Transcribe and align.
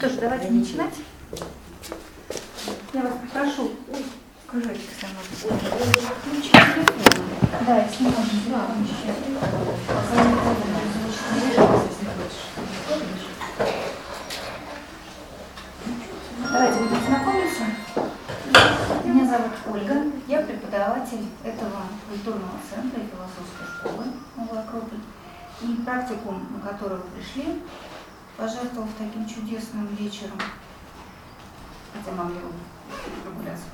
что 0.00 0.08
ж, 0.08 0.12
давайте 0.12 0.50
начинать. 0.50 0.94
Я 2.94 3.02
вас 3.02 3.12
попрошу, 3.20 3.72
кружочек. 4.46 4.80
Включите 6.22 6.52
телефон. 6.52 7.26
Да, 7.66 7.84
если 7.84 8.04
можно, 8.04 8.24
да, 8.48 8.66
Давайте 16.50 16.78
будем 16.78 17.06
знакомиться. 17.06 17.64
Меня 19.04 19.26
зовут 19.26 19.52
Ольга, 19.70 20.04
я 20.28 20.40
преподаватель 20.40 21.26
этого 21.44 21.82
культурного 22.08 22.58
центра 22.70 23.02
и 23.02 23.06
философской 23.06 23.66
школы 23.76 24.06
Новый 24.36 24.60
Акрополь. 24.60 25.00
И 25.60 25.66
практикум, 25.84 26.46
на 26.54 26.66
который 26.66 26.96
вы 26.96 27.04
пришли, 27.14 27.60
пожертвовав 28.40 28.88
таким 28.98 29.28
чудесным 29.28 29.86
вечером, 29.96 30.38
хотя 31.92 32.16
вам 32.16 32.30
его 32.30 32.48
прогуляться 33.22 33.64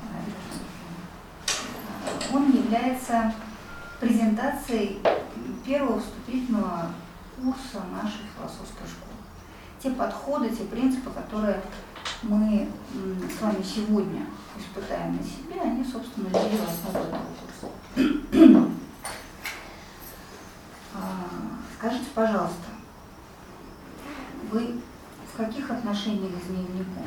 он 2.33 2.51
является 2.51 3.33
презентацией 4.01 5.01
первого 5.65 6.01
вступительного 6.01 6.91
курса 7.37 7.85
нашей 7.93 8.23
философской 8.37 8.87
школы. 8.87 9.13
Те 9.81 9.91
подходы, 9.91 10.51
те 10.51 10.65
принципы, 10.65 11.11
которые 11.11 11.61
мы 12.23 12.69
с 13.31 13.41
вами 13.41 13.63
сегодня 13.63 14.27
испытаем 14.59 15.17
на 15.17 15.23
себе, 15.23 15.61
они, 15.61 15.85
собственно, 15.85 16.27
легли 16.29 16.59
в 16.59 16.69
основу 16.69 17.07
этого 17.07 17.23
курса. 17.41 18.71
А, 20.99 21.27
скажите, 21.79 22.07
пожалуйста, 22.15 22.76
вы 24.51 24.75
в 25.33 25.37
каких 25.37 25.71
отношениях 25.71 26.33
с 26.43 26.49
дневником? 26.49 27.05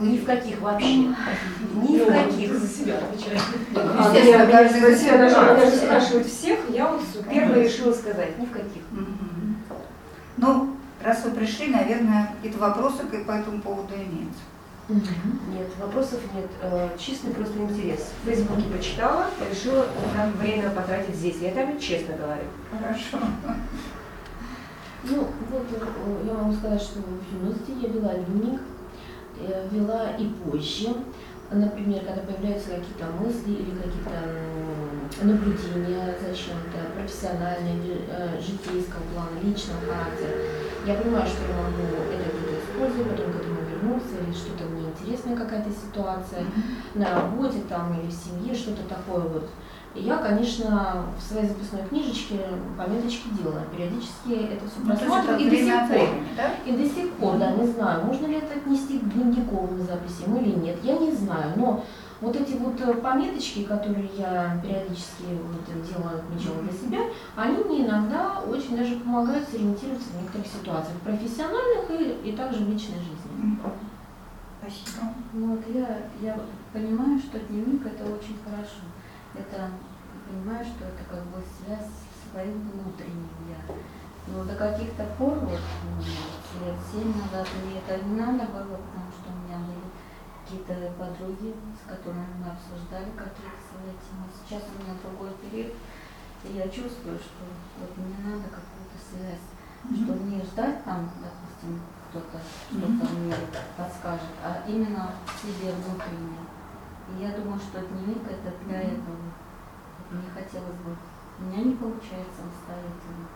Ни 0.00 0.18
в 0.18 0.24
каких 0.24 0.60
вообще. 0.60 0.96
Ни 0.96 1.98
в 1.98 2.06
каких 2.06 2.58
за 2.58 2.66
себя 2.66 2.98
отвечаю. 2.98 3.38
А, 3.74 4.14
Естественно, 4.14 4.46
каждый 4.46 4.80
за 4.80 4.96
себя 4.96 5.18
Даже 5.18 5.76
спрашивают 5.76 6.26
всех, 6.26 6.58
я 6.70 6.88
вот 6.88 7.02
первая 7.28 7.64
решила 7.64 7.92
сказать, 7.92 8.38
ни 8.38 8.46
в 8.46 8.50
каких. 8.50 8.82
Ну, 10.36 10.76
раз 11.02 11.24
вы 11.24 11.32
пришли, 11.32 11.68
наверное, 11.68 12.32
какие-то 12.36 12.58
вопросы 12.58 13.04
по 13.04 13.32
этому 13.32 13.60
поводу 13.60 13.94
имеются. 13.94 14.40
Нет, 14.88 15.68
вопросов 15.78 16.20
нет. 16.34 16.46
Э, 16.62 16.88
чистый 16.98 17.30
просто 17.32 17.58
интерес. 17.58 18.10
В 18.22 18.26
Фейсбуке 18.26 18.62
почитала, 18.74 19.26
решила 19.50 19.86
там 20.16 20.32
время 20.32 20.70
потратить 20.70 21.14
здесь. 21.14 21.36
Я 21.42 21.50
там 21.50 21.78
честно 21.78 22.16
говорю. 22.16 22.44
Хорошо. 22.70 23.18
Ну, 25.04 25.28
вот 25.50 25.66
э, 25.70 26.26
я 26.26 26.34
могу 26.34 26.52
сказать, 26.54 26.82
что 26.82 27.00
в 27.00 27.32
юности 27.32 27.72
я 27.80 27.88
вела 27.88 28.14
дневник, 28.14 28.60
я 29.40 29.62
вела 29.70 30.10
и 30.18 30.26
позже. 30.26 30.88
Например, 31.50 32.04
когда 32.04 32.22
появляются 32.22 32.70
какие-то 32.70 33.06
мысли 33.20 33.52
или 33.52 33.70
какие-то 33.70 35.24
наблюдения 35.24 36.14
за 36.20 36.34
чем-то, 36.34 36.98
профессиональные, 36.98 38.02
э, 38.08 38.40
житейского 38.40 39.02
плана, 39.14 39.38
личного 39.42 39.80
характера, 39.80 40.34
я 40.84 40.94
понимаю, 40.94 41.26
что 41.26 41.42
я 41.46 41.56
могу 41.56 42.02
это 42.10 42.30
где-то 42.34 42.58
использовать, 42.58 43.10
потом 43.10 43.32
к 43.32 43.36
этому 43.36 43.60
вернуться, 43.70 44.14
или 44.18 44.34
что-то 44.34 44.64
мне 44.64 44.88
интересная 44.88 45.36
какая-то 45.36 45.70
ситуация 45.70 46.44
на 46.94 47.14
работе 47.14 47.60
там 47.68 47.98
или 47.98 48.10
в 48.10 48.12
семье, 48.12 48.54
что-то 48.54 48.82
такое 48.82 49.20
вот. 49.20 49.48
И 49.94 50.02
я, 50.02 50.16
конечно, 50.18 51.04
в 51.18 51.22
своей 51.22 51.48
записной 51.48 51.82
книжечке 51.88 52.40
пометочки 52.76 53.28
делала. 53.30 53.62
Периодически 53.74 54.52
это 54.52 54.66
все 54.68 54.80
Ну, 54.84 54.86
просматриваю. 54.96 55.40
и 55.40 55.50
до 55.50 55.56
сих 55.56 55.74
пор. 55.74 55.88
времени, 55.88 56.28
да? 56.36 56.50
И 56.66 56.72
до 56.72 56.88
сих 56.94 57.12
пор, 57.14 57.38
да, 57.38 57.50
не 57.52 57.66
знаю, 57.66 58.04
можно 58.04 58.26
ли 58.26 58.34
это 58.36 58.58
отнести 58.58 58.98
к 58.98 59.12
дневниковым 59.12 59.80
записям 59.82 60.36
или 60.36 60.54
нет, 60.56 60.76
я 60.84 60.98
не 60.98 61.10
знаю. 61.12 61.52
Но 61.56 61.84
вот 62.20 62.36
эти 62.36 62.52
вот 62.58 62.80
э, 62.80 62.94
пометочки, 62.94 63.64
которые 63.64 64.08
я 64.16 64.60
периодически 64.62 65.24
вот 65.30 65.64
делаю 65.86 66.18
отмечала 66.18 66.62
для 66.62 66.72
себя, 66.72 66.98
они 67.36 67.56
мне 67.64 67.86
иногда 67.86 68.40
очень 68.48 68.76
даже 68.76 68.96
помогают 68.96 69.48
сориентироваться 69.48 70.08
в 70.10 70.20
некоторых 70.22 70.46
ситуациях, 70.46 70.98
профессиональных 71.02 71.90
и, 71.90 72.28
и 72.30 72.32
также 72.32 72.64
в 72.64 72.68
личной 72.70 72.98
жизни. 72.98 73.58
Спасибо. 74.60 75.12
Вот 75.32 75.60
я, 75.72 75.98
я 76.20 76.38
понимаю, 76.72 77.18
что 77.18 77.38
дневник 77.38 77.86
это 77.86 78.04
очень 78.04 78.36
хорошо. 78.44 78.82
Это 79.38 79.70
понимаю, 80.26 80.64
что 80.64 80.84
это 80.84 81.04
как 81.08 81.22
бы 81.26 81.42
связь 81.46 81.86
с 81.86 82.30
своим 82.30 82.70
внутренним 82.70 83.30
я. 83.48 83.74
Но 84.26 84.44
до 84.44 84.54
каких-то 84.56 85.04
пор, 85.16 85.38
вот, 85.38 85.60
ну, 85.84 86.02
лет 86.60 86.76
семь 86.92 87.14
назад, 87.16 87.46
мне 87.62 87.78
это 87.78 88.04
не 88.04 88.20
надо 88.20 88.44
было, 88.52 88.76
потому 88.76 89.08
что 89.14 89.32
у 89.32 89.38
меня 89.46 89.58
были 89.64 89.88
какие-то 90.44 90.92
подруги, 90.98 91.54
с 91.76 91.88
которыми 91.88 92.26
мы 92.40 92.52
обсуждали 92.52 93.10
какие-то 93.16 93.60
свои 93.64 93.92
темы. 94.04 94.28
Сейчас 94.36 94.62
у 94.68 94.82
меня 94.82 94.94
другой 95.00 95.32
период, 95.40 95.72
и 96.44 96.52
я 96.52 96.68
чувствую, 96.68 97.18
что 97.18 97.44
вот 97.80 97.96
мне 97.96 98.16
надо 98.24 98.48
какую-то 98.52 98.98
связь, 99.00 99.46
что 99.96 100.12
не 100.24 100.42
ждать 100.42 100.84
там, 100.84 101.08
допустим, 101.20 101.80
кто-то 102.10 102.38
что-то 102.70 103.14
мне 103.14 103.34
подскажет, 103.76 104.36
а 104.42 104.62
именно 104.66 105.12
себе 105.40 105.72
внутреннее. 105.72 106.57
И 107.10 107.22
я 107.22 107.32
думаю, 107.32 107.58
что 107.58 107.80
дневник 107.80 108.22
это 108.28 108.52
для 108.64 108.80
этого. 108.82 109.16
Мне 110.10 110.28
хотелось 110.34 110.76
бы. 110.84 110.96
У 111.38 111.42
меня 111.44 111.64
не 111.64 111.74
получается 111.74 112.36
самостоятельно. 112.36 113.28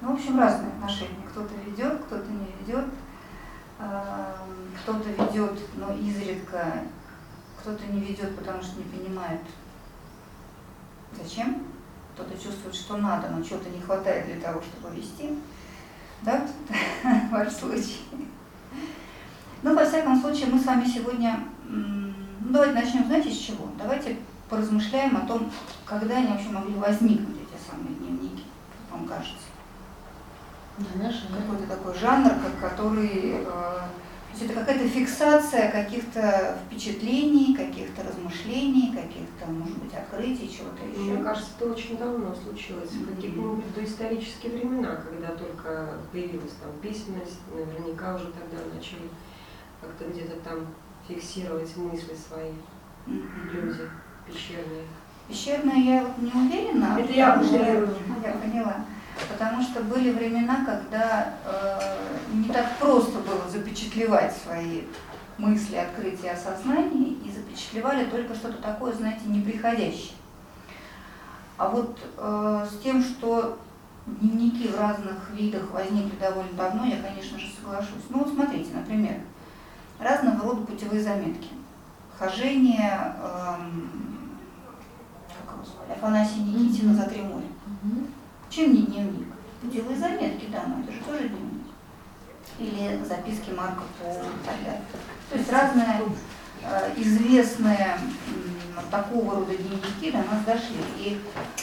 Ну, 0.00 0.10
в 0.10 0.14
общем, 0.14 0.38
разные 0.38 0.72
отношения. 0.72 1.26
Кто-то 1.30 1.54
ведет, 1.64 2.04
кто-то 2.04 2.30
не 2.30 2.52
ведет. 2.60 2.86
Кто-то 4.82 5.08
ведет, 5.08 5.58
но 5.76 5.92
изредка, 5.94 6.84
кто-то 7.60 7.84
не 7.86 8.00
ведет, 8.00 8.36
потому 8.36 8.62
что 8.62 8.78
не 8.78 8.84
понимает, 8.84 9.40
зачем. 11.12 11.64
Кто-то 12.14 12.34
чувствует, 12.34 12.74
что 12.74 12.96
надо, 12.98 13.28
но 13.28 13.42
чего-то 13.42 13.70
не 13.70 13.80
хватает 13.80 14.26
для 14.26 14.40
того, 14.40 14.60
чтобы 14.60 14.94
вести. 14.94 15.38
Да, 16.22 16.46
ваш 17.30 17.52
случай. 17.52 18.00
Ну, 19.62 19.76
во 19.76 19.84
всяком 19.84 20.20
случае, 20.20 20.46
мы 20.46 20.58
с 20.58 20.64
вами 20.64 20.84
сегодня, 20.84 21.38
ну, 21.68 22.12
давайте 22.50 22.74
начнем, 22.74 23.06
знаете, 23.06 23.30
с 23.30 23.38
чего? 23.38 23.68
Давайте 23.78 24.16
поразмышляем 24.48 25.16
о 25.16 25.20
том, 25.20 25.50
когда 25.84 26.16
они 26.16 26.28
вообще 26.28 26.48
могли 26.48 26.74
возникнуть, 26.74 27.36
эти 27.36 27.70
самые 27.70 27.94
дневники, 27.94 28.44
как 28.90 28.98
вам 28.98 29.08
кажется. 29.08 29.46
Да. 30.78 31.12
Какой-то 31.38 31.66
такой 31.68 31.94
жанр, 31.94 32.32
который, 32.60 33.34
э, 33.34 33.44
то 33.44 34.32
есть 34.32 34.44
это 34.44 34.54
какая-то 34.54 34.88
фиксация 34.88 35.70
каких-то 35.70 36.58
впечатлений, 36.66 37.54
каких-то 37.54 38.02
размышлений, 38.02 38.90
каких-то, 38.92 39.46
может 39.52 39.78
быть, 39.78 39.94
открытий, 39.94 40.50
чего-то 40.50 40.84
еще. 40.84 41.12
Мне 41.12 41.22
кажется, 41.22 41.50
это 41.56 41.70
очень 41.70 41.96
давно 41.98 42.34
случилось, 42.34 42.90
в 42.90 43.14
каких-нибудь 43.14 43.74
доисторические 43.74 44.58
времена, 44.58 44.96
когда 44.96 45.28
только 45.36 45.98
появилась 46.10 46.52
там 46.60 46.72
письменность, 46.82 47.38
наверняка 47.54 48.16
уже 48.16 48.24
тогда 48.24 48.74
начали 48.74 49.08
как-то 49.82 50.04
где-то 50.04 50.40
там 50.40 50.66
фиксировать 51.06 51.76
мысли 51.76 52.14
свои 52.14 52.52
люди 53.06 53.88
пещерные. 54.26 54.84
Пещерная 55.28 55.76
я 55.76 56.02
вот 56.04 56.18
не 56.18 56.30
уверена. 56.32 56.96
Это 56.98 57.12
я 57.12 57.42
что- 57.42 57.54
утрирую. 57.56 57.94
Я 58.24 58.32
поняла. 58.32 58.76
Потому 59.30 59.62
что 59.62 59.82
были 59.82 60.10
времена, 60.10 60.64
когда 60.64 61.34
э, 61.44 61.96
не 62.32 62.48
так 62.48 62.78
просто 62.78 63.18
было 63.18 63.48
запечатлевать 63.50 64.34
свои 64.34 64.82
мысли, 65.38 65.76
открытия, 65.76 66.30
осознания, 66.30 67.14
и 67.24 67.30
запечатлевали 67.30 68.06
только 68.06 68.34
что-то 68.34 68.62
такое, 68.62 68.92
знаете, 68.94 69.22
неприходящее. 69.26 70.14
А 71.58 71.68
вот 71.68 71.98
э, 72.16 72.66
с 72.70 72.82
тем, 72.82 73.02
что 73.02 73.58
дневники 74.06 74.68
в 74.68 74.78
разных 74.80 75.30
видах 75.32 75.70
возникли 75.70 76.16
довольно 76.18 76.52
давно, 76.54 76.86
я, 76.86 77.00
конечно 77.02 77.38
же, 77.38 77.46
соглашусь. 77.54 78.04
Ну 78.08 78.20
вот 78.20 78.32
смотрите, 78.32 78.74
например, 78.74 79.20
разного 80.02 80.42
рода 80.42 80.66
путевые 80.66 81.02
заметки. 81.02 81.48
Хожение, 82.18 83.14
эм, 83.22 83.90
как 85.44 85.54
его 85.54 85.64
звали, 85.64 85.92
Афанасия 85.98 86.42
Никитина 86.42 86.94
«За 86.94 87.08
три 87.08 87.22
моря». 87.22 87.46
Мгм. 87.66 88.06
Чем 88.50 88.74
не 88.74 88.82
дневник? 88.82 89.28
Путевые 89.60 89.98
заметки, 89.98 90.46
да, 90.52 90.64
но 90.66 90.82
это 90.82 90.92
же 90.92 90.98
тоже 91.00 91.28
дневник. 91.28 91.62
Или 92.58 93.02
записки 93.04 93.50
Марка 93.50 93.82
Пола 93.98 94.12
и 94.24 94.46
так 94.46 94.56
далее. 94.64 94.82
То 95.30 95.38
есть 95.38 95.50
разные 95.50 96.02
э, 96.62 96.92
известные 96.96 97.96
м, 98.28 98.84
такого 98.90 99.36
рода 99.36 99.56
дневники 99.56 100.10
до 100.10 100.18
нас 100.18 100.44
дошли. 100.44 100.76
И 100.98 101.20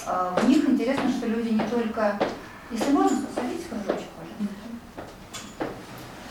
э, 0.07 0.31
в 0.41 0.49
них 0.49 0.67
интересно, 0.67 1.09
что 1.09 1.27
люди 1.27 1.49
не 1.49 1.67
только... 1.67 2.17
Если 2.71 2.91
можно, 2.91 3.25
посадите 3.25 3.63
кружочек, 3.67 4.07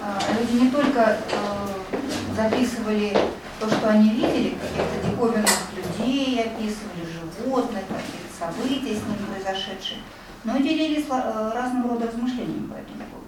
Люди 0.00 0.64
не 0.64 0.70
только 0.70 1.18
э, 1.18 2.36
записывали 2.36 3.16
то, 3.58 3.68
что 3.68 3.88
они 3.88 4.10
видели, 4.10 4.50
каких-то 4.50 5.10
диковинных 5.10 5.50
людей 5.74 6.40
описывали, 6.40 7.04
животных, 7.36 7.82
какие-то 7.88 8.30
события 8.38 8.94
с 8.94 9.02
ними 9.02 9.26
произошедшие, 9.28 9.98
но 10.44 10.56
и 10.56 10.62
делились 10.62 11.04
э, 11.10 11.50
разного 11.52 11.94
рода 11.94 12.06
размышлениями 12.06 12.68
по 12.68 12.74
этому 12.74 13.02
поводу. 13.10 13.26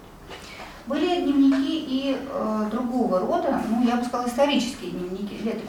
Были 0.87 1.21
дневники 1.21 1.85
и 1.87 2.17
другого 2.71 3.19
рода, 3.19 3.61
ну, 3.69 3.85
я 3.85 3.97
бы 3.97 4.05
сказала, 4.05 4.27
исторические 4.27 4.91
дневники, 4.91 5.37
летописи. 5.43 5.67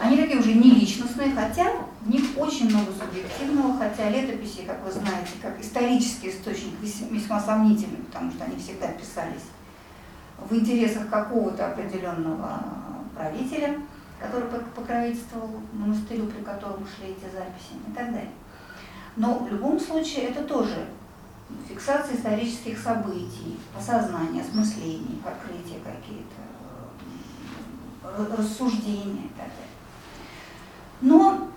Они 0.00 0.16
такие 0.16 0.38
уже 0.38 0.54
не 0.54 0.70
личностные, 0.70 1.34
хотя 1.34 1.72
в 2.00 2.08
них 2.08 2.22
очень 2.36 2.70
много 2.70 2.92
субъективного, 2.92 3.76
хотя 3.76 4.08
летописи, 4.08 4.62
как 4.66 4.84
вы 4.84 4.92
знаете, 4.92 5.32
как 5.42 5.60
исторический 5.60 6.30
источник 6.30 6.74
весьма 6.80 7.40
сомнительный, 7.40 7.98
потому 7.98 8.30
что 8.30 8.44
они 8.44 8.56
всегда 8.56 8.88
писались 8.88 9.42
в 10.48 10.54
интересах 10.54 11.08
какого-то 11.08 11.68
определенного 11.68 12.60
правителя, 13.14 13.80
который 14.20 14.48
покровительствовал 14.74 15.50
монастырю, 15.72 16.26
при 16.26 16.42
котором 16.42 16.86
шли 16.86 17.10
эти 17.10 17.24
записи 17.32 17.74
и 17.88 17.92
так 17.92 18.06
далее. 18.12 18.30
Но 19.16 19.38
в 19.38 19.50
любом 19.50 19.78
случае 19.80 20.26
это 20.26 20.44
тоже 20.44 20.86
фиксация 21.68 22.16
исторических 22.16 22.78
событий, 22.78 23.58
осознание, 23.76 24.42
осмысление, 24.42 25.18
открытия 25.24 25.80
какие-то, 25.80 26.40
э, 28.04 28.36
рассуждения 28.36 29.24
и 29.24 29.32
так 29.36 29.48
далее. 29.48 29.70
Но 31.00 31.48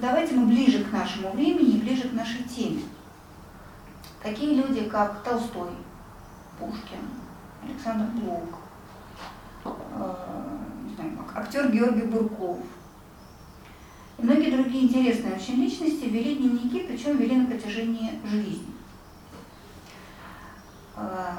давайте 0.00 0.34
мы 0.34 0.46
ближе 0.46 0.84
к 0.84 0.92
нашему 0.92 1.32
времени, 1.32 1.80
ближе 1.80 2.08
к 2.08 2.12
нашей 2.12 2.44
теме. 2.44 2.82
Такие 4.22 4.54
люди, 4.54 4.88
как 4.88 5.22
Толстой, 5.22 5.70
Пушкин, 6.58 6.98
Александр 7.62 8.06
Блок, 8.20 8.58
э, 9.64 10.14
актер 11.34 11.70
Георгий 11.70 12.06
Бурков 12.06 12.58
и 14.18 14.22
многие 14.22 14.50
другие 14.50 14.84
интересные 14.84 15.34
очень 15.34 15.56
личности 15.56 16.04
вели 16.04 16.36
дневники, 16.36 16.86
причем 16.88 17.18
вели 17.18 17.36
на 17.36 17.46
протяжении 17.46 18.18
жизни. 18.24 18.72
Э, 20.96 21.32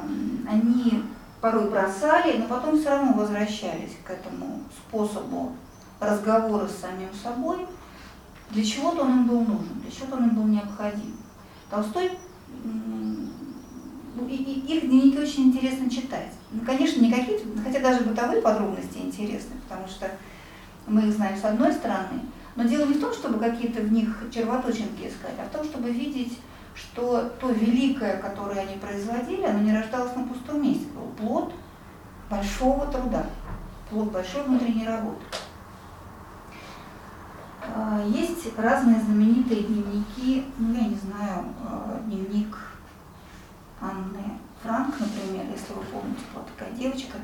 они 0.47 1.03
порой 1.41 1.69
бросали, 1.69 2.37
но 2.37 2.47
потом 2.47 2.79
все 2.79 2.89
равно 2.89 3.13
возвращались 3.13 3.97
к 4.03 4.09
этому 4.11 4.63
способу 4.75 5.53
разговора 5.99 6.67
с 6.67 6.77
самим 6.77 7.13
собой, 7.13 7.65
для 8.51 8.63
чего-то 8.63 9.03
он 9.03 9.11
им 9.11 9.27
был 9.27 9.41
нужен, 9.41 9.81
для 9.81 9.91
чего-то 9.91 10.17
он 10.17 10.29
им 10.29 10.35
был 10.35 10.43
необходим. 10.43 11.17
Толстой, 11.69 12.11
ну, 14.17 14.27
и, 14.27 14.35
и, 14.35 14.77
их 14.77 14.89
дневники 14.89 15.19
очень 15.19 15.43
интересно 15.49 15.89
читать. 15.89 16.31
Ну, 16.51 16.61
конечно, 16.65 16.99
не 17.01 17.11
какие-то, 17.11 17.43
хотя 17.63 17.79
даже 17.79 18.03
бытовые 18.03 18.41
подробности 18.41 18.97
интересны, 18.97 19.55
потому 19.67 19.87
что 19.87 20.09
мы 20.87 21.07
их 21.07 21.13
знаем 21.13 21.37
с 21.37 21.45
одной 21.45 21.71
стороны, 21.73 22.21
но 22.55 22.63
дело 22.63 22.85
не 22.85 22.95
в 22.95 22.99
том, 23.01 23.13
чтобы 23.13 23.37
какие-то 23.37 23.81
в 23.81 23.91
них 23.91 24.23
червоточинки 24.33 25.07
искать, 25.07 25.35
а 25.39 25.45
в 25.47 25.55
том, 25.55 25.63
чтобы 25.63 25.91
видеть, 25.91 26.39
что 26.73 27.31
то 27.39 27.51
великое, 27.51 28.17
которое 28.17 28.61
они 28.61 28.77
производили, 28.77 29.43
оно 29.43 29.59
не 29.59 29.73
рождалось 29.73 30.15
на 30.15 30.23
пустом 30.23 30.63
месте, 30.63 30.85
был 30.95 31.11
плод 31.17 31.53
большого 32.29 32.87
труда, 32.87 33.25
плод 33.89 34.11
большой 34.11 34.43
внутренней 34.43 34.87
работы. 34.87 35.23
А, 37.75 38.03
есть 38.07 38.57
разные 38.57 38.99
знаменитые 39.01 39.63
дневники, 39.63 40.45
ну 40.57 40.73
я 40.73 40.87
не 40.87 40.95
знаю, 40.95 41.45
а, 41.63 42.01
дневник 42.05 42.55
Анны 43.81 44.39
Франк, 44.63 44.95
например, 44.99 45.45
если 45.51 45.73
вы 45.73 45.83
помните, 45.83 46.21
была 46.33 46.43
такая 46.45 46.73
девочка. 46.73 47.17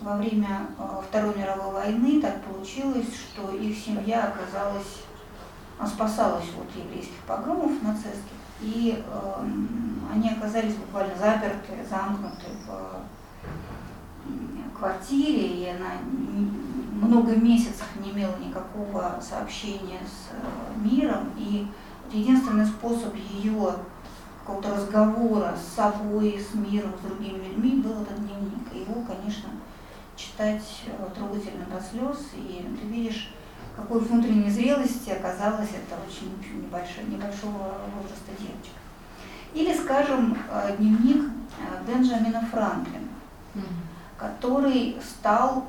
Во 0.00 0.16
время 0.16 0.68
а, 0.78 1.02
Второй 1.06 1.36
мировой 1.36 1.72
войны 1.72 2.20
так 2.20 2.42
получилось, 2.42 3.08
что 3.14 3.50
их 3.52 3.76
семья 3.76 4.32
оказалась, 4.32 5.02
спасалась 5.86 6.48
от 6.58 6.76
еврейских 6.76 7.18
погромов 7.26 7.82
нацистских, 7.82 8.40
и 8.60 9.02
э, 9.06 9.44
они 10.12 10.30
оказались 10.30 10.74
буквально 10.74 11.14
заперты, 11.16 11.72
замкнуты 11.88 12.46
в 12.66 13.02
квартире, 14.78 15.46
и 15.46 15.68
она 15.68 15.92
много 16.92 17.34
месяцев 17.36 17.86
не 18.02 18.10
имела 18.10 18.36
никакого 18.36 19.18
сообщения 19.20 20.00
с 20.04 20.32
э, 20.32 20.78
миром, 20.78 21.30
и 21.38 21.66
единственный 22.12 22.66
способ 22.66 23.14
ее 23.14 23.74
какого-то 24.40 24.74
разговора 24.74 25.54
с 25.56 25.74
собой, 25.74 26.40
с 26.40 26.54
миром, 26.54 26.92
с 26.98 27.06
другими 27.06 27.38
людьми 27.48 27.82
был 27.82 28.02
этот 28.02 28.18
дневник. 28.18 28.72
И 28.72 28.80
его, 28.80 29.02
конечно, 29.02 29.50
читать 30.16 30.62
э, 30.86 31.08
трогательно 31.14 31.66
до 31.66 31.80
слез, 31.80 32.30
и 32.34 32.66
ты 32.80 32.86
видишь, 32.86 33.32
какой 33.76 34.00
внутренней 34.00 34.50
зрелости 34.50 35.10
оказалась 35.10 35.70
это 35.70 35.96
очень 36.06 36.32
небольшого, 36.62 37.06
небольшого 37.06 37.78
возраста 37.94 38.32
девочка. 38.38 38.78
Или, 39.54 39.74
скажем, 39.74 40.36
э, 40.50 40.76
дневник 40.78 41.30
Бенджамина 41.86 42.46
Франклина 42.50 43.08
который 44.20 44.96
стал, 45.02 45.64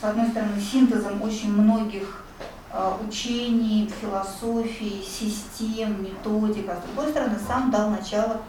с 0.00 0.02
одной 0.02 0.28
стороны, 0.28 0.58
синтезом 0.58 1.20
очень 1.20 1.52
многих 1.52 2.24
учений, 3.06 3.92
философий, 4.00 5.02
систем, 5.02 6.02
методик, 6.02 6.68
а 6.68 6.76
с 6.76 6.84
другой 6.86 7.10
стороны, 7.10 7.36
сам 7.46 7.70
дал 7.70 7.90
начало 7.90 8.40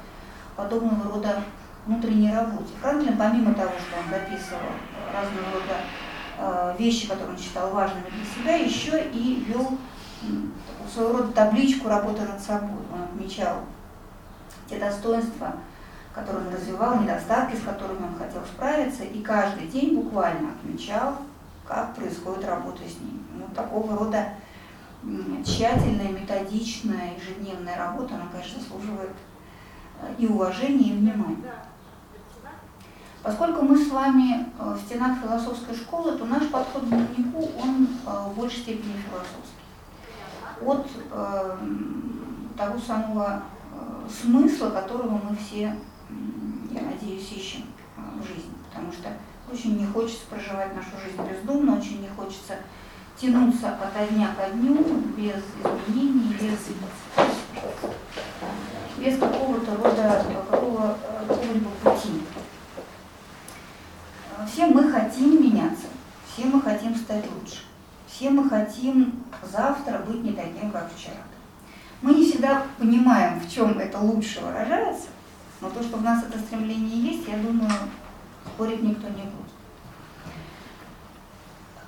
подобного 0.55 1.11
рода 1.11 1.43
внутренней 1.85 2.33
работе. 2.33 2.69
Франклин, 2.79 3.17
помимо 3.17 3.53
того, 3.53 3.71
что 3.71 3.97
он 3.97 4.09
записывал 4.09 4.61
разного 5.11 5.51
рода 5.53 5.77
а, 6.37 6.75
вещи, 6.77 7.07
которые 7.07 7.35
он 7.35 7.37
считал 7.37 7.71
важными 7.71 8.05
для 8.09 8.25
себя, 8.25 8.55
еще 8.55 9.09
и 9.11 9.43
вел 9.47 9.77
своего 10.93 11.17
рода 11.17 11.31
табличку 11.31 11.87
работы 11.87 12.21
над 12.21 12.39
собой. 12.39 12.83
Он 12.93 13.03
отмечал 13.03 13.57
те 14.69 14.77
достоинства, 14.77 15.53
который 16.13 16.45
он 16.45 16.53
развивал, 16.53 16.99
недостатки, 16.99 17.55
с 17.55 17.61
которыми 17.61 18.03
он 18.03 18.17
хотел 18.19 18.41
справиться, 18.45 19.03
и 19.03 19.21
каждый 19.21 19.67
день 19.67 19.95
буквально 19.95 20.49
отмечал, 20.51 21.17
как 21.71 21.95
происходит 21.95 22.45
работа 22.45 22.81
с 22.83 22.99
ним. 22.99 23.23
Ну, 23.33 23.47
такого 23.55 23.97
рода 23.97 24.33
тщательная, 25.45 26.09
методичная, 26.09 27.15
ежедневная 27.15 27.77
работа, 27.77 28.15
она, 28.15 28.25
конечно, 28.29 28.59
заслуживает 28.59 29.15
э, 30.01 30.13
и 30.19 30.27
уважения, 30.27 30.89
и 30.89 30.97
внимания. 30.97 31.37
Поскольку 33.23 33.63
мы 33.63 33.77
с 33.77 33.89
вами 33.89 34.45
э, 34.59 34.73
в 34.73 34.79
стенах 34.81 35.19
философской 35.19 35.75
школы, 35.75 36.17
то 36.17 36.25
наш 36.25 36.47
подход 36.49 36.83
к 36.83 36.87
дневнику, 36.87 37.49
он 37.57 37.87
э, 38.05 38.29
в 38.29 38.37
большей 38.37 38.59
степени 38.59 38.93
философский. 39.07 39.61
От 40.63 40.87
э, 41.11 41.57
того 42.57 42.79
самого 42.79 43.43
смысла, 44.21 44.69
которого 44.71 45.21
мы 45.23 45.35
все 45.37 45.75
я 46.71 46.81
надеюсь, 46.81 47.31
ищем 47.31 47.63
в 47.97 48.27
жизни, 48.27 48.53
потому 48.69 48.91
что 48.91 49.09
очень 49.51 49.77
не 49.77 49.85
хочется 49.85 50.25
проживать 50.29 50.73
нашу 50.75 50.91
жизнь 51.03 51.21
бездумно, 51.29 51.77
очень 51.77 52.01
не 52.01 52.07
хочется 52.09 52.57
тянуться 53.19 53.69
от 53.69 54.09
дня 54.09 54.29
ко 54.35 54.49
дню 54.51 54.83
без 55.17 55.43
изменений, 55.59 56.35
без, 56.39 56.69
без 58.97 59.19
какого-то 59.19 59.75
рода, 59.75 60.25
какого, 60.49 60.97
какого-либо 61.27 61.69
пути. 61.83 62.23
Все 64.51 64.67
мы 64.67 64.89
хотим 64.89 65.43
меняться, 65.43 65.87
все 66.27 66.45
мы 66.45 66.61
хотим 66.61 66.95
стать 66.95 67.25
лучше, 67.31 67.59
все 68.07 68.29
мы 68.29 68.49
хотим 68.49 69.23
завтра 69.43 69.99
быть 69.99 70.23
не 70.23 70.33
таким, 70.33 70.71
как 70.71 70.89
вчера. 70.95 71.21
Мы 72.01 72.15
не 72.15 72.25
всегда 72.25 72.63
понимаем, 72.79 73.39
в 73.39 73.51
чем 73.51 73.77
это 73.77 73.99
лучше 73.99 74.41
выражается, 74.41 75.07
но 75.59 75.69
то, 75.69 75.83
что 75.83 75.97
в 75.97 76.01
нас 76.01 76.23
это 76.23 76.39
стремление 76.39 77.13
есть, 77.13 77.27
я 77.27 77.37
думаю, 77.37 77.71
спорить 78.45 78.83
никто 78.83 79.07
не 79.09 79.23
будет. 79.23 79.51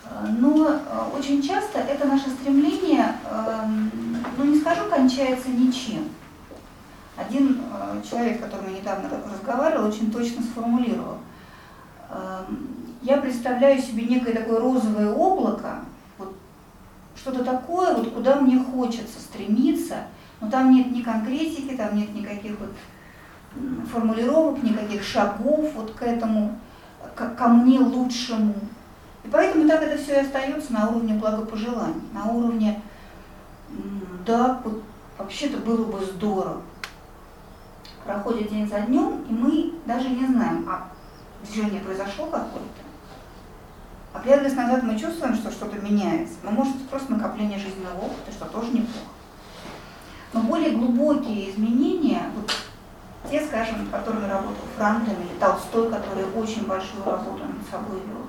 Э, 0.05 0.27
но 0.38 0.69
э, 0.69 1.17
очень 1.17 1.41
часто 1.41 1.79
это 1.79 2.07
наше 2.07 2.29
стремление, 2.29 3.15
эм, 3.29 3.91
ну 4.38 4.45
не 4.45 4.60
скажу, 4.60 4.89
кончается 4.89 5.50
ничем. 5.50 6.10
Один 7.15 7.62
э, 7.62 8.01
человек, 8.10 8.39
с 8.39 8.43
которым 8.43 8.74
я 8.74 8.79
недавно 8.79 9.10
разговаривала, 9.31 9.88
очень 9.88 10.12
точно 10.12 10.43
сформулировал. 10.43 11.17
Эм, 12.10 12.69
я 13.01 13.17
представляю 13.17 13.81
себе 13.81 14.05
некое 14.05 14.33
такое 14.33 14.60
розовое 14.60 15.12
облако, 15.12 15.81
вот, 16.17 16.36
что-то 17.15 17.43
такое, 17.43 17.95
вот, 17.95 18.13
куда 18.13 18.39
мне 18.39 18.57
хочется 18.60 19.19
стремиться, 19.19 20.05
но 20.41 20.50
там 20.50 20.74
нет 20.74 20.91
ни 20.91 21.01
конкретики, 21.01 21.75
там 21.75 21.95
нет 21.95 22.13
никаких 22.13 22.60
вот 22.60 22.69
формулировок, 23.91 24.63
никаких 24.63 25.03
шагов 25.03 25.72
вот 25.75 25.91
к 25.93 26.01
этому, 26.01 26.57
ко, 27.15 27.29
ко 27.29 27.48
мне 27.48 27.79
лучшему. 27.79 28.55
И 29.24 29.27
поэтому 29.29 29.67
так 29.67 29.81
это 29.81 30.01
все 30.01 30.15
и 30.15 30.25
остается 30.25 30.74
на 30.74 30.89
уровне 30.89 31.13
благопожеланий, 31.13 32.01
на 32.13 32.25
уровне, 32.25 32.81
да, 34.25 34.60
вот 34.63 34.83
вообще-то 35.17 35.57
было 35.57 35.86
бы 35.86 36.03
здорово. 36.05 36.62
Проходит 38.05 38.50
день 38.50 38.67
за 38.67 38.81
днем, 38.81 39.24
и 39.29 39.33
мы 39.33 39.74
даже 39.86 40.10
не 40.10 40.25
знаем, 40.25 40.67
а 40.69 40.89
движение 41.43 41.81
произошло 41.81 42.25
какое-то. 42.25 42.83
Оглядываясь 44.13 44.55
назад, 44.55 44.83
мы 44.83 45.00
чувствуем, 45.00 45.36
что 45.36 45.51
что-то 45.51 45.79
меняется. 45.79 46.36
Но 46.43 46.51
может 46.51 46.75
это 46.75 46.86
просто 46.86 47.13
накопление 47.13 47.57
жизненного 47.57 47.98
опыта, 47.98 48.31
что 48.31 48.45
тоже 48.45 48.67
неплохо. 48.67 49.07
Но 50.33 50.41
более 50.41 50.72
глубокие 50.72 51.50
изменения, 51.51 52.24
вот 52.36 52.51
те, 53.30 53.46
скажем, 53.46 53.88
которыми 53.89 54.27
работал 54.27 54.65
Франклин 54.77 55.15
или 55.15 55.39
Толстой, 55.39 55.89
который 55.89 56.25
очень 56.36 56.65
большую 56.65 57.03
работу 57.06 57.44
над 57.44 57.68
собой 57.70 58.00
вел. 58.00 58.27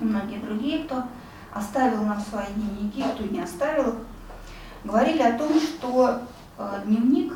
И 0.00 0.04
многие 0.04 0.38
другие, 0.38 0.84
кто 0.84 1.04
оставил 1.52 2.04
нам 2.04 2.20
свои 2.20 2.46
дневники, 2.54 3.02
кто 3.02 3.24
не 3.24 3.40
оставил 3.40 3.88
их, 3.88 3.94
говорили 4.84 5.22
о 5.22 5.36
том, 5.36 5.60
что 5.60 6.22
э, 6.58 6.82
дневник 6.86 7.34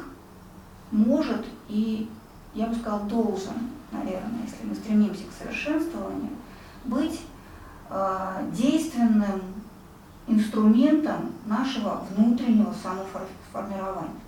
может 0.91 1.45
и, 1.69 2.09
я 2.55 2.67
бы 2.67 2.75
сказала, 2.75 3.03
должен, 3.03 3.71
наверное, 3.91 4.43
если 4.47 4.65
мы 4.67 4.75
стремимся 4.75 5.25
к 5.25 5.43
совершенствованию, 5.43 6.31
быть 6.85 7.21
э, 7.91 8.51
действенным 8.53 9.43
инструментом 10.27 11.33
нашего 11.47 12.05
внутреннего 12.11 12.73
самоформирования, 12.73 14.24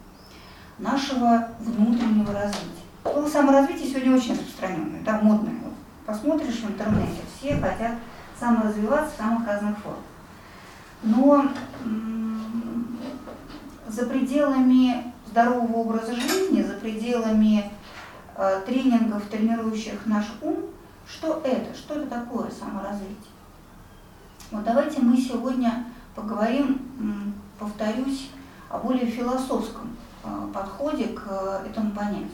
нашего 0.79 1.49
внутреннего 1.61 2.33
развития. 2.33 2.83
Слово 3.03 3.29
саморазвитие 3.29 3.89
сегодня 3.89 4.17
очень 4.17 4.33
распространенное, 4.33 5.03
да, 5.03 5.21
модное. 5.21 5.55
Вот 5.63 5.73
посмотришь 6.05 6.61
в 6.61 6.71
интернете, 6.71 7.21
все 7.39 7.57
хотят 7.57 7.93
саморазвиваться 8.39 9.15
в 9.15 9.17
самых 9.17 9.47
разных 9.47 9.79
формах. 9.79 10.01
Но 11.03 11.47
за 13.89 14.07
пределами 14.07 15.13
здорового 15.27 15.77
образа 15.77 16.15
жизни, 16.15 16.63
за 16.63 16.75
пределами 16.75 17.71
э, 18.37 18.63
тренингов, 18.67 19.25
тренирующих 19.27 20.07
наш 20.07 20.27
ум, 20.43 20.57
что 21.09 21.41
это, 21.45 21.75
что 21.75 21.95
это 21.95 22.07
такое 22.09 22.51
саморазвитие? 22.51 23.17
Вот 24.51 24.65
давайте 24.65 25.01
мы 25.01 25.17
сегодня 25.17 25.87
поговорим, 26.15 27.35
повторюсь, 27.59 28.31
о 28.69 28.79
более 28.79 29.07
философском 29.07 29.97
подходе 30.53 31.09
к 31.09 31.23
э, 31.27 31.67
этому 31.71 31.91
понятию. 31.93 32.31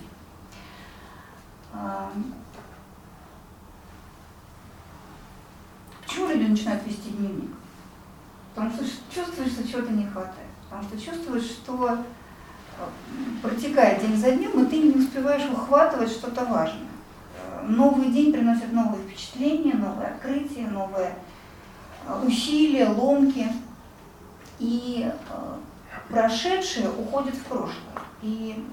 Э, 1.73 2.09
почему 6.03 6.29
люди 6.29 6.51
начинают 6.51 6.87
вести 6.87 7.11
дневник? 7.11 7.51
Потому 8.55 8.71
что 8.71 8.85
чувствуешь, 9.13 9.53
что 9.53 9.67
чего-то 9.67 9.93
не 9.93 10.07
хватает. 10.07 10.49
Потому 10.69 10.89
что 10.89 11.01
чувствуешь, 11.01 11.45
что 11.45 11.99
протекает 13.43 14.01
день 14.01 14.17
за 14.17 14.33
днем, 14.33 14.65
и 14.65 14.69
ты 14.69 14.79
не 14.79 15.05
успеваешь 15.05 15.49
ухватывать 15.51 16.11
что-то 16.11 16.45
важное. 16.45 16.89
Новый 17.63 18.11
день 18.11 18.33
приносит 18.33 18.73
новые 18.73 19.03
впечатления, 19.07 19.75
новые 19.75 20.09
открытия, 20.09 20.67
новые 20.67 21.15
усилия, 22.25 22.89
ломки. 22.89 23.49
И 24.59 25.11
э, 25.11 25.57
прошедшее 26.13 26.91
уходит 26.91 27.35
в 27.35 27.43
прошлое. 27.45 27.75
И 28.21 28.65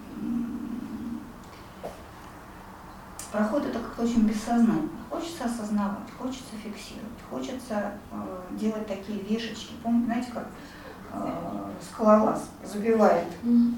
проходит 3.31 3.69
это 3.69 3.79
как-то 3.79 4.03
очень 4.03 4.27
бессознательно. 4.27 4.89
Хочется 5.09 5.45
осознавать, 5.45 6.11
хочется 6.17 6.51
фиксировать, 6.63 7.19
хочется 7.29 7.93
э, 8.11 8.41
делать 8.51 8.85
такие 8.87 9.21
вешечки. 9.21 9.73
Помните, 9.81 10.05
знаете, 10.05 10.31
как 10.31 10.47
э, 11.13 11.71
скалолаз 11.81 12.49
забивает, 12.63 13.27
mm. 13.43 13.73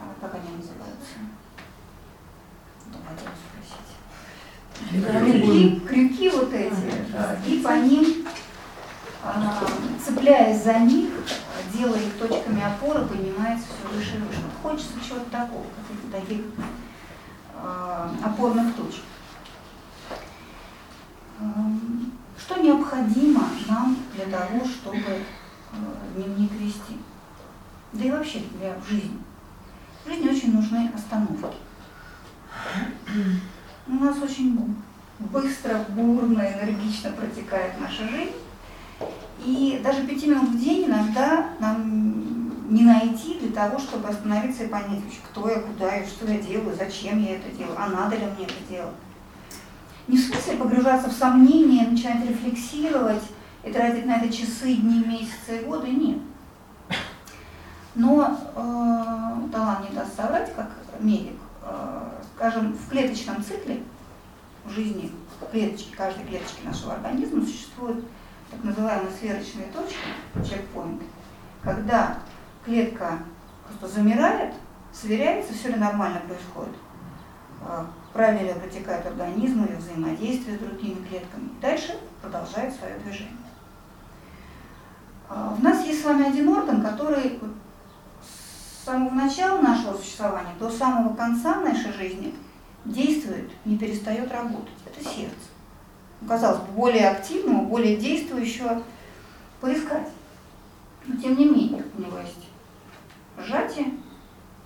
а, 0.00 0.14
как 0.20 0.34
они 0.34 0.56
называются? 0.56 1.14
Хотела 3.08 3.32
спросить. 3.40 3.84
Крюки, 5.40 5.80
крюки 5.80 6.28
вот 6.30 6.52
эти, 6.52 6.74
да, 7.12 7.36
и 7.46 7.60
по 7.60 7.78
ним 7.78 8.26
а, 8.26 8.43
цепляясь 10.04 10.62
за 10.62 10.78
них, 10.80 11.10
делая 11.72 12.00
их 12.00 12.18
точками 12.18 12.62
опоры, 12.62 13.06
поднимается 13.06 13.66
все 13.66 13.96
выше 13.96 14.16
и 14.16 14.20
выше. 14.20 14.40
Хочется 14.62 14.92
чего-то 15.06 15.30
такого, 15.30 15.64
таких 16.12 16.40
э, 17.54 18.08
опорных 18.22 18.74
точек. 18.74 19.02
Эм, 21.40 22.12
что 22.38 22.60
необходимо 22.60 23.48
нам 23.68 23.96
для 24.14 24.26
того, 24.26 24.64
чтобы 24.64 25.00
э, 25.00 25.22
дневник 26.16 26.52
вести? 26.52 26.98
Да 27.92 28.04
и 28.04 28.10
вообще 28.10 28.42
для 28.58 28.74
жизни. 28.88 29.18
В 30.04 30.08
жизни 30.08 30.28
очень 30.28 30.54
нужны 30.54 30.90
остановки. 30.94 31.56
У 33.86 33.92
нас 33.92 34.18
очень 34.20 34.76
быстро, 35.18 35.84
бурно, 35.90 36.40
энергично 36.40 37.12
протекает 37.12 37.80
наша 37.80 38.06
жизнь. 38.08 38.43
И 39.44 39.80
даже 39.84 40.06
пяти 40.06 40.28
минут 40.28 40.50
в 40.50 40.58
день 40.58 40.86
иногда 40.86 41.50
нам 41.58 42.70
не 42.70 42.82
найти 42.82 43.38
для 43.40 43.52
того, 43.52 43.78
чтобы 43.78 44.08
остановиться 44.08 44.64
и 44.64 44.68
понять, 44.68 45.02
кто 45.30 45.48
я, 45.48 45.60
куда 45.60 45.94
я, 45.94 46.06
что 46.06 46.26
я 46.26 46.38
делаю, 46.38 46.74
зачем 46.76 47.22
я 47.22 47.36
это 47.36 47.50
делаю, 47.50 47.76
а 47.78 47.88
надо 47.88 48.16
ли 48.16 48.24
мне 48.24 48.46
это 48.46 48.54
делать. 48.68 48.94
Не 50.08 50.16
в 50.16 50.20
смысле 50.20 50.56
погружаться 50.56 51.08
в 51.08 51.12
сомнения, 51.12 51.86
начинать 51.86 52.26
рефлексировать 52.26 53.22
и 53.64 53.70
тратить 53.70 54.06
на 54.06 54.16
это 54.16 54.32
часы, 54.32 54.74
дни, 54.74 55.04
месяцы 55.04 55.60
и 55.60 55.64
годы, 55.64 55.88
нет. 55.88 56.18
Но 57.94 58.36
э, 58.56 59.52
Талан 59.52 59.84
не 59.88 59.94
даст 59.94 60.16
соврать, 60.16 60.54
как 60.54 60.70
медик, 61.00 61.36
э, 61.62 62.08
скажем, 62.34 62.72
в 62.72 62.88
клеточном 62.88 63.42
цикле 63.44 63.82
жизни, 64.68 65.12
в 65.40 65.50
клеточке, 65.50 65.94
каждой 65.96 66.24
клеточке 66.24 66.64
нашего 66.64 66.94
организма 66.94 67.44
существует 67.44 68.04
так 68.54 68.64
называемые 68.64 69.10
сверочные 69.12 69.66
точки, 69.72 70.48
чекпоинт, 70.48 71.02
когда 71.62 72.18
клетка 72.64 73.18
просто 73.66 74.00
замирает, 74.00 74.54
сверяется, 74.92 75.52
все 75.52 75.68
ли 75.70 75.76
нормально 75.76 76.20
происходит, 76.20 76.74
а, 77.62 77.86
правильно 78.12 78.54
протекает 78.54 79.06
организм, 79.06 79.64
или 79.64 79.74
взаимодействие 79.76 80.56
с 80.56 80.60
другими 80.60 81.04
клетками. 81.06 81.48
Дальше 81.60 81.98
продолжает 82.22 82.74
свое 82.74 82.96
движение. 82.98 83.32
А, 85.28 85.56
у 85.58 85.62
нас 85.62 85.84
есть 85.84 86.02
с 86.02 86.04
вами 86.04 86.28
один 86.28 86.48
орган, 86.48 86.82
который 86.82 87.40
с 88.22 88.84
самого 88.84 89.14
начала 89.14 89.60
нашего 89.60 89.96
существования 89.96 90.54
до 90.58 90.70
самого 90.70 91.14
конца 91.16 91.60
нашей 91.60 91.92
жизни 91.92 92.34
действует, 92.84 93.50
не 93.64 93.78
перестает 93.78 94.30
работать. 94.30 94.74
Это 94.86 95.02
сердце 95.02 95.53
казалось 96.26 96.60
бы, 96.60 96.72
более 96.72 97.08
активного, 97.10 97.64
более 97.64 97.96
действующего 97.96 98.82
поискать. 99.60 100.08
Но 101.06 101.20
тем 101.20 101.36
не 101.36 101.46
менее, 101.46 101.84
у 101.96 102.02
него 102.02 102.18
есть 102.18 102.48
сжатие 103.38 103.94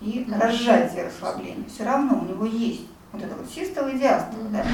и 0.01 0.27
разжатие 0.31 1.05
расслабления. 1.05 1.65
Все 1.67 1.83
равно 1.83 2.19
у 2.19 2.25
него 2.25 2.45
есть 2.45 2.87
вот 3.11 3.21
это 3.21 3.35
вот 3.35 3.49
систола 3.49 3.89
и 3.89 3.99
диастола. 3.99 4.45
Да? 4.49 4.65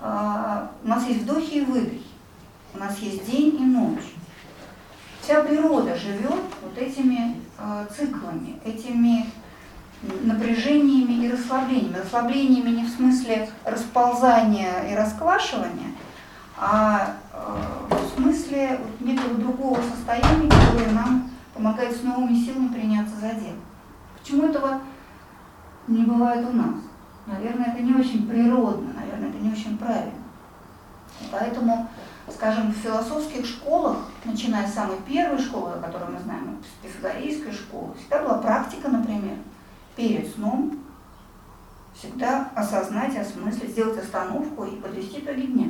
А, 0.00 0.72
у 0.82 0.88
нас 0.88 1.06
есть 1.06 1.22
вдохи 1.22 1.54
и 1.54 1.64
выдохи, 1.64 2.02
у 2.74 2.78
нас 2.78 2.98
есть 2.98 3.30
день 3.30 3.56
и 3.56 3.64
ночь. 3.64 4.14
Вся 5.22 5.42
природа 5.42 5.96
живет 5.96 6.42
вот 6.62 6.76
этими 6.76 7.40
а, 7.58 7.86
циклами, 7.86 8.60
этими 8.64 9.26
напряжениями 10.22 11.05
и 11.26 11.32
расслаблениями. 11.32 11.96
Расслаблениями 11.96 12.70
не 12.70 12.84
в 12.84 12.88
смысле 12.88 13.48
расползания 13.64 14.90
и 14.90 14.94
расквашивания, 14.94 15.92
а 16.58 17.16
э, 17.32 17.94
в 17.94 18.20
смысле 18.20 18.80
некого 19.00 19.34
другого 19.34 19.78
состояния, 19.82 20.48
которое 20.48 20.92
нам 20.92 21.30
помогает 21.54 21.96
с 21.96 22.02
новыми 22.02 22.34
силами 22.34 22.68
приняться 22.68 23.14
за 23.16 23.30
дело. 23.34 23.56
Почему 24.18 24.46
этого 24.46 24.80
не 25.86 26.04
бывает 26.04 26.46
у 26.48 26.52
нас? 26.52 26.74
Наверное, 27.26 27.72
это 27.72 27.82
не 27.82 27.94
очень 27.94 28.28
природно, 28.28 28.92
наверное, 28.94 29.30
это 29.30 29.38
не 29.38 29.52
очень 29.52 29.76
правильно. 29.76 30.12
Поэтому, 31.30 31.88
скажем, 32.32 32.72
в 32.72 32.76
философских 32.76 33.46
школах, 33.46 33.98
начиная 34.24 34.68
с 34.68 34.74
самой 34.74 34.98
первой 35.08 35.38
школы, 35.38 35.72
о 35.72 35.82
которой 35.82 36.10
мы 36.10 36.20
знаем, 36.20 36.58
с 36.62 36.84
пифагорейской 36.84 37.52
школы, 37.52 37.94
всегда 37.98 38.22
была 38.22 38.38
практика, 38.38 38.88
например, 38.88 39.36
перед 39.96 40.32
сном 40.34 40.78
всегда 41.98 42.50
осознать, 42.54 43.16
осмыслить, 43.16 43.70
сделать 43.70 43.98
остановку 43.98 44.64
и 44.64 44.76
подвести 44.76 45.20
итоги 45.20 45.46
дня. 45.46 45.68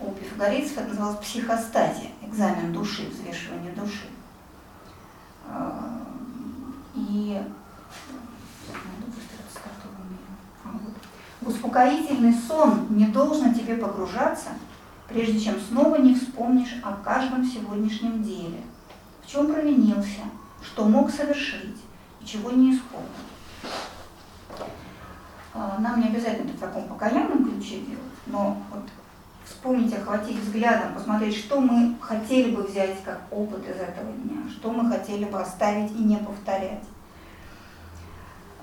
У 0.00 0.10
пифагорейцев 0.12 0.76
это 0.76 0.88
называлось 0.88 1.18
психостатия, 1.18 2.10
экзамен 2.22 2.72
души, 2.72 3.08
взвешивание 3.08 3.72
души. 3.72 4.08
А, 5.48 6.02
и 6.94 7.40
в 11.40 11.48
успокоительный 11.48 12.34
сон 12.34 12.86
не 12.90 13.06
должно 13.06 13.54
тебе 13.54 13.76
погружаться, 13.76 14.50
прежде 15.08 15.40
чем 15.40 15.58
снова 15.60 15.96
не 15.96 16.14
вспомнишь 16.14 16.76
о 16.82 16.92
каждом 16.92 17.44
сегодняшнем 17.44 18.22
деле, 18.22 18.60
в 19.24 19.30
чем 19.30 19.46
провинился, 19.46 20.22
что 20.62 20.84
мог 20.84 21.10
совершить, 21.10 21.80
чего 22.22 22.50
не 22.50 22.74
исполнил. 22.74 23.06
А, 25.58 25.78
нам 25.80 26.00
не 26.00 26.08
обязательно 26.08 26.52
в 26.52 26.60
таком 26.60 26.86
покаянном 26.86 27.48
ключе 27.48 27.80
делать, 27.80 28.02
но 28.26 28.58
вот 28.70 28.82
вспомнить, 29.46 29.94
охватить 29.94 30.38
взглядом, 30.38 30.92
посмотреть, 30.94 31.34
что 31.34 31.60
мы 31.60 31.96
хотели 31.98 32.54
бы 32.54 32.62
взять 32.62 33.02
как 33.02 33.22
опыт 33.30 33.60
из 33.66 33.76
этого 33.76 34.12
дня, 34.12 34.42
что 34.50 34.70
мы 34.70 34.90
хотели 34.90 35.24
бы 35.24 35.40
оставить 35.40 35.92
и 35.92 36.02
не 36.02 36.18
повторять. 36.18 36.84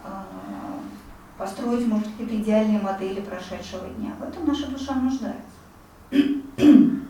А, 0.04 0.26
строить, 1.48 1.88
может, 1.88 2.08
какие-то 2.08 2.36
идеальные 2.36 2.80
модели 2.80 3.22
прошедшего 3.22 3.88
дня. 3.90 4.12
В 4.20 4.24
этом 4.24 4.46
наша 4.46 4.68
душа 4.68 4.94
нуждается. 4.94 5.42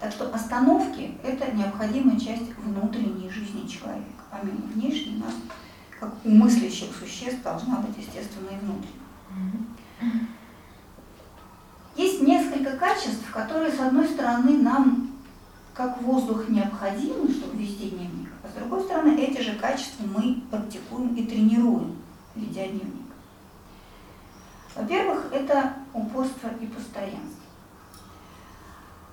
Так 0.00 0.12
что 0.12 0.34
остановки– 0.34 1.18
это 1.22 1.54
необходимая 1.54 2.18
часть 2.18 2.56
внутренней 2.56 3.28
жизни 3.28 3.68
человека. 3.68 4.22
Помимо 4.30 4.62
внешней, 4.72 5.18
нас, 5.18 5.34
как 6.00 6.14
у 6.24 6.30
мыслящих 6.30 6.88
существ, 6.96 7.42
должна 7.42 7.80
быть, 7.80 7.96
естественно, 7.98 8.48
и 8.48 8.58
внутренняя. 8.64 10.26
Есть 11.94 12.22
несколько 12.22 12.76
качеств, 12.78 13.30
которые, 13.30 13.70
с 13.70 13.78
одной 13.78 14.08
стороны, 14.08 14.56
нам 14.56 15.10
как 15.74 16.00
воздух 16.02 16.48
необходимы, 16.48 17.30
чтобы 17.30 17.58
вести 17.58 17.90
дневник, 17.90 18.30
а 18.42 18.48
с 18.48 18.52
другой 18.52 18.82
стороны, 18.82 19.16
эти 19.16 19.40
же 19.40 19.56
качества 19.56 20.04
мы 20.06 20.42
практикуем 20.50 21.14
и 21.14 21.26
тренируем, 21.26 21.96
ведя 22.34 22.66
дневник. 22.66 23.06
Во-первых, 24.74 25.26
это 25.32 25.74
упорство 25.92 26.48
и 26.60 26.66
постоянство. 26.66 27.44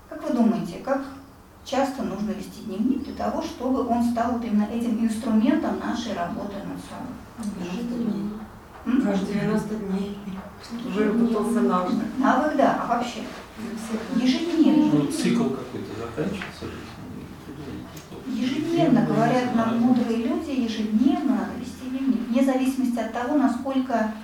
Как 0.08 0.22
вы 0.22 0.34
думаете, 0.34 0.78
как 0.78 1.04
часто 1.68 2.02
нужно 2.02 2.30
вести 2.30 2.62
дневник 2.64 3.04
для 3.04 3.14
того, 3.14 3.42
чтобы 3.42 3.86
он 3.86 4.02
стал 4.10 4.32
вот 4.32 4.44
именно 4.44 4.64
этим 4.64 5.04
инструментом 5.04 5.78
нашей 5.78 6.14
работы 6.14 6.56
над 6.64 6.80
собой? 6.88 7.14
Каждые 9.04 9.40
90 9.40 9.74
дней 9.74 10.18
выработался 10.84 11.60
навык. 11.60 11.94
Навык, 12.18 12.56
да, 12.56 12.82
а 12.82 12.86
вообще? 12.86 13.20
Ежедневно. 14.16 15.00
Ну, 15.00 15.06
цикл 15.06 15.44
какой-то 15.44 15.92
заканчивается 16.00 16.64
жизни. 16.64 16.98
Ежедневно, 18.26 19.04
говорят 19.04 19.54
нам 19.54 19.78
мудрые 19.80 20.16
люди, 20.18 20.50
ежедневно 20.50 21.32
надо 21.32 21.52
вести 21.60 21.90
дневник, 21.90 22.28
вне 22.28 22.44
зависимости 22.44 22.98
от 22.98 23.12
того, 23.12 23.36
насколько 23.36 24.14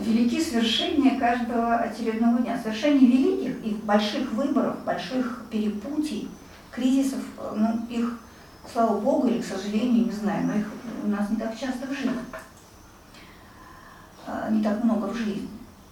велики 0.00 0.40
свершения 0.40 1.18
каждого 1.18 1.76
очередного 1.76 2.38
дня. 2.38 2.58
Совершение 2.62 3.10
великих 3.10 3.64
и 3.64 3.74
больших 3.74 4.32
выборов, 4.32 4.84
больших 4.84 5.44
перепутий, 5.50 6.28
кризисов, 6.70 7.20
э, 7.38 7.54
ну, 7.56 7.86
их, 7.88 8.18
слава 8.70 8.98
Богу, 9.00 9.28
или, 9.28 9.40
к 9.40 9.44
сожалению, 9.44 10.06
не 10.06 10.12
знаю, 10.12 10.46
но 10.46 10.54
их 10.54 10.66
у 11.04 11.08
нас 11.08 11.30
не 11.30 11.36
так 11.36 11.58
часто 11.58 11.86
в 11.86 11.92
жизни. 11.92 12.12
Э, 14.26 14.48
Не 14.50 14.62
так 14.62 14.82
много 14.82 15.06
в 15.06 15.16
жизни. 15.16 15.48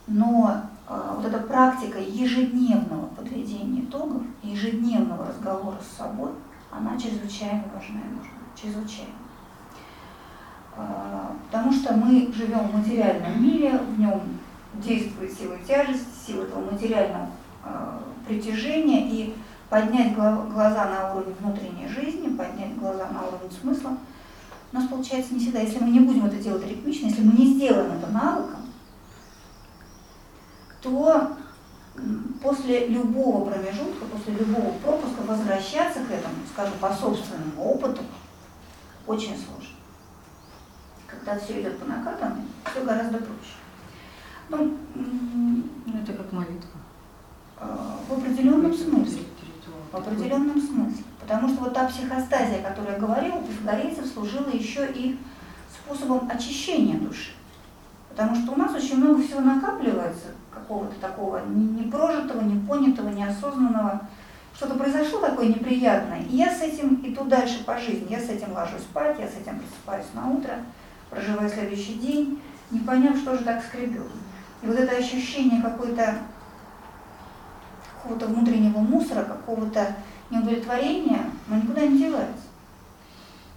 Но 0.07 0.63
э, 0.89 1.15
вот 1.17 1.25
эта 1.25 1.39
практика 1.39 1.99
ежедневного 1.99 3.07
подведения 3.09 3.83
итогов, 3.83 4.23
ежедневного 4.43 5.27
разговора 5.27 5.79
с 5.81 5.97
собой, 5.97 6.31
она 6.71 6.99
чрезвычайно 6.99 7.65
важна 7.75 8.01
и 8.01 8.15
нужна. 8.15 8.41
Чрезвычайно. 8.61 9.15
Э, 10.81 11.27
Потому 11.51 11.73
что 11.73 11.95
мы 11.95 12.33
живем 12.33 12.69
в 12.69 12.77
материальном 12.77 13.43
мире, 13.43 13.77
в 13.79 13.99
нем 13.99 14.21
действует 14.75 15.37
сила 15.37 15.57
тяжести, 15.67 16.07
сила 16.27 16.45
этого 16.45 16.71
материального 16.71 17.29
э, 17.65 17.99
притяжения, 18.29 19.09
и 19.11 19.35
поднять 19.69 20.15
гла- 20.15 20.47
глаза 20.53 20.85
на 20.85 21.15
уровень 21.15 21.35
внутренней 21.41 21.89
жизни, 21.89 22.37
поднять 22.37 22.79
глаза 22.79 23.09
на 23.09 23.27
уровень 23.27 23.51
смысла, 23.61 23.97
у 24.73 24.77
нас 24.77 24.87
получается 24.87 25.35
не 25.35 25.41
всегда. 25.41 25.59
Если 25.61 25.81
мы 25.81 25.91
не 25.91 26.01
будем 26.01 26.27
это 26.27 26.37
делать 26.37 26.65
ритмично, 26.65 27.07
если 27.07 27.23
мы 27.23 27.33
не 27.33 27.55
сделаем 27.55 27.91
это 27.93 28.07
навыком, 28.13 28.61
то 30.83 31.33
после 32.41 32.87
любого 32.87 33.45
промежутка, 33.51 34.05
после 34.07 34.35
любого 34.35 34.71
пропуска 34.85 35.23
возвращаться 35.27 35.99
к 36.01 36.11
этому, 36.11 36.35
скажем, 36.53 36.75
по 36.81 36.93
собственному 36.95 37.61
опыту, 37.61 38.03
очень 39.07 39.37
сложно. 39.37 39.80
Когда 41.11 41.39
все 41.39 41.61
идет 41.61 41.79
по 41.79 41.87
накатанной, 41.87 42.43
все 42.71 42.85
гораздо 42.85 43.19
проще. 43.19 43.57
Ну, 44.49 44.77
Ну, 44.95 45.99
Это 46.03 46.13
как 46.13 46.33
молитва. 46.33 46.79
э, 47.61 47.67
в 48.09 48.13
определенном 48.13 48.73
смысле. 48.75 49.23
В 49.93 49.97
определенном 49.97 50.61
смысле. 50.61 51.03
Потому 51.21 51.49
что 51.49 51.61
вот 51.65 51.75
та 51.75 51.87
психостазия, 51.89 52.61
о 52.61 52.69
которой 52.71 52.93
я 52.95 52.99
говорила, 52.99 53.37
у 53.37 53.43
пифагорейцев 53.43 54.07
служила 54.07 54.49
еще 54.49 54.87
и 54.93 55.19
способом 55.75 56.29
очищения 56.31 56.99
души. 56.99 57.33
Потому 58.09 58.35
что 58.37 58.53
у 58.53 58.57
нас 58.57 58.73
очень 58.75 58.97
много 58.99 59.23
всего 59.23 59.41
накапливается, 59.41 60.29
какого-то 60.53 60.95
такого 61.01 61.41
не- 61.47 61.85
непрожитого, 61.85 62.41
непонятого, 62.43 63.09
неосознанного. 63.09 64.01
Что-то 64.55 64.75
произошло 64.75 65.21
такое 65.21 65.49
неприятное, 65.49 66.23
и 66.23 66.37
я 66.37 66.53
с 66.55 66.61
этим 66.61 67.01
иду 67.05 67.25
дальше 67.25 67.65
по 67.65 67.79
жизни. 67.79 68.07
Я 68.11 68.21
с 68.21 68.29
этим 68.29 68.53
ложусь 68.53 68.83
спать, 68.83 69.19
я 69.19 69.27
с 69.27 69.35
этим 69.37 69.59
просыпаюсь 69.61 70.13
на 70.15 70.29
утро, 70.29 70.55
проживаю 71.11 71.51
следующий 71.51 71.95
день, 71.95 72.41
не 72.71 72.81
поняв, 72.81 73.17
что 73.17 73.37
же 73.37 73.45
так 73.45 73.63
скребет. 73.65 74.07
И 74.63 74.67
вот 74.67 74.77
это 74.77 74.97
ощущение 74.97 75.61
какой-то 75.63 76.19
какого-то 77.97 78.27
внутреннего 78.29 78.79
мусора, 78.79 79.25
какого-то 79.25 79.97
неудовлетворения, 80.31 81.31
оно 81.49 81.61
никуда 81.61 81.83
не 81.83 81.99
девается. 81.99 82.45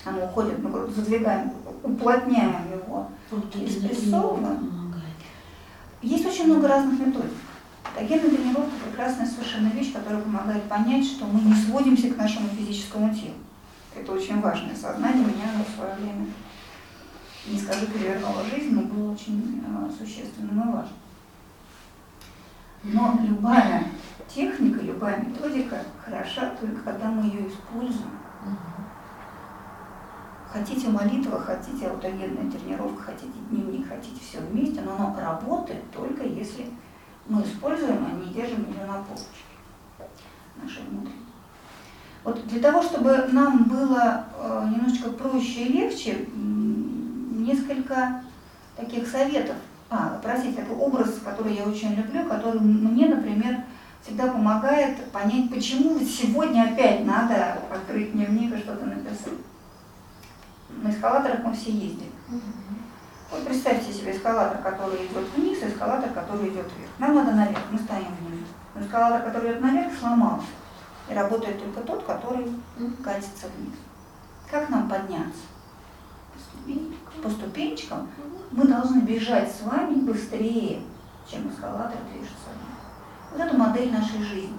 Оно 0.05 0.25
уходит, 0.25 0.59
мы 0.61 0.69
говорю, 0.69 0.91
задвигаем, 0.91 1.53
уплотняем 1.81 2.71
его. 2.73 3.07
Вот 3.31 3.55
помогает. 4.69 5.03
Есть 6.01 6.25
очень 6.25 6.45
много 6.45 6.67
разных 6.67 6.99
методик. 6.99 7.31
Агентная 7.97 8.31
тренировка– 8.31 8.71
прекрасная 8.89 9.27
совершенно 9.27 9.67
вещь, 9.67 9.93
которая 9.93 10.21
помогает 10.21 10.63
понять, 10.63 11.05
что 11.05 11.25
мы 11.25 11.41
не 11.41 11.53
сводимся 11.53 12.09
к 12.09 12.17
нашему 12.17 12.49
физическому 12.49 13.13
телу. 13.13 13.35
Это 13.95 14.11
очень 14.11 14.41
важное 14.41 14.75
сознание, 14.75 15.23
меня 15.23 15.45
в 15.65 15.75
свое 15.75 15.93
время, 15.95 16.25
не 17.45 17.59
скажу, 17.59 17.87
перевернуло 17.87 18.43
жизнь, 18.43 18.73
но 18.73 18.81
было 18.83 19.11
очень 19.11 19.63
э, 19.65 19.89
существенным 19.91 20.61
и 20.61 20.73
важным. 20.73 20.97
Но 22.83 23.19
любая 23.21 23.85
техника, 24.27 24.81
любая 24.81 25.17
методика 25.21 25.83
хороша 26.03 26.53
только 26.59 26.81
когда 26.81 27.09
мы 27.09 27.25
ее 27.25 27.47
используем. 27.47 28.11
Хотите 30.51 30.89
молитва, 30.89 31.39
хотите 31.39 31.87
аутогенная 31.87 32.51
тренировка, 32.51 33.03
хотите 33.03 33.33
дневник, 33.49 33.87
хотите 33.87 34.21
все 34.21 34.39
вместе, 34.39 34.81
но 34.81 34.95
оно 34.95 35.15
работает 35.19 35.89
только 35.91 36.23
если 36.23 36.67
мы 37.27 37.41
используем, 37.41 38.05
а 38.05 38.23
не 38.23 38.33
держим 38.33 38.65
ее 38.69 38.85
на 38.85 39.01
полочке 39.01 39.43
нашей 40.61 40.83
внутренней. 40.83 41.25
Вот 42.23 42.45
для 42.47 42.61
того, 42.61 42.81
чтобы 42.81 43.27
нам 43.31 43.63
было 43.63 44.25
э, 44.37 44.69
немножечко 44.71 45.09
проще 45.09 45.65
и 45.65 45.73
легче, 45.73 46.27
несколько 47.33 48.21
таких 48.75 49.07
советов. 49.07 49.55
А, 49.89 50.19
простите, 50.23 50.61
такой 50.61 50.77
образ, 50.77 51.19
который 51.23 51.55
я 51.55 51.63
очень 51.63 51.93
люблю, 51.93 52.25
который 52.27 52.59
мне, 52.59 53.07
например, 53.07 53.63
всегда 54.01 54.27
помогает 54.27 55.11
понять, 55.11 55.49
почему 55.49 55.99
сегодня 55.99 56.71
опять 56.71 57.05
надо 57.05 57.59
открыть 57.71 58.13
дневник 58.13 58.53
и 58.53 58.59
что-то 58.59 58.85
написать. 58.85 59.33
На 60.81 60.89
эскалаторах 60.89 61.43
мы 61.43 61.53
все 61.53 61.71
ездим. 61.71 62.11
Вот 63.31 63.45
представьте 63.45 63.91
себе 63.93 64.15
эскалатор, 64.15 64.61
который 64.61 65.05
идет 65.05 65.27
вниз, 65.35 65.59
и 65.61 65.67
эскалатор, 65.67 66.09
который 66.11 66.49
идет 66.49 66.65
вверх. 66.65 66.91
Нам 66.99 67.15
надо 67.15 67.31
наверх, 67.31 67.59
мы 67.71 67.79
стоим 67.79 68.13
внизу. 68.19 68.45
Но 68.75 68.81
эскалатор, 68.81 69.21
который 69.23 69.51
идет 69.51 69.61
наверх, 69.61 69.93
сломался. 69.97 70.47
И 71.09 71.13
работает 71.13 71.59
только 71.59 71.81
тот, 71.81 72.03
который 72.03 72.47
катится 73.03 73.47
вниз. 73.57 73.73
Как 74.49 74.69
нам 74.69 74.89
подняться? 74.89 75.41
По 77.21 77.29
ступенечкам 77.29 78.07
мы 78.51 78.67
должны 78.67 79.01
бежать 79.01 79.51
с 79.51 79.61
вами 79.61 79.95
быстрее, 79.95 80.81
чем 81.29 81.49
эскалатор 81.49 81.97
движется. 82.11 82.49
Вот 83.31 83.41
это 83.41 83.57
модель 83.57 83.91
нашей 83.91 84.21
жизни. 84.21 84.57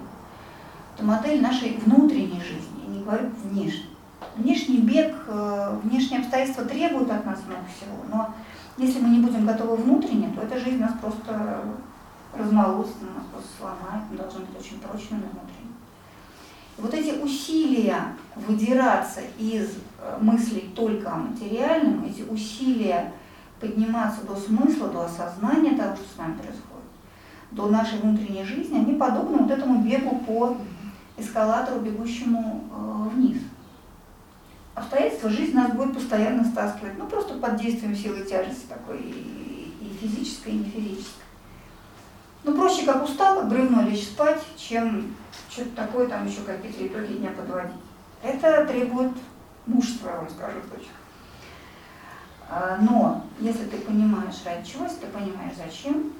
Это 0.95 1.05
модель 1.05 1.41
нашей 1.41 1.77
внутренней 1.77 2.41
жизни, 2.41 2.83
я 2.87 2.93
не 2.93 3.03
говорю 3.03 3.29
внешней. 3.43 3.89
Внешний 4.35 4.77
бег, 4.77 5.15
э, 5.27 5.79
внешние 5.83 6.21
обстоятельства 6.21 6.65
требуют 6.65 7.09
от 7.11 7.25
нас 7.25 7.39
много 7.45 7.65
всего, 7.67 7.97
но 8.09 8.33
если 8.77 8.99
мы 8.99 9.09
не 9.09 9.19
будем 9.19 9.45
готовы 9.45 9.77
внутренне, 9.77 10.29
то 10.35 10.41
эта 10.41 10.59
жизнь 10.59 10.79
нас 10.79 10.93
просто 10.99 11.63
размолотит, 12.37 12.95
она 13.01 13.19
нас 13.19 13.27
просто 13.31 13.49
сломает, 13.57 14.03
мы 14.11 14.17
должны 14.17 14.41
быть 14.41 14.59
очень 14.59 14.79
прочными 14.79 15.21
внутренне. 15.21 15.75
И 16.77 16.81
вот 16.81 16.93
эти 16.93 17.21
усилия 17.21 18.15
выдираться 18.35 19.21
из 19.37 19.77
мыслей 20.19 20.71
только 20.75 21.11
о 21.11 21.17
материальном, 21.17 22.05
эти 22.05 22.21
усилия 22.21 23.11
подниматься 23.59 24.25
до 24.25 24.35
смысла, 24.35 24.89
до 24.89 25.05
осознания 25.05 25.75
того, 25.75 25.95
что 25.95 26.05
с 26.13 26.17
нами 26.17 26.33
происходит, 26.33 26.65
до 27.51 27.67
нашей 27.67 27.99
внутренней 27.99 28.43
жизни, 28.43 28.77
они 28.77 28.95
подобны 28.95 29.37
вот 29.37 29.51
этому 29.51 29.81
бегу 29.81 30.17
по 30.19 30.57
эскалатору, 31.17 31.79
бегущему 31.79 32.63
э, 32.71 33.15
вниз. 33.15 33.37
Обстоятельства, 34.73 35.29
жизнь 35.29 35.55
нас 35.55 35.71
будет 35.71 35.93
постоянно 35.93 36.43
стаскивать, 36.43 36.97
ну 36.97 37.07
просто 37.07 37.35
под 37.35 37.55
действием 37.55 37.95
силы 37.95 38.25
тяжести 38.25 38.65
такой 38.67 38.99
и 38.99 39.97
физической, 40.01 40.49
и 40.49 40.57
не 40.57 40.65
физической. 40.65 41.23
Ну 42.43 42.53
проще 42.53 42.85
как 42.85 43.03
устал, 43.03 43.39
как 43.39 43.49
бревно 43.49 43.83
лечь 43.83 44.03
спать, 44.03 44.41
чем 44.57 45.15
что-то 45.49 45.69
такое 45.71 46.07
там 46.07 46.27
еще 46.27 46.41
какие-то 46.41 46.85
итоги 46.85 47.13
дня 47.13 47.31
подводить. 47.31 47.73
Это 48.21 48.65
требует 48.65 49.13
я 49.67 50.17
вам 50.17 50.29
скажу 50.29 50.59
точно. 50.71 50.93
А, 52.49 52.77
Но 52.81 53.25
если 53.39 53.65
ты 53.65 53.77
понимаешь 53.77 54.43
ради 54.45 54.67
чего, 54.67 54.85
если 54.85 55.01
ты 55.01 55.07
понимаешь 55.07 55.55
зачем, 55.57 56.13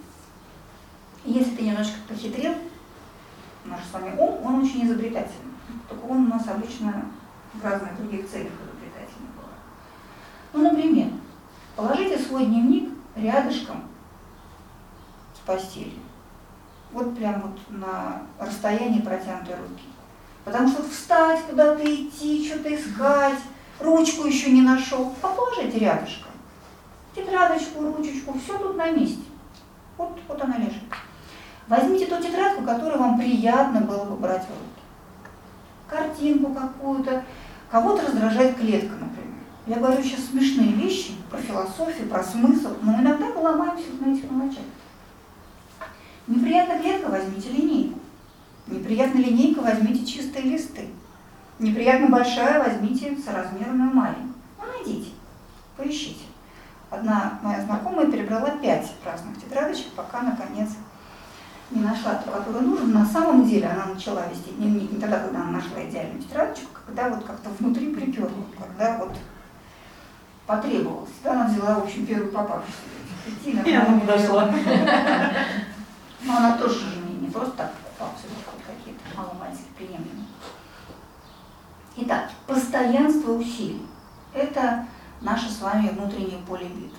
если 1.23 1.55
ты 1.55 1.63
немножко 1.63 1.95
похитрил, 2.07 2.55
наш 3.65 3.83
с 3.83 3.93
вами 3.93 4.15
ум, 4.17 4.43
он 4.43 4.63
очень 4.63 4.85
изобретательный. 4.85 5.53
Только 5.89 6.03
он 6.05 6.25
у 6.25 6.29
нас 6.29 6.47
обычно 6.47 7.05
в 7.53 7.63
разных 7.63 7.95
других 7.97 8.29
целях 8.29 8.51
изобретательный 8.51 9.29
бывает. 9.35 9.59
Ну, 10.53 10.61
например, 10.71 11.09
положите 11.75 12.19
свой 12.19 12.45
дневник 12.45 12.89
рядышком 13.15 13.83
с 15.33 15.39
постелью. 15.39 15.99
Вот 16.91 17.15
прям 17.17 17.41
вот 17.41 17.59
на 17.69 18.21
расстоянии 18.39 19.01
протянутой 19.01 19.55
руки. 19.55 19.83
Потому 20.45 20.69
что 20.69 20.83
встать, 20.83 21.41
куда-то 21.49 21.83
идти, 21.83 22.47
что-то 22.47 22.73
искать, 22.73 23.39
ручку 23.79 24.27
еще 24.27 24.51
не 24.51 24.61
нашел. 24.61 25.11
Положите 25.19 25.79
рядышком. 25.79 26.31
Тетрадочку, 27.15 27.81
ручечку, 27.81 28.37
все 28.37 28.57
тут 28.57 28.77
на 28.77 28.91
месте. 28.91 29.23
Вот, 29.97 30.17
вот 30.27 30.41
она 30.41 30.57
лежит. 30.57 30.83
Возьмите 31.67 32.05
ту 32.05 32.21
тетрадку, 32.21 32.63
которую 32.63 32.99
вам 32.99 33.17
приятно 33.17 33.81
было 33.81 34.03
бы 34.03 34.15
брать 34.17 34.43
в 34.43 34.49
руки. 34.49 34.83
Картинку 35.89 36.53
какую-то. 36.53 37.23
Кого-то 37.71 38.05
раздражает 38.05 38.57
клетка, 38.57 38.93
например. 38.93 39.33
Я 39.65 39.77
говорю 39.77 40.03
сейчас 40.03 40.25
смешные 40.25 40.73
вещи 40.73 41.13
про 41.31 41.39
философию, 41.39 42.07
про 42.07 42.23
смысл, 42.23 42.69
но 42.83 42.93
иногда 43.01 43.25
мы 43.29 43.41
ломаемся 43.41 43.87
на 43.99 44.13
этих 44.13 44.29
мелочах. 44.29 44.61
Неприятная 46.27 46.79
клетка, 46.79 47.09
возьмите 47.09 47.49
линейку. 47.49 47.99
Неприятная 48.67 49.23
линейка, 49.23 49.59
возьмите 49.59 50.05
чистые 50.05 50.43
листы. 50.45 50.87
Неприятно 51.59 52.07
большая, 52.07 52.63
возьмите 52.63 53.15
соразмерную 53.17 53.93
маленькую. 53.93 54.33
Ну, 54.57 54.65
найдите, 54.65 55.11
поищите. 55.77 56.23
Одна 56.89 57.39
моя 57.43 57.61
знакомая 57.61 58.11
перебрала 58.11 58.51
пять 58.57 58.91
разных 59.05 59.39
тетрадочек, 59.39 59.91
пока 59.95 60.21
наконец 60.21 60.69
не 61.69 61.81
нашла 61.81 62.15
ту, 62.15 62.31
которую 62.31 62.63
нужно. 62.69 62.99
На 62.99 63.05
самом 63.05 63.45
деле 63.45 63.67
она 63.67 63.93
начала 63.93 64.27
вести 64.27 64.51
дневник 64.51 64.91
не 64.91 64.99
тогда, 64.99 65.19
когда 65.19 65.41
она 65.41 65.51
нашла 65.51 65.83
идеальную 65.83 66.21
тетрадочку, 66.21 66.67
а 66.73 66.87
когда 66.87 67.09
вот 67.09 67.23
как-то 67.23 67.49
внутри 67.59 67.93
приперло, 67.93 68.31
когда 68.59 68.97
вот 68.97 69.15
потребовалось. 70.47 71.09
Да, 71.23 71.31
она 71.33 71.47
взяла, 71.47 71.75
в 71.75 71.83
общем, 71.83 72.05
первую 72.05 72.31
попавшуюся. 72.31 72.79
И 73.45 73.73
она 73.73 73.99
подошла. 73.99 74.49
Но 76.23 76.37
она 76.37 76.57
тоже 76.57 76.79
же 76.79 76.85
не, 77.07 77.25
не 77.25 77.31
просто 77.31 77.51
так 77.57 77.71
хоть 77.97 78.63
какие-то 78.65 79.01
маломальски 79.17 79.65
приемлемые. 79.77 80.27
Итак, 81.97 82.31
постоянство 82.45 83.31
усилий. 83.31 83.85
Это 84.33 84.85
наше 85.21 85.49
с 85.49 85.61
вами 85.61 85.89
внутреннее 85.89 86.39
поле 86.39 86.67
битвы. 86.67 86.97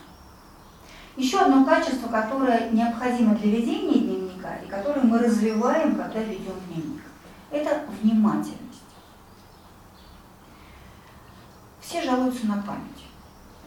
Еще 1.17 1.39
одно 1.41 1.65
качество, 1.65 2.09
которое 2.09 2.71
необходимо 2.71 3.35
для 3.35 3.51
ведения 3.51 4.01
дневника 4.01 4.57
и 4.57 4.69
которое 4.69 5.03
мы 5.03 5.19
развиваем, 5.19 5.97
когда 5.97 6.21
ведем 6.21 6.55
дневник, 6.69 7.03
это 7.51 7.83
внимательность. 8.01 8.61
Все 11.81 12.03
жалуются 12.03 12.47
на 12.47 12.63
память. 12.63 13.07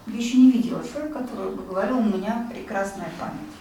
Я 0.05 0.17
еще 0.17 0.37
не 0.37 0.51
видела 0.51 0.83
человека, 0.87 1.19
который 1.19 1.55
бы 1.55 1.63
говорил, 1.63 1.99
у 1.99 2.03
меня 2.03 2.47
прекрасная 2.51 3.11
память. 3.19 3.53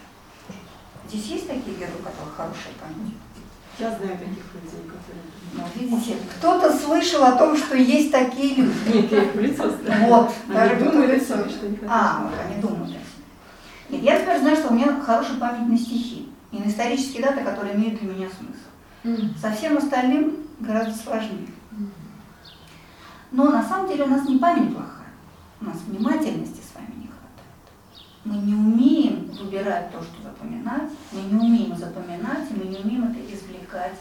Здесь 1.07 1.26
есть 1.26 1.48
такие 1.48 1.76
люди, 1.76 1.92
у 1.98 2.02
которых 2.02 2.35
хорошая 2.37 2.72
память? 2.81 3.14
Я 3.78 3.90
знаю 3.90 4.18
таких 4.18 4.44
людей, 4.54 4.82
которые... 4.86 5.70
Видите, 5.76 6.16
кто-то 6.36 6.76
слышал 6.76 7.22
о 7.24 7.32
том, 7.32 7.56
что 7.56 7.76
есть 7.76 8.10
такие 8.10 8.56
люди. 8.56 8.76
Нет, 8.94 9.12
я 9.12 9.22
их 9.24 9.34
в 9.34 9.40
лицо 9.40 9.70
знаю. 9.70 10.06
Вот, 10.06 10.34
даже 10.48 10.74
они 10.74 10.84
хотят. 10.84 11.88
А, 11.88 12.22
вот 12.24 12.32
они 12.44 12.60
думают. 12.60 12.96
Нет, 13.88 14.02
я 14.02 14.20
теперь 14.20 14.40
знаю, 14.40 14.56
что 14.56 14.68
у 14.68 14.74
меня 14.74 15.00
хорошая 15.00 15.36
память 15.38 15.68
на 15.68 15.78
стихи 15.78 16.28
и 16.50 16.58
на 16.58 16.68
исторические 16.68 17.22
даты, 17.22 17.42
которые 17.42 17.76
имеют 17.76 18.00
для 18.00 18.12
меня 18.12 18.28
смысл. 18.28 19.32
Со 19.40 19.52
всем 19.52 19.78
остальным 19.78 20.48
гораздо 20.60 20.94
сложнее. 20.94 21.48
Но 23.30 23.50
на 23.50 23.62
самом 23.62 23.88
деле 23.88 24.04
у 24.04 24.08
нас 24.08 24.26
не 24.28 24.38
память 24.38 24.74
плохая, 24.74 25.12
у 25.60 25.66
нас 25.66 25.76
внимательности 25.86 26.60
с 26.60 26.74
вами. 26.74 26.97
Мы 28.24 28.37
не 28.38 28.54
умеем 28.54 29.31
выбирать 29.31 29.90
то, 29.92 30.02
что 30.02 30.22
запоминать, 30.22 30.90
мы 31.12 31.20
не 31.22 31.35
умеем 31.35 31.76
запоминать, 31.76 32.50
мы 32.50 32.64
не 32.64 32.78
умеем 32.78 33.04
это 33.04 33.20
извлекать 33.35 33.98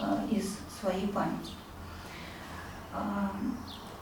э, 0.00 0.26
из 0.30 0.56
своей 0.80 1.06
памяти. 1.08 1.52
А, 2.92 3.30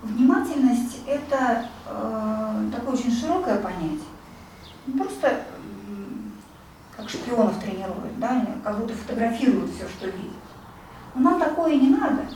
Внимательность– 0.05 1.01
это 1.07 1.67
э, 1.87 2.71
такое 2.71 2.95
очень 2.95 3.11
широкое 3.11 3.59
понятие. 3.59 4.01
Не 4.87 4.99
просто 4.99 5.45
как 6.95 7.09
шпионов 7.09 7.59
тренируют, 7.59 8.19
да, 8.19 8.47
как 8.63 8.79
будто 8.79 8.93
фотографируют 8.93 9.71
все, 9.71 9.89
что 9.89 10.07
видят. 10.07 10.33
Но 11.15 11.31
нам 11.31 11.41
такое 11.41 11.77
не 11.77 11.89
надо. 11.89 12.27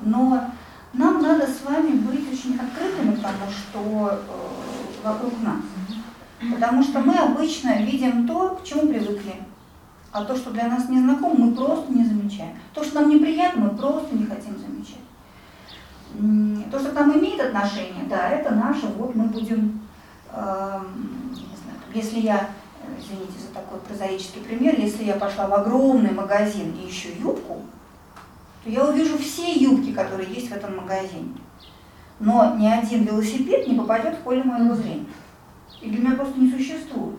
Но 0.00 0.50
нам 0.94 1.22
надо 1.22 1.46
с 1.46 1.62
вами 1.62 1.90
быть 1.90 2.32
очень 2.32 2.58
открытыми 2.58 3.16
тому, 3.16 3.50
что 3.50 4.08
э, 4.12 5.04
вокруг 5.04 5.34
нас. 5.42 5.60
Потому 6.40 6.82
что 6.82 7.00
мы 7.00 7.16
обычно 7.16 7.82
видим 7.82 8.26
то, 8.26 8.56
к 8.56 8.64
чему 8.64 8.88
привыкли. 8.88 9.34
А 10.12 10.24
то, 10.24 10.34
что 10.34 10.50
для 10.50 10.68
нас 10.68 10.88
не 10.88 10.98
знакомо, 10.98 11.46
мы 11.46 11.54
просто 11.54 11.92
не 11.92 12.04
замечаем. 12.04 12.56
То, 12.74 12.82
что 12.82 13.00
нам 13.00 13.10
неприятно, 13.10 13.66
мы 13.66 13.70
просто 13.70 14.16
не 14.16 14.24
хотим 14.24 14.56
замечать. 14.58 14.96
То, 16.70 16.78
что 16.80 16.90
к 16.90 16.94
нам 16.94 17.16
имеет 17.18 17.40
отношение, 17.40 18.04
да, 18.08 18.30
это 18.30 18.54
наше, 18.54 18.86
вот 18.86 19.14
мы 19.14 19.26
будем, 19.26 19.80
эм, 20.32 21.30
не 21.30 21.36
знаю, 21.36 21.78
если 21.94 22.18
я, 22.20 22.48
э, 22.82 22.98
извините 22.98 23.38
за 23.38 23.54
такой 23.54 23.78
прозаический 23.80 24.40
пример, 24.40 24.80
если 24.80 25.04
я 25.04 25.14
пошла 25.14 25.46
в 25.46 25.54
огромный 25.54 26.10
магазин 26.10 26.74
и 26.74 26.90
ищу 26.90 27.10
юбку, 27.16 27.62
то 28.64 28.70
я 28.70 28.84
увижу 28.84 29.18
все 29.18 29.52
юбки, 29.52 29.92
которые 29.92 30.28
есть 30.28 30.48
в 30.48 30.56
этом 30.56 30.76
магазине. 30.78 31.34
Но 32.18 32.56
ни 32.56 32.66
один 32.66 33.04
велосипед 33.04 33.68
не 33.68 33.76
попадет 33.76 34.16
в 34.16 34.22
поле 34.22 34.42
моего 34.42 34.74
зрения. 34.74 35.06
И 35.80 35.90
для 35.90 35.98
меня 36.00 36.16
просто 36.16 36.38
не 36.38 36.50
существует. 36.50 37.18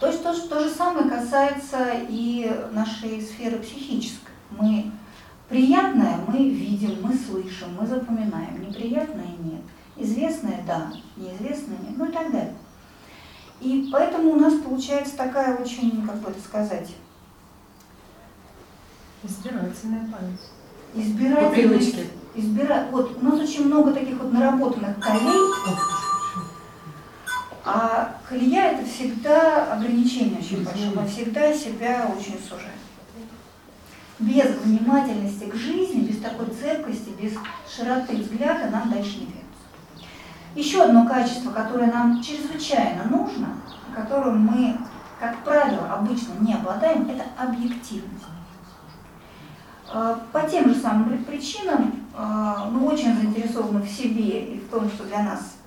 То 0.00 0.06
есть 0.08 0.22
то, 0.22 0.32
же- 0.32 0.48
то 0.48 0.60
же 0.60 0.70
самое 0.70 1.08
касается 1.10 1.90
и 2.08 2.50
нашей 2.72 3.20
сферы 3.20 3.58
психической. 3.58 4.32
Мы 4.50 4.90
приятное 5.48 6.18
мы 6.26 6.48
видим, 6.50 6.98
мы 7.02 7.14
слышим, 7.14 7.74
мы 7.80 7.86
запоминаем, 7.86 8.60
неприятное 8.68 9.34
нет. 9.42 9.62
Известное– 9.96 10.62
да, 10.66 10.92
неизвестное– 11.16 11.78
нет, 11.82 11.96
ну 11.96 12.04
и 12.06 12.12
так 12.12 12.30
далее. 12.30 12.54
И 13.60 13.88
поэтому 13.92 14.30
у 14.30 14.36
нас 14.36 14.54
получается 14.54 15.16
такая 15.16 15.56
очень, 15.56 16.06
как 16.06 16.16
бы 16.20 16.30
это 16.30 16.40
сказать, 16.40 16.90
Избирательная 19.24 20.08
память. 20.12 20.40
избирательность. 20.94 21.48
По 21.48 21.50
привычке. 21.50 22.06
Избира... 22.36 22.86
Вот 22.92 23.16
у 23.20 23.24
нас 23.24 23.40
очень 23.40 23.66
много 23.66 23.92
таких 23.92 24.16
вот 24.18 24.32
наработанных 24.32 25.00
колей, 25.00 25.50
а 27.64 28.14
колея 28.28 28.72
это 28.72 28.86
всегда 28.86 29.72
ограничение 29.74 30.38
очень 30.40 30.64
большое. 30.64 30.90
Мы 30.94 31.06
всегда 31.06 31.52
себя 31.52 32.10
очень 32.16 32.38
сужаем. 32.42 32.72
Без 34.18 34.46
внимательности 34.58 35.44
к 35.44 35.54
жизни, 35.54 36.00
без 36.00 36.18
такой 36.20 36.46
цепкости, 36.46 37.10
без 37.20 37.34
широты 37.72 38.16
взгляда 38.16 38.68
нам 38.70 38.90
дальше 38.90 39.18
не 39.20 39.26
двигаться. 39.26 39.44
Еще 40.56 40.82
одно 40.82 41.06
качество, 41.06 41.50
которое 41.52 41.86
нам 41.92 42.20
чрезвычайно 42.20 43.04
нужно, 43.04 43.48
которым 43.94 44.40
мы, 44.40 44.76
как 45.20 45.36
правило, 45.44 45.92
обычно 45.92 46.32
не 46.40 46.54
обладаем, 46.54 47.08
это 47.08 47.24
объективность. 47.36 48.24
Э, 49.92 50.16
По 50.32 50.42
тем 50.42 50.68
же 50.68 50.74
самым 50.80 51.08
при- 51.10 51.36
причинам 51.36 51.94
э, 52.16 52.56
мы 52.72 52.86
очень 52.86 53.14
заинтересованы 53.16 53.82
в 53.82 53.88
себе 53.88 54.54
и 54.54 54.58
в 54.58 54.68
том, 54.68 54.88
что 54.90 55.04
для 55.04 55.22
нас 55.22 55.57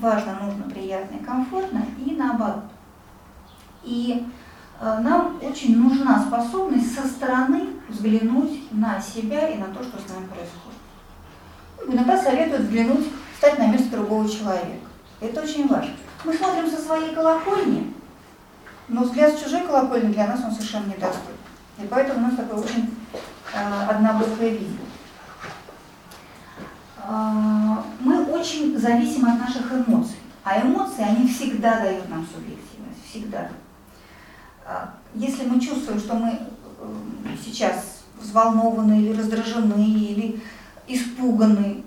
важно, 0.00 0.38
нужно, 0.42 0.64
приятно 0.70 1.16
и 1.16 1.24
комфортно, 1.24 1.84
и 2.04 2.12
наоборот. 2.12 2.64
И 3.82 4.26
э, 4.80 4.98
нам 5.00 5.38
очень 5.42 5.78
нужна 5.78 6.24
способность 6.26 6.94
со 6.94 7.06
стороны 7.06 7.68
взглянуть 7.88 8.72
на 8.72 9.00
себя 9.00 9.48
и 9.48 9.58
на 9.58 9.66
то, 9.66 9.82
что 9.82 9.98
с 9.98 10.08
нами 10.08 10.26
происходит. 10.26 10.78
Иногда 11.86 12.22
советуют 12.22 12.64
взглянуть, 12.64 13.06
встать 13.34 13.58
на 13.58 13.68
место 13.68 13.90
другого 13.90 14.28
человека. 14.28 14.86
Это 15.20 15.42
очень 15.42 15.68
важно. 15.68 15.94
Мы 16.24 16.34
смотрим 16.34 16.68
со 16.68 16.80
своей 16.80 17.14
колокольни, 17.14 17.94
но 18.88 19.02
взгляд 19.02 19.32
с 19.36 19.42
чужой 19.42 19.62
колокольни 19.62 20.12
для 20.12 20.26
нас 20.26 20.42
он 20.44 20.52
совершенно 20.52 20.86
недоступен. 20.86 21.34
И 21.78 21.86
поэтому 21.86 22.18
у 22.18 22.22
нас 22.22 22.36
такое 22.36 22.60
очень 22.60 22.94
э, 23.54 23.84
однобокое 23.88 24.50
видео. 24.50 24.87
А, 27.10 27.82
Мы 28.00 28.22
очень 28.26 28.78
зависимы 28.78 29.32
от 29.32 29.40
наших 29.40 29.72
эмоций. 29.72 30.16
А 30.44 30.60
эмоции, 30.60 31.02
они 31.02 31.26
всегда 31.26 31.80
дают 31.80 32.06
нам 32.10 32.26
субъективность. 32.26 33.02
Всегда. 33.08 33.48
А, 34.66 34.94
Если 35.14 35.46
мы 35.46 35.58
чувствуем, 35.58 35.98
что 35.98 36.16
мы 36.16 36.28
э, 36.28 36.38
сейчас 37.42 38.04
взволнованы 38.20 39.00
или 39.00 39.16
раздражены, 39.16 39.86
или 39.86 40.42
испуганы, 40.86 41.82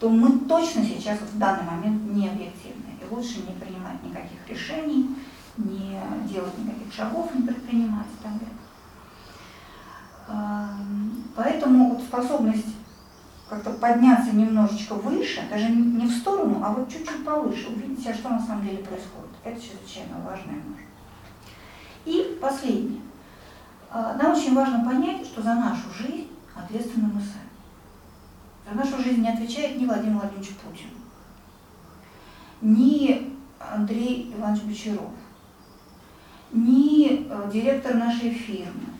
то 0.00 0.08
мы 0.08 0.40
точно 0.40 0.84
сейчас 0.84 1.20
в 1.20 1.38
данный 1.38 1.70
момент 1.70 2.10
не 2.12 2.28
объективны. 2.28 2.90
И 3.00 3.14
лучше 3.14 3.38
не 3.38 3.54
принимать 3.54 4.02
никаких 4.02 4.48
решений, 4.48 5.14
не 5.58 5.96
делать 6.28 6.58
никаких 6.58 6.92
шагов, 6.92 7.32
не 7.34 7.42
предпринимать 7.42 8.06
и 8.06 8.22
так 8.22 8.32
далее. 8.32 8.56
Поэтому 11.36 11.90
вот 11.90 12.02
способность 12.02 12.66
как-то 13.50 13.70
подняться 13.70 14.30
немножечко 14.30 14.94
выше, 14.94 15.42
даже 15.50 15.68
не 15.70 16.06
в 16.06 16.12
сторону, 16.12 16.62
а 16.64 16.72
вот 16.72 16.88
чуть-чуть 16.88 17.24
повыше, 17.24 17.68
увидеть, 17.68 18.06
а 18.06 18.14
что 18.14 18.28
на 18.28 18.38
самом 18.38 18.64
деле 18.64 18.78
происходит. 18.78 19.30
Это 19.42 19.60
чрезвычайно 19.60 20.20
важно 20.24 20.52
и 20.52 20.54
нужно. 20.54 20.76
И 22.04 22.38
последнее. 22.40 23.00
А, 23.90 24.14
Нам 24.14 24.32
очень 24.32 24.54
важно 24.54 24.84
понять, 24.84 25.26
что 25.26 25.42
за 25.42 25.54
нашу 25.54 25.90
жизнь 25.98 26.28
ответственны 26.54 27.08
мы 27.08 27.20
сами. 27.20 27.50
За 28.68 28.76
нашу 28.76 29.02
жизнь 29.02 29.20
не 29.20 29.28
отвечает 29.28 29.76
ни 29.76 29.84
Владимир 29.84 30.18
Владимирович 30.18 30.50
Путин, 30.50 30.90
ни 32.60 33.36
Андрей 33.58 34.32
Иванович 34.38 34.62
Бочаров, 34.62 35.10
ни 36.52 37.26
э, 37.28 37.50
директор 37.52 37.96
нашей 37.96 38.30
фирмы, 38.30 38.94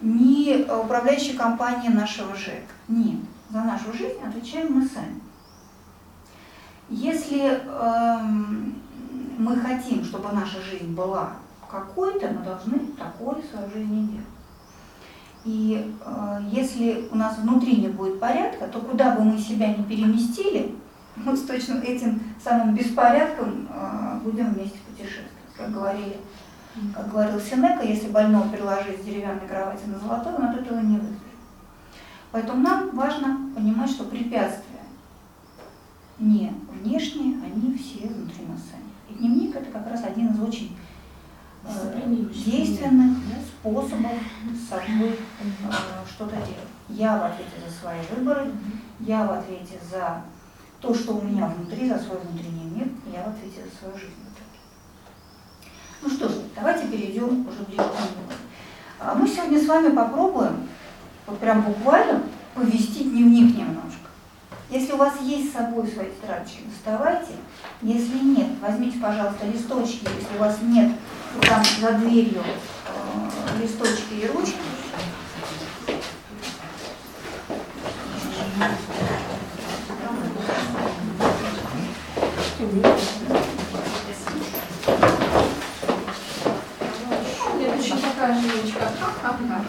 ни 0.00 0.64
управляющая 0.70 1.36
компания 1.36 1.90
нашего 1.90 2.34
ЖЭК. 2.34 2.64
Нет, 2.88 3.18
за 3.50 3.62
нашу 3.62 3.92
жизнь 3.92 4.20
отвечаем 4.24 4.74
мы 4.74 4.86
сами. 4.86 5.20
Если 6.90 7.40
эм, 7.40 8.74
мы 9.38 9.56
хотим, 9.56 10.04
чтобы 10.04 10.32
наша 10.32 10.60
жизнь 10.62 10.94
была 10.94 11.32
какой-то, 11.70 12.28
мы 12.28 12.44
должны 12.44 12.78
такой 12.98 13.42
свою 13.42 13.70
жизнь 13.70 13.94
и 13.94 14.06
делать. 14.06 14.26
И 15.44 15.94
э, 16.04 16.40
если 16.50 17.08
у 17.10 17.16
нас 17.16 17.38
внутри 17.38 17.76
не 17.76 17.88
будет 17.88 18.20
порядка, 18.20 18.66
то 18.66 18.80
куда 18.80 19.14
бы 19.14 19.22
мы 19.22 19.38
себя 19.38 19.68
ни 19.68 19.82
переместили, 19.82 20.74
мы 21.16 21.36
с 21.36 21.42
точно 21.42 21.78
этим 21.78 22.20
самым 22.42 22.74
беспорядком 22.74 23.68
э, 23.70 24.20
будем 24.24 24.52
вместе 24.52 24.78
путешествовать. 24.88 25.32
Как 25.56 25.72
говорили, 25.72 26.16
как 26.94 27.10
говорил 27.10 27.40
Сенека, 27.40 27.84
если 27.84 28.08
больного 28.08 28.48
переложить 28.48 29.00
с 29.00 29.04
деревянной 29.04 29.46
кровати 29.48 29.84
на 29.86 29.98
золотую, 29.98 30.36
он 30.36 30.44
от 30.44 30.60
этого 30.60 30.80
не 30.80 30.98
выздоровеет. 30.98 31.27
Поэтому 32.30 32.62
нам 32.62 32.90
важно 32.94 33.38
понимать, 33.54 33.90
что 33.90 34.04
препятствия 34.04 34.82
не 36.18 36.52
внешние, 36.70 37.42
они 37.42 37.76
все 37.78 38.08
внутри 38.08 38.44
нас 38.46 38.60
самих. 38.70 38.94
И 39.08 39.14
дневник 39.14 39.56
это 39.56 39.70
как 39.70 39.86
раз 39.88 40.04
один 40.04 40.30
из 40.30 40.40
очень 40.40 40.76
э, 41.64 42.24
действенных 42.32 43.18
способов 43.46 44.12
с 44.52 44.68
собой 44.68 45.10
э, 45.10 45.72
что-то 46.08 46.36
делать. 46.36 46.68
Я 46.88 47.18
в 47.18 47.24
ответе 47.24 47.52
за 47.66 47.74
свои 47.74 48.00
выборы, 48.14 48.50
я 49.00 49.26
в 49.26 49.32
ответе 49.32 49.78
за 49.90 50.22
то, 50.80 50.94
что 50.94 51.16
у 51.16 51.22
меня 51.22 51.46
внутри, 51.46 51.88
за 51.88 51.98
свой 51.98 52.18
внутренний 52.18 52.70
мир, 52.74 52.88
я 53.12 53.24
в 53.24 53.28
ответе 53.28 53.62
за 53.64 53.78
свою 53.78 53.96
жизнь. 53.96 54.14
Ну 56.00 56.08
что 56.08 56.28
ж, 56.28 56.32
давайте 56.54 56.86
перейдем 56.86 57.46
уже 57.46 57.64
ближе 57.66 57.82
к 57.82 57.90
дневнику. 57.90 58.32
А 59.00 59.14
Мы 59.14 59.28
сегодня 59.28 59.60
с 59.60 59.66
вами 59.66 59.94
попробуем, 59.94 60.68
вот 61.28 61.38
прям 61.38 61.62
буквально, 61.62 62.22
повести 62.54 63.04
дневник 63.04 63.56
немножко. 63.56 64.08
Если 64.70 64.92
у 64.92 64.96
вас 64.96 65.14
есть 65.22 65.50
с 65.50 65.54
собой 65.54 65.86
свои 65.88 66.06
тетрадочки, 66.10 66.60
доставайте. 66.66 67.32
Если 67.82 68.18
нет, 68.18 68.48
возьмите, 68.60 68.98
пожалуйста, 68.98 69.46
листочки. 69.46 70.06
Если 70.20 70.36
у 70.36 70.40
вас 70.40 70.58
нет, 70.62 70.92
там 71.42 71.62
за 71.80 71.92
дверью 71.92 72.42
э, 72.42 73.62
листочки 73.62 74.14
и 74.22 74.26
ручки. 74.26 74.56
Следующий 87.56 87.94
покажи, 88.02 88.40
Леночка. 88.40 88.88
Ха-ха-ха. 89.00 89.64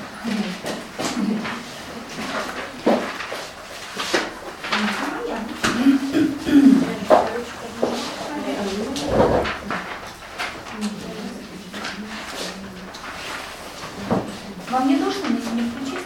Вам 14.71 14.87
не 14.87 14.97
душно, 14.97 15.25
если 15.35 15.55
не 15.55 15.69
включить? 15.69 16.05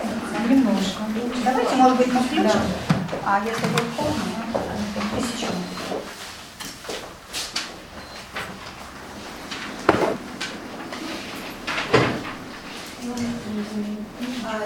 Немножко. 0.50 1.04
Давайте, 1.44 1.73
может 1.84 1.98
быть, 1.98 2.13
мы 2.13 2.22
включим. 2.22 2.62
А 3.26 3.41
если 3.43 3.65
будет 3.67 3.88
холодно, 3.98 4.24
мы 4.54 5.19
пресечем. 5.19 5.50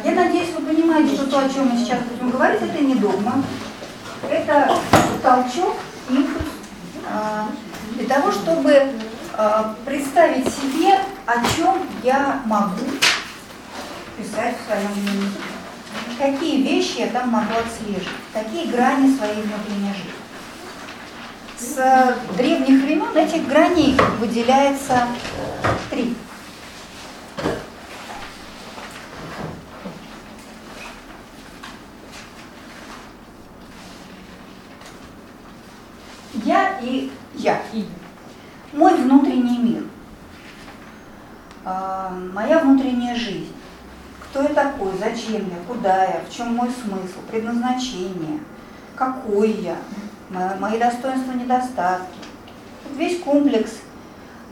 Я 0.03 0.12
надеюсь, 0.12 0.49
вы 0.56 0.65
понимаете, 0.67 1.15
что 1.15 1.25
то, 1.25 1.39
о 1.39 1.49
чем 1.49 1.69
мы 1.69 1.80
сейчас 1.80 2.01
будем 2.03 2.30
говорить, 2.30 2.62
это 2.62 2.84
не 2.84 2.93
догма. 2.93 3.43
Это 4.30 4.77
толчок, 5.23 5.75
импульс 6.10 6.45
а, 7.10 7.49
для 7.95 8.08
того, 8.08 8.32
чтобы 8.32 8.91
а, 9.34 9.75
представить 9.86 10.47
себе, 10.53 10.99
о 11.25 11.43
чем 11.56 11.77
я 12.03 12.41
могу 12.45 12.86
писать 14.17 14.56
в 14.62 14.67
своем 14.67 14.93
дневнике. 14.93 15.56
Какие 16.17 16.63
вещи 16.63 16.97
я 16.97 17.08
там 17.08 17.30
могу 17.30 17.53
отслеживать, 17.53 18.08
какие 18.34 18.71
грани 18.71 19.15
своей 19.15 19.43
внутренней 19.43 19.93
жизни. 19.93 20.17
С 21.60 22.17
древних 22.36 22.84
времен 22.84 23.15
этих 23.15 23.47
граней 23.47 23.95
выделяется 24.19 25.08
три. 25.91 26.15
Я 36.43 36.80
и 36.82 37.12
я. 37.36 37.62
Мой 38.73 38.95
внутренний 38.95 39.58
мир. 39.58 39.84
А, 41.63 42.10
Моя 42.34 42.60
внутренняя 42.60 43.15
жизнь. 43.15 43.53
Кто 44.30 44.43
я 44.43 44.49
такой, 44.49 44.91
зачем 44.99 45.49
я, 45.49 45.58
куда 45.67 46.03
я, 46.03 46.21
чем 46.38 46.56
мой 46.56 46.69
смысл, 46.69 47.19
предназначение, 47.30 48.39
какой 48.95 49.52
я, 49.54 49.78
мо- 50.30 50.56
мои 50.60 50.78
достоинства, 50.78 51.32
недостатки. 51.32 52.19
Весь 52.95 53.19
комплекс 53.23 53.71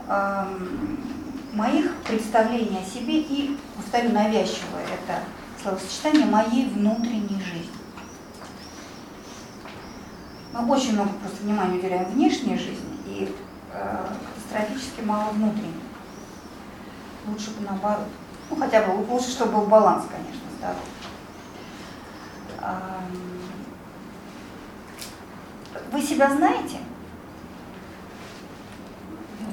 ам, 0.08 0.98
моих 1.52 1.94
представлений 2.08 2.78
о 2.78 2.90
себе 2.90 3.20
и, 3.20 3.56
повторю, 3.76 4.10
навязчивое 4.10 4.84
это 4.84 5.20
словосочетание 5.62 6.26
моей 6.26 6.68
внутренней 6.68 7.40
жизни. 7.40 7.70
Мы 10.52 10.74
очень 10.74 10.94
много 10.94 11.10
просто 11.22 11.42
внимания 11.44 11.78
уделяем 11.78 12.06
внешней 12.06 12.56
жизни 12.56 12.96
и 13.06 13.34
э, 13.72 14.06
катастрофически 14.34 15.02
мало 15.02 15.30
внутренней. 15.32 15.74
Лучше 17.28 17.50
бы 17.50 17.64
наоборот. 17.68 18.06
Ну, 18.50 18.56
хотя 18.56 18.82
бы 18.82 18.92
лучше, 19.10 19.30
чтобы 19.30 19.52
был 19.58 19.66
баланс, 19.66 20.04
конечно, 20.10 20.42
здоровый. 20.58 20.82
Вы 25.92 26.02
себя 26.02 26.30
знаете? 26.30 26.78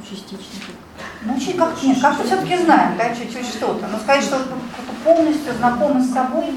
Частично. 0.09 0.73
Ну, 1.25 1.39
чуть 1.39 1.57
как 1.57 1.81
нет, 1.81 2.01
как-то 2.01 2.23
все-таки 2.25 2.57
знаем, 2.57 2.97
да, 2.97 3.15
чуть-чуть 3.15 3.47
что-то. 3.47 3.87
Но 3.87 3.97
сказать, 3.97 4.23
что 4.23 4.41
полностью 5.03 5.53
знакомы 5.53 6.01
с 6.01 6.11
собой. 6.11 6.53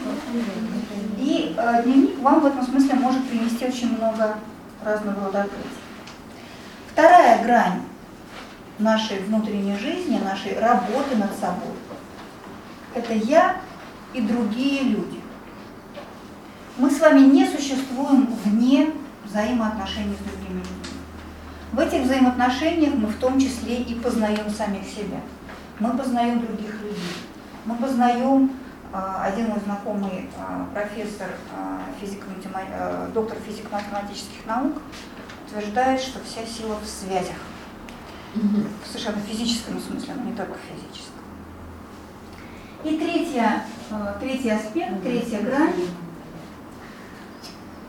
И 1.19 1.55
э, 1.57 1.83
дневник 1.85 2.19
вам 2.21 2.41
в 2.41 2.47
этом 2.47 2.65
смысле 2.65 2.95
может 2.95 3.29
принести 3.29 3.65
очень 3.67 3.97
много 3.97 4.37
разного 4.85 5.27
рода 5.27 5.43
открытий. 5.43 5.69
Вторая 6.93 7.45
грань 7.45 7.83
нашей 8.79 9.21
внутренней 9.21 9.77
жизни, 9.77 10.21
нашей 10.23 10.59
работы 10.59 11.17
над 11.17 11.33
собой, 11.39 11.75
это 12.95 13.13
я 13.13 13.57
и 14.15 14.21
другие 14.21 14.83
люди. 14.83 15.21
Мы 16.79 16.91
с 16.91 17.01
вами 17.01 17.21
не 17.21 17.47
существуем 17.47 18.27
вне 18.45 18.93
взаимоотношений 19.25 20.15
с 20.15 20.29
другими 20.29 20.59
людьми. 20.59 20.97
В 21.73 21.79
этих 21.79 22.03
взаимоотношениях 22.03 22.93
мы 22.95 23.09
в 23.09 23.17
том 23.17 23.41
числе 23.41 23.77
и 23.77 23.95
познаем 23.95 24.51
самих 24.51 24.85
себя. 24.85 25.21
Мы 25.81 25.97
познаем 25.97 26.41
других 26.41 26.75
людей. 26.83 27.17
Мы 27.65 27.77
познаем, 27.77 28.51
а, 28.93 29.25
один 29.25 29.49
мой 29.49 29.61
знакомый 29.65 30.29
а, 30.39 30.67
профессор, 30.75 31.29
а, 31.51 31.81
а, 31.95 33.11
доктор 33.15 33.39
физико-математических 33.47 34.45
наук, 34.45 34.75
утверждает, 35.47 35.99
что 35.99 36.19
вся 36.25 36.45
сила 36.45 36.77
в 36.83 36.87
связях. 36.87 37.37
В 38.35 38.87
совершенно 38.87 39.21
физическом 39.23 39.81
смысле, 39.81 40.13
но 40.15 40.31
не 40.31 40.37
только 40.37 40.53
в 40.53 40.75
физическом. 40.75 41.23
И 42.85 42.99
третья, 42.99 43.65
третий 44.21 44.51
аспект, 44.51 45.03
третья 45.03 45.41
грань. 45.41 45.73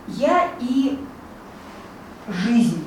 Я 0.07 0.51
и 0.59 0.97
жизнь, 2.27 2.83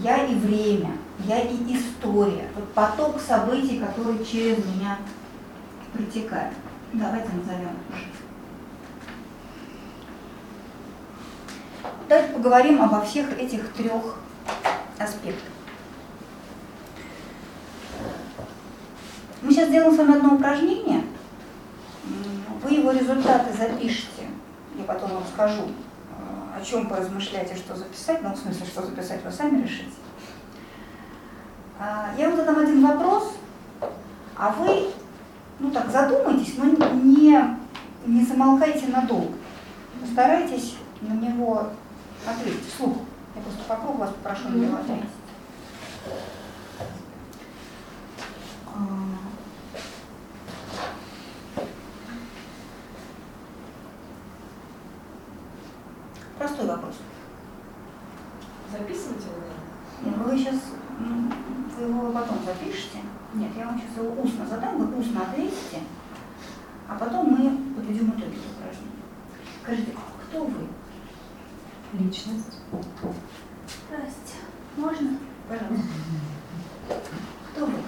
я 0.00 0.26
и 0.26 0.34
время, 0.34 0.92
я 1.20 1.40
и 1.40 1.76
история. 1.76 2.48
Вот 2.54 2.72
поток 2.72 3.20
событий, 3.20 3.78
который 3.78 4.24
через 4.24 4.58
меня 4.58 4.98
протекает. 5.92 6.54
Давайте 6.92 7.28
назовем 7.32 7.76
жизнь. 7.92 8.12
Давайте 12.08 12.34
поговорим 12.34 12.82
обо 12.82 13.00
всех 13.02 13.38
этих 13.38 13.72
трех 13.72 14.18
аспектах. 14.98 15.52
Мы 19.40 19.52
сейчас 19.52 19.68
сделаем 19.68 19.94
с 19.94 19.98
вами 19.98 20.16
одно 20.16 20.34
упражнение. 20.34 21.04
Вы 22.62 22.70
его 22.70 22.90
результаты 22.92 23.52
запишите. 23.52 24.28
Я 24.76 24.84
потом 24.84 25.10
вам 25.10 25.24
скажу, 25.32 25.62
о 26.54 26.62
чем 26.64 26.88
поразмышлять 26.88 27.50
и 27.52 27.56
что 27.56 27.76
записать. 27.76 28.22
Ну, 28.22 28.34
в 28.34 28.36
смысле, 28.36 28.66
что 28.66 28.82
записать, 28.82 29.24
вы 29.24 29.30
сами 29.30 29.62
решите. 29.62 29.92
А, 31.78 32.10
Я 32.16 32.28
вам 32.28 32.36
задам 32.36 32.58
один 32.58 32.86
вопрос, 32.86 33.34
а 34.36 34.50
вы, 34.50 34.90
ну 35.58 35.70
так, 35.70 35.90
задумайтесь, 35.90 36.54
но 36.58 36.64
не, 36.66 37.56
не 38.06 38.24
замолкайте 38.24 38.88
надолго. 38.88 39.34
Постарайтесь 40.00 40.76
на 41.00 41.14
него 41.14 41.68
ответить 42.26 42.68
вслух. 42.72 42.98
Я 43.34 43.42
просто 43.42 43.62
по 43.64 43.76
кругу 43.76 43.98
вас 43.98 44.10
попрошу 44.10 44.48
на 44.50 44.56
него 44.56 44.76
ответить. 44.76 45.08
Простой 56.42 56.66
вопрос. 56.66 56.96
Записывайте 58.72 59.28
его? 59.28 59.46
Нет, 60.02 60.16
вы 60.18 60.36
сейчас, 60.36 60.56
вы 61.78 61.84
его 61.84 62.10
потом 62.10 62.38
запишите. 62.44 62.98
Нет, 63.34 63.52
я 63.56 63.66
вам 63.66 63.78
сейчас 63.78 63.96
его 63.96 64.20
устно 64.20 64.44
задам, 64.44 64.76
вы 64.76 64.98
устно 64.98 65.22
ответите, 65.22 65.82
а 66.88 66.96
потом 66.96 67.30
мы 67.30 67.76
подведем 67.76 68.10
итоги 68.10 68.40
упражнения. 68.56 69.04
Скажите, 69.62 69.92
кто 70.26 70.44
вы? 70.46 70.66
Личность. 71.92 72.58
Здрасте. 73.86 74.38
Можно? 74.76 75.18
Пожалуйста. 75.48 75.86
Кто 77.52 77.66
вы? 77.66 77.78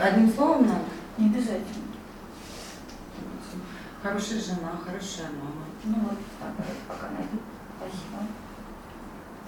Одним 0.00 0.32
словом 0.32 0.68
надо. 0.68 0.84
Не 1.18 1.26
обязательно. 1.26 1.90
Хорошая 4.20 4.40
жена, 4.56 4.72
хорошая 4.84 5.30
мама. 5.30 5.64
Ну 5.82 5.94
вот, 6.00 6.18
так, 6.38 6.52
пока 6.86 7.08
найду. 7.08 7.38
Спасибо. 7.78 8.26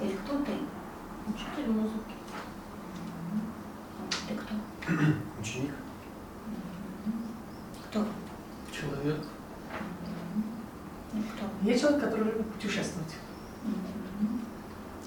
Или 0.01 0.17
кто 0.17 0.39
ты? 0.45 0.53
Учитель 1.29 1.71
музыки. 1.71 2.15
Ты 4.27 4.35
кто? 4.35 4.55
Ученик, 5.39 5.73
Кто? 7.91 8.01
вы? 8.01 8.07
человек, 8.73 9.21
Ну, 11.13 11.23
кто? 11.23 11.71
Я 11.71 11.79
человек, 11.79 12.01
который 12.05 12.25
любит 12.25 12.51
путешествовать. 12.55 13.15
Мгм. 13.65 14.41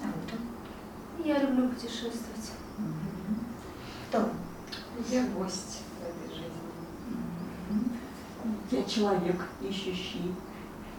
А 0.03 0.05
вы 0.05 0.13
кто? 0.27 1.27
Я 1.27 1.41
люблю 1.41 1.69
путешествовать. 1.69 2.51
Мгм. 2.77 3.39
Кто? 4.09 4.19
вы? 4.19 4.29
Я 5.09 5.25
гость 5.29 5.81
в 5.99 6.03
этой 6.03 6.35
жизни. 6.35 6.61
Мгм. 7.71 7.97
Я 8.71 8.83
человек, 8.83 9.41
ищущий, 9.61 10.33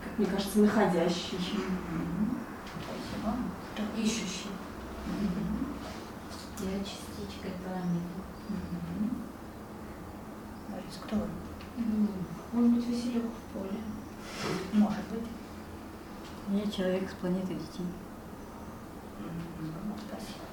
как 0.02 0.05
мне 0.16 0.26
кажется, 0.26 0.60
находящий. 0.60 1.38
Спасибо. 2.82 3.36
Ищущий. 3.96 4.50
Я 6.58 6.78
частичка 6.78 7.48
планеты. 7.62 8.00
Мгм. 8.48 9.22
Борис, 10.70 11.00
кто 11.04 11.16
вы? 11.16 11.28
Он 12.54 12.74
быть 12.74 12.86
веселек 12.86 13.24
в 13.24 13.52
поле. 13.52 13.78
Может 14.72 15.04
быть. 15.10 15.28
Я 16.48 16.70
человек 16.70 17.10
с 17.10 17.14
планеты 17.14 17.54
детей. 17.54 17.86
Спасибо. 20.08 20.46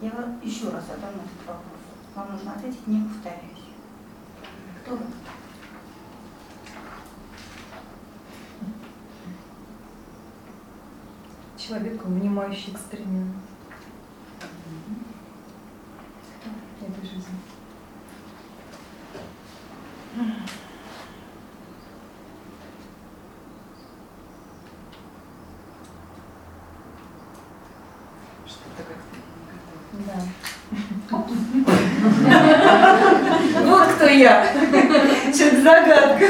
Я 0.00 0.10
вам 0.10 0.40
еще 0.42 0.68
раз 0.68 0.86
задам 0.86 1.14
этот 1.14 1.46
вопрос. 1.46 1.80
Вам 2.14 2.32
нужно 2.32 2.52
ответить, 2.52 2.86
не 2.86 3.00
повторяюсь. 3.08 3.66
Кто 4.84 4.94
вы? 4.94 5.06
Человек, 11.66 12.04
внимающий 12.04 12.72
эксперимент 12.72 13.34
Кто? 16.40 16.86
этой 16.86 17.02
жизни. 17.02 17.34
Что-то 28.46 28.82
как-то 28.84 29.16
Да. 30.06 30.22
Вот 33.64 33.88
кто 33.94 34.06
я! 34.06 34.44
Что-то 35.34 35.62
загадка. 35.62 36.26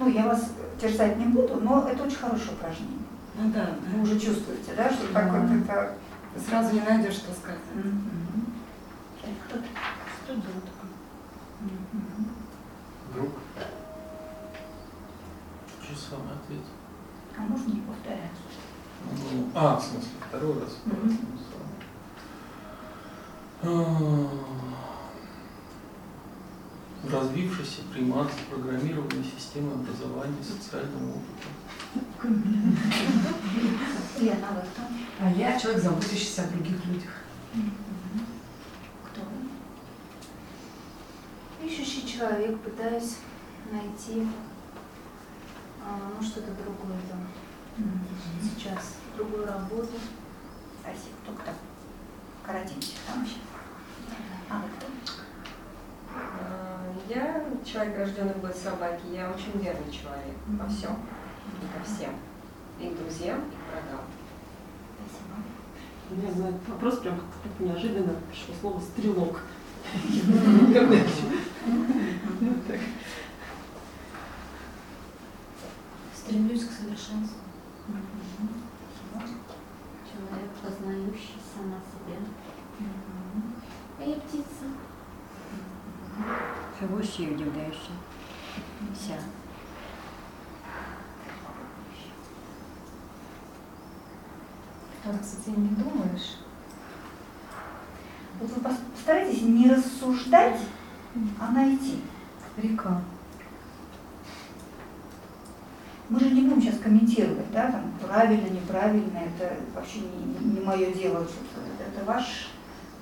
Ну, 0.00 0.08
я 0.08 0.24
вас 0.24 0.50
терзать 0.80 1.18
не 1.18 1.26
буду, 1.26 1.56
но 1.56 1.88
это 1.88 2.02
очень 2.04 2.09
хорошее 2.20 2.52
упражнение. 2.52 2.98
Ну 3.38 3.50
да, 3.52 3.70
Вы 3.92 3.96
да. 3.96 4.02
уже 4.02 4.20
чувствуете, 4.20 4.74
да, 4.76 4.90
что 4.90 5.12
так 5.12 5.32
вот 5.32 5.50
это... 5.50 5.94
Сразу 6.48 6.74
не 6.74 6.80
найдешь, 6.80 7.14
что 7.14 7.32
сказать. 7.32 7.58
Мгм. 7.74 8.46
Так, 9.20 9.30
Кто 9.46 9.58
ты? 9.58 9.64
Студентка. 10.24 10.84
Мгм. 11.60 12.28
друг. 13.14 13.30
Что 15.82 15.96
самый 16.10 16.32
ответ? 16.34 16.64
А 17.36 17.40
можно 17.42 17.72
не 17.72 17.80
повторять? 17.80 18.30
Ну, 19.32 19.50
а, 19.54 19.76
в 19.76 19.82
смысле, 19.82 20.08
второй 20.28 20.60
раз. 20.60 20.76
Мгм. 20.84 21.18
А, 23.62 24.28
Развившийся 27.10 27.80
примат 27.92 28.28
программирования 28.50 29.24
системы 29.24 29.72
образования 29.72 30.36
и 30.40 30.44
социального 30.44 31.12
опыта. 31.12 31.48
Лена, 34.20 34.46
а 34.50 34.54
вы 34.54 34.60
кто? 34.60 34.82
А 35.20 35.30
я 35.30 35.58
человек, 35.80 35.82
заботящийся 35.82 36.42
о 36.44 36.48
других 36.48 36.84
людях. 36.86 37.10
Кто 39.04 39.20
вы? 39.22 39.48
Ищущий 41.66 42.06
человек, 42.06 42.60
пытаюсь 42.60 43.16
найти 43.70 44.26
а, 45.84 46.12
ну, 46.14 46.22
что-то 46.22 46.52
другое 46.52 47.00
там 47.08 47.26
сейчас, 48.42 48.96
другую 49.16 49.46
работу. 49.46 49.92
Спасибо. 50.82 51.16
Только 51.26 51.42
так. 51.44 51.54
Коротенько 52.44 52.86
там 53.06 53.20
вообще. 53.20 53.36
А 54.48 54.62
вы 54.62 54.68
кто? 54.76 54.86
А, 56.14 56.94
Я 57.08 57.44
человек, 57.64 57.98
рожденный 57.98 58.34
в 58.34 58.40
год 58.40 58.56
собаки. 58.56 59.02
Я 59.12 59.30
очень 59.30 59.52
верный 59.62 59.92
человек 59.92 60.36
во 60.46 60.66
всем 60.68 60.98
и 61.62 61.78
ко 61.78 61.84
всем. 61.84 62.14
И 62.80 62.88
к 62.88 62.98
друзьям, 62.98 63.40
и 63.40 63.50
к 63.50 63.72
врагам. 63.72 64.04
Спасибо. 64.96 65.59
Меня 66.10 66.34
на 66.34 66.48
этот 66.48 66.68
вопрос 66.68 66.98
прям 66.98 67.16
как-то 67.20 67.48
так 67.48 67.60
неожиданно 67.60 68.14
пришло 68.30 68.54
слово 68.60 68.80
«стрелок». 68.80 69.40
Когда 70.74 70.96
я 70.96 71.04
Вот 72.40 72.66
так. 72.66 72.80
Стремлюсь 76.14 76.64
к 76.64 76.72
совершенству. 76.72 77.38
Человек, 80.10 80.50
познающий 80.62 81.38
сама 81.54 81.78
себя. 81.78 82.18
А 83.98 84.02
я 84.02 84.16
птица. 84.16 84.66
Живущий 86.80 87.24
и 87.24 87.34
удивляющийся. 87.34 87.92
кажется, 95.10 95.36
ты 95.44 95.50
не 95.50 95.68
думаешь. 95.68 96.36
Вот 98.40 98.50
вы 98.50 98.60
постарайтесь 98.60 99.42
не 99.42 99.70
рассуждать, 99.70 100.60
а 101.38 101.50
найти 101.50 102.02
река. 102.56 103.02
Мы 106.08 106.18
же 106.18 106.30
не 106.30 106.42
будем 106.42 106.60
сейчас 106.60 106.80
комментировать, 106.80 107.52
да, 107.52 107.70
там, 107.70 107.92
правильно, 108.00 108.48
неправильно, 108.48 109.18
это 109.18 109.56
вообще 109.74 110.00
не, 110.00 110.54
не 110.54 110.60
мое 110.60 110.92
дело. 110.92 111.24
Это 111.78 112.04
ваш 112.04 112.48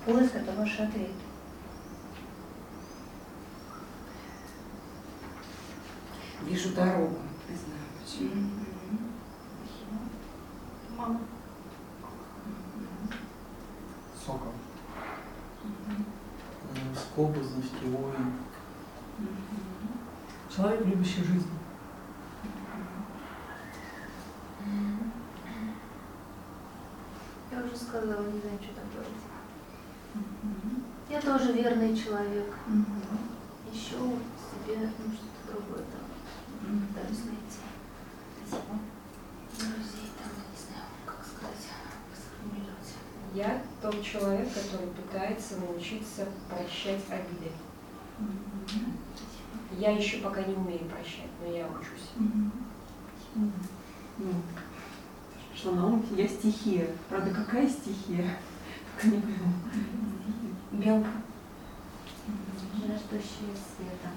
поиск, 0.05 0.35
это 0.35 0.53
ваш 0.53 0.79
ответ. 0.81 1.11
Вижу 6.43 6.75
дорогу. 6.75 7.19
Сказала, 28.09 28.27
не 28.33 28.41
знаю, 28.41 28.59
что 28.63 28.75
там 28.75 28.85
говорить. 28.91 29.25
Мгм. 30.15 30.85
Я 31.11 31.21
тоже 31.21 31.53
верный 31.53 31.95
человек. 31.95 32.55
Мгм. 32.67 33.03
Еще 33.71 33.97
себе 33.97 34.91
ну, 34.99 35.13
что-то 35.13 35.53
другое 35.53 35.85
там 35.85 36.73
Мгм. 36.73 36.87
пытаюсь 36.87 37.25
найти. 37.27 37.61
Спасибо. 38.47 38.79
Друзей 39.59 40.09
там, 40.17 40.33
не 40.41 40.57
знаю, 40.57 40.89
как 41.05 41.21
сказать, 41.21 41.69
сформулировать. 42.17 42.95
Я 43.35 43.63
тот 43.83 44.03
человек, 44.03 44.49
который 44.55 44.89
пытается 44.89 45.59
научиться 45.59 46.29
прощать 46.49 47.05
обиды. 47.11 47.53
Мгм. 48.19 48.97
Я 49.79 49.91
еще 49.91 50.19
пока 50.23 50.43
не 50.45 50.55
умею 50.55 50.87
прощать, 50.87 51.29
но 51.45 51.53
я 51.53 51.67
учусь. 51.67 52.13
Мгм. 52.17 52.53
Ну, 54.17 54.33
что 55.59 55.73
на 55.73 55.87
ум 55.87 56.05
я 56.17 56.29
стихия. 56.29 56.87
Правда, 57.09 57.35
какая 57.35 57.69
стихия? 57.69 58.39
Только 59.03 59.17
не 59.17 59.23
пойму. 59.23 59.53
Белка. 60.71 61.11
Мгм. 62.27 62.87
Жаждущие 62.87 63.51
света. 63.57 64.11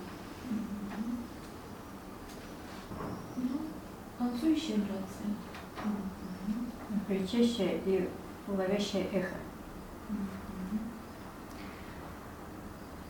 Ну, 3.38 3.60
танцующая 4.20 4.76
грация. 4.76 5.34
Мгм. 5.84 7.02
Кричащее 7.08 7.82
и 7.86 8.10
ловящее 8.48 9.08
эхо. 9.12 9.36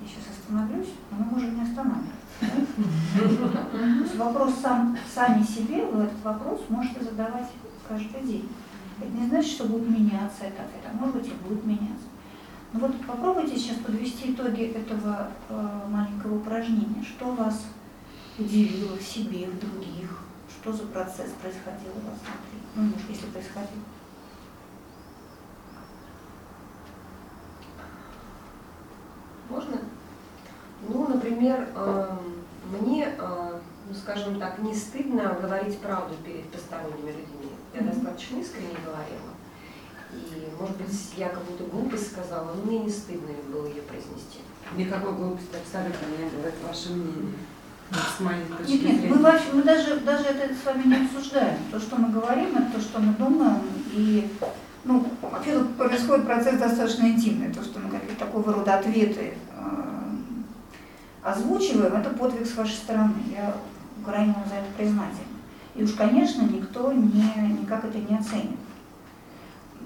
Я 0.02 0.08
сейчас 0.08 0.24
остановлюсь, 0.40 0.94
но 1.12 1.18
мы 1.18 1.26
можем 1.32 1.56
не 1.56 1.64
останавливаться. 1.64 2.16
Вопрос 4.18 4.56
сам, 4.62 4.98
сами 5.14 5.44
себе, 5.44 5.86
вы 5.86 6.04
этот 6.04 6.24
вопрос 6.24 6.62
можете 6.70 7.04
задавать 7.04 7.50
каждый 7.92 8.22
день. 8.22 8.50
Это 9.00 9.10
не 9.10 9.28
значит, 9.28 9.52
что 9.52 9.66
будет 9.66 9.90
меняться 9.90 10.46
ответ, 10.46 10.84
а 10.86 10.96
может 10.96 11.16
быть 11.18 11.28
и 11.28 11.48
будет 11.48 11.66
меняться. 11.66 12.08
Но 12.74 12.80
вот 12.80 13.06
попробуйте 13.06 13.58
сейчас 13.58 13.78
подвести 13.78 14.32
итоги 14.32 14.64
этого 14.64 15.30
э, 15.50 15.88
маленького 15.90 16.38
упражнения. 16.38 17.04
Что 17.04 17.32
вас 17.34 17.66
удивило 18.38 18.96
в 18.96 19.02
себе, 19.02 19.48
в 19.48 19.60
других? 19.60 20.20
Что 20.50 20.72
за 20.72 20.84
процесс 20.84 21.32
происходил 21.42 21.92
у 21.96 22.10
вас 22.10 22.20
внутри? 22.20 22.62
Ну, 22.76 22.84
может, 22.84 23.10
если 23.10 23.26
происходил. 23.26 23.82
Можно? 29.50 29.78
Ну, 30.88 31.08
например, 31.10 31.68
эм, 31.76 32.20
мне, 32.72 33.14
э, 33.18 33.60
ну, 33.90 33.94
скажем 33.94 34.40
так, 34.40 34.60
не 34.60 34.74
стыдно 34.74 35.38
говорить 35.42 35.78
правду 35.80 36.16
перед 36.24 36.50
посторонними 36.50 37.10
людьми. 37.10 37.41
Я 37.74 37.82
достаточно 37.82 38.40
искренне 38.40 38.76
говорила. 38.86 39.32
И, 40.14 40.52
может 40.60 40.76
быть, 40.78 41.14
я 41.16 41.30
как 41.30 41.44
будто 41.46 41.64
глупость 41.64 42.12
сказала, 42.12 42.54
но 42.54 42.64
мне 42.64 42.80
не 42.80 42.90
стыдно 42.90 43.30
было 43.52 43.68
ее 43.68 43.82
произнести. 43.84 44.40
Никакой 44.76 45.14
глупости 45.14 45.56
абсолютно 45.56 46.06
не 46.08 46.30
было. 46.30 46.48
Это 46.48 46.68
ваше 46.68 46.90
мнение. 46.92 47.34
С 47.92 48.20
моей 48.22 48.46
точки 48.46 48.72
Нет, 48.72 49.02
нет, 49.02 49.12
мы 49.12 49.18
вообще, 49.18 49.52
мы 49.54 49.64
даже, 49.64 50.00
даже 50.00 50.24
это 50.24 50.54
с 50.54 50.66
вами 50.66 50.84
не 50.84 51.06
обсуждаем. 51.06 51.58
То, 51.72 51.80
что 51.80 51.98
мы 51.98 52.10
говорим, 52.10 52.56
это 52.56 52.72
то, 52.74 52.80
что 52.80 53.00
мы 53.00 53.14
думаем. 53.14 53.62
И, 53.92 54.30
ну, 54.86 55.06
вообще 55.22 55.60
тут 55.60 55.76
происходит 55.76 56.26
процесс 56.26 56.58
достаточно 56.58 57.08
интимный. 57.08 57.54
То, 57.54 57.62
что 57.64 57.80
мы 57.80 57.90
какие-то 57.90 58.26
такого 58.26 58.54
рода 58.54 58.76
ответы 58.76 59.34
э, 59.34 59.62
озвучиваем, 61.22 61.94
это 61.94 62.12
подвиг 62.12 62.48
с 62.48 62.56
вашей 62.56 62.76
стороны. 62.76 63.14
Я 63.30 63.56
крайне 64.06 64.34
вам 64.34 64.46
за 64.48 64.56
это 64.56 64.68
признательна. 64.78 65.31
И 65.82 65.84
уж, 65.84 65.94
конечно, 65.94 66.44
никто 66.44 66.94
не, 66.94 67.24
никак 67.60 67.84
это 67.84 67.98
не 67.98 68.16
оценит. 68.16 68.60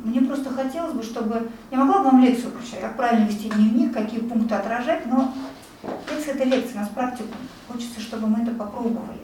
Мне 0.03 0.19
просто 0.19 0.49
хотелось 0.49 0.91
бы, 0.91 1.01
чтобы... 1.01 1.49
Я 1.71 1.77
могла 1.77 1.99
бы 1.99 2.09
вам 2.09 2.21
лекцию 2.21 2.51
прочитать, 2.51 2.81
как 2.81 2.97
правильно 2.97 3.25
вести 3.25 3.49
дневник, 3.49 3.93
какие 3.93 4.19
пункты 4.19 4.55
отражать, 4.55 5.05
но 5.05 5.33
лекция– 6.11 6.33
это 6.35 6.43
лекция, 6.43 6.79
у 6.79 6.81
нас 6.81 6.89
практикум. 6.89 7.37
Хочется, 7.69 8.01
чтобы 8.01 8.27
мы 8.27 8.43
это 8.43 8.51
попробовали. 8.51 9.21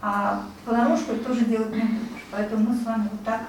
А 0.00 0.44
понарошку 0.64 1.12
это 1.12 1.22
тоже 1.26 1.44
делать 1.44 1.74
не 1.74 1.82
будешь. 1.82 2.24
Поэтому 2.30 2.70
мы 2.70 2.76
с 2.76 2.86
вами 2.86 3.10
вот 3.12 3.22
так, 3.22 3.42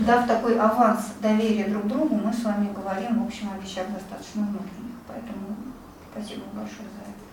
дав 0.00 0.26
такой 0.26 0.58
аванс 0.58 1.12
доверия 1.22 1.68
друг 1.68 1.86
другу, 1.86 2.16
мы 2.16 2.32
с 2.32 2.42
вами 2.42 2.72
говорим, 2.74 3.22
в 3.22 3.26
общем, 3.28 3.50
о 3.54 3.64
вещах 3.64 3.86
достаточно 3.92 4.42
внутренних. 4.42 4.96
Поэтому 5.06 5.54
спасибо 6.10 6.42
большое 6.52 6.88
за 6.96 7.02
это. 7.02 7.24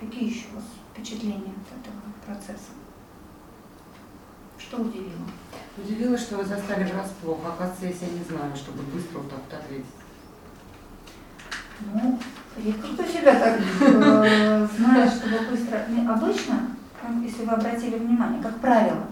Какие 0.00 0.30
еще 0.30 0.46
у 0.54 0.56
вас 0.56 0.64
впечатления 0.98 1.54
от 1.54 1.78
этого 1.78 1.96
процесса? 2.26 2.72
Что 4.58 4.78
удивило? 4.78 5.24
Удивило, 5.76 6.18
что 6.18 6.36
вы 6.38 6.44
застали 6.44 6.90
врасплох. 6.90 7.38
Оказывается, 7.46 7.86
если 7.86 8.06
я 8.06 8.12
не 8.12 8.24
знаю, 8.24 8.56
чтобы 8.56 8.82
быстро 8.82 9.18
вот 9.18 9.30
так 9.30 9.38
вот 9.48 9.60
ответить. 9.60 9.86
Ну, 11.80 12.18
редко 12.56 12.88
кто 12.88 13.04
себя 13.04 13.38
так 13.38 13.60
э, 13.60 14.68
знает, 14.76 15.12
чтобы 15.12 15.38
быстро... 15.50 15.86
Не, 15.88 16.06
Обычно, 16.08 16.76
ну, 17.08 17.22
если 17.22 17.44
вы 17.44 17.52
обратили 17.52 17.98
внимание, 17.98 18.42
как 18.42 18.58
правило, 18.58 19.06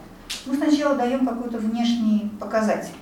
мы 0.47 0.57
сначала 0.57 0.97
даем 0.97 1.25
какой-то 1.25 1.59
внешний 1.59 2.33
показатель. 2.41 2.95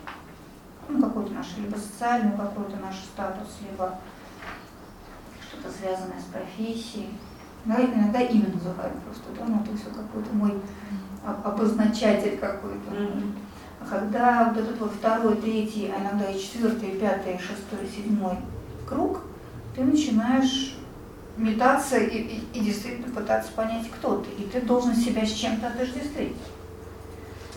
Ну, 0.87 1.01
какой-то 1.01 1.33
наш, 1.33 1.47
либо 1.57 1.77
социальный 1.77 2.37
какой-то 2.37 2.77
наш 2.77 2.97
статус, 2.97 3.49
либо 3.63 3.99
что-то 5.49 5.73
связанное 5.73 6.21
с 6.21 6.25
профессией. 6.25 7.09
Иногда, 7.65 7.85
иногда 7.85 8.21
имя 8.21 8.49
называют 8.55 8.95
просто, 9.05 9.25
да, 9.39 9.45
ну, 9.47 9.63
это 9.63 9.77
все 9.77 9.89
какой-то 9.91 10.35
мой 10.35 10.55
об- 11.25 11.47
обозначатель 11.47 12.37
какой-то. 12.39 12.91
А 13.81 13.87
когда 13.87 14.45
вот 14.49 14.59
этот 14.59 14.79
вот 14.81 14.93
второй, 14.93 15.37
третий, 15.37 15.91
а 15.95 16.01
иногда 16.01 16.31
и 16.31 16.39
четвертый, 16.39 16.91
и 16.91 16.99
пятый, 16.99 17.35
и 17.35 17.39
шестой, 17.39 17.87
и 17.87 17.91
седьмой 17.91 18.37
круг, 18.89 19.21
ты 19.75 19.83
начинаешь 19.83 20.77
метаться 21.37 21.97
и, 21.99 22.19
и- 22.19 22.45
и 22.53 22.61
действительно 22.61 23.13
пытаться 23.13 23.53
понять, 23.53 23.91
кто 23.91 24.19
ты. 24.19 24.31
И 24.43 24.47
ты 24.47 24.61
должен 24.61 24.95
себя 24.95 25.27
с 25.27 25.33
чем-то 25.33 25.67
отождествить. 25.67 26.37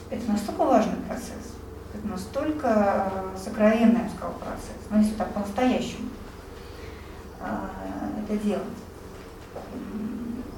Это 0.10 0.32
настолько 0.32 0.64
важный 0.64 0.96
процесс, 1.08 1.54
это 1.94 2.08
настолько 2.08 3.12
сокровенный, 3.38 3.98
я 4.00 4.04
бы 4.06 4.10
сказала, 4.10 4.34
процесс, 4.36 4.88
ну 4.90 5.00
если 5.00 5.16
так 5.16 5.34
по-настоящему 5.34 6.10
а, 7.42 7.70
это 8.24 8.38
делать. 8.42 8.64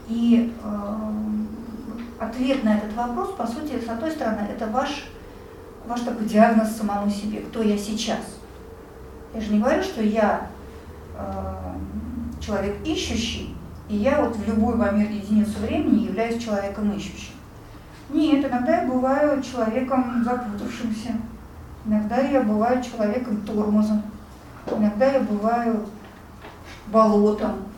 И 0.08 0.54
э, 0.64 1.00
ответ 2.20 2.64
на 2.64 2.78
этот 2.78 2.94
вопрос, 2.94 3.34
по 3.36 3.46
сути, 3.46 3.80
с 3.80 3.88
одной 3.88 4.12
стороны, 4.12 4.48
это 4.50 4.68
ваш, 4.68 5.06
ваш 5.86 6.02
такой 6.02 6.26
диагноз 6.26 6.76
самому 6.76 7.10
себе, 7.10 7.42
кто 7.42 7.62
я 7.62 7.78
сейчас. 7.78 8.20
Я 9.34 9.42
же 9.42 9.54
не 9.54 9.60
говорю, 9.60 9.84
что 9.84 10.02
я 10.02 10.48
э, 11.16 11.54
человек 12.42 12.76
ищущий, 12.86 13.56
и 13.88 13.96
я 13.96 14.22
вот 14.22 14.36
в 14.36 14.48
любую 14.48 14.78
момент 14.78 15.12
единицу 15.12 15.60
времени 15.60 16.06
являюсь 16.06 16.44
человеком 16.44 16.92
ищущим. 16.92 17.34
Нет, 18.10 18.44
иногда 18.44 18.82
я 18.82 18.88
бываю 18.88 19.44
человеком 19.44 20.24
запутавшимся, 20.24 21.14
иногда 21.86 22.18
я 22.18 22.42
бываю 22.42 22.84
человеком 22.84 23.42
тормозом, 23.42 24.02
иногда 24.72 25.12
я 25.12 25.20
бываю 25.20 25.86
болотом. 26.88 27.69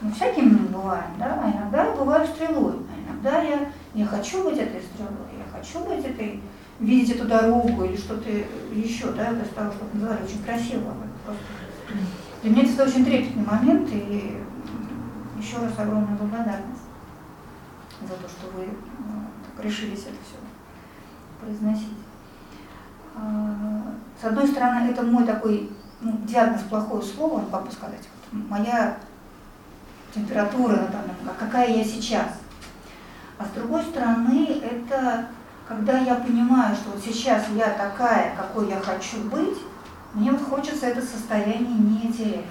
Ну, 0.00 0.12
всяким 0.12 0.52
мы 0.52 0.68
бываем, 0.68 1.10
да, 1.18 1.40
а 1.42 1.50
иногда 1.50 1.86
я 1.86 1.96
бываю 1.96 2.26
стрелой, 2.26 2.76
а 2.76 3.10
иногда 3.10 3.42
я 3.42 3.72
не 3.94 4.04
хочу 4.04 4.44
быть 4.44 4.58
этой 4.58 4.80
стрелой, 4.80 5.28
я 5.36 5.58
хочу 5.58 5.84
быть 5.84 6.04
этой, 6.04 6.40
видеть 6.78 7.16
эту 7.16 7.26
дорогу 7.26 7.84
или 7.84 7.96
что-то 7.96 8.30
еще, 8.72 9.10
да, 9.12 9.32
это 9.32 9.44
стало, 9.44 9.72
что 9.72 9.86
называли, 9.92 10.22
очень 10.22 10.42
красиво. 10.44 10.94
Для 12.42 12.50
меня 12.50 12.62
это 12.62 12.84
очень 12.84 13.04
трепетный 13.04 13.44
момент, 13.44 13.88
и 13.90 14.38
еще 15.36 15.56
раз 15.56 15.72
огромная 15.76 16.16
благодарность 16.16 16.82
за 18.02 18.14
то, 18.14 18.28
что 18.28 18.56
вы 18.56 18.64
э, 18.64 18.68
так 19.56 19.64
решились 19.64 20.02
это 20.02 20.16
все 20.24 20.38
произносить. 21.40 21.98
А, 23.16 23.94
С 24.20 24.24
одной 24.24 24.46
стороны, 24.46 24.90
это 24.90 25.02
мой 25.02 25.24
такой 25.24 25.70
ну, 26.00 26.18
диагноз 26.24 26.62
плохое 26.62 27.02
слово, 27.02 27.40
ну, 27.40 27.46
как 27.46 27.66
бы 27.66 27.72
сказать, 27.72 28.08
вот 28.32 28.48
моя 28.48 28.98
температура, 30.14 30.76
ну, 30.76 30.86
там, 30.92 31.02
ну, 31.24 31.30
какая 31.38 31.68
я 31.76 31.84
сейчас. 31.84 32.28
А 33.38 33.44
с 33.44 33.50
другой 33.50 33.82
стороны, 33.84 34.60
это 34.62 35.26
когда 35.68 35.98
я 35.98 36.14
понимаю, 36.16 36.74
что 36.74 36.90
вот 36.90 37.02
сейчас 37.04 37.44
я 37.54 37.70
такая, 37.70 38.34
какой 38.36 38.68
я 38.68 38.80
хочу 38.80 39.18
быть, 39.30 39.58
мне 40.14 40.32
вот 40.32 40.42
хочется 40.42 40.86
это 40.86 41.02
состояние 41.02 41.78
не 41.78 42.12
терять. 42.12 42.46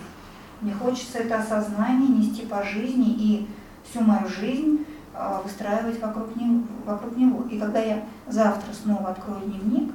Мне 0.61 0.73
хочется 0.73 1.19
это 1.19 1.39
осознание 1.39 2.09
нести 2.09 2.45
по 2.45 2.63
жизни 2.63 3.11
и 3.11 3.49
всю 3.83 4.01
мою 4.01 4.27
жизнь 4.27 4.85
а, 5.13 5.41
выстраивать 5.43 5.99
вокруг 6.01 6.35
него, 6.35 6.63
вокруг 6.85 7.17
него. 7.17 7.43
И 7.49 7.59
когда 7.59 7.79
я 7.79 8.03
завтра 8.27 8.71
снова 8.73 9.09
открою 9.09 9.41
дневник 9.41 9.91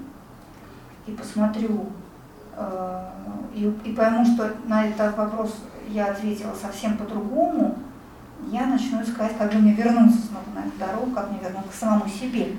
и 1.06 1.12
посмотрю, 1.12 1.86
э, 2.56 3.04
и, 3.54 3.72
и 3.84 3.94
пойму, 3.94 4.24
что 4.24 4.52
на 4.66 4.86
этот 4.86 5.16
вопрос 5.16 5.56
я 5.92 6.06
ответила 6.06 6.54
совсем 6.54 6.96
по-другому, 6.96 7.78
я 8.50 8.66
начну 8.66 9.02
искать, 9.02 9.36
как 9.38 9.52
же 9.52 9.58
мне 9.58 9.72
вернуться 9.72 10.20
снова 10.26 10.44
на 10.54 10.66
эту 10.66 10.78
дорогу, 10.78 11.12
как 11.12 11.30
мне 11.30 11.38
вернуться 11.40 11.70
к 11.70 11.74
самому 11.74 12.08
себе. 12.08 12.56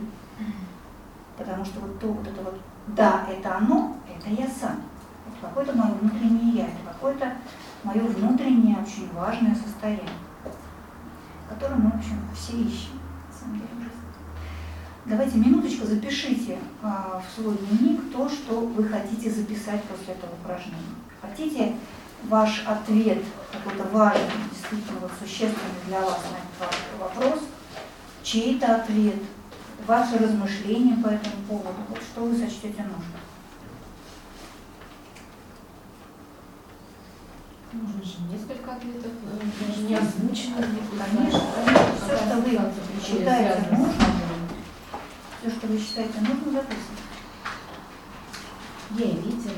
Потому 1.38 1.66
что 1.66 1.82
вот 1.82 2.00
то 2.00 2.08
вот 2.08 2.28
это 2.28 2.42
вот 2.42 2.60
«да, 2.88 3.26
это 3.30 3.58
оно», 3.58 3.98
это 4.08 4.30
я 4.30 4.48
сам. 4.48 4.82
Это 5.28 5.48
какое-то 5.48 5.76
мое 5.76 5.92
внутреннее 5.94 6.54
я, 6.54 6.64
это 6.66 6.94
какое-то 6.94 7.34
мое 7.84 8.02
внутреннее 8.02 8.78
очень 8.78 9.12
важное 9.14 9.56
состояние, 9.56 10.08
которое 11.50 11.76
мы, 11.76 11.90
в 11.92 11.96
общем, 11.96 12.20
все 12.36 12.58
ищем, 12.58 13.00
на 13.30 13.38
самом 13.38 13.56
деле. 13.56 13.68
Давайте 15.06 15.38
минуточку 15.38 15.86
запишите 15.86 16.58
а, 16.82 17.22
в 17.22 17.42
свой 17.42 17.58
дневник 17.58 18.14
то, 18.14 18.30
что 18.30 18.62
вы 18.62 18.86
хотите 18.86 19.30
записать 19.30 19.84
после 19.84 20.14
этого 20.14 20.32
упражнения. 20.32 20.78
Хотите 21.22 21.76
ваш 22.30 22.64
ответ, 22.66 23.24
какой-то 23.52 23.84
важный, 23.90 24.50
действительно 24.52 25.00
вот 25.02 25.12
существенный 25.20 25.86
для 25.88 26.02
вас 26.02 26.20
на 26.32 26.66
этот 26.66 26.76
вопрос, 27.00 27.40
чей-то 28.24 28.76
ответ, 28.76 29.22
ваши 29.86 30.18
размышления 30.18 30.96
по 31.04 31.08
этому 31.08 31.36
поводу, 31.48 31.78
вот 31.90 32.00
что 32.02 32.22
вы 32.22 32.38
сочтете 32.38 32.84
нужным. 32.84 33.24
Можно 37.74 38.04
же 38.04 38.18
несколько 38.32 38.76
ответов, 38.76 39.12
э, 39.12 39.66
даже 39.68 39.82
не 39.82 39.96
озвучено. 39.96 40.58
Конечно, 40.58 41.00
конечно. 41.16 41.42
Все, 41.98 42.18
что 42.18 42.38
вы 42.38 43.02
считаете 43.04 43.68
нужным, 43.72 43.94
все, 45.42 45.50
что 45.50 45.68
вы 45.68 45.80
считаете 45.80 46.20
нужным, 46.20 46.54
записывайте. 46.54 47.04
Я 48.92 49.06
и 49.06 49.16
ветер, 49.16 49.52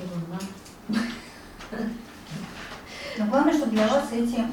луна. 0.00 0.38
Но 3.18 3.26
главное, 3.26 3.54
чтобы 3.54 3.72
для 3.72 3.86
вас 3.86 4.10
эти 4.12 4.44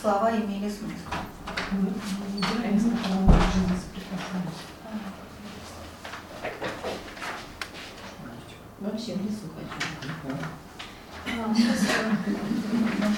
слова 0.00 0.30
имели 0.32 0.68
смысл. 0.68 1.10
Вообще 8.80 9.14
в 9.14 9.24
лесу 9.24 9.48
хочу. 9.54 10.36
Может, 11.36 11.76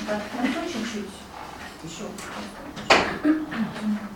так, 0.06 0.22
хорошо 0.36 0.60
чуть-чуть? 0.66 1.10
Еще. 1.84 2.04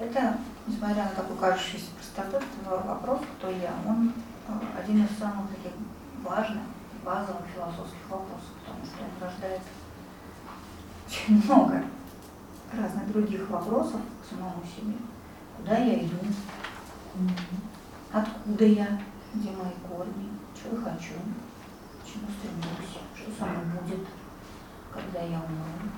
Это, 0.00 0.38
несмотря 0.66 1.04
на 1.04 1.10
такую 1.10 1.38
кажущуюся 1.38 1.90
простоту 1.94 2.44
этого 2.62 2.82
вопроса, 2.82 3.24
кто 3.36 3.50
я, 3.50 3.70
он 3.86 4.14
э, 4.48 4.52
один 4.82 5.04
из 5.04 5.18
самых 5.18 5.50
таких 5.50 5.72
важных, 6.22 6.62
базовых 7.04 7.42
философских 7.54 8.08
вопросов, 8.08 8.48
потому 8.64 8.84
что 8.86 9.04
он 9.04 9.28
рождает 9.28 9.60
очень 11.06 11.44
много 11.44 11.84
разных 12.72 13.12
других 13.12 13.48
вопросов 13.50 14.00
к 14.22 14.30
самому 14.30 14.62
себе. 14.64 14.96
Куда 15.58 15.76
я 15.76 16.00
иду? 16.00 16.16
Откуда 18.12 18.64
я? 18.64 19.00
Где 19.34 19.50
мои 19.50 19.74
корни? 19.88 20.30
Чего 20.54 20.78
я 20.78 20.92
хочу? 20.92 21.12
К 21.12 22.06
чему 22.06 22.26
стремлюсь? 22.38 22.98
Что 23.14 23.30
со 23.38 23.44
мной 23.44 23.80
будет, 23.82 24.06
когда 24.92 25.20
я 25.20 25.36
умру? 25.36 25.90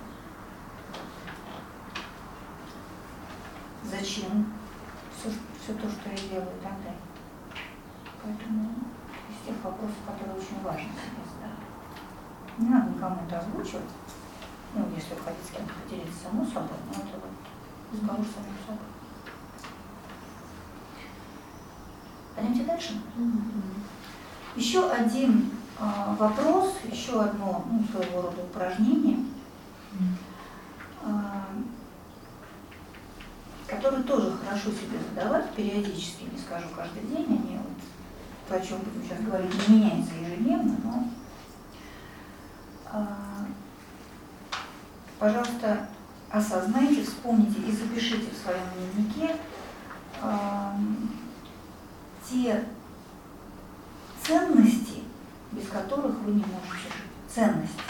Зачем 3.85 4.53
все, 5.19 5.31
все 5.63 5.75
то, 5.75 5.91
что 5.91 6.11
я 6.11 6.17
делаю 6.17 6.57
и 6.57 6.63
так 6.63 6.77
далее. 6.83 7.01
Поэтому 8.23 8.71
из 9.29 9.47
тех 9.47 9.57
вопросов, 9.65 9.97
которые 10.07 10.37
очень 10.37 10.63
важно 10.63 10.89
себе 10.93 11.23
задать. 11.35 12.59
Не 12.59 12.69
надо 12.69 12.91
никому 12.91 13.27
это 13.27 13.39
озвучивать. 13.39 13.91
Ну, 14.75 14.87
если 14.95 15.15
вы 15.15 15.21
хотите 15.21 15.47
с 15.47 15.57
кем-то 15.57 15.75
поделиться 15.75 16.23
само 16.23 16.45
собой, 16.45 16.79
но 16.87 16.93
это 16.93 17.19
вот 17.21 17.93
разговор 17.93 18.25
самим 18.25 18.57
собой. 18.67 18.87
Пойдемте 22.35 22.65
дальше. 22.65 23.03
Еще 24.57 24.91
один 24.91 25.51
а, 25.79 26.15
вопрос, 26.19 26.77
еще 27.13 27.21
одно 27.21 27.65
ну, 27.71 27.85
своего 27.91 28.23
рода 28.23 28.41
упражнение, 28.43 29.19
а, 31.03 31.47
которое 33.67 34.03
тоже 34.03 34.33
хорошо 34.33 34.71
себе 34.71 34.99
задавать 35.11 35.51
периодически, 35.51 36.25
не 36.33 36.39
скажу 36.39 36.67
каждый 36.75 37.03
день, 37.03 37.27
они 37.27 37.59
вот, 37.59 38.49
то, 38.49 38.57
о 38.57 38.61
чем 38.61 38.79
будем 38.79 39.03
сейчас 39.03 39.21
говорить, 39.21 39.69
не 39.69 39.77
меняется 39.77 40.15
ежедневно, 40.15 40.77
но 40.85 41.09
а, 42.87 43.47
пожалуйста, 45.19 45.89
осознайте, 46.31 47.05
вспомните 47.05 47.61
и 47.61 47.73
запишите 47.73 48.31
в 48.31 48.43
своем 48.43 48.65
дневнике 48.75 49.37
а, 50.23 50.77
те 52.29 52.65
ценности, 54.23 55.03
без 55.53 55.69
которых 55.69 56.19
вы 56.21 56.33
не 56.33 56.45
можете 56.45 56.89
жить. 56.89 57.03
Ценности. 57.33 57.81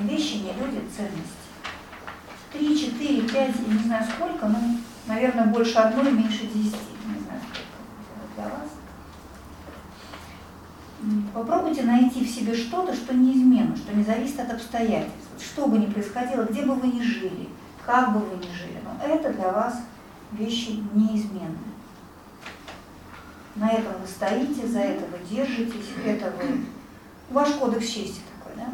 Не 0.00 0.08
вещи, 0.08 0.36
не 0.36 0.52
люди, 0.52 0.82
ценности. 0.94 1.34
Три, 2.52 2.78
четыре, 2.78 3.22
пять, 3.22 3.54
я 3.66 3.74
не 3.74 3.78
знаю 3.78 4.06
сколько, 4.10 4.46
но, 4.46 4.58
наверное, 5.06 5.46
больше 5.46 5.78
одной, 5.78 6.12
меньше 6.12 6.46
десяти. 6.46 6.78
Не 7.06 7.20
знаю, 7.20 7.40
сколько 7.42 8.34
для 8.36 8.44
вас. 8.44 8.68
Попробуйте 11.32 11.82
найти 11.82 12.24
в 12.24 12.28
себе 12.28 12.54
что-то, 12.68 12.94
что 12.94 13.14
неизменно, 13.14 13.74
что 13.76 13.94
не 13.94 14.04
зависит 14.04 14.40
от 14.40 14.52
обстоятельств. 14.52 15.16
Что 15.40 15.66
бы 15.66 15.78
ни 15.78 15.86
происходило, 15.86 16.44
где 16.44 16.62
бы 16.62 16.74
вы 16.74 16.88
ни 16.88 17.00
жили, 17.00 17.48
как 17.84 18.12
бы 18.12 18.20
вы 18.20 18.36
ни 18.36 18.50
жили, 18.52 18.78
но 18.84 19.04
это 19.04 19.32
для 19.32 19.50
вас 19.50 19.80
вещи 20.32 20.82
неизменные. 20.92 21.56
На 23.56 23.70
этом 23.70 23.92
вы 24.00 24.06
стоите, 24.06 24.66
за 24.66 24.80
это 24.80 25.04
вы 25.06 25.18
держитесь, 25.28 25.88
это 26.04 26.32
вы... 26.38 26.66
Ваш 27.30 27.50
кодекс 27.50 27.88
чести 27.88 28.20
такой, 28.38 28.54
да? 28.56 28.68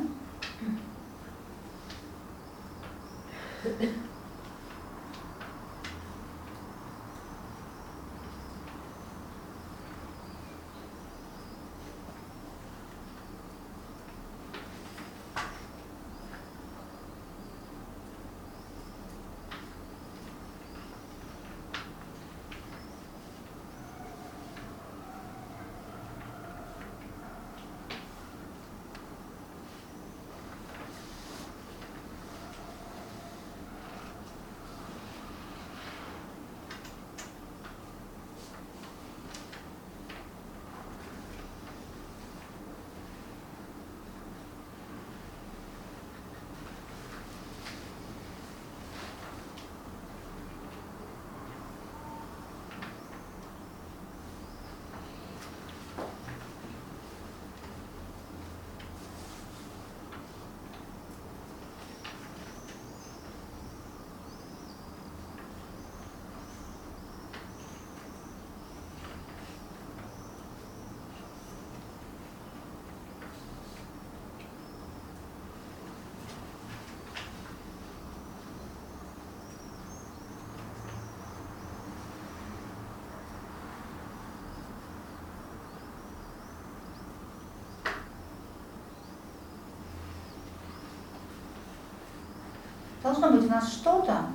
Должно 93.05 93.33
быть 93.33 93.43
в 93.43 93.51
нас 93.51 93.71
что-то, 93.71 94.29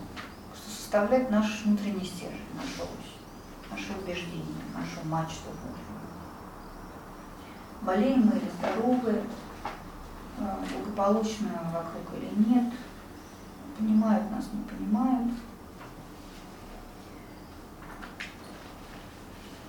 что 0.54 0.70
составляет 0.70 1.32
наш 1.32 1.64
внутренний 1.66 2.06
стержень, 2.06 2.46
нашу 2.54 2.84
ось, 2.84 3.72
наши 3.72 3.92
убеждения, 4.00 4.62
нашу 4.78 5.08
мачту. 5.08 5.50
Болеем 7.82 8.28
мы 8.28 8.34
или 8.34 8.52
здоровы, 8.60 9.24
э, 10.38 10.56
благополучно 10.72 11.50
вокруг 11.74 12.16
или 12.22 12.48
нет, 12.48 12.72
понимают 13.76 14.30
нас, 14.30 14.46
не 14.54 14.62
понимают. 14.62 15.32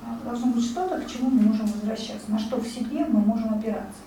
А 0.04 0.24
Должно 0.26 0.48
быть 0.48 0.66
что-то, 0.66 1.00
к 1.00 1.06
чему 1.08 1.30
мы 1.30 1.40
можем 1.40 1.64
возвращаться, 1.64 2.30
на 2.30 2.38
что 2.38 2.58
в 2.58 2.66
себе 2.66 3.06
мы 3.06 3.20
можем 3.20 3.54
опираться. 3.54 4.02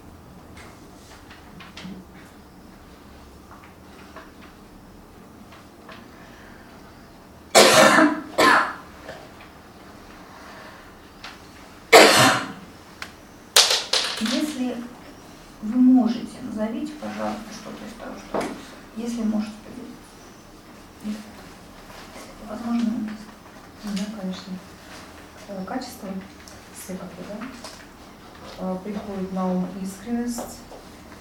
Если 14.22 14.78
вы 15.62 15.80
можете, 15.80 16.40
назовите, 16.44 16.94
пожалуйста, 16.94 17.44
что-то 17.52 17.86
из 17.86 17.94
того, 18.00 18.16
что 18.18 18.38
написано. 18.38 18.56
Если 18.96 19.22
можете 19.24 19.52
поделиться. 19.66 19.98
Если 21.04 21.20
это 22.40 22.50
возможно, 22.50 23.00
написано. 23.00 23.18
Да, 23.84 24.22
конечно. 24.22 24.54
Э, 25.50 25.66
Качество, 25.66 26.10
все 26.74 26.96
как 26.96 27.10
бы, 27.10 27.24
да? 27.28 27.48
Э, 28.60 28.78
Приходит 28.84 29.34
на 29.34 29.48
ум 29.52 29.68
искренность, 29.82 30.60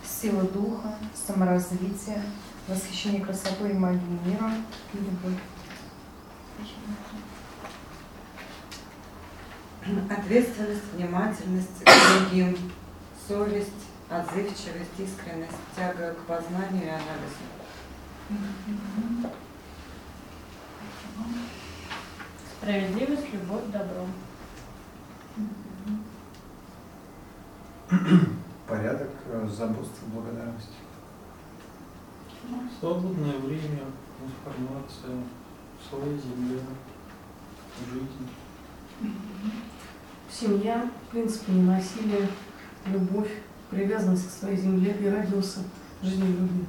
сила 0.05 0.42
духа, 0.53 0.95
саморазвитие, 1.15 2.23
восхищение 2.69 3.25
красотой 3.25 3.71
и 3.71 3.75
магией 3.75 4.19
мира 4.25 4.53
и 4.93 4.99
любовь. 4.99 5.41
Ответственность, 10.11 10.93
внимательность 10.95 11.85
к 11.85 12.31
другим, 12.31 12.57
совесть, 13.27 13.71
отзывчивость, 14.09 14.99
искренность, 14.99 15.57
тяга 15.77 16.15
к 16.15 16.19
познанию 16.27 16.85
и 16.85 16.89
анализу. 16.89 17.43
Справедливость, 22.61 23.33
любовь, 23.33 23.65
добро. 23.73 24.07
Порядок, 28.69 29.11
заботство, 29.51 30.07
благодарность. 30.07 30.71
Свободное 32.79 33.39
время, 33.39 33.85
информация, 34.21 35.25
своя 35.89 36.17
земля, 36.19 36.61
жизнь. 37.91 38.29
Семья, 40.31 40.91
принцип 41.11 41.49
ненасилия, 41.49 42.29
любовь, 42.87 43.31
привязанность 43.71 44.29
к 44.29 44.33
своей 44.33 44.57
земле 44.57 44.97
и 45.01 45.09
родился 45.09 45.61
жизнелюбие. 46.03 46.67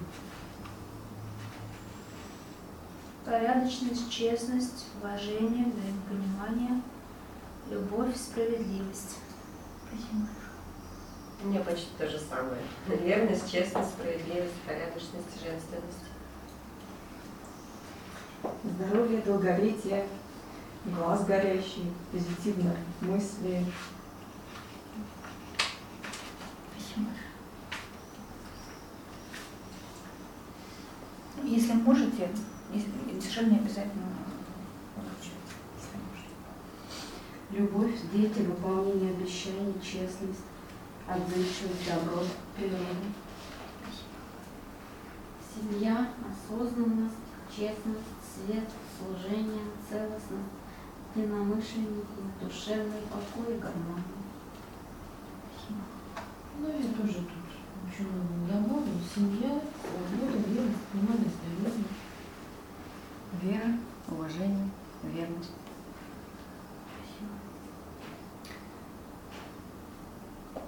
Порядочность, 3.25 4.11
честность, 4.11 4.87
уважение, 4.99 5.65
взаимопонимание, 5.65 6.81
любовь, 7.69 8.15
справедливость. 8.15 9.17
Спасибо. 9.87 10.27
У 11.43 11.47
меня 11.47 11.59
почти 11.59 11.87
то 11.97 12.07
же 12.07 12.17
самое. 12.17 12.61
Верность, 12.87 13.51
честность, 13.51 13.89
справедливость, 13.89 14.53
порядочность, 14.65 15.43
женственность. 15.43 16.05
Здоровье, 18.63 19.21
долголетие, 19.21 20.07
глаз 20.85 21.25
горящий, 21.25 21.91
позитивные 22.13 22.77
мысли. 23.01 23.65
Спасибо. 26.77 27.09
Если 31.43 31.73
можете, 31.73 32.29
совершенно 33.19 33.49
не 33.49 33.57
обязательно 33.57 34.05
озвучивать, 34.95 35.51
если 35.75 35.97
можете. 36.07 36.31
Любовь, 37.51 37.99
дети, 38.13 38.47
выполнение 38.47 39.11
обещаний, 39.11 39.73
честность, 39.81 40.39
отзывчивость, 41.07 41.87
добро, 41.87 42.23
природа. 42.55 42.85
Семья, 45.53 46.09
осознанность, 46.25 47.15
честность, 47.49 48.19
свет, 48.23 48.67
служение, 48.97 49.65
целостность, 49.87 50.53
единомышленники, 51.15 52.05
душевный 52.41 53.01
покой 53.11 53.55
и 53.55 53.59
гармония. 53.59 54.03
Ну 56.59 56.69
и 56.69 56.83
тоже 56.93 57.19
тут 57.19 57.43
очень 57.87 58.07
много 58.11 58.51
добавлю. 58.51 58.93
Семья, 59.13 59.61
свобода, 59.81 60.37
верность, 60.47 60.85
понимание 60.91 61.29
здоровья. 61.29 61.83
Вера, 63.41 63.77
уважение, 64.07 64.69
верность. 65.03 65.51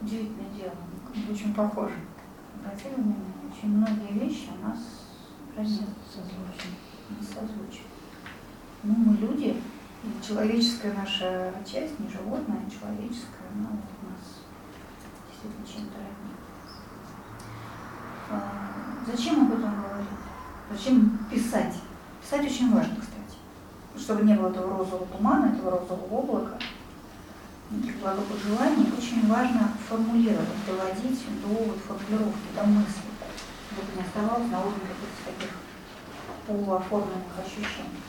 Удивительное 0.05 0.51
дело, 0.55 0.75
очень 1.31 1.51
похожи. 1.55 1.95
Обратили 2.59 2.93
внимание, 2.93 3.25
очень 3.51 3.69
многие 3.75 4.19
вещи 4.19 4.49
у 4.55 4.67
нас 4.67 4.77
созвучны, 5.55 6.75
не 7.09 7.25
созвучны. 7.25 7.89
Ну, 8.83 8.93
мы 8.93 9.17
люди, 9.17 9.59
и 10.03 10.23
человеческая 10.23 10.93
наша 10.93 11.51
часть, 11.65 11.99
не 11.99 12.07
животное, 12.07 12.59
а 12.67 12.69
человеческая, 12.69 13.49
она 13.55 13.69
вот 13.71 13.81
у 13.81 14.11
нас 14.11 14.43
действительно 15.27 15.65
чем-то 15.65 15.97
роднит. 15.97 16.37
А, 18.29 19.11
Зачем 19.11 19.41
об 19.41 19.53
этом 19.57 19.81
говорить? 19.81 20.07
Зачем 20.71 21.17
писать? 21.31 21.73
Писать 22.21 22.45
очень 22.45 22.71
важно, 22.71 22.95
кстати. 22.97 23.39
Чтобы 23.97 24.23
не 24.23 24.35
было 24.35 24.49
этого 24.49 24.77
розового 24.77 25.07
тумана, 25.07 25.47
этого 25.47 25.71
розового 25.71 26.19
облака, 26.19 26.59
никаких 27.71 27.99
благопожеланий, 27.99 28.91
очень 28.97 29.27
важно 29.27 29.71
формулировать, 29.87 30.65
доводить 30.67 31.21
до 31.41 31.47
вот 31.47 31.77
формулировки, 31.77 32.47
до 32.55 32.63
мысли, 32.63 33.09
чтобы 33.71 33.87
не 33.95 34.03
оставалось 34.03 34.51
на 34.51 34.59
уровне 34.59 34.81
каких-то 34.81 35.31
таких 35.31 35.55
полуоформленных 36.47 37.33
ощущений. 37.39 38.01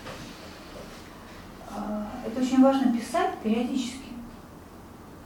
А, 1.70 2.06
Это 2.26 2.40
очень 2.40 2.62
важно 2.62 2.92
писать 2.92 3.38
периодически 3.42 4.12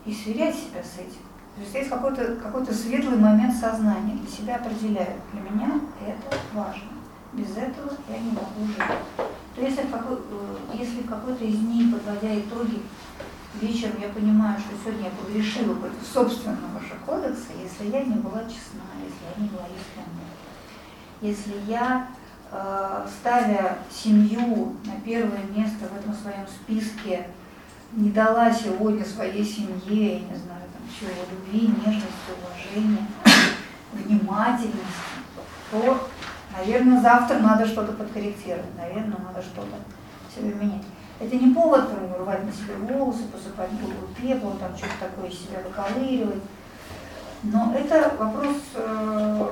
и 0.06 0.14
сверять 0.14 0.54
себя 0.54 0.82
с 0.82 0.98
этим. 0.98 1.22
То 1.56 1.62
есть 1.62 1.74
есть 1.74 1.90
какой-то 1.90 2.36
какой 2.36 2.64
светлый 2.66 3.18
момент 3.18 3.54
сознания, 3.54 4.14
для 4.14 4.30
себя 4.30 4.56
определяю, 4.56 5.20
для 5.32 5.42
меня 5.42 5.80
это 6.00 6.36
важно. 6.54 6.88
Без 7.32 7.50
этого 7.56 7.92
я 8.08 8.18
не 8.18 8.30
могу 8.30 8.66
жить. 8.66 9.26
То 9.54 9.62
если, 9.62 9.82
в 9.82 9.94
э, 9.94 11.08
какой-то 11.08 11.44
из 11.44 11.58
дней, 11.58 11.92
подводя 11.92 12.38
итоги, 12.38 12.82
вечером 13.54 14.00
я 14.00 14.08
понимаю, 14.08 14.58
что 14.60 14.76
сегодня 14.82 15.08
я 15.08 15.10
погрешила 15.10 15.74
против 15.74 16.06
собственного 16.12 16.80
же 16.80 16.94
кодекса, 17.04 17.52
если 17.60 17.90
я 17.90 18.04
не 18.04 18.14
была 18.14 18.42
честна, 18.44 18.86
если 19.02 19.24
я 19.36 19.42
не 19.42 19.48
была 19.48 19.66
искренна, 19.66 20.24
если 21.20 21.54
я, 21.66 22.08
э, 22.50 23.06
ставя 23.20 23.78
семью 23.90 24.76
на 24.84 25.00
первое 25.04 25.42
место 25.54 25.88
в 25.88 25.96
этом 25.96 26.14
своем 26.14 26.46
списке, 26.46 27.26
не 27.92 28.10
дала 28.10 28.52
сегодня 28.52 29.04
своей 29.04 29.44
семье, 29.44 30.14
я 30.14 30.20
не 30.20 30.36
знаю, 30.36 30.62
там, 30.72 30.82
чего, 30.98 31.10
любви, 31.30 31.74
нежности, 31.84 32.30
уважения, 32.40 33.06
внимательности, 33.92 34.78
то, 35.72 36.08
наверное, 36.56 37.00
завтра 37.00 37.38
надо 37.40 37.66
что-то 37.66 37.92
подкорректировать, 37.92 38.76
наверное, 38.76 39.18
надо 39.18 39.42
что-то 39.42 39.76
себе 40.34 40.54
менять. 40.54 40.84
Это 41.20 41.36
не 41.36 41.52
повод 41.54 41.90
там, 41.90 42.14
рвать 42.22 42.44
на 42.46 42.52
себе 42.52 42.74
волосы, 42.76 43.24
посыпать 43.24 43.70
голову 43.78 44.08
пеплом, 44.16 44.56
там 44.58 44.74
что-то 44.76 44.94
такое 45.00 45.28
из 45.28 45.38
себя 45.38 45.58
выковыривать. 45.62 46.42
Но 47.42 47.74
это 47.74 48.14
вопрос, 48.18 48.56
э, 48.74 49.48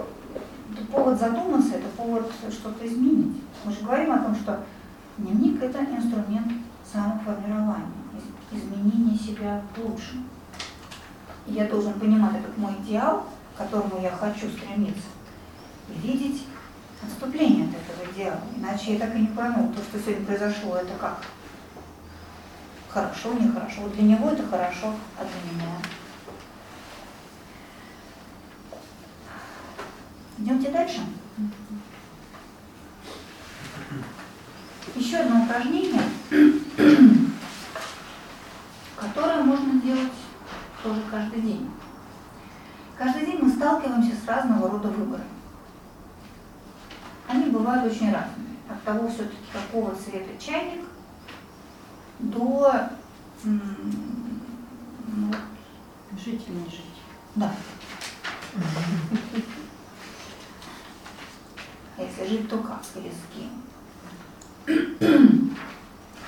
это 0.74 0.86
повод 0.86 1.18
задуматься, 1.18 1.74
это 1.76 1.88
повод 1.88 2.30
что-то 2.50 2.86
изменить. 2.86 3.42
Мы 3.64 3.72
же 3.72 3.80
говорим 3.80 4.12
о 4.12 4.18
том, 4.18 4.34
что 4.34 4.64
дневник– 5.18 5.62
это 5.62 5.80
инструмент 5.84 6.52
самоформирования, 6.90 7.86
из- 8.52 8.58
изменения 8.62 9.18
себя 9.18 9.60
к 9.74 9.78
лучшему. 9.78 10.24
И 11.46 11.52
я 11.52 11.66
должен 11.66 11.92
понимать 11.94 12.36
этот 12.36 12.56
мой 12.56 12.72
идеал, 12.82 13.24
к 13.54 13.58
которому 13.58 14.00
я 14.00 14.10
хочу 14.10 14.48
стремиться, 14.48 15.08
и 15.90 15.98
видеть 16.06 16.44
отступление 17.06 17.66
от 17.68 17.74
этого 17.74 18.10
идеала. 18.14 18.40
Иначе 18.56 18.94
я 18.94 18.98
так 19.00 19.14
и 19.14 19.20
не 19.20 19.26
пойму, 19.28 19.72
то, 19.72 19.82
что 19.82 19.98
сегодня 19.98 20.26
произошло, 20.26 20.76
это 20.76 20.94
как? 20.98 21.22
Хорошо, 22.88 23.34
нехорошо. 23.34 23.82
Вот 23.82 23.94
для 23.94 24.02
него 24.02 24.30
это 24.30 24.46
хорошо, 24.46 24.94
а 25.18 25.24
для 25.24 25.52
меня. 25.52 25.76
Идемте 30.38 30.70
дальше. 30.70 31.00
еще 35.08 35.18
одно 35.18 35.44
упражнение, 35.44 36.02
которое 38.96 39.42
можно 39.42 39.80
делать 39.80 40.12
тоже 40.82 41.00
каждый 41.10 41.40
день. 41.40 41.70
Каждый 42.96 43.26
день 43.26 43.38
мы 43.40 43.50
сталкиваемся 43.50 44.16
с 44.16 44.26
разного 44.26 44.70
рода 44.70 44.88
выборами. 44.88 45.28
Они 47.28 47.50
бывают 47.50 47.84
очень 47.90 48.12
разными. 48.12 48.56
От 48.68 48.82
того 48.82 49.08
все-таки, 49.08 49.36
какого 49.52 49.94
цвета 49.94 50.30
чайник, 50.38 50.87
до 52.18 52.72
ну, 53.44 53.60
Жить 56.24 56.44
или 56.48 56.56
не 56.56 56.64
жить? 56.70 56.84
да. 57.36 57.52
А 61.96 62.02
Если 62.02 62.26
жить, 62.26 62.48
то 62.48 62.58
как 62.58 62.80
или 62.96 63.10
с 63.10 63.22
кем? 63.34 63.50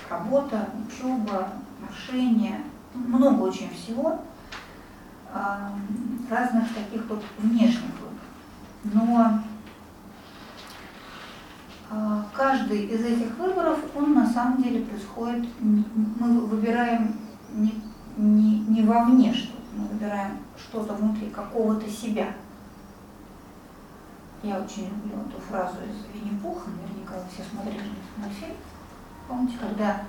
Работа, 0.09 0.69
учеба, 0.87 1.53
отношения, 1.83 2.63
много 2.95 3.43
очень 3.43 3.71
всего, 3.71 4.21
а, 5.33 5.73
разных 6.29 6.75
таких 6.75 7.07
вот 7.09 7.23
внешних. 7.39 7.93
Но 8.85 9.43
каждый 12.35 12.87
из 12.87 13.05
этих 13.05 13.37
выборов, 13.37 13.79
он 13.97 14.15
на 14.15 14.27
самом 14.27 14.63
деле 14.63 14.85
происходит, 14.85 15.49
мы 15.61 16.41
выбираем 16.47 17.17
не, 17.53 17.83
не, 18.17 18.61
не 18.61 18.83
вовне 18.83 19.33
что-то, 19.33 19.63
мы 19.77 19.87
выбираем 19.89 20.39
что-то 20.57 20.95
внутри 20.95 21.31
какого-то 21.31 21.89
себя. 21.89 22.29
Я 24.43 24.59
очень 24.59 24.89
люблю 24.89 25.21
эту 25.29 25.41
фразу 25.41 25.77
из 25.85 26.15
Винни-Пуха, 26.15 26.71
наверняка 26.71 27.15
вы 27.17 27.25
все 27.33 27.43
смотрели 27.51 27.91
мультфильм. 28.17 28.57
Помните, 29.29 29.57
когда 29.61 30.03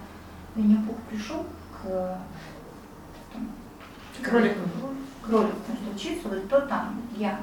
Винни-Пух 0.55 0.95
пришел 1.09 1.45
к 1.81 2.17
Кролику. 4.23 4.59
кролику 5.21 5.55
значит, 5.65 5.95
учиться, 5.95 6.27
говорит, 6.27 6.45
кто 6.45 6.61
там? 6.61 7.01
Я. 7.15 7.39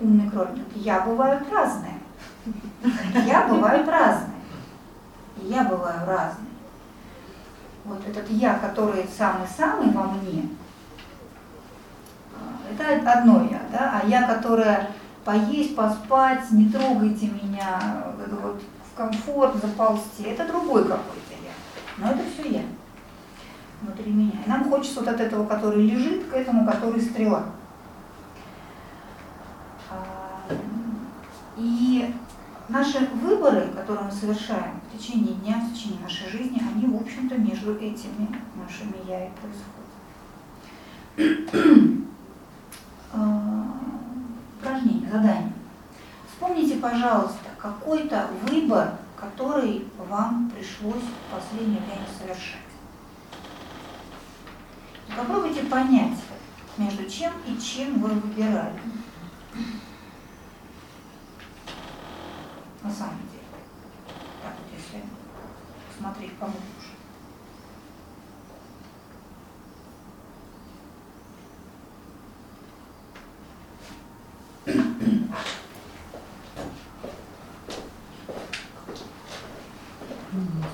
Умный 0.00 0.28
кролик. 0.30 0.50
говорит, 0.50 0.76
Я 0.76 1.00
бываю 1.00 1.40
разные. 1.50 2.00
Я 3.26 3.46
бываю 3.48 3.86
разные. 3.86 4.40
И 5.40 5.46
я 5.46 5.64
бываю 5.64 6.06
разной. 6.06 6.48
Вот 7.84 8.00
этот 8.06 8.28
я, 8.30 8.54
который 8.54 9.06
самый-самый 9.06 9.90
во 9.90 10.04
мне, 10.04 10.48
а, 12.34 12.72
это 12.72 13.12
одно 13.12 13.46
я, 13.50 13.60
да, 13.70 14.00
а 14.00 14.06
я, 14.06 14.26
которая 14.26 14.90
поесть, 15.24 15.76
поспать, 15.76 16.50
не 16.50 16.70
трогайте 16.70 17.26
меня, 17.26 18.04
вот 18.42 18.62
в 18.90 18.96
комфорт 18.96 19.56
заползти, 19.56 20.24
это 20.24 20.46
другой 20.46 20.84
какой-то 20.84 21.34
я. 21.42 21.52
Но 21.98 22.12
это 22.12 22.22
все 22.32 22.48
я 22.50 22.62
внутри 23.82 24.12
меня. 24.12 24.40
И 24.44 24.48
нам 24.48 24.70
хочется 24.70 25.00
вот 25.00 25.08
от 25.08 25.20
этого, 25.20 25.46
который 25.46 25.82
лежит, 25.82 26.28
к 26.30 26.34
этому, 26.34 26.66
который 26.66 27.00
стрела. 27.00 27.44
А, 29.90 30.52
И 31.58 32.14
наши 32.68 33.06
выборы, 33.14 33.68
которые 33.74 34.06
мы 34.06 34.12
совершаем 34.12 34.80
в 34.88 34.98
течение 34.98 35.34
дня, 35.34 35.58
в 35.58 35.74
течение 35.74 36.00
нашей 36.00 36.28
жизни, 36.30 36.62
они, 36.74 36.86
в 36.86 36.96
общем-то, 37.00 37.36
между 37.36 37.74
этими 37.76 38.28
нашими 38.56 38.96
я 39.08 39.26
и 39.26 39.30
происходят. 41.16 42.04
А, 43.12 43.64
Упражнение, 44.58 45.10
задание. 45.10 45.52
Вспомните, 46.26 46.76
пожалуйста, 46.76 47.50
какой-то 47.58 48.28
выбор, 48.48 48.94
который 49.16 49.86
вам 50.08 50.50
пришлось 50.50 51.02
в 51.02 51.34
последнее 51.34 51.80
время 51.80 52.06
совершать. 52.18 52.60
Попробуйте 55.16 55.62
понять, 55.64 56.18
между 56.78 57.08
чем 57.08 57.32
и 57.46 57.60
чем 57.60 58.00
вы 58.00 58.08
выбирали. 58.08 58.80
На 62.84 62.92
самом 62.92 63.18
деле. 63.32 63.42
Так 64.42 64.52
вот, 64.58 64.68
если 64.78 65.02
смотреть 65.98 66.36
поглубже. 66.38 66.90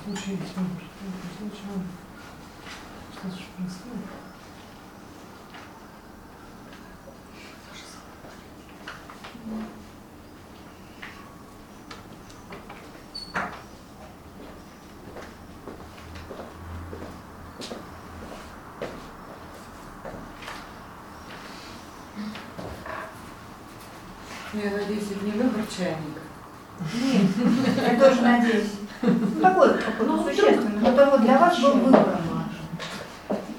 Случились 0.05 0.55
выборы. 0.57 0.87
Случилось. 1.37 1.87
Что 3.13 3.29
же 3.29 3.45
происходит? 3.57 4.11
Я 24.53 24.71
надеюсь, 24.73 25.05
это 25.13 25.25
не 25.25 25.33
выбор 25.33 25.63
чайника. 25.77 26.21
Нет, 26.95 27.93
я 27.93 28.01
тоже 28.09 28.23
надеюсь. 28.23 28.73
Ну, 29.03 29.41
такой, 29.41 29.79
какой-то 29.79 30.23
существенный, 30.25 30.81
который 30.85 31.11
вот 31.11 31.23
для 31.23 31.39
вас 31.39 31.59
был 31.61 31.73
выбором. 31.75 32.21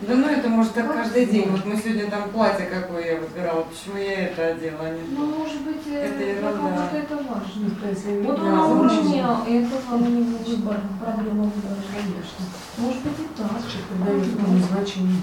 Да 0.01 0.15
ну 0.15 0.27
это 0.27 0.49
может 0.49 0.73
так 0.73 0.91
каждый 0.91 1.27
день. 1.27 1.49
Вот 1.49 1.63
мы 1.65 1.77
сегодня 1.77 2.09
там 2.09 2.29
платье 2.31 2.65
какое 2.65 3.05
я 3.05 3.19
выбирала, 3.19 3.61
почему 3.63 3.97
я 3.97 4.25
это 4.25 4.47
одела, 4.47 4.79
а 4.81 4.89
не 4.89 5.01
Ну, 5.15 5.31
то. 5.31 5.37
может 5.39 5.61
быть, 5.61 5.81
э, 5.87 5.93
Это 6.05 6.17
для 6.17 6.29
ерунда. 6.33 6.57
кого-то 6.57 6.97
это 6.97 7.15
важно. 7.15 7.53
Ну, 7.55 7.87
если 7.89 8.21
Вот 8.21 8.35
видно, 8.37 8.51
на 8.55 8.65
уровне 8.67 9.23
озвучено, 9.23 9.43
этого 9.47 9.95
у 9.95 9.99
него 9.99 10.37
выбор, 10.39 10.79
проблема 10.99 11.43
выбора. 11.43 11.75
Конечно. 11.93 12.45
Может 12.77 13.03
быть 13.03 13.19
и 13.19 13.27
так. 13.37 13.51
Человек 13.61 13.87
придает 13.89 14.33
этому 14.33 14.57
значение. 14.59 15.21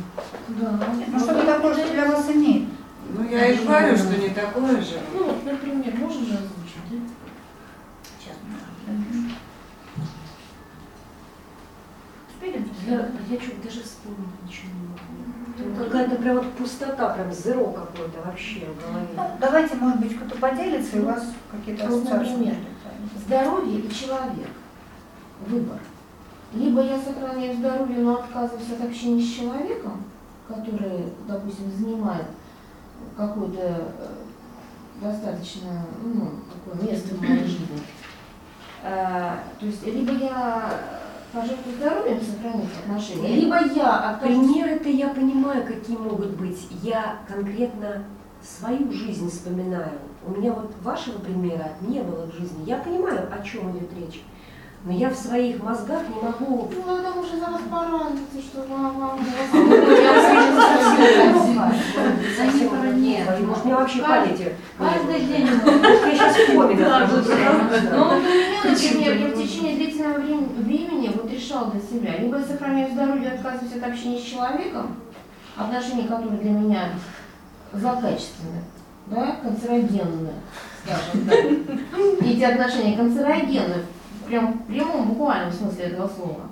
Да. 0.48 0.80
Ну, 1.08 1.18
что-то 1.18 1.44
такое, 1.46 1.74
что 1.74 1.92
для 1.92 2.06
вас 2.06 2.30
имеет. 2.30 2.68
Ну 3.10 3.28
я 3.28 3.46
и 3.46 3.64
говорю, 3.64 3.96
что 3.96 4.16
не 4.16 4.28
такое 4.28 4.80
же. 4.80 5.00
Ну, 5.12 5.24
вот, 5.24 5.44
например, 5.44 5.94
можно 5.96 6.24
же 6.24 6.34
озвучить, 6.34 6.86
да? 6.90 6.96
Сейчас 8.20 8.36
мы 8.46 8.54
запишем. 8.94 9.32
Успели? 12.30 12.64
Я, 12.86 13.10
я 13.28 13.40
что 13.40 13.56
даже 13.64 13.82
вспомнить 13.82 14.42
ничего 14.44 14.68
не 14.74 14.88
могу. 14.88 15.78
Ну, 15.78 15.84
Какая-то 15.84 16.16
прям 16.16 16.36
вот 16.36 16.54
пустота, 16.68 17.08
прям 17.14 17.32
зеро 17.32 17.72
какое-то 17.72 18.20
вообще 18.24 18.66
в 18.66 18.80
голове. 18.82 19.08
Ну, 19.16 19.22
давайте, 19.40 19.74
может 19.76 20.00
быть, 20.00 20.16
кто-то 20.16 20.38
поделится, 20.38 20.96
и 20.96 21.00
у 21.00 21.06
вас 21.06 21.24
какие-то 21.50 21.86
Ну, 21.88 21.96
ассоциации. 21.98 22.30
например. 22.30 22.54
Здоровье 23.26 23.80
и 23.80 23.90
человек. 23.90 24.48
Выбор. 25.46 25.78
Либо 26.52 26.82
я 26.82 26.98
сохраняю 27.00 27.56
здоровье, 27.56 27.98
но 27.98 28.14
отказываюсь 28.14 28.70
от 28.72 28.84
общения 28.84 29.22
с 29.22 29.34
человеком, 29.34 30.04
который, 30.46 31.04
допустим, 31.26 31.70
занимает 31.70 32.26
какое-то 33.16 33.60
э, 33.60 34.08
достаточно 35.00 35.84
ну, 36.02 36.30
такое 36.52 36.90
место 36.90 37.14
в 37.14 37.20
моей 37.20 37.44
жизни. 37.44 37.82
Э, 38.82 39.36
То 39.60 39.66
есть 39.66 39.86
либо 39.86 40.12
я 40.12 40.70
пожертвую 41.32 41.76
здоровьем 41.76 42.20
сохранить 42.20 42.70
отношения, 42.82 43.36
либо 43.36 43.56
я 43.74 44.10
откажусь 44.10 44.38
Примеры-то 44.38 44.88
я 44.88 45.08
понимаю, 45.08 45.66
какие 45.66 45.96
могут 45.96 46.30
быть. 46.30 46.68
Я 46.82 47.18
конкретно 47.28 48.04
свою 48.42 48.90
жизнь 48.92 49.30
вспоминаю. 49.30 49.98
У 50.26 50.32
меня 50.32 50.52
вот 50.52 50.72
вашего 50.82 51.18
примера 51.18 51.72
не 51.80 52.00
было 52.00 52.26
в 52.26 52.32
жизни. 52.32 52.64
Я 52.66 52.78
понимаю, 52.78 53.28
о 53.32 53.42
чем 53.42 53.70
идет 53.72 53.90
речь. 53.98 54.22
Но 54.84 54.92
я 54.92 55.10
в 55.10 55.16
своих 55.16 55.60
мозгах 55.60 56.02
не 56.08 56.22
могу... 56.22 56.70
Ну, 56.86 56.96
это 56.96 57.10
уже 57.18 57.36
за 57.36 57.46
вас 57.46 57.62
порадуется, 57.68 58.40
что 58.40 58.62
вам, 58.68 59.18
нет. 63.08 63.46
Может, 63.46 63.64
мне 63.64 63.74
вообще 63.74 64.02
памяти... 64.02 64.52
Каждый 64.78 65.20
день. 65.20 65.46
Я 65.46 66.14
сейчас 66.14 66.36
вспомню. 66.36 66.76
Ну, 66.78 66.84
вот 68.04 68.16
у 68.16 68.20
меня, 68.20 68.62
например, 68.64 69.16
я 69.16 69.26
в 69.26 69.42
течение 69.42 69.76
длительного 69.76 70.18
времени, 70.18 70.97
решала 71.48 71.70
для 71.70 71.80
себя, 71.80 72.16
либо 72.18 72.38
я 72.38 72.44
сохраняю 72.44 72.92
здоровье, 72.92 73.32
отказываюсь 73.32 73.76
от 73.76 73.88
общения 73.88 74.18
с 74.18 74.24
человеком, 74.24 74.96
отношения, 75.56 76.06
которые 76.06 76.38
для 76.38 76.50
меня 76.50 76.90
злокачественны, 77.72 78.62
да, 79.06 79.36
канцерогенны, 79.42 80.32
скажем 80.84 81.26
так. 81.26 81.44
Эти 82.20 82.42
отношения 82.42 82.96
канцерогенны, 82.96 83.82
прям 84.26 84.52
в 84.52 84.66
прямом 84.66 85.08
буквальном 85.08 85.52
смысле 85.52 85.84
этого 85.86 86.08
слова. 86.08 86.42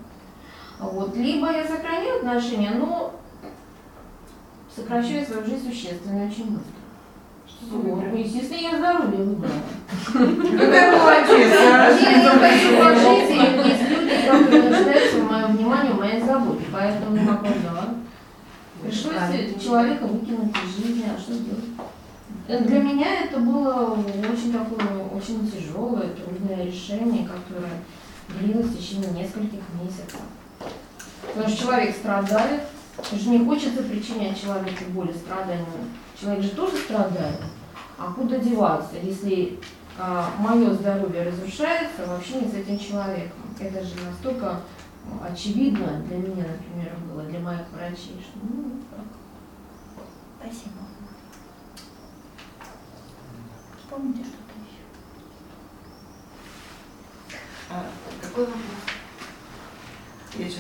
Вот. 0.79 1.15
Либо 1.17 1.53
я 1.53 1.65
сохраняю 1.65 2.19
отношения, 2.19 2.71
но 2.71 3.15
сокращаю 4.75 5.25
свою 5.25 5.45
жизнь 5.45 5.71
существенно 5.71 6.27
очень 6.27 6.51
быстро. 6.51 6.73
Вот. 7.71 8.05
Ну, 8.13 8.17
Естественно, 8.17 8.61
я 8.61 8.77
здоровье 8.77 9.25
выбрала. 9.25 9.53
Какая 10.13 10.97
молодец, 10.97 11.53
а? 11.59 11.91
Я 11.91 12.19
не 12.19 12.39
хочу 12.39 12.79
пожить, 12.79 13.31
и 13.31 13.76
есть 14.27 14.51
люди, 14.51 14.69
нуждается 14.69 15.19
в 15.19 15.31
моем 15.31 15.57
внимании, 15.57 15.93
в 15.93 15.99
моей 15.99 16.21
заботе. 16.23 16.65
Поэтому 16.73 17.17
я 17.17 17.41
да. 17.65 17.95
Пришлось 18.83 19.63
человека 19.63 20.07
выкинуть 20.07 20.55
из 20.65 20.85
жизни, 20.85 21.05
а 21.07 21.19
что 21.19 21.33
делать? 21.33 21.65
Э, 22.49 22.63
Для 22.63 22.81
меня 22.81 23.25
это 23.25 23.39
было 23.41 23.99
очень 24.31 24.53
такое, 24.53 25.05
очень 25.13 25.51
тяжелое, 25.51 26.09
трудное 26.11 26.67
решение, 26.67 27.27
которое 27.27 27.73
длилось 28.41 28.67
в 28.67 28.79
течение 28.79 29.11
нескольких 29.11 29.63
месяцев. 29.83 30.21
Потому 31.35 31.49
что 31.49 31.63
человек 31.65 31.97
страдает, 31.97 32.63
же 33.13 33.29
не 33.31 33.45
хочется 33.45 33.83
причинять 33.83 34.41
человеку 34.41 34.85
боль 34.91 35.11
и 35.11 35.19
страдания. 35.19 35.67
Человек 36.21 36.43
же 36.43 36.51
тоже 36.51 36.77
страдает. 36.77 37.41
А 37.99 38.13
куда 38.13 38.39
деваться, 38.39 38.97
если 39.03 39.59
мое 40.39 40.73
здоровье 40.75 41.23
разрушается 41.23 42.07
вообще 42.07 42.41
не 42.41 42.49
с 42.51 42.55
этим 42.55 42.79
человеком? 42.79 43.39
Это 43.59 43.83
же 43.83 43.95
настолько 44.05 44.61
ну, 45.09 45.21
очевидно 45.23 46.03
для 46.09 46.17
меня, 46.19 46.45
например, 46.49 46.93
было, 47.09 47.23
для 47.23 47.41
моих 47.41 47.63
врачей, 47.73 48.21
что 48.21 48.39
ну, 48.43 48.83
так. 48.91 49.07
Спасибо. 50.41 50.81
Вспомните 53.79 54.25
что-то 54.25 54.53
еще. 54.61 54.83
А, 57.71 57.85
какой 58.21 58.45
вопрос? 58.45 58.63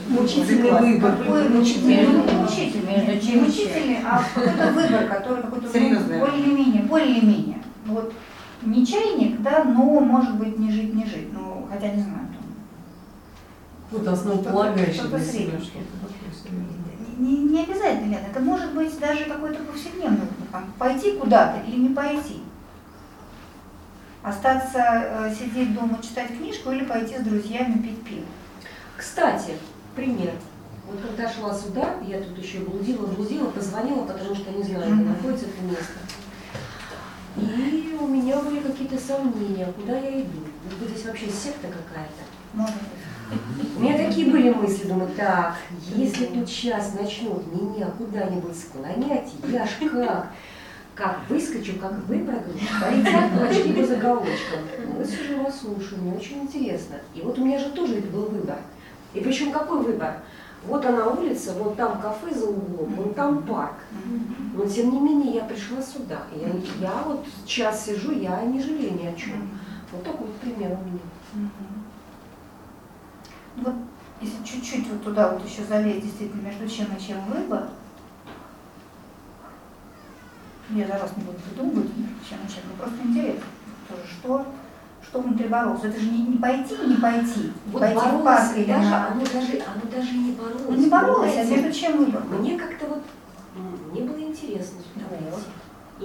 Мучительный 0.08 0.70
увлеклась. 0.70 0.82
выбор. 0.82 1.16
Какой 1.18 1.48
Мучительный 1.50 2.06
мучительный, 2.06 2.06
выбор. 2.06 2.34
мучительный, 2.34 3.06
между 3.06 3.26
чем 3.26 3.44
мучительный, 3.44 3.98
а 4.04 4.24
это 4.36 4.72
выбор, 4.72 5.08
который 5.08 5.42
какой-то 5.42 5.78
ну, 5.78 6.18
более-менее, 6.20 6.82
более-менее. 6.84 7.62
Вот 7.84 8.14
не 8.62 8.86
чайник, 8.86 9.42
да, 9.42 9.64
но 9.64 10.00
может 10.00 10.36
быть 10.36 10.58
не 10.58 10.70
жить, 10.70 10.94
не 10.94 11.04
жить. 11.04 11.32
Ну, 11.32 11.66
хотя 11.70 11.88
не 11.88 12.02
знаю. 12.02 12.28
там, 12.28 13.98
Вот 13.98 14.08
основополагающее 14.08 14.94
Что-то 14.94 15.18
что-то 15.18 15.24
серьезное. 15.24 15.76
Не, 17.18 17.38
не 17.38 17.62
обязательно, 17.62 18.10
Лена, 18.10 18.26
это 18.30 18.40
может 18.40 18.74
быть 18.74 18.98
даже 18.98 19.24
какой-то 19.24 19.62
повседневный 19.64 20.26
там, 20.52 20.70
пойти 20.78 21.12
куда-то 21.12 21.60
или 21.66 21.78
не 21.80 21.94
пойти. 21.94 22.42
Остаться, 24.22 24.78
э, 24.78 25.34
сидеть 25.34 25.74
дома, 25.74 25.98
читать 26.02 26.36
книжку 26.36 26.72
или 26.72 26.84
пойти 26.84 27.16
с 27.16 27.22
друзьями 27.22 27.80
пить 27.80 28.02
пиво. 28.02 28.26
Кстати, 28.96 29.52
пример. 29.94 30.32
Вот 30.86 31.00
когда 31.00 31.32
шла 31.32 31.54
сюда, 31.54 31.94
я 32.06 32.20
тут 32.20 32.38
еще 32.38 32.60
блудила, 32.60 33.06
блудила, 33.06 33.50
позвонила, 33.50 34.04
потому 34.04 34.34
что 34.34 34.52
не 34.52 34.62
знаю, 34.62 34.94
где 34.94 35.04
находится 35.04 35.46
это 35.46 35.62
место. 35.64 35.94
И 37.36 37.96
у 38.00 38.06
меня 38.06 38.38
были 38.40 38.60
какие-то 38.60 38.98
сомнения, 38.98 39.72
куда 39.76 39.98
я 39.98 40.20
иду. 40.20 40.40
Быть, 40.80 40.90
здесь 40.90 41.06
вообще 41.06 41.26
секта 41.26 41.68
какая-то. 41.68 42.72
У 43.76 43.80
меня 43.80 43.98
такие 43.98 44.30
были 44.30 44.50
мысли, 44.50 44.86
думаю, 44.86 45.10
так, 45.16 45.56
если 45.94 46.26
тут 46.26 46.48
сейчас 46.48 46.94
начнут 46.94 47.44
меня 47.52 47.86
куда-нибудь 47.86 48.56
склонять, 48.56 49.28
я 49.48 49.66
ж 49.66 49.70
как, 49.90 50.32
как 50.94 51.20
выскочу, 51.28 51.74
как 51.80 51.92
выпрыгну, 52.06 52.54
полетят 52.80 53.32
клочки 53.36 53.72
по 53.72 53.84
заголовочкам. 53.84 54.60
Ну, 54.86 54.92
Вот 54.98 55.06
сижу 55.06 55.42
вас 55.42 55.60
слушаю, 55.60 56.00
мне 56.02 56.16
очень 56.16 56.42
интересно. 56.42 56.96
И 57.14 57.20
вот 57.20 57.38
у 57.38 57.44
меня 57.44 57.58
же 57.58 57.70
тоже 57.70 57.96
ведь 57.96 58.10
был 58.10 58.26
выбор. 58.26 58.58
И 59.12 59.20
причем 59.20 59.50
какой 59.50 59.82
выбор? 59.82 60.22
Вот 60.66 60.84
она 60.84 61.06
улица, 61.06 61.52
вот 61.54 61.76
там 61.76 62.00
кафе 62.00 62.34
за 62.34 62.46
углом, 62.46 62.94
вон 62.94 63.14
там 63.14 63.42
парк. 63.44 63.76
Но 64.54 64.66
тем 64.66 64.90
не 64.90 65.00
менее 65.00 65.34
я 65.36 65.44
пришла 65.44 65.80
сюда. 65.80 66.22
Я, 66.34 66.48
я 66.80 67.02
вот 67.04 67.24
час 67.44 67.86
сижу, 67.86 68.12
я 68.12 68.42
не 68.42 68.60
жалею 68.60 68.94
ни 69.00 69.06
о 69.06 69.14
чем. 69.14 69.48
Вот 69.92 70.02
такой 70.02 70.26
вот 70.26 70.36
пример 70.36 70.72
у 70.72 70.84
меня. 70.88 71.48
Вот 73.56 73.74
если 74.20 74.42
чуть-чуть 74.44 74.88
вот 74.88 75.04
туда 75.04 75.30
вот 75.32 75.46
еще 75.46 75.62
залезть, 75.64 76.02
действительно, 76.02 76.42
между 76.42 76.68
чем 76.68 76.86
и 76.96 77.00
чем 77.00 77.24
выбор, 77.26 77.68
я 80.70 80.86
за 80.86 80.94
вас 80.94 81.16
не 81.16 81.22
буду 81.22 81.38
придумывать, 81.38 81.96
между 81.96 82.14
чем 82.28 82.38
и 82.44 82.48
чем, 82.48 82.62
но 82.70 82.82
просто 82.82 83.02
интересно, 83.06 83.44
тоже, 83.88 84.02
что, 84.18 84.46
что 85.08 85.20
внутри 85.20 85.48
боролось. 85.48 85.84
Это 85.84 85.98
же 86.00 86.10
не, 86.10 86.18
не 86.22 86.38
пойти, 86.38 86.74
не 86.86 86.96
пойти, 86.96 87.52
Вот 87.72 87.80
пойти 87.80 87.96
в 87.96 88.02
боролось, 88.02 88.24
парк 88.24 88.56
или 88.56 88.64
даже, 88.64 88.88
на- 88.90 89.08
оно, 89.12 89.20
даже, 89.24 89.52
оно 89.52 89.90
даже 89.90 90.16
не 90.16 90.32
боролось. 90.32 90.62
Ну, 90.68 90.76
не 90.76 90.86
боролось, 90.88 91.32
а 91.32 91.36
понимаете? 91.40 91.62
между 91.62 91.80
чем 91.80 91.96
выбор? 91.98 92.22
Мне 92.24 92.58
как-то 92.58 92.86
вот, 92.86 93.02
мне 93.92 94.02
было 94.02 94.20
интересно 94.20 94.78
сюда 94.94 95.06
Вот. 95.30 95.42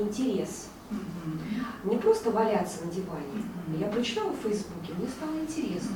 Интерес. 0.08 0.68
Мгм. 0.90 1.40
Не 1.86 1.98
просто 1.98 2.32
валяться 2.32 2.86
на 2.86 2.92
диване. 2.92 3.26
Мгм. 3.68 3.80
Я 3.80 3.88
прочитала 3.88 4.32
в 4.32 4.38
Фейсбуке, 4.48 4.94
мне 4.98 5.08
стало 5.08 5.32
интересно. 5.42 5.96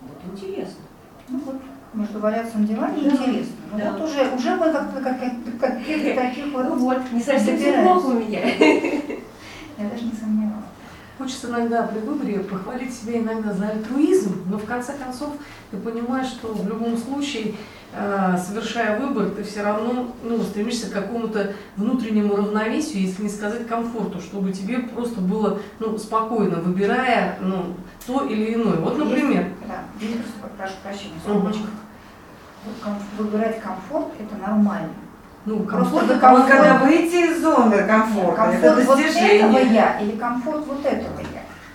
Вот 0.00 0.18
интересно. 0.32 0.84
Ну 1.28 1.38
вот, 1.44 1.56
между 1.94 2.18
валяться 2.20 2.58
на 2.58 2.66
диване 2.66 3.02
Да, 3.02 3.10
интересно. 3.10 3.54
Ну 3.72 3.78
да. 3.78 3.92
вот 3.92 4.02
уже, 4.02 4.30
уже 4.34 4.56
мы 4.56 4.70
как-то 4.72 5.00
как, 5.00 5.20
как, 5.20 5.32
как 5.60 5.76
таких 5.78 6.52
вот, 6.52 6.68
Ну 6.68 6.76
вот, 6.76 7.12
не 7.12 7.20
совсем 7.22 7.82
плохо 7.84 8.06
у 8.06 8.12
меня. 8.14 8.40
я 8.44 9.88
даже 9.90 10.04
не 10.04 10.12
сомневалась. 10.12 10.64
Хочется 11.16 11.48
иногда 11.48 11.84
при 11.84 12.00
выборе 12.00 12.40
похвалить 12.40 12.92
себя 12.92 13.20
иногда 13.20 13.52
за 13.52 13.68
альтруизм, 13.68 14.42
но 14.50 14.58
в 14.58 14.64
конце 14.64 14.94
концов 14.94 15.34
ты 15.70 15.76
понимаешь, 15.76 16.26
что 16.26 16.48
в 16.52 16.66
любом 16.68 16.96
случае, 16.98 17.54
э, 17.92 18.36
совершая 18.44 18.98
выбор, 18.98 19.30
ты 19.30 19.44
все 19.44 19.62
равно 19.62 20.08
ну, 20.24 20.42
стремишься 20.42 20.90
к 20.90 20.92
какому-то 20.92 21.52
внутреннему 21.76 22.34
равновесию, 22.34 23.02
если 23.02 23.22
не 23.22 23.28
сказать 23.28 23.68
комфорту, 23.68 24.20
чтобы 24.20 24.50
тебе 24.52 24.78
просто 24.80 25.20
было 25.20 25.60
ну, 25.78 25.96
спокойно, 25.98 26.56
выбирая 26.56 27.38
ну, 27.40 27.74
то 28.04 28.24
или 28.24 28.54
иное. 28.54 28.76
Вот, 28.78 28.98
например, 28.98 29.44
Есть, 29.44 29.68
да, 29.68 29.84
здесь 29.98 30.16
просто 30.16 30.56
прошу 30.58 30.74
прощения, 30.82 31.14
Мгм. 31.24 31.38
скобочка. 31.38 31.68
Вот 32.64 32.74
ком- 32.82 32.98
Выбирать 33.18 33.60
комфорт 33.60 34.08
это 34.18 34.34
нормально. 34.42 34.88
Ну, 35.46 35.58
Просто 35.60 35.90
комфорт 35.90 36.06
вот 36.08 36.20
комфорт. 36.20 36.48
когда 36.50 36.74
выйти 36.78 37.30
из 37.30 37.42
зоны 37.42 37.82
комфорта, 37.84 38.42
это 38.52 38.74
Комфорт 38.74 38.86
вот 38.86 38.98
этого 38.98 39.02
достижение. 39.12 39.74
я 39.74 40.00
или 40.00 40.16
комфорт 40.16 40.66
вот 40.66 40.84
этого. 40.86 41.12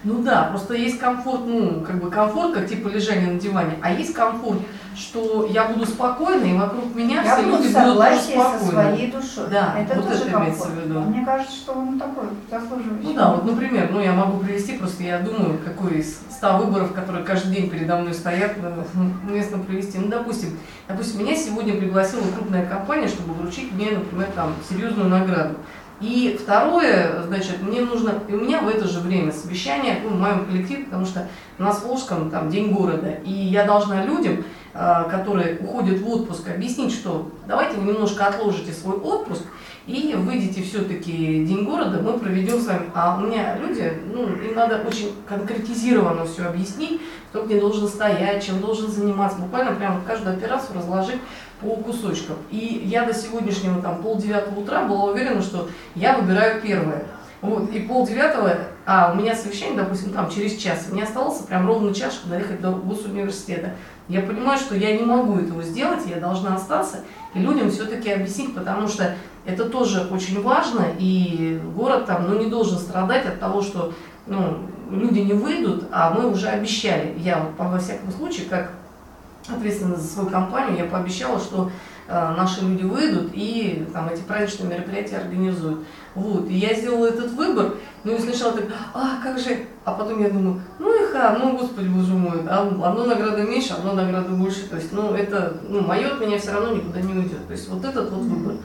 Ну 0.03 0.21
да, 0.23 0.43
просто 0.43 0.75
есть 0.75 0.97
комфорт, 0.97 1.41
ну, 1.45 1.81
как 1.81 2.01
бы 2.01 2.09
комфорт, 2.09 2.53
как 2.53 2.67
типа 2.67 2.87
лежание 2.87 3.33
на 3.33 3.39
диване, 3.39 3.75
а 3.81 3.91
есть 3.91 4.13
комфорт, 4.13 4.59
что 4.95 5.45
я 5.51 5.65
буду 5.65 5.85
спокойна, 5.85 6.45
и 6.45 6.57
вокруг 6.57 6.95
меня 6.95 7.21
Я 7.21 7.35
все 7.35 7.43
буду 7.43 7.57
люди 7.57 7.67
будут 7.67 7.73
тоже 7.73 7.89
согласии 7.89 8.33
со 8.33 8.39
спокойны. 8.39 8.71
своей 8.71 9.11
душой. 9.11 9.47
Да, 9.51 9.75
это 9.77 9.95
вот 9.95 10.05
тоже 10.07 10.21
это 10.23 10.31
комфорт. 10.31 10.47
имеется 10.47 10.67
в 10.69 10.77
виду. 10.77 10.99
Мне 11.01 11.25
кажется, 11.25 11.55
что 11.55 11.73
он 11.73 11.99
такой 11.99 12.23
заслуживающий. 12.49 13.03
Ну 13.03 13.13
да, 13.13 13.31
вот, 13.33 13.45
например, 13.45 13.89
ну 13.91 13.99
я 13.99 14.13
могу 14.13 14.39
привести, 14.39 14.77
просто 14.77 15.03
я 15.03 15.19
думаю, 15.19 15.59
какой 15.65 15.97
из 15.99 16.19
ста 16.29 16.57
выборов, 16.57 16.93
которые 16.93 17.25
каждый 17.25 17.53
день 17.53 17.69
передо 17.69 17.97
мной 17.97 18.13
стоят, 18.13 18.53
э, 18.55 18.83
уместно 19.27 19.59
привести. 19.59 19.97
Ну, 19.97 20.07
допустим, 20.07 20.57
допустим, 20.87 21.19
меня 21.19 21.35
сегодня 21.35 21.75
пригласила 21.75 22.23
крупная 22.33 22.65
компания, 22.65 23.09
чтобы 23.09 23.33
вручить 23.33 23.73
мне, 23.73 23.91
например, 23.91 24.27
там, 24.33 24.53
серьезную 24.69 25.09
награду. 25.09 25.55
И 26.01 26.39
второе, 26.41 27.23
значит, 27.23 27.61
мне 27.61 27.81
нужно, 27.81 28.13
и 28.27 28.33
у 28.33 28.39
меня 28.39 28.61
в 28.61 28.67
это 28.69 28.87
же 28.87 28.99
время 28.99 29.31
совещание, 29.33 29.99
ну, 30.03 30.11
в 30.11 30.19
моем 30.19 30.45
коллективе, 30.45 30.85
потому 30.85 31.05
что 31.05 31.27
у 31.57 31.63
нас 31.63 31.79
в 31.79 31.87
Волжском 31.87 32.31
там 32.31 32.49
день 32.49 32.71
города, 32.71 33.09
и 33.25 33.31
я 33.31 33.65
должна 33.65 34.05
людям, 34.05 34.45
э, 34.73 35.03
которые 35.11 35.57
уходят 35.59 35.99
в 35.99 36.09
отпуск, 36.09 36.47
объяснить, 36.49 36.93
что 36.93 37.29
давайте 37.47 37.75
вы 37.75 37.91
немножко 37.91 38.27
отложите 38.27 38.71
свой 38.71 38.95
отпуск, 38.95 39.43
и 39.89 40.13
выйдете 40.15 40.61
все-таки 40.61 41.43
день 41.45 41.65
города, 41.65 41.99
мы 41.99 42.13
проведем 42.13 42.59
с 42.59 42.67
вами. 42.67 42.91
А 42.93 43.17
у 43.17 43.25
меня 43.25 43.57
люди, 43.57 43.91
ну, 44.13 44.27
им 44.27 44.53
надо 44.53 44.83
очень 44.87 45.13
конкретизированно 45.27 46.25
все 46.25 46.45
объяснить, 46.45 47.01
кто 47.29 47.43
где 47.43 47.59
должен 47.59 47.87
стоять, 47.87 48.45
чем 48.45 48.61
должен 48.61 48.91
заниматься, 48.91 49.39
буквально 49.39 49.75
прямо 49.75 50.01
каждую 50.05 50.37
операцию 50.37 50.77
разложить 50.77 51.19
по 51.61 51.75
кусочкам. 51.75 52.37
И 52.51 52.83
я 52.85 53.05
до 53.05 53.13
сегодняшнего 53.13 53.81
там 53.81 54.01
полдевятого 54.01 54.59
утра 54.59 54.85
была 54.85 55.05
уверена, 55.05 55.41
что 55.41 55.69
я 55.95 56.17
выбираю 56.17 56.61
первое. 56.61 57.03
Вот, 57.41 57.71
и 57.71 57.79
полдевятого, 57.79 58.53
а 58.85 59.13
у 59.13 59.15
меня 59.15 59.33
совещание, 59.33 59.77
допустим, 59.77 60.11
там 60.11 60.29
через 60.29 60.57
час, 60.57 60.87
мне 60.91 61.03
оставался 61.03 61.43
прям 61.43 61.65
ровно 61.65 61.93
час, 61.93 62.13
чтобы 62.15 62.35
доехать 62.35 62.59
до 62.59 62.71
госуниверситета. 62.71 63.75
Я 64.09 64.21
понимаю, 64.21 64.59
что 64.59 64.75
я 64.75 64.97
не 64.97 65.05
могу 65.05 65.37
этого 65.37 65.63
сделать, 65.63 66.01
я 66.05 66.19
должна 66.19 66.55
остаться 66.55 66.97
и 67.33 67.39
людям 67.39 67.69
все-таки 67.69 68.11
объяснить, 68.11 68.55
потому 68.55 68.87
что 68.87 69.15
это 69.45 69.69
тоже 69.69 70.07
очень 70.11 70.41
важно, 70.41 70.87
и 70.97 71.61
город 71.75 72.07
там 72.07 72.27
ну, 72.27 72.39
не 72.39 72.47
должен 72.47 72.77
страдать 72.77 73.25
от 73.25 73.39
того, 73.39 73.61
что 73.61 73.93
ну, 74.25 74.57
люди 74.89 75.19
не 75.19 75.33
выйдут, 75.33 75.85
а 75.91 76.11
мы 76.11 76.29
уже 76.29 76.47
обещали. 76.49 77.13
Я 77.19 77.39
вот, 77.39 77.51
во 77.57 77.79
всяком 77.79 78.11
случае, 78.11 78.47
как 78.47 78.71
ответственна 79.51 79.95
за 79.95 80.07
свою 80.07 80.29
компанию, 80.29 80.77
я 80.77 80.85
пообещала, 80.85 81.39
что 81.39 81.71
э, 82.07 82.11
наши 82.37 82.61
люди 82.61 82.83
выйдут 82.83 83.31
и 83.33 83.87
там 83.93 84.09
эти 84.09 84.21
праздничные 84.21 84.69
мероприятия 84.69 85.17
организуют. 85.17 85.79
Вот. 86.15 86.49
И 86.49 86.53
я 86.53 86.73
сделала 86.73 87.07
этот 87.07 87.31
выбор, 87.31 87.75
ну 88.03 88.15
и 88.15 88.19
сначала 88.19 88.53
так, 88.53 88.65
а 88.93 89.21
как 89.21 89.39
же, 89.39 89.65
а 89.85 89.93
потом 89.93 90.21
я 90.21 90.29
думаю, 90.29 90.61
ну 90.79 90.93
и 90.93 91.11
ха, 91.11 91.37
ну 91.39 91.57
господи 91.57 91.87
боже 91.87 92.13
мой, 92.13 92.41
а 92.47 92.61
одно 92.61 93.05
награда 93.05 93.43
меньше, 93.43 93.73
одно 93.73 93.93
награда 93.93 94.29
больше, 94.29 94.67
то 94.67 94.75
есть, 94.75 94.91
ну 94.91 95.13
это, 95.13 95.57
ну 95.67 95.81
мое 95.81 96.07
от 96.07 96.19
меня 96.19 96.37
все 96.37 96.51
равно 96.51 96.75
никуда 96.75 97.01
не 97.01 97.13
уйдет, 97.13 97.45
то 97.47 97.53
есть 97.53 97.69
вот 97.69 97.83
этот 97.85 98.11
вот 98.11 98.23
выбор. 98.23 98.55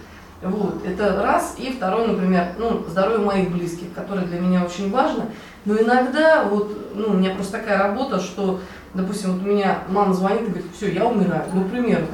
Вот, 0.45 0.85
это 0.85 1.23
раз. 1.23 1.55
И 1.59 1.73
второй, 1.73 2.07
например, 2.07 2.49
ну, 2.59 2.85
здоровье 2.87 3.19
моих 3.19 3.51
близких, 3.51 3.93
которое 3.95 4.27
для 4.27 4.41
меня 4.41 4.63
очень 4.63 4.91
важно. 4.91 5.27
Но 5.65 5.77
иногда, 5.77 6.45
вот, 6.45 6.95
ну, 6.95 7.09
у 7.09 7.13
меня 7.15 7.35
просто 7.35 7.59
такая 7.59 7.79
работа, 7.79 8.21
что 8.21 8.61
Допустим, 8.95 9.33
вот 9.33 9.43
у 9.43 9.47
меня 9.47 9.79
мама 9.89 10.15
звонит 10.15 10.43
и 10.43 10.47
говорит, 10.47 10.67
все, 10.77 10.93
я 10.93 11.05
умираю, 11.05 11.45
ну, 11.53 11.65
примерно. 11.65 12.07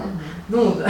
Ну, 0.49 0.74
да. 0.78 0.89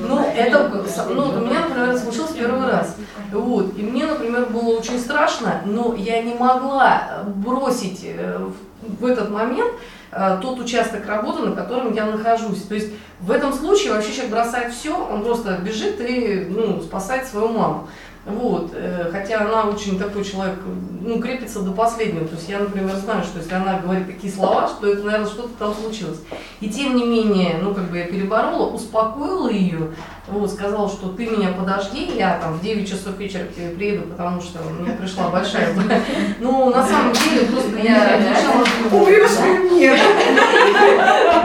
ну, 0.00 0.20
это, 0.20 0.84
ну, 1.08 1.28
у 1.28 1.40
меня, 1.46 1.68
например, 1.68 1.96
случилось 1.96 2.32
первый 2.32 2.66
раз. 2.66 2.96
Вот, 3.32 3.78
и 3.78 3.82
мне, 3.82 4.06
например, 4.06 4.46
было 4.46 4.78
очень 4.78 4.98
страшно, 4.98 5.62
но 5.64 5.94
я 5.94 6.20
не 6.22 6.34
могла 6.34 7.22
бросить 7.26 8.00
э, 8.04 8.44
в 8.82 9.06
этот 9.06 9.30
момент 9.30 9.72
э, 10.10 10.38
тот 10.42 10.58
участок 10.58 11.06
работы, 11.06 11.42
на 11.42 11.54
котором 11.54 11.94
я 11.94 12.06
нахожусь. 12.06 12.62
То 12.62 12.74
есть 12.74 12.92
в 13.20 13.30
этом 13.30 13.52
случае 13.52 13.92
вообще 13.92 14.12
человек 14.12 14.32
бросает 14.32 14.74
все, 14.74 14.96
он 14.96 15.22
просто 15.22 15.58
бежит 15.58 16.00
и 16.00 16.46
ну, 16.50 16.82
спасает 16.82 17.26
свою 17.26 17.48
маму. 17.48 17.88
Вот, 18.26 18.72
э, 18.74 19.08
хотя 19.10 19.40
она 19.40 19.64
очень 19.64 19.98
такой 19.98 20.22
человек, 20.24 20.58
ну, 21.00 21.20
крепится 21.20 21.60
до 21.60 21.72
последнего. 21.72 22.26
То 22.26 22.34
есть 22.34 22.50
я, 22.50 22.58
например, 22.58 22.94
знаю, 22.96 23.24
что 23.24 23.38
если 23.38 23.54
она 23.54 23.78
говорит 23.78 24.06
такие 24.06 24.30
слова, 24.30 24.68
что 24.68 24.92
это, 24.92 25.02
наверное, 25.04 25.26
что-то 25.26 25.48
там 25.58 25.74
случилось. 25.74 26.18
И 26.60 26.68
тем 26.68 26.96
не 26.96 27.06
менее, 27.06 27.56
ну, 27.62 27.74
как 27.74 27.90
бы 27.90 27.96
я 27.96 28.04
переборола, 28.04 28.66
успокоила 28.66 29.48
ее, 29.48 29.92
вот, 30.28 30.50
сказала, 30.52 30.88
что 30.90 31.08
ты 31.08 31.26
меня 31.26 31.52
подожди, 31.58 32.10
я 32.14 32.38
там 32.38 32.54
в 32.54 32.62
9 32.62 32.86
часов 32.86 33.16
вечера 33.16 33.44
к 33.44 33.54
тебе 33.54 33.70
приеду, 33.70 34.06
потому 34.08 34.42
что 34.42 34.58
мне 34.78 34.92
пришла 34.92 35.28
большая... 35.30 35.74
Ну, 36.40 36.70
на 36.70 36.86
самом 36.86 37.14
деле, 37.14 37.46
просто 37.46 37.78
я 37.78 38.18
решила... 38.18 39.00
Умрешь 39.00 39.70
мне! 39.70 39.96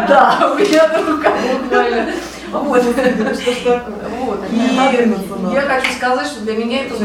Да, 0.08 0.52
у 0.54 0.60
меня 0.60 0.88
на 0.88 1.12
руках 1.12 1.34
буквально. 1.64 2.12
Вот. 2.64 2.84
Вот. 4.20 4.40
И 4.52 5.54
я 5.54 5.62
хочу 5.62 5.92
сказать, 5.94 6.28
что 6.28 6.42
для 6.42 6.56
меня 6.56 6.86
это 6.86 6.96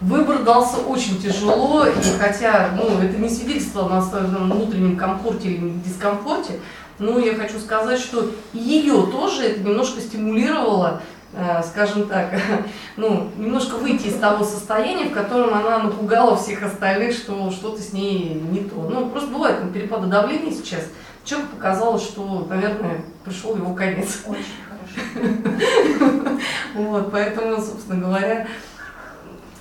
выбор 0.00 0.42
дался 0.42 0.78
очень 0.78 1.20
тяжело, 1.20 1.84
и 1.86 2.18
хотя 2.18 2.70
ну, 2.74 3.02
это 3.02 3.18
не 3.18 3.28
свидетельство 3.28 3.96
о 3.96 4.02
своем 4.02 4.50
внутреннем 4.50 4.96
комфорте 4.96 5.48
или 5.50 5.70
дискомфорте, 5.84 6.54
но 6.98 7.18
я 7.18 7.34
хочу 7.34 7.58
сказать, 7.58 7.98
что 7.98 8.30
ее 8.52 9.06
тоже 9.10 9.44
это 9.44 9.60
немножко 9.60 10.00
стимулировало, 10.00 11.00
э, 11.32 11.62
скажем 11.66 12.06
так, 12.06 12.30
ну, 12.96 13.30
немножко 13.36 13.76
выйти 13.76 14.08
из 14.08 14.16
того 14.16 14.44
состояния, 14.44 15.06
в 15.06 15.12
котором 15.12 15.54
она 15.54 15.78
напугала 15.78 16.36
всех 16.36 16.62
остальных, 16.62 17.14
что 17.14 17.50
что-то 17.50 17.80
с 17.80 17.92
ней 17.92 18.34
не 18.50 18.60
то. 18.60 18.76
Ну, 18.76 19.08
просто 19.08 19.30
бывает 19.30 19.72
перепады 19.72 20.08
давления 20.08 20.52
сейчас. 20.52 20.82
Человеку 21.24 21.56
показалось, 21.56 22.02
что, 22.02 22.46
наверное, 22.48 23.02
пришел 23.24 23.56
его 23.56 23.74
конец. 23.74 24.20
Очень 24.26 24.44
хорошо. 24.68 26.40
Вот, 26.74 27.12
поэтому, 27.12 27.60
собственно 27.60 28.06
говоря, 28.06 28.46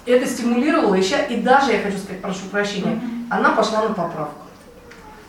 это 0.05 0.25
стимулировало 0.25 0.95
еще, 0.95 1.25
и 1.29 1.37
даже, 1.37 1.71
я 1.71 1.79
хочу 1.79 1.97
сказать, 1.97 2.21
прошу 2.21 2.45
прощения, 2.51 3.01
она 3.29 3.51
пошла 3.51 3.83
на 3.83 3.93
поправку. 3.93 4.45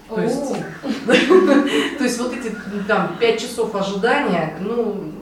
То 0.08 0.20
есть, 0.20 0.52
то 1.06 2.04
есть 2.04 2.18
вот 2.18 2.32
эти 2.32 2.54
там 2.86 3.16
пять 3.18 3.40
часов 3.40 3.74
ожидания, 3.74 4.56
ну, 4.60 5.12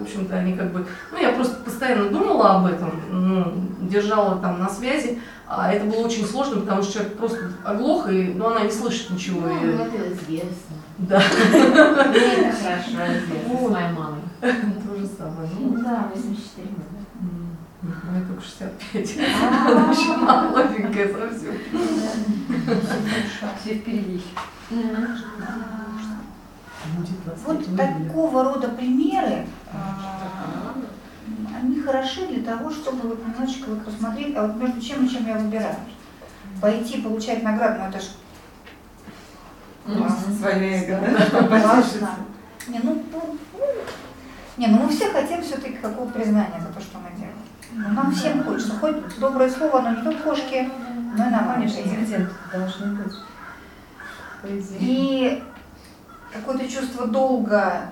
в 0.00 0.02
общем-то, 0.02 0.36
они 0.36 0.54
как 0.54 0.72
бы, 0.72 0.86
ну, 1.12 1.18
я 1.18 1.30
просто 1.32 1.54
постоянно 1.62 2.10
думала 2.10 2.56
об 2.56 2.66
этом, 2.66 2.90
ну, 3.10 3.52
держала 3.82 4.38
там 4.40 4.58
на 4.58 4.68
связи, 4.68 5.20
а 5.46 5.72
это 5.72 5.84
было 5.84 6.00
очень 6.06 6.26
сложно, 6.26 6.60
потому 6.60 6.82
что 6.82 6.92
человек 6.94 7.16
просто 7.16 7.38
оглох, 7.64 8.08
и, 8.10 8.32
ну, 8.34 8.46
она 8.46 8.60
не 8.60 8.70
слышит 8.70 9.10
ничего. 9.10 9.40
Ну, 9.48 9.64
и... 9.64 9.74
это 9.74 10.12
известно. 10.14 10.76
Да. 10.98 11.22
Мне 11.50 12.48
это 12.48 12.56
хорошо 12.56 13.12
известно 13.18 13.58
с 13.58 13.70
моей 13.70 13.92
мамой. 13.92 14.20
То 14.40 14.96
же 15.00 15.06
самое. 15.06 15.48
Ну, 15.58 15.82
Да, 15.82 16.10
84 16.14 16.68
года. 16.68 16.84
м, 17.20 17.56
мне 18.12 18.24
только 18.26 18.42
65. 18.42 19.16
Она 19.66 19.90
еще 19.92 20.16
молоденькая 20.16 21.08
совсем. 21.08 21.54
Все 23.62 23.74
впереди. 23.74 24.22
Вот 26.96 27.06
23 27.24 27.66
выглядит. 27.74 28.08
такого 28.08 28.44
рода 28.44 28.68
примеры, 28.68 29.46
а, 29.72 30.74
они 31.60 31.80
хороши 31.80 32.26
для 32.26 32.42
того, 32.42 32.70
чтобы 32.70 33.08
вот 33.08 33.26
немножечко 33.26 33.70
вот 33.70 33.84
посмотреть, 33.84 34.34
а 34.36 34.46
вот 34.46 34.56
между 34.56 34.80
чем 34.80 35.04
и 35.04 35.08
чем 35.08 35.26
я 35.26 35.36
выбираю. 35.36 35.76
Пойти 36.60 37.00
получать 37.00 37.42
награду, 37.42 37.80
ну 37.80 37.88
это 37.88 38.00
ж 38.00 38.04
Своя 40.38 40.82
эго, 40.82 41.00
да? 41.00 42.16
Не, 42.68 42.80
ну, 42.82 43.02
ну, 43.12 43.38
не, 44.56 44.66
ну 44.66 44.84
мы 44.84 44.88
все 44.90 45.10
хотим 45.10 45.42
все-таки 45.42 45.78
какого-то 45.78 46.12
признания 46.12 46.60
за 46.60 46.72
то, 46.72 46.80
что 46.80 46.98
мы 46.98 47.10
делаем. 47.16 47.36
Ну, 47.72 47.88
нам 47.94 48.12
всем 48.12 48.44
хочется. 48.44 48.72
Хоть 48.78 49.18
доброе 49.18 49.50
слово, 49.50 49.80
но 49.80 49.90
не 49.90 50.02
только 50.02 50.22
кошки, 50.22 50.70
но 51.16 51.62
и 51.62 51.66
жизни. 51.66 51.96
Дивиденды 51.96 52.30
должны 52.52 52.94
быть. 52.94 53.14
По 54.42 54.46
идее. 54.46 54.78
И 54.80 55.42
какое-то 56.32 56.68
чувство 56.68 57.06
долга 57.06 57.90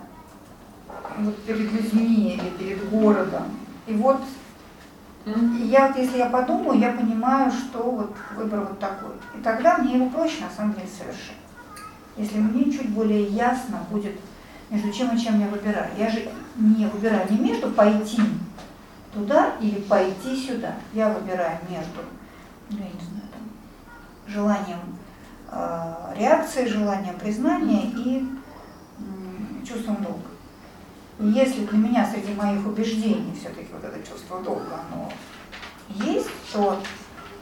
вот 1.18 1.36
перед 1.42 1.72
людьми 1.72 2.34
или 2.34 2.50
перед 2.50 2.90
городом. 2.90 3.44
И 3.86 3.94
вот 3.94 4.20
и 5.26 5.66
я 5.66 5.88
вот, 5.88 5.96
если 5.96 6.18
я 6.18 6.26
подумаю, 6.26 6.78
я 6.78 6.92
понимаю, 6.92 7.50
что 7.52 7.82
вот 7.82 8.16
выбор 8.34 8.60
вот 8.60 8.78
такой. 8.78 9.10
И 9.36 9.42
тогда 9.42 9.78
мне 9.78 9.96
его 9.96 10.08
проще 10.08 10.42
на 10.42 10.50
самом 10.50 10.74
деле 10.74 10.86
совершить. 10.86 11.36
Если 12.16 12.38
мне 12.38 12.72
чуть 12.72 12.88
более 12.90 13.24
ясно 13.24 13.80
будет, 13.90 14.16
между 14.70 14.92
чем 14.92 15.14
и 15.14 15.18
чем 15.18 15.40
я 15.40 15.48
выбираю. 15.48 15.90
Я 15.98 16.08
же 16.10 16.28
не 16.56 16.86
выбираю 16.86 17.30
не 17.30 17.38
между 17.38 17.70
пойти 17.70 18.22
туда 19.12 19.54
или 19.60 19.80
пойти 19.80 20.36
сюда. 20.36 20.74
Я 20.92 21.10
выбираю 21.10 21.58
между, 21.68 22.00
ну 22.70 22.78
я 22.78 22.84
не 22.84 23.06
знаю, 23.08 23.28
там, 23.32 23.42
желанием 24.26 24.78
э, 25.50 26.14
реакции, 26.16 26.66
желанием 26.66 27.18
признания 27.18 27.90
и 27.96 28.28
чувством 29.66 29.96
долга. 29.96 30.28
И 31.20 31.26
если 31.26 31.66
для 31.66 31.78
меня 31.78 32.06
среди 32.06 32.32
моих 32.34 32.66
убеждений 32.66 33.34
все-таки 33.38 33.68
вот 33.72 33.84
это 33.84 33.98
чувство 34.08 34.40
долга, 34.40 34.80
оно 34.90 35.12
есть, 35.88 36.30
то 36.52 36.80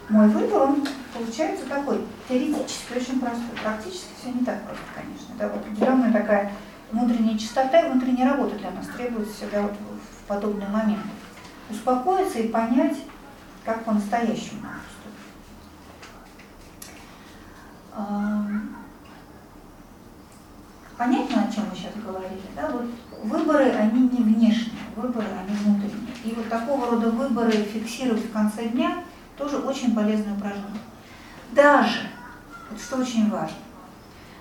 мой 0.08 0.28
выбор, 0.28 0.62
он 0.62 0.86
получается 1.12 1.66
такой, 1.66 2.00
теоретически 2.28 2.96
очень 2.96 3.20
простой, 3.20 3.44
практически 3.62 4.08
все 4.18 4.30
не 4.30 4.44
так 4.44 4.62
просто, 4.64 4.84
конечно. 4.94 5.34
Да, 5.38 5.48
вот 5.48 5.58
определенная 5.58 6.12
такая 6.12 6.52
внутренняя 6.90 7.36
чистота 7.36 7.80
и 7.80 7.90
внутренняя 7.90 8.30
работа 8.30 8.56
для 8.56 8.70
нас 8.70 8.86
требуется 8.86 9.34
всегда 9.34 9.62
вот 9.62 9.72
в 9.72 10.26
подобный 10.26 10.68
момент. 10.68 11.02
Успокоиться 11.68 12.38
и 12.38 12.48
понять, 12.48 12.96
как 13.64 13.84
по-настоящему 13.84 14.62
надо 14.62 14.80
поступить. 14.86 15.16
Ам, 17.85 17.85
Понятно, 20.96 21.42
о 21.42 21.52
чем 21.52 21.64
мы 21.70 21.76
сейчас 21.76 21.92
говорили, 22.02 22.40
да? 22.54 22.70
Вот 22.70 22.86
выборы, 23.22 23.70
они 23.70 24.08
не 24.08 24.22
внешние, 24.22 24.82
выборы, 24.96 25.26
они 25.26 25.56
внутренние. 25.58 26.14
И 26.24 26.34
вот 26.34 26.48
такого 26.48 26.90
рода 26.90 27.10
выборы 27.10 27.52
фиксировать 27.52 28.24
в 28.24 28.32
конце 28.32 28.68
дня 28.68 29.04
тоже 29.36 29.58
очень 29.58 29.94
полезное 29.94 30.34
упражнение. 30.34 30.80
Даже, 31.52 32.00
вот 32.70 32.80
что 32.80 32.96
очень 32.96 33.30
важно, 33.30 33.56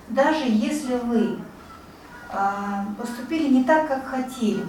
даже 0.08 0.44
если 0.46 0.94
вы 0.94 1.38
а, 2.30 2.86
поступили 2.98 3.48
не 3.48 3.64
так, 3.64 3.88
как 3.88 4.06
хотели, 4.06 4.64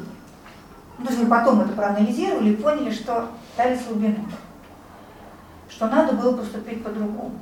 ну, 0.97 1.05
то 1.05 1.11
есть 1.11 1.23
вы 1.23 1.29
потом 1.29 1.61
это 1.61 1.73
проанализировали 1.73 2.51
и 2.51 2.55
поняли, 2.57 2.91
что 2.91 3.31
дали 3.55 3.77
слабину, 3.77 4.25
что 5.69 5.87
надо 5.87 6.13
было 6.13 6.35
поступить 6.35 6.83
по-другому. 6.83 7.39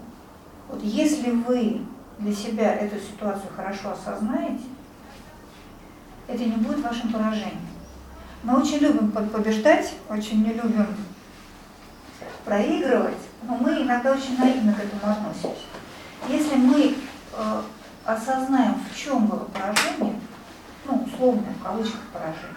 Вот 0.75 0.83
если 0.83 1.31
вы 1.31 1.85
для 2.19 2.35
себя 2.35 2.73
эту 2.73 2.99
ситуацию 2.99 3.49
хорошо 3.55 3.91
осознаете, 3.91 4.65
это 6.27 6.43
не 6.43 6.57
будет 6.57 6.81
вашим 6.83 7.13
поражением. 7.13 7.61
Мы 8.43 8.59
очень 8.59 8.79
любим 8.79 9.09
по- 9.11 9.21
побеждать, 9.21 9.93
очень 10.09 10.43
не 10.43 10.51
любим 10.51 10.87
проигрывать, 12.43 13.23
но 13.43 13.55
мы 13.55 13.83
иногда 13.83 14.11
очень 14.11 14.37
наивно 14.37 14.73
к 14.73 14.79
этому 14.79 15.13
относимся. 15.13 15.63
Если 16.27 16.55
мы 16.55 16.95
э, 17.33 17.61
осознаем, 18.03 18.75
в 18.91 18.97
чем 18.97 19.27
было 19.27 19.45
поражение, 19.45 20.19
ну, 20.85 21.05
условно, 21.05 21.53
в 21.57 21.63
кавычках 21.63 22.01
поражение, 22.11 22.49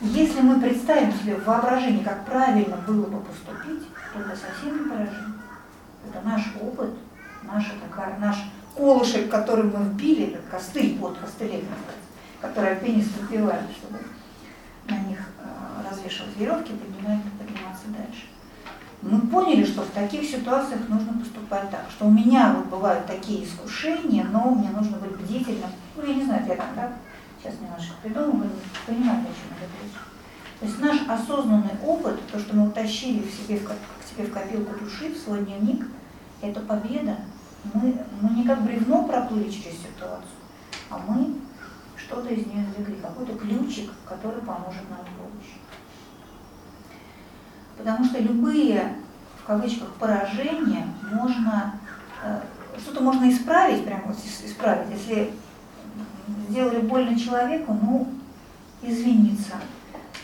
если 0.00 0.42
мы 0.42 0.60
представим 0.60 1.12
себе 1.12 1.34
в 1.34 1.44
воображении, 1.44 2.04
как 2.04 2.24
правильно 2.24 2.76
было 2.86 3.06
бы 3.06 3.20
поступить, 3.20 3.88
то 4.12 4.20
это 4.20 4.36
совсем 4.36 4.84
не 4.84 4.88
поражение. 4.88 5.35
Это 6.16 6.26
наш 6.26 6.42
опыт, 6.60 6.90
наша 7.42 7.72
такая, 7.86 8.18
наш 8.18 8.36
колышек, 8.74 9.30
который 9.30 9.64
мы 9.64 9.84
вбили, 9.84 10.32
как 10.34 10.60
костыль, 10.60 10.96
вот 10.98 11.18
костылей 11.18 11.64
который 12.40 12.72
альпинисты 12.72 13.20
вбивают, 13.20 13.66
чтобы 13.72 13.98
на 14.88 14.98
них 15.08 15.18
э, 15.18 15.90
развешивать 15.90 16.36
веревки, 16.36 16.72
поднимать, 16.72 17.22
подниматься 17.38 17.86
дальше. 17.88 18.26
Мы 19.02 19.20
поняли, 19.28 19.64
что 19.64 19.82
в 19.82 19.90
таких 19.90 20.22
ситуациях 20.22 20.88
нужно 20.88 21.14
поступать 21.14 21.70
так, 21.70 21.86
что 21.90 22.06
у 22.06 22.10
меня 22.10 22.54
вот 22.56 22.66
бывают 22.66 23.06
такие 23.06 23.44
искушения, 23.44 24.24
но 24.24 24.50
мне 24.50 24.70
нужно 24.70 24.98
быть 24.98 25.16
бдительным. 25.16 25.70
Ну, 25.96 26.04
я 26.04 26.14
не 26.14 26.24
знаю, 26.24 26.44
я 26.46 26.56
там, 26.56 26.68
да, 26.76 26.92
сейчас 27.42 27.58
немножко 27.60 27.94
придумываю, 28.02 28.50
понимаю, 28.86 29.20
о 29.20 29.24
чем 29.24 29.58
идет 29.58 29.70
речь. 29.82 30.00
То 30.60 30.66
есть 30.66 30.78
наш 30.80 30.98
осознанный 31.08 31.78
опыт, 31.84 32.18
то, 32.30 32.38
что 32.38 32.54
мы 32.54 32.68
утащили 32.68 33.22
в 33.26 33.30
себе, 33.30 33.58
в, 33.58 33.64
к 33.66 34.08
себе 34.08 34.26
в 34.26 34.32
копилку 34.32 34.78
души, 34.78 35.12
в 35.12 35.18
свой 35.18 35.44
дневник, 35.44 35.86
это 36.42 36.60
победа 36.60 37.16
мы, 37.74 38.04
мы 38.20 38.30
не 38.30 38.44
как 38.44 38.62
бревно 38.62 39.04
проплыли 39.04 39.50
через 39.50 39.78
ситуацию, 39.78 40.30
а 40.90 40.98
мы 40.98 41.34
что-то 41.96 42.28
из 42.28 42.46
нее 42.46 42.64
извлекли, 42.64 42.96
какой-то 43.02 43.34
ключик, 43.34 43.90
который 44.06 44.40
поможет 44.40 44.88
нам 44.90 45.00
в 45.00 45.32
будущем. 45.32 45.58
Потому 47.76 48.04
что 48.04 48.18
любые, 48.20 48.96
в 49.42 49.46
кавычках, 49.46 49.92
поражения 49.94 50.86
можно, 51.12 51.78
э, 52.22 52.40
что-то 52.78 53.02
можно 53.02 53.28
исправить, 53.30 53.84
прям 53.84 54.02
вот 54.06 54.16
исправить, 54.16 54.88
если 54.90 55.32
сделали 56.48 56.80
больно 56.80 57.18
человеку, 57.18 57.76
ну, 57.80 58.08
извиниться, 58.82 59.54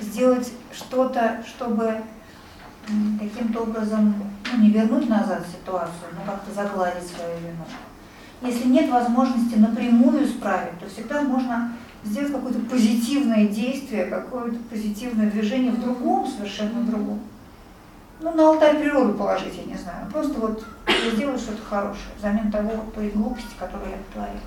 сделать 0.01 0.53
что-то, 0.73 1.43
чтобы 1.47 2.03
каким-то 3.19 3.63
образом 3.63 4.32
не 4.59 4.71
вернуть 4.71 5.09
назад 5.09 5.45
ситуацию, 5.47 6.11
но 6.15 6.31
как-то 6.31 6.53
загладить 6.53 7.09
свою 7.09 7.39
вину. 7.39 7.65
Если 8.43 8.69
нет 8.69 8.91
возможности 8.91 9.55
напрямую 9.55 10.25
исправить, 10.25 10.79
то 10.81 10.89
всегда 10.89 11.23
можно 11.23 11.73
сделать 12.05 12.33
какое-то 12.33 12.59
позитивное 12.61 13.47
действие, 13.47 14.07
какое-то 14.07 14.59
позитивное 14.71 15.31
движение 15.31 15.73
в 15.73 15.81
другом, 15.81 16.27
совершенно 16.27 16.83
другом. 16.83 17.21
Ну, 18.21 18.33
на 18.35 18.49
алтарь 18.49 18.79
природы 18.79 19.15
положить, 19.15 19.57
я 19.57 19.65
не 19.65 19.77
знаю. 19.77 20.11
Просто 20.11 20.39
вот 20.41 20.65
сделать 21.15 21.41
что-то 21.41 21.63
хорошее, 21.63 22.15
взамен 22.19 22.51
того, 22.51 22.85
той 22.95 23.11
глупости, 23.11 23.51
которую 23.59 23.91
я 23.91 23.99
творил. 24.13 24.41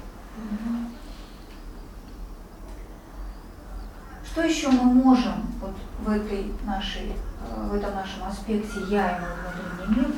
Что 4.26 4.41
еще 4.43 4.70
мы 4.70 4.84
можем 4.84 5.45
вот 5.62 5.76
в 6.01 6.10
этой 6.10 6.51
нашей, 6.66 7.14
в 7.56 7.76
этом 7.76 7.96
нашем 7.96 8.28
аспекте 8.28 8.80
я 8.89 9.18
и 9.18 9.22
мой 9.22 9.30
внутренний 9.54 10.00
мир 10.00 10.16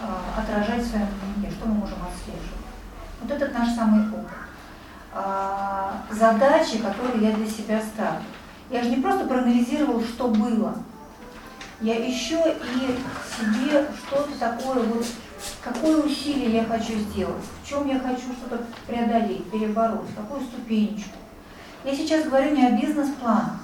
э, 0.00 0.40
отражать 0.40 0.82
в 0.82 0.90
своем 0.90 1.06
дневнике? 1.06 1.54
Что 1.54 1.66
мы 1.66 1.74
можем 1.74 1.98
отслеживать? 2.02 2.64
Вот 3.20 3.30
этот 3.30 3.54
наш 3.54 3.74
самый 3.74 4.08
опыт. 4.08 4.44
А, 5.16 6.02
задачи, 6.10 6.78
которые 6.78 7.30
я 7.30 7.36
для 7.36 7.46
себя 7.46 7.80
ставлю. 7.80 8.24
Я 8.70 8.82
же 8.82 8.90
не 8.90 8.96
просто 8.96 9.26
проанализировал, 9.26 10.02
что 10.02 10.28
было. 10.28 10.74
Я 11.80 12.04
еще 12.04 12.36
и 12.36 12.98
себе 13.38 13.86
что-то 14.06 14.38
такое, 14.38 14.82
вот 14.82 15.06
какое 15.62 16.02
усилие 16.02 16.54
я 16.54 16.64
хочу 16.64 16.94
сделать, 16.94 17.44
в 17.62 17.68
чем 17.68 17.86
я 17.88 17.98
хочу 17.98 18.32
что-то 18.32 18.64
преодолеть, 18.86 19.50
перебороть, 19.50 20.14
какую 20.16 20.40
ступенечку. 20.42 21.16
Я 21.84 21.94
сейчас 21.94 22.24
говорю 22.24 22.56
не 22.56 22.66
о 22.66 22.70
бизнес-планах. 22.70 23.60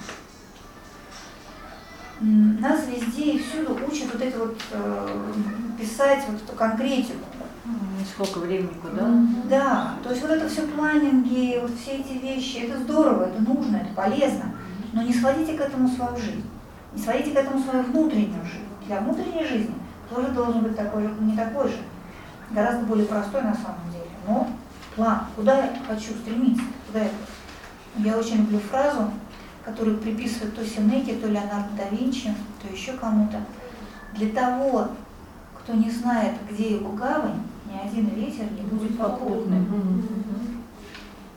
Нас 2.21 2.81
везде 2.87 3.33
и 3.33 3.39
всюду 3.39 3.73
учат 3.73 4.13
вот 4.13 4.21
это 4.21 4.39
вот 4.39 4.57
э, 4.71 5.33
писать 5.79 6.23
вот 6.29 6.41
эту 6.41 6.55
конкретику. 6.55 7.25
Сколько 8.13 8.39
времени, 8.39 8.73
куда? 8.81 9.07
Да, 9.49 9.95
то 10.03 10.11
есть 10.11 10.21
вот 10.21 10.31
это 10.31 10.47
все 10.47 10.63
планинги, 10.63 11.59
вот 11.61 11.71
все 11.79 11.97
эти 11.97 12.13
вещи, 12.13 12.67
это 12.67 12.79
здорово, 12.79 13.25
это 13.25 13.41
нужно, 13.41 13.77
это 13.77 13.93
полезно. 13.95 14.51
Но 14.93 15.01
не 15.01 15.13
сводите 15.13 15.53
к 15.53 15.61
этому 15.61 15.87
свою 15.89 16.15
жизнь. 16.17 16.43
Не 16.93 17.01
сводите 17.01 17.31
к 17.31 17.35
этому 17.35 17.63
свою 17.63 17.83
внутреннюю 17.85 18.43
жизнь. 18.45 18.67
Для 18.85 18.99
внутренней 18.99 19.45
жизни 19.45 19.75
тоже 20.13 20.27
должен 20.29 20.61
быть 20.61 20.75
такой 20.75 21.03
же, 21.03 21.13
не 21.21 21.35
такой 21.35 21.69
же, 21.69 21.77
гораздо 22.51 22.85
более 22.85 23.05
простой 23.05 23.41
на 23.41 23.55
самом 23.55 23.91
деле. 23.91 24.09
Но 24.27 24.47
план, 24.95 25.21
куда 25.35 25.57
я 25.57 25.73
хочу 25.87 26.11
стремиться, 26.13 26.63
куда 26.87 27.03
я 27.03 27.09
я 27.97 28.17
очень 28.17 28.37
люблю 28.37 28.59
фразу, 28.59 29.11
которую 29.63 29.97
приписывают 29.97 30.55
то 30.55 30.65
Сенеке, 30.65 31.15
то 31.15 31.27
Леонардо 31.27 31.69
да 31.77 31.95
Винчи, 31.95 32.33
то 32.61 32.73
еще 32.73 32.93
кому-то. 32.93 33.39
Для 34.13 34.29
того, 34.29 34.89
кто 35.59 35.73
не 35.73 35.89
знает, 35.89 36.33
где 36.49 36.75
его 36.75 36.91
гавань, 36.91 37.43
ни 37.71 37.87
один 37.87 38.07
ветер 38.09 38.45
не 38.51 38.61
будет 38.61 38.97
попутным. 38.97 40.03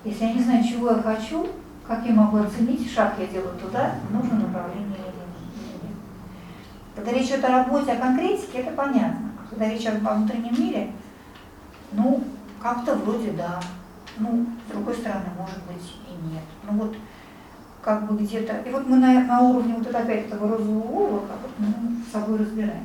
Если 0.05 0.25
я 0.25 0.33
не 0.33 0.43
знаю, 0.43 0.65
чего 0.65 0.91
я 0.91 1.03
хочу, 1.03 1.47
как 1.87 2.05
я 2.07 2.13
могу 2.13 2.39
оценить, 2.39 2.91
шаг 2.91 3.15
я 3.19 3.27
делаю 3.27 3.57
туда, 3.59 3.95
в 4.09 4.15
нужном 4.15 4.41
направлении 4.41 4.87
или 4.87 5.83
нет. 5.83 5.97
Когда 6.95 7.13
речь 7.13 7.29
идет 7.29 7.45
о 7.45 7.65
работе, 7.65 7.93
о 7.93 8.01
конкретике, 8.01 8.59
это 8.59 8.73
понятно. 8.73 9.33
Когда 9.51 9.69
речь 9.69 9.83
идет 9.83 10.07
о 10.07 10.15
внутреннем 10.15 10.55
мире, 10.59 10.93
ну, 11.93 12.25
как-то 12.61 12.95
вроде 12.97 13.33
да. 13.33 13.61
Ну, 14.19 14.47
с 14.67 14.73
другой 14.73 14.95
стороны, 14.95 15.27
может 15.39 15.63
быть, 15.65 15.95
нет. 16.33 16.43
Ну 16.69 16.79
вот 16.79 16.97
как 17.85 18.07
бы 18.07 18.17
где-то... 18.17 18.57
И 18.67 18.71
вот 18.71 18.87
мы 18.89 18.97
на, 18.97 19.25
на 19.25 19.41
уровне 19.43 19.75
вот 19.77 19.95
опять 19.95 20.27
этого 20.27 20.57
розового 20.57 21.07
облака 21.07 21.35
вот 21.43 21.51
мы 21.59 22.03
с 22.03 22.13
собой 22.13 22.39
разбираем. 22.39 22.85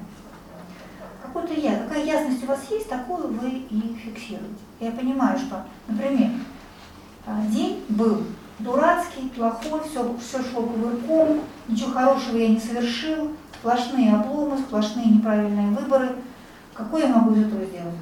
Какой-то 1.22 1.54
я, 1.54 1.78
какая 1.78 2.04
ясность 2.04 2.44
у 2.44 2.48
вас 2.48 2.60
есть, 2.70 2.90
такую 2.90 3.28
вы 3.28 3.50
и 3.50 3.96
фиксируете. 4.04 4.62
Я 4.80 4.92
понимаю, 4.92 5.38
что, 5.38 5.64
например, 5.88 6.32
а, 7.26 7.46
день 7.48 7.84
был 7.88 8.24
дурацкий, 8.60 9.30
плохой, 9.30 9.82
все, 9.90 10.16
все 10.18 10.44
шло 10.44 10.64
кувырком, 10.64 11.42
ничего 11.68 11.92
хорошего 11.92 12.38
я 12.38 12.50
не 12.50 12.60
совершил, 12.60 13.32
сплошные 13.54 14.14
обломы, 14.14 14.58
сплошные 14.58 15.06
неправильные 15.06 15.70
выборы. 15.72 16.10
Какой 16.74 17.02
я 17.02 17.08
могу 17.08 17.36
из 17.36 17.48
этого 17.48 17.64
сделать 17.66 17.96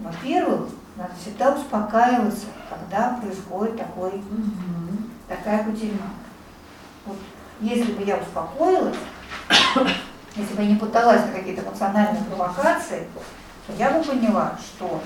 Во-первых, 0.00 0.68
надо 0.96 1.12
всегда 1.20 1.54
успокаиваться, 1.54 2.46
когда 2.68 3.18
происходит 3.20 3.76
такой. 3.76 4.22
Такая 5.36 5.64
кутерьма. 5.64 6.10
Вот, 7.04 7.16
если 7.60 7.92
бы 7.92 8.04
я 8.04 8.16
успокоилась, 8.16 8.96
если 10.36 10.54
бы 10.54 10.62
я 10.62 10.68
не 10.68 10.76
пыталась 10.76 11.22
на 11.26 11.32
какие-то 11.32 11.62
эмоциональные 11.62 12.24
провокации, 12.24 13.06
то 13.66 13.72
я 13.78 13.90
бы 13.90 14.02
поняла, 14.04 14.58
что 14.60 15.02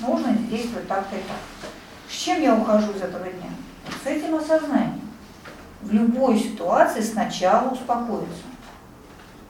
нужно 0.00 0.32
действовать 0.32 0.88
так-то 0.88 1.16
и 1.16 1.20
так. 1.20 1.70
С 2.08 2.12
чем 2.12 2.42
я 2.42 2.54
ухожу 2.54 2.92
из 2.92 3.02
этого 3.02 3.24
дня? 3.24 3.50
С 4.02 4.06
этим 4.06 4.36
осознанием. 4.36 5.00
В 5.82 5.92
любой 5.92 6.38
ситуации 6.38 7.00
сначала 7.00 7.70
успокоиться. 7.70 8.44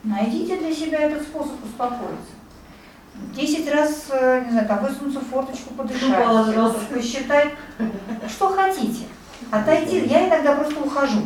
Найдите 0.02 0.56
для 0.56 0.74
себя 0.74 1.00
этот 1.00 1.22
способ 1.22 1.64
успокоиться. 1.64 2.34
Десять 3.34 3.70
раз, 3.70 4.06
э, 4.10 4.42
не 4.44 4.50
знаю, 4.50 4.66
там 4.66 4.84
высунуться 4.84 5.20
в 5.20 5.26
форточку, 5.28 5.72
подышать, 5.74 6.88
посчитать, 6.92 7.50
что 8.28 8.48
хотите. 8.48 9.04
Отойти, 9.50 10.06
я 10.06 10.28
иногда 10.28 10.54
просто 10.54 10.80
ухожу. 10.80 11.22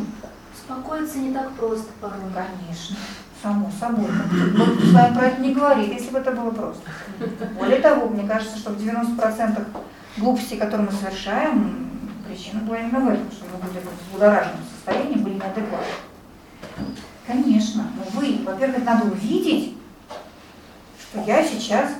Успокоиться 0.53 1.17
не 1.19 1.33
так 1.33 1.51
просто 1.53 1.87
порой. 1.99 2.19
Конечно, 2.33 2.95
само 3.41 3.71
собой. 3.79 4.09
Мы 4.31 4.85
с 4.85 4.93
вами 4.93 5.13
про 5.15 5.27
это 5.27 5.41
не 5.41 5.53
говорили, 5.53 5.93
если 5.93 6.11
бы 6.11 6.19
это 6.19 6.31
было 6.31 6.51
просто. 6.51 6.81
Более 7.57 7.79
того, 7.79 8.09
мне 8.09 8.27
кажется, 8.27 8.57
что 8.57 8.71
в 8.71 8.77
90% 8.77 9.65
глупостей, 10.17 10.57
которые 10.57 10.89
мы 10.89 10.93
совершаем, 10.95 11.89
причина 12.27 12.61
была 12.61 12.77
именно 12.77 12.99
в 12.99 13.09
этом, 13.09 13.31
что 13.31 13.45
мы 13.45 13.67
были 13.67 13.79
в 13.83 14.07
взбудораженном 14.07 14.63
состоянии, 14.75 15.15
были 15.15 15.35
неадекватны. 15.35 15.87
Конечно, 17.25 17.87
но 17.95 18.19
вы, 18.19 18.39
во-первых, 18.43 18.83
надо 18.83 19.05
увидеть, 19.05 19.77
что 20.99 21.23
я 21.25 21.43
сейчас 21.43 21.91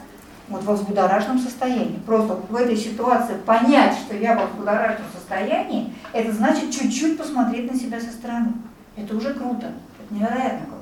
вот 0.50 0.64
во 0.64 0.74
взбудораженном 0.74 1.40
состоянии. 1.40 2.00
Просто 2.06 2.40
в 2.50 2.56
этой 2.56 2.76
ситуации 2.76 3.36
понять, 3.46 3.96
что 3.98 4.16
я 4.16 4.36
во 4.36 4.48
взбудораженном 4.48 5.12
состоянии, 5.14 5.94
это 6.12 6.32
значит 6.34 6.72
чуть-чуть 6.72 7.18
посмотреть 7.18 7.72
на 7.72 7.78
себя 7.78 8.00
со 8.00 8.12
стороны. 8.12 8.54
Это 8.96 9.16
уже 9.16 9.34
круто, 9.34 9.68
это 10.00 10.14
невероятно 10.14 10.66
круто. 10.66 10.80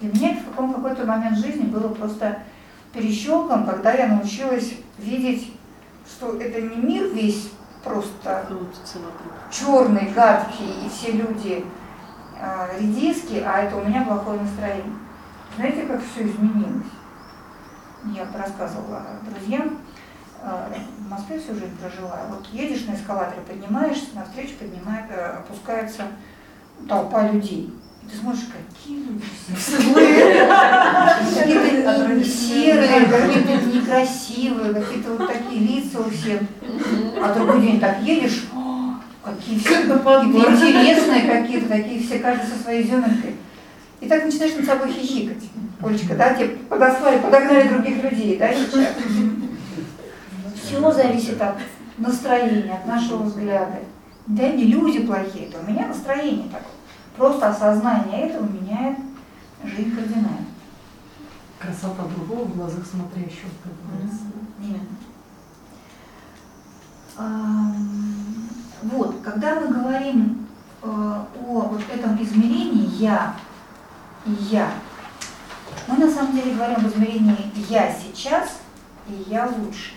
Меня 0.00 0.32
это 0.32 0.40
в 0.40 0.50
каком 0.50 0.72
какой-то 0.72 1.04
момент 1.04 1.38
жизни 1.38 1.64
было 1.64 1.88
просто 1.88 2.38
перещелком, 2.92 3.66
когда 3.66 3.92
я 3.92 4.08
научилась 4.08 4.72
видеть, 4.98 5.52
что 6.06 6.40
это 6.40 6.60
не 6.60 6.76
мир 6.76 7.08
весь 7.12 7.50
просто 7.84 8.46
черный, 9.50 10.10
гадкий, 10.14 10.86
и 10.86 10.88
все 10.88 11.12
люди 11.12 11.64
э, 12.40 12.80
редиски, 12.80 13.42
а 13.46 13.62
это 13.62 13.76
у 13.76 13.84
меня 13.84 14.02
плохое 14.02 14.40
настроение. 14.40 14.92
Знаете, 15.56 15.82
как 15.82 16.00
все 16.02 16.26
изменилось? 16.26 16.86
Я 18.06 18.26
рассказывала 18.34 19.02
друзьям, 19.28 19.78
э, 20.42 20.72
в 20.98 21.10
Москве 21.10 21.38
всю 21.38 21.54
жизнь 21.54 21.76
прожила. 21.80 22.20
Вот 22.30 22.46
едешь 22.52 22.86
на 22.86 22.94
эскалаторе, 22.94 23.42
поднимаешься, 23.42 24.06
навстречу 24.14 24.54
поднимает, 24.58 25.06
э, 25.10 25.38
опускается 25.38 26.04
толпа 26.88 27.28
людей. 27.28 27.74
И 28.02 28.08
ты 28.10 28.16
смотришь, 28.16 28.46
какие 28.46 29.04
люди 29.04 29.24
злые, 29.58 30.48
какие-то 31.34 32.24
серые, 32.24 33.06
какие-то 33.06 33.66
некрасивые, 33.66 34.74
какие-то 34.74 35.10
вот 35.14 35.28
такие 35.28 35.60
лица 35.60 36.00
у 36.00 36.10
всех. 36.10 36.40
А 37.22 37.34
другой 37.34 37.60
день 37.60 37.78
так 37.78 38.00
едешь, 38.02 38.44
какие 39.22 39.58
все 39.58 39.82
интересные 39.82 41.30
какие-то, 41.30 41.68
такие 41.68 42.02
все, 42.02 42.18
каждый 42.18 42.46
со 42.46 42.62
своей 42.62 42.84
зеленкой. 42.84 43.36
И 44.00 44.08
так 44.08 44.24
начинаешь 44.24 44.56
над 44.56 44.64
собой 44.64 44.90
хихикать. 44.90 45.44
Олечка, 45.82 46.14
да, 46.14 46.34
тебе 46.34 46.48
подослали, 46.68 47.20
подогнали 47.20 47.68
других 47.68 48.02
людей, 48.04 48.38
да, 48.38 48.52
сейчас? 48.52 48.94
Все 50.54 50.92
зависит 50.92 51.40
от 51.40 51.56
настроения, 51.96 52.74
от 52.74 52.86
нашего 52.86 53.22
взгляда. 53.22 53.78
Да, 54.26 54.48
не 54.48 54.64
люди 54.64 55.06
плохие, 55.06 55.46
это 55.48 55.58
у 55.60 55.70
меня 55.70 55.86
настроение 55.88 56.48
такое. 56.48 56.72
Просто 57.16 57.48
осознание 57.48 58.28
этого 58.28 58.46
меняет 58.46 58.98
жизнь 59.64 59.94
кардинально. 59.94 60.46
Красота 61.58 62.04
другого 62.14 62.44
в 62.44 62.56
глазах 62.56 62.86
смотрящего, 62.86 63.50
как 63.62 63.72
говорится. 63.86 64.24
Именно. 64.62 64.86
Вот, 68.82 69.16
когда 69.22 69.60
мы 69.60 69.68
говорим 69.68 70.46
э, 70.82 70.86
о 70.86 71.24
вот 71.44 71.82
этом 71.92 72.22
измерении 72.22 72.86
«я» 72.96 73.34
и 74.24 74.30
«я», 74.30 74.70
мы 75.90 76.06
на 76.06 76.10
самом 76.10 76.34
деле 76.34 76.54
говорим 76.54 76.76
об 76.76 76.86
измерении 76.86 77.36
«я 77.68 77.92
сейчас» 77.92 78.60
и 79.08 79.24
«я 79.28 79.46
лучше». 79.46 79.92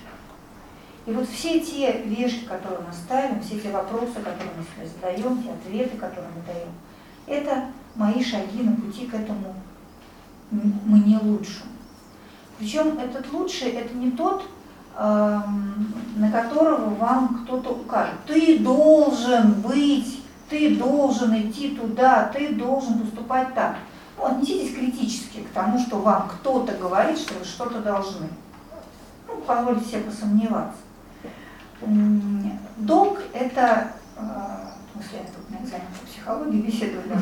И 1.06 1.12
вот 1.12 1.28
все 1.28 1.60
те 1.60 2.02
вещи, 2.04 2.46
которые 2.46 2.80
мы 2.80 2.94
ставим, 2.94 3.42
все 3.42 3.60
те 3.60 3.70
вопросы, 3.70 4.14
которые 4.16 4.52
мы 4.58 4.64
себе 4.64 4.88
задаем, 4.96 5.44
те 5.44 5.52
ответы, 5.52 5.98
которые 5.98 6.30
мы 6.34 6.42
даем, 6.54 6.70
это 7.28 7.66
мои 7.96 8.24
шаги 8.24 8.64
на 8.64 8.76
пути 8.76 9.06
к 9.06 9.14
этому 9.14 9.54
мне 10.52 11.20
лучшему. 11.22 11.72
Причем 12.58 12.98
этот 13.00 13.32
лучший 13.32 13.72
это 13.72 13.94
не 13.94 14.12
тот, 14.12 14.46
на 14.96 16.32
которого 16.32 16.90
вам 16.96 17.44
кто-то 17.44 17.72
укажет. 17.72 18.16
Ты 18.26 18.60
должен 18.60 19.54
быть, 19.62 20.24
ты 20.50 20.76
должен 20.76 21.36
идти 21.36 21.76
туда, 21.76 22.32
ты 22.34 22.54
должен 22.54 23.00
поступать 23.00 23.54
так. 23.54 23.76
Отнеситесь 24.24 24.76
критически 24.76 25.42
к 25.42 25.50
тому, 25.50 25.78
что 25.80 26.00
вам 26.00 26.30
кто-то 26.30 26.74
говорит, 26.78 27.18
что 27.18 27.34
вы 27.34 27.44
что-то 27.46 27.82
должны. 27.82 28.28
Ну, 29.28 29.42
позвольте 29.46 29.86
себе 29.86 30.02
посомневаться. 30.02 30.78
Долг– 32.78 33.20
это, 33.34 33.92
э, 34.16 34.22
в 34.22 34.94
смысле, 34.94 35.20
я 35.20 35.26
тут 35.26 35.50
на 35.50 35.64
экзамене 35.64 35.88
по 36.00 36.08
психологии 36.08 36.98
об 36.98 37.06
этом, 37.06 37.22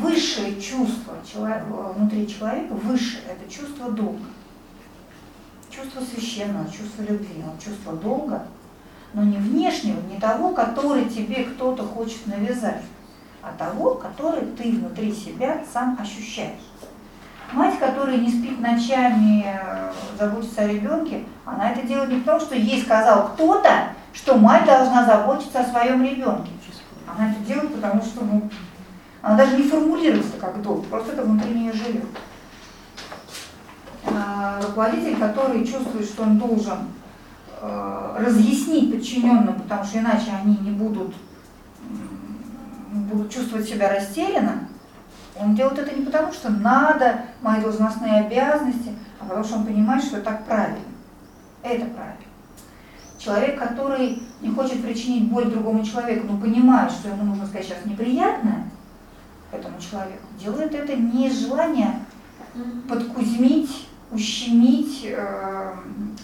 высшее 0.00 0.60
чувство 0.60 1.14
человека, 1.30 1.64
внутри 1.96 2.28
человека, 2.28 2.74
высшее– 2.74 3.22
это 3.28 3.52
чувство 3.52 3.90
долга. 3.90 4.24
Чувство 5.70 6.00
священного, 6.00 6.66
чувство 6.66 7.02
любви, 7.02 7.42
чувство 7.62 7.94
долга, 7.94 8.46
но 9.12 9.24
не 9.24 9.38
внешнего, 9.38 10.00
не 10.02 10.20
того, 10.20 10.50
который 10.50 11.06
тебе 11.06 11.44
кто-то 11.44 11.84
хочет 11.84 12.26
навязать, 12.26 12.82
того, 13.52 13.94
который 13.94 14.46
ты 14.46 14.70
внутри 14.70 15.12
себя 15.12 15.62
сам 15.72 15.98
ощущаешь. 16.00 16.60
Мать, 17.52 17.78
которая 17.78 18.16
не 18.16 18.30
спит 18.30 18.58
ночами, 18.60 19.44
э, 19.46 19.92
заботится 20.18 20.62
о 20.62 20.68
ребенке, 20.68 21.24
она 21.44 21.70
это 21.70 21.86
делает 21.86 22.10
не 22.10 22.20
потому, 22.20 22.40
что 22.40 22.54
ей 22.56 22.82
сказал 22.82 23.28
кто-то, 23.34 23.88
что 24.12 24.36
мать 24.36 24.64
должна 24.64 25.04
заботиться 25.04 25.60
о 25.60 25.66
своем 25.66 26.02
ребенке. 26.02 26.50
Она 27.06 27.30
это 27.30 27.40
делает, 27.40 27.74
потому 27.74 28.02
что 28.02 28.24
ну, 28.24 28.50
она 29.22 29.36
даже 29.36 29.56
не 29.56 29.68
формулируется 29.68 30.36
как 30.40 30.60
долг, 30.62 30.86
просто 30.86 31.12
это 31.12 31.22
внутри 31.22 31.54
нее 31.54 31.72
живет. 31.72 32.06
А, 34.06 34.60
Руководитель, 34.60 35.16
который 35.16 35.66
чувствует, 35.66 36.04
что 36.06 36.24
он 36.24 36.38
должен 36.38 36.78
э, 37.60 38.16
разъяснить 38.18 38.92
подчиненным, 38.92 39.54
потому 39.60 39.84
что 39.84 39.98
иначе 39.98 40.30
они 40.42 40.56
не 40.58 40.70
будут, 40.70 41.14
будут 42.94 43.32
чувствовать 43.32 43.68
себя 43.68 43.88
растерянно, 43.88 44.68
он 45.36 45.54
делает 45.54 45.78
это 45.78 45.94
не 45.94 46.04
потому, 46.04 46.32
что 46.32 46.50
надо 46.50 47.22
мои 47.42 47.60
должностные 47.60 48.20
обязанности, 48.20 48.92
а 49.20 49.24
потому 49.24 49.44
что 49.44 49.56
он 49.56 49.66
понимает, 49.66 50.04
что 50.04 50.20
так 50.20 50.44
правильно. 50.44 50.78
Это 51.62 51.86
правильно. 51.86 52.14
Человек, 53.18 53.58
который 53.58 54.22
не 54.40 54.50
хочет 54.50 54.82
причинить 54.82 55.30
боль 55.30 55.46
другому 55.46 55.84
человеку, 55.84 56.26
но 56.28 56.38
понимает, 56.38 56.92
что 56.92 57.08
ему 57.08 57.24
нужно 57.24 57.46
сказать 57.46 57.66
сейчас 57.66 57.84
неприятное 57.84 58.64
этому 59.50 59.80
человеку, 59.80 60.26
делает 60.38 60.74
это 60.74 60.94
не 60.96 61.28
из 61.28 61.38
желания 61.38 62.00
подкузмить, 62.88 63.88
ущемить, 64.10 65.04
э, 65.04 65.72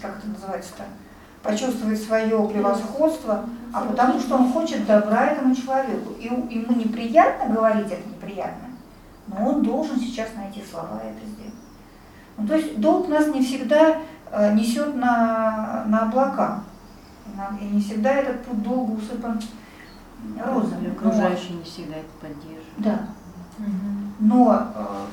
как 0.01 0.19
это 0.19 0.27
называется-то, 0.27 0.83
почувствовать 1.43 2.01
свое 2.01 2.47
превосходство, 2.47 3.45
а 3.73 3.81
потому 3.81 4.19
что 4.19 4.35
он 4.35 4.51
хочет 4.51 4.85
добра 4.85 5.27
этому 5.27 5.55
человеку. 5.55 6.13
И 6.19 6.25
ему 6.25 6.73
неприятно 6.75 7.53
говорить 7.53 7.91
это 7.91 8.07
неприятно, 8.07 8.69
но 9.27 9.49
он 9.49 9.63
должен 9.63 9.99
сейчас 9.99 10.29
найти 10.35 10.63
слова 10.69 11.01
и 11.03 11.09
это 11.09 11.25
сделать. 11.25 11.53
Ну, 12.37 12.47
то 12.47 12.55
есть 12.55 12.79
долг 12.79 13.09
нас 13.09 13.27
не 13.27 13.43
всегда 13.43 13.97
э, 14.31 14.53
несет 14.53 14.95
на, 14.95 15.83
на 15.87 16.03
облака. 16.03 16.63
И 17.59 17.65
не 17.65 17.81
всегда 17.81 18.11
этот 18.13 18.43
путь 18.43 18.61
долго 18.61 18.91
усыпан 18.91 19.39
розами. 20.45 20.91
Окружающие 20.91 21.57
не 21.57 21.63
всегда 21.63 21.95
это 21.97 22.09
поддерживают. 22.19 22.77
Да. 22.77 22.99
Но 24.19 24.67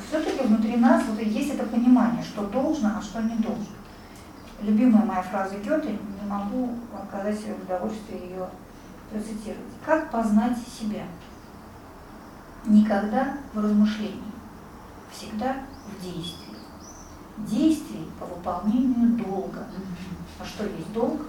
все-таки 0.09 0.47
внутри 0.47 0.77
нас 0.77 1.03
вот 1.09 1.21
и 1.21 1.29
есть 1.29 1.55
это 1.55 1.65
понимание, 1.65 2.23
что 2.23 2.47
должно, 2.47 2.93
а 2.99 3.03
что 3.03 3.23
не 3.23 3.37
должно. 3.37 3.65
Любимая 4.61 5.05
моя 5.05 5.23
фраза 5.23 5.57
Гёте, 5.59 5.91
не 5.93 6.29
могу 6.29 6.71
отказать 6.93 7.39
себе 7.39 7.55
в 7.55 7.63
удовольствии 7.63 8.29
ее 8.31 8.49
процитировать. 9.11 9.65
Как 9.87 10.11
познать 10.11 10.59
себя? 10.59 11.05
Никогда 12.67 13.39
в 13.55 13.61
размышлении, 13.61 14.33
всегда 15.13 15.59
в 15.87 16.03
действии. 16.03 16.57
Действий 17.39 18.11
по 18.19 18.27
выполнению 18.27 19.17
долга. 19.17 19.65
А 20.41 20.45
что 20.45 20.65
есть 20.65 20.93
долг? 20.93 21.21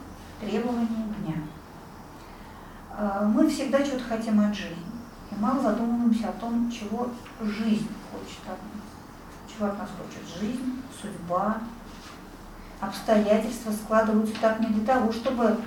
Требование 0.42 0.88
дня. 1.20 1.36
А, 2.98 3.26
Мы 3.26 3.48
всегда 3.48 3.84
чего-то 3.84 4.06
хотим 4.06 4.40
от 4.40 4.56
жизни. 4.56 4.78
И 5.30 5.36
мало 5.40 5.62
задумываемся 5.62 6.30
о 6.30 6.34
том, 6.34 6.72
чего 6.72 7.10
жизнь 7.42 7.90
хочет 8.12 8.42
от 8.46 8.58
нас. 8.58 8.84
Чего 9.48 9.68
от 9.68 9.78
нас 9.78 9.90
хочет 9.98 10.28
жизнь, 10.42 10.82
судьба, 11.00 11.58
обстоятельства 12.80 13.72
складываются 13.72 14.36
так 14.42 14.60
не 14.60 14.68
для 14.68 14.86
того, 14.86 15.12
чтобы 15.12 15.46
эм, 15.46 15.58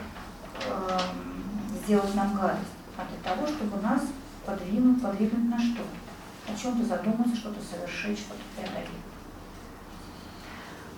сделать 1.84 2.14
нам 2.14 2.34
гадость, 2.34 2.72
а 2.96 3.04
для 3.04 3.30
того, 3.30 3.46
чтобы 3.46 3.80
нас 3.82 4.02
подвинуть, 4.46 5.02
подвигнуть 5.02 5.50
на 5.50 5.58
что? 5.58 5.82
О 6.48 6.56
чем-то 6.56 6.84
задуматься, 6.84 7.36
что-то 7.36 7.60
совершить, 7.62 8.18
что-то 8.18 8.40
преодолеть. 8.56 8.88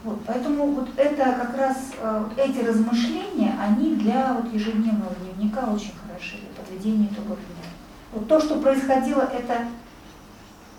Вот, 0.05 0.23
поэтому 0.27 0.66
вот 0.66 0.91
это 0.99 1.24
как 1.32 1.57
раз, 1.57 1.93
э, 1.99 2.28
эти 2.36 2.59
размышления, 2.59 3.57
они 3.59 3.97
для 3.97 4.35
вот 4.35 4.53
ежедневного 4.53 5.15
дневника 5.15 5.61
очень 5.66 5.95
хороши, 6.07 6.36
для 6.36 6.62
подведения 6.62 7.07
итогов 7.07 7.39
дня. 7.39 7.70
Вот 8.12 8.28
то, 8.28 8.39
что 8.39 8.61
происходило, 8.61 9.23
это 9.23 9.66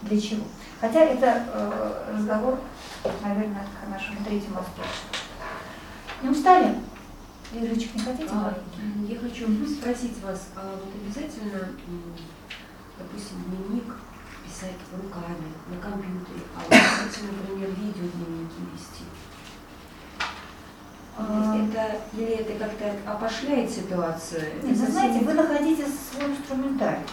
для 0.04 0.22
чего? 0.22 0.44
Хотя 0.80 1.00
это 1.00 1.44
э, 1.52 2.14
разговор, 2.16 2.60
наверное, 3.24 3.66
к 3.66 3.90
нашему 3.90 4.24
третьему 4.24 4.60
аспекту. 4.60 5.25
Не 6.26 6.32
устали? 6.32 6.76
Лирочек, 7.54 7.94
не 7.94 8.02
хотите 8.02 8.30
А, 8.32 8.36
маленький? 8.36 9.14
Я 9.14 9.20
хочу 9.20 9.46
спросить 9.68 10.24
вас, 10.24 10.48
а 10.56 10.74
вот 10.74 10.92
обязательно, 10.96 11.70
допустим, 12.98 13.44
дневник 13.46 13.96
писать 14.44 14.82
руками 14.92 15.54
на 15.70 15.78
компьютере, 15.80 16.42
а 16.56 16.62
вот 16.62 16.80
хотите, 16.80 17.28
например, 17.32 17.70
видеодневники 17.70 18.60
вести? 18.74 19.04
А, 21.16 21.56
это, 21.56 22.02
или 22.14 22.38
это 22.40 22.58
как-то 22.58 22.92
опошляет 23.06 23.70
ситуацию? 23.70 24.64
Нет, 24.64 24.78
вы 24.78 24.88
знаете, 24.88 25.24
вы 25.24 25.34
находите 25.36 25.86
свой 25.86 26.32
инструментарий. 26.32 27.06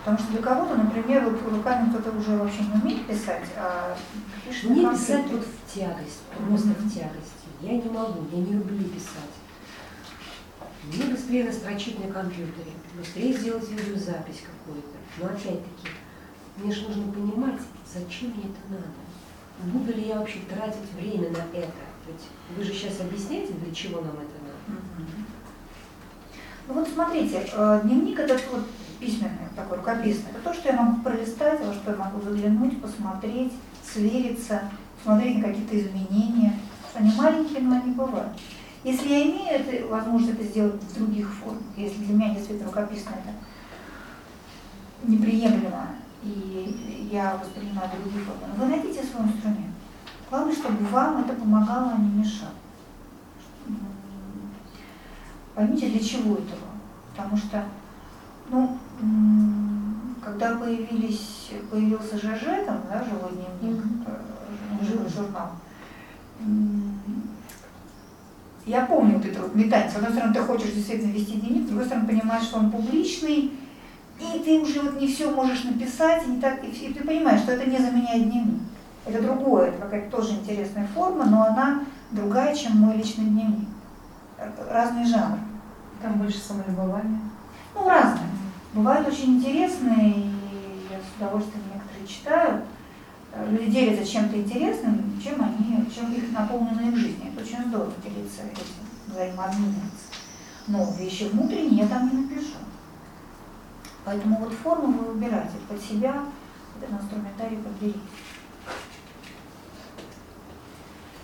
Потому 0.00 0.18
что 0.18 0.32
для 0.32 0.42
кого-то, 0.42 0.74
например, 0.74 1.32
руками 1.48 1.90
кто-то 1.90 2.10
уже 2.10 2.36
вообще 2.36 2.62
не 2.62 2.82
умеет 2.82 3.06
писать, 3.06 3.44
а 3.56 3.96
пишет 4.44 4.70
Мне 4.70 4.90
писать 4.90 5.26
вот 5.30 5.46
в 5.46 5.72
тягость, 5.72 6.22
просто 6.48 6.70
в 6.70 6.92
тягости. 6.92 7.37
Я 7.60 7.72
не 7.72 7.90
могу, 7.90 8.24
я 8.32 8.38
не 8.38 8.52
люблю 8.52 8.84
писать. 8.84 9.34
Мне 10.84 11.04
быстрее 11.06 11.44
настрочить 11.44 12.04
на 12.04 12.12
компьютере, 12.12 12.70
быстрее 12.96 13.32
сделать 13.32 13.68
видеозапись 13.68 14.42
какую-то. 14.46 14.96
Но 15.18 15.26
опять-таки, 15.26 15.88
мне 16.56 16.72
же 16.72 16.88
нужно 16.88 17.12
понимать, 17.12 17.60
зачем 17.92 18.30
мне 18.30 18.44
это 18.44 18.70
надо. 18.70 19.72
Буду 19.72 19.92
ли 19.92 20.06
я 20.06 20.20
вообще 20.20 20.38
тратить 20.48 20.92
время 20.96 21.30
на 21.30 21.56
это? 21.56 21.72
Ведь 22.06 22.56
вы 22.56 22.62
же 22.62 22.72
сейчас 22.72 23.00
объясняете, 23.00 23.52
для 23.54 23.74
чего 23.74 24.00
нам 24.00 24.14
это 24.14 24.38
надо. 24.42 24.80
Ну 26.68 26.74
вот 26.74 26.88
смотрите, 26.88 27.48
э, 27.52 27.80
дневник 27.82 28.20
этот 28.20 28.42
вот 28.52 28.62
письменный, 29.00 29.48
такой 29.56 29.78
рукописный, 29.78 30.30
это 30.30 30.40
то, 30.44 30.54
что 30.54 30.68
я 30.68 30.80
могу 30.80 31.02
пролистать, 31.02 31.60
во 31.64 31.72
что 31.72 31.90
я 31.90 31.96
могу 31.96 32.20
заглянуть, 32.20 32.80
посмотреть, 32.80 33.52
свериться, 33.84 34.70
посмотреть 34.96 35.38
на 35.38 35.48
какие-то 35.48 35.80
изменения. 35.80 36.58
Они 36.98 37.12
маленькие, 37.14 37.60
но 37.60 37.76
они 37.76 37.92
бывают. 37.92 38.32
Если 38.82 39.08
я 39.08 39.22
имею 39.22 39.60
это, 39.60 39.86
возможность 39.86 40.34
это 40.38 40.48
сделать 40.48 40.82
в 40.82 40.94
других 40.98 41.28
формах, 41.32 41.62
если 41.76 42.04
для 42.04 42.14
меня 42.14 42.34
действительно 42.34 42.66
рукописно 42.66 43.10
это 43.10 43.34
неприемлемо, 45.04 45.90
и 46.24 47.08
я 47.12 47.36
воспринимаю 47.36 47.88
другие 48.02 48.24
формы, 48.24 48.54
вы 48.56 48.66
найдите 48.66 49.04
свой 49.04 49.26
инструмент. 49.26 49.74
Главное, 50.28 50.54
чтобы 50.54 50.84
вам 50.86 51.24
это 51.24 51.34
помогало, 51.34 51.92
а 51.92 51.98
не 51.98 52.18
мешало. 52.18 52.50
Поймите, 55.54 55.90
для 55.90 56.00
чего 56.00 56.34
это 56.34 56.50
вам. 56.50 56.80
Потому 57.14 57.36
что, 57.36 57.64
ну, 58.50 58.78
когда 60.22 60.56
появились, 60.56 61.50
появился 61.70 62.16
ЖЖ, 62.16 62.66
там, 62.66 62.82
да, 62.90 63.04
живой 63.04 63.32
дневник, 63.60 63.84
живой 64.82 65.08
журнал, 65.08 65.52
я 68.68 68.84
помню 68.84 69.16
вот 69.16 69.24
это 69.24 69.40
вот 69.40 69.54
метание. 69.54 69.90
С 69.90 69.96
одной 69.96 70.12
стороны, 70.12 70.34
ты 70.34 70.40
хочешь 70.40 70.72
действительно 70.72 71.12
вести 71.12 71.32
дневник, 71.34 71.64
с 71.64 71.68
другой 71.68 71.86
стороны, 71.86 72.06
понимаешь, 72.06 72.44
что 72.44 72.58
он 72.58 72.70
публичный, 72.70 73.52
и 74.20 74.38
ты 74.44 74.60
уже 74.60 74.80
вот 74.82 75.00
не 75.00 75.06
все 75.08 75.30
можешь 75.30 75.64
написать, 75.64 76.26
и, 76.26 76.30
не 76.30 76.40
так, 76.40 76.62
и, 76.62 76.68
и 76.68 76.92
ты 76.92 77.04
понимаешь, 77.04 77.40
что 77.40 77.52
это 77.52 77.68
не 77.68 77.78
заменяет 77.78 78.30
дневник. 78.30 78.60
Это 79.06 79.22
другое, 79.22 79.68
это 79.68 79.82
какая-то 79.82 80.14
тоже 80.14 80.34
интересная 80.34 80.86
форма, 80.94 81.24
но 81.24 81.44
она 81.44 81.84
другая, 82.10 82.54
чем 82.54 82.76
мой 82.76 82.96
личный 82.96 83.24
дневник. 83.24 83.68
Разный 84.70 85.06
жанр. 85.06 85.38
Там 86.02 86.14
больше 86.14 86.38
самолюбования. 86.38 87.20
Ну, 87.74 87.88
разные. 87.88 88.28
Бывают 88.74 89.08
очень 89.08 89.36
интересные, 89.36 90.10
и 90.10 90.30
я 90.90 90.98
с 90.98 91.16
удовольствием 91.16 91.64
некоторые 91.72 92.06
читаю. 92.06 92.62
Э, 93.32 93.50
Люди 93.50 93.70
делятся 93.70 94.10
чем-то 94.10 94.36
интересным, 94.36 95.20
чем 95.22 95.42
они, 95.42 95.90
чем 95.94 96.12
их 96.12 96.32
наполнена 96.32 96.88
их 96.88 96.96
жизнь. 96.96 97.22
Это 97.32 97.44
очень 97.44 97.68
здорово 97.68 97.92
делиться 98.02 98.42
этим, 98.42 98.64
взаимообмениваться. 99.06 100.06
Но 100.66 100.92
вещи 100.98 101.24
внутренние 101.24 101.82
я 101.84 101.88
там 101.88 102.08
не 102.10 102.22
напишу. 102.22 102.56
Поэтому 104.04 104.38
вот 104.38 104.52
форму 104.52 104.98
вы 104.98 105.12
выбираете 105.12 105.56
под 105.68 105.82
себя, 105.82 106.24
этот 106.76 106.90
инструментарий 106.90 107.58
подберите. 107.58 108.00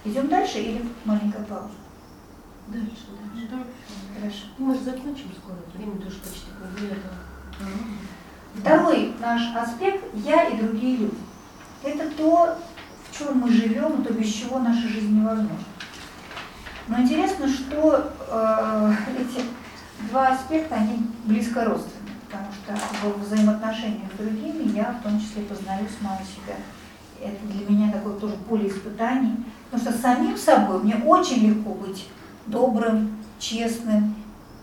Идем 0.04 0.28
дальше 0.28 0.58
или 0.58 0.86
маленькая 1.04 1.44
пауза? 1.44 1.70
Дальше, 2.68 3.06
дальше. 3.18 3.64
Хорошо. 4.18 4.44
Ну, 4.58 4.66
Мы 4.66 4.74
же 4.74 4.80
закончим 4.82 5.30
скоро, 5.38 5.56
время 5.74 5.98
тоже 5.98 6.18
почти 6.18 6.46
полвека. 6.58 7.08
Второй 8.54 9.14
наш 9.18 9.54
аспект– 9.56 10.04
я 10.14 10.48
и 10.48 10.60
другие 10.60 10.96
люди. 10.98 11.16
Это 11.84 12.10
то, 12.16 12.56
в 13.10 13.18
чем 13.18 13.40
мы 13.40 13.50
живем, 13.50 14.02
то, 14.02 14.12
без 14.12 14.32
чего 14.32 14.58
наша 14.58 14.88
жизнь 14.88 15.18
невозможна. 15.20 15.58
Но 16.88 17.00
интересно, 17.00 17.46
что 17.48 18.10
э, 18.30 18.92
эти 19.18 19.44
два 20.10 20.28
аспекта, 20.28 20.76
они 20.76 21.06
близко 21.24 21.64
родственны, 21.64 22.10
потому 22.26 22.46
что 22.52 23.08
в 23.08 23.22
взаимоотношениях 23.22 24.12
с 24.12 24.18
другими 24.18 24.76
я 24.76 24.92
в 24.92 25.02
том 25.02 25.20
числе 25.20 25.42
познаю 25.42 25.86
самого 25.88 26.20
себя. 26.20 26.56
Это 27.20 27.46
для 27.46 27.68
меня 27.68 27.92
такое 27.92 28.18
тоже 28.18 28.34
поле 28.48 28.68
испытаний, 28.68 29.36
потому 29.70 29.90
что 29.90 30.02
самим 30.02 30.36
собой 30.36 30.82
мне 30.82 30.96
очень 30.96 31.48
легко 31.48 31.70
быть 31.74 32.08
добрым, 32.46 33.16
честным, 33.38 34.14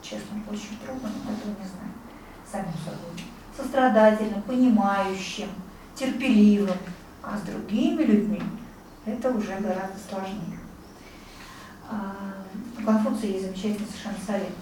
честным 0.02 0.44
очень 0.52 0.78
трудно, 0.86 1.10
но 1.26 1.32
этого 1.32 1.50
не 1.60 1.68
знаю, 1.68 1.92
самим 2.52 2.74
собой, 2.84 3.26
сострадательным, 3.56 4.42
понимающим, 4.44 5.50
терпеливым, 5.96 6.78
а 7.24 7.38
с 7.38 7.42
другими 7.42 8.04
людьми 8.04 8.42
это 9.06 9.30
уже 9.30 9.56
гораздо 9.60 9.98
сложнее. 10.10 10.60
А, 11.90 12.16
У 12.80 12.84
Конфуция 12.84 13.32
есть 13.32 13.46
замечательный 13.46 13.88
совершенно 13.88 14.26
совет. 14.26 14.54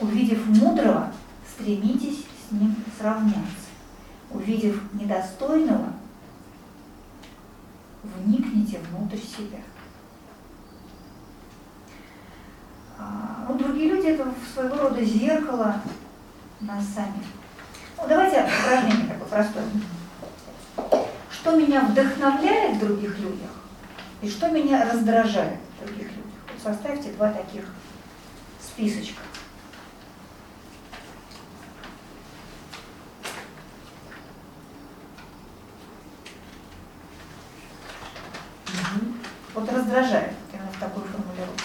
Увидев 0.00 0.46
мудрого, 0.46 1.12
стремитесь 1.48 2.24
с 2.48 2.52
ним 2.52 2.74
сравняться. 2.98 3.68
Увидев 4.30 4.80
недостойного, 4.94 5.92
вникните 8.02 8.78
внутрь 8.78 9.18
себя. 9.18 9.58
А, 12.98 13.46
Ну, 13.48 13.58
другие 13.58 13.90
люди 13.90 14.06
это 14.06 14.32
своего 14.54 14.76
рода 14.76 15.04
зеркало 15.04 15.80
нас 16.60 16.84
самих. 16.94 17.26
Ну, 17.98 18.04
давайте 18.08 18.42
упражнение 18.44 19.08
такое 19.08 19.28
простое. 19.28 19.64
Что 21.40 21.56
меня 21.56 21.80
вдохновляет 21.80 22.76
в 22.76 22.80
других 22.80 23.18
людях 23.18 23.50
и 24.20 24.28
что 24.28 24.50
меня 24.50 24.84
раздражает 24.92 25.58
в 25.80 25.86
других 25.86 26.08
людях. 26.08 26.24
Вот 26.52 26.62
составьте 26.62 27.12
два 27.12 27.32
таких 27.32 27.64
списочка. 28.60 29.22
Вот 39.54 39.72
раздражает 39.72 40.34
именно 40.52 40.70
в 40.70 40.78
такой 40.78 41.04
формулировке. 41.04 41.64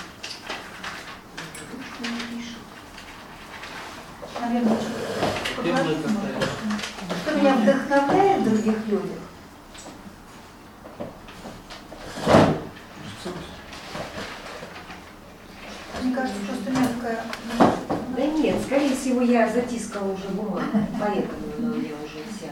Наверное, 4.39 4.77
что 7.23 7.35
меня 7.35 7.55
вдохновляет 7.55 8.41
в 8.41 8.49
других 8.49 8.87
людях, 8.87 9.19
мне 15.95 16.03
кажется, 16.15 16.39
просто 16.47 16.71
мягкая. 16.71 17.23
Да 18.15 18.25
нет, 18.25 18.55
скорее 18.65 18.95
всего, 18.95 19.21
я 19.21 19.49
затискала 19.49 20.13
уже 20.13 20.29
бумагу, 20.29 20.61
поэтому 20.99 21.43
она 21.57 21.73
у 21.73 21.75
меня 21.75 21.91
уже 22.03 22.23
вся. 22.31 22.51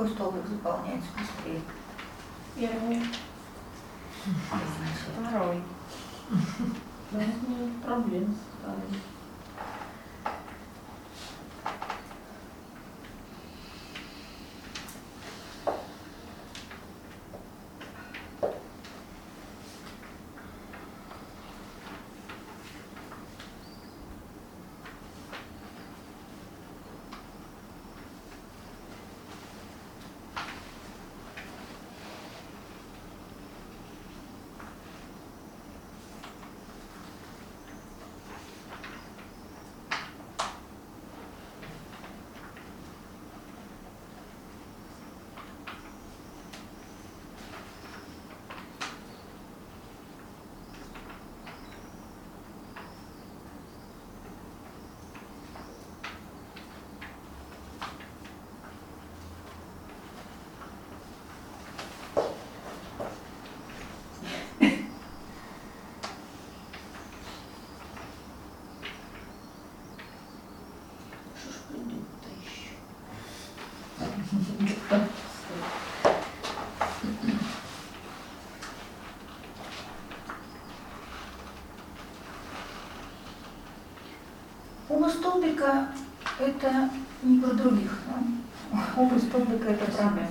Какой 0.00 0.14
столбик 0.14 0.46
заполняется 0.46 1.08
быстрее? 1.18 1.60
Первый. 2.56 3.02
Второй. 5.18 5.62
Да, 7.10 7.20
проблем 7.84 8.32
с 8.32 8.64
столбика– 85.40 85.88
это 86.38 86.90
не 87.22 87.40
про 87.40 87.54
других. 87.54 87.98
Оба 88.96 89.18
столбика– 89.18 89.68
это 89.70 89.90
про 89.90 90.04
нас. 90.04 90.30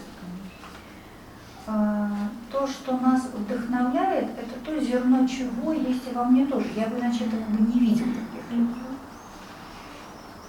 А, 1.68 2.10
То, 2.52 2.68
что 2.68 2.98
нас 2.98 3.24
вдохновляет, 3.34 4.30
это 4.38 4.60
то 4.64 4.80
зерно 4.80 5.28
чего 5.28 5.74
есть 5.74 6.08
и 6.10 6.14
во 6.14 6.26
мне 6.26 6.46
тоже. 6.46 6.68
Я 6.76 6.88
бы 6.88 7.00
иначе 7.00 7.26
этого 7.26 7.42
бы 7.42 7.74
не 7.74 7.80
видел 7.80 8.06
таких 8.06 8.52
людей. 8.52 8.76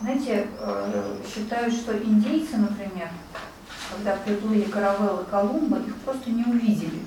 Знаете, 0.01 0.47
э, 0.59 1.17
считают, 1.27 1.75
что 1.75 1.97
индейцы, 1.97 2.57
например, 2.57 3.09
когда 3.95 4.17
приплыли 4.17 4.63
каравеллы 4.63 5.25
Колумба, 5.25 5.79
их 5.81 5.95
просто 5.97 6.31
не 6.31 6.45
увидели. 6.45 7.03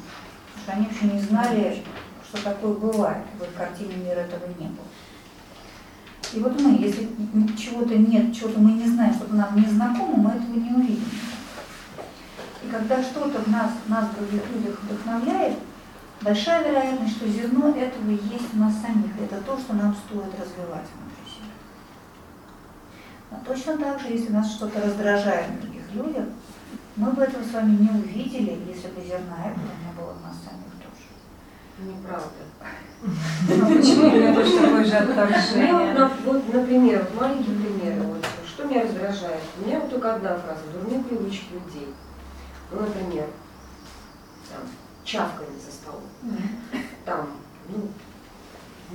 Потому 0.54 0.62
что 0.62 0.72
они 0.74 0.86
вообще 0.86 1.06
не 1.06 1.20
знали, 1.22 1.84
что 2.28 2.44
такое 2.44 2.74
бывает. 2.74 3.26
В 3.40 3.44
их 3.44 3.54
картине 3.56 3.96
мира 3.96 4.20
этого 4.20 4.46
не 4.60 4.68
было. 4.68 4.86
И 6.34 6.40
вот 6.40 6.60
мы, 6.60 6.72
если 6.72 7.10
чего-то 7.56 7.96
нет, 7.96 8.36
чего-то 8.36 8.60
мы 8.60 8.72
не 8.72 8.88
знаем, 8.88 9.14
что-то 9.14 9.36
нам 9.36 9.56
не 9.56 9.68
знакомо, 9.68 10.18
мы 10.18 10.32
этого 10.32 10.56
не 10.56 10.72
увидим. 10.72 11.10
И 12.64 12.68
когда 12.70 13.04
что-то 13.04 13.40
в 13.40 13.48
нас, 13.50 13.72
нас 13.88 14.10
в 14.10 14.16
других 14.16 14.42
людях 14.50 14.80
вдохновляет, 14.82 15.60
большая 16.22 16.68
вероятность, 16.68 17.18
что 17.18 17.28
зерно 17.28 17.70
этого 17.70 18.10
есть 18.10 18.54
в 18.54 18.60
нас 18.60 18.74
самих. 18.82 19.12
Это 19.22 19.42
то, 19.42 19.58
что 19.60 19.74
нам 19.74 19.96
стоит 19.96 20.34
развивать 20.34 20.88
внутри 20.96 21.26
себя. 21.28 21.54
Но 23.30 23.40
точно 23.46 23.78
так 23.78 24.00
же, 24.00 24.08
если 24.08 24.32
нас 24.32 24.54
что-то 24.54 24.82
раздражает 24.82 25.52
в 25.52 25.62
других 25.62 25.84
людях, 25.94 26.26
мы 26.96 27.12
бы 27.12 27.22
этого 27.22 27.44
с 27.44 27.52
вами 27.52 27.78
не 27.78 27.90
увидели, 27.90 28.60
если 28.68 28.88
бы 28.88 29.02
зерна 29.02 29.38
этого 29.46 29.72
не 29.86 29.94
было 30.00 30.14
в 30.14 30.22
нас 30.24 30.36
самих 30.44 30.74
тоже. 30.82 31.10
Неправда. 31.84 32.30
Ну, 33.48 33.76
почему 33.76 34.08
у 34.08 34.12
меня 34.12 34.34
точно 34.34 34.62
такое 34.62 34.86
же 34.86 34.96
отношение? 34.96 35.94
на- 35.94 36.12
вот, 36.26 36.54
например, 36.54 37.06
вот 37.12 37.22
маленький 37.22 37.52
пример. 37.54 38.02
Вот, 38.04 38.26
что 38.48 38.64
меня 38.66 38.84
раздражает? 38.84 39.42
У 39.62 39.68
меня 39.68 39.80
вот 39.82 39.90
только 39.90 40.16
одна 40.16 40.38
фраза. 40.38 40.62
Дурные 40.74 41.04
привычки 41.04 41.48
людей. 41.54 41.94
Ну, 42.72 42.80
например, 42.80 43.26
там, 44.50 44.62
чавканье 45.04 45.60
за 45.60 45.72
столом. 45.72 46.04
Там, 47.06 47.30
ну, 47.68 47.90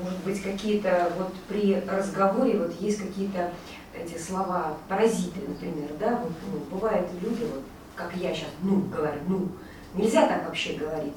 может 0.02 0.18
быть, 0.24 0.42
какие-то, 0.42 1.12
вот 1.18 1.34
при 1.48 1.78
разговоре 1.86 2.58
вот 2.58 2.80
есть 2.80 2.98
какие-то 2.98 3.52
эти 3.94 4.16
слова, 4.16 4.76
паразиты, 4.88 5.40
например, 5.46 5.90
да, 6.00 6.16
вот, 6.16 6.32
ну, 6.52 6.76
бывают 6.78 7.08
люди, 7.20 7.42
вот, 7.52 7.62
как 7.96 8.14
я 8.16 8.32
сейчас, 8.32 8.48
ну, 8.62 8.76
говорю, 8.94 9.20
ну, 9.26 9.48
нельзя 9.94 10.26
так 10.26 10.46
вообще 10.46 10.74
говорить. 10.74 11.16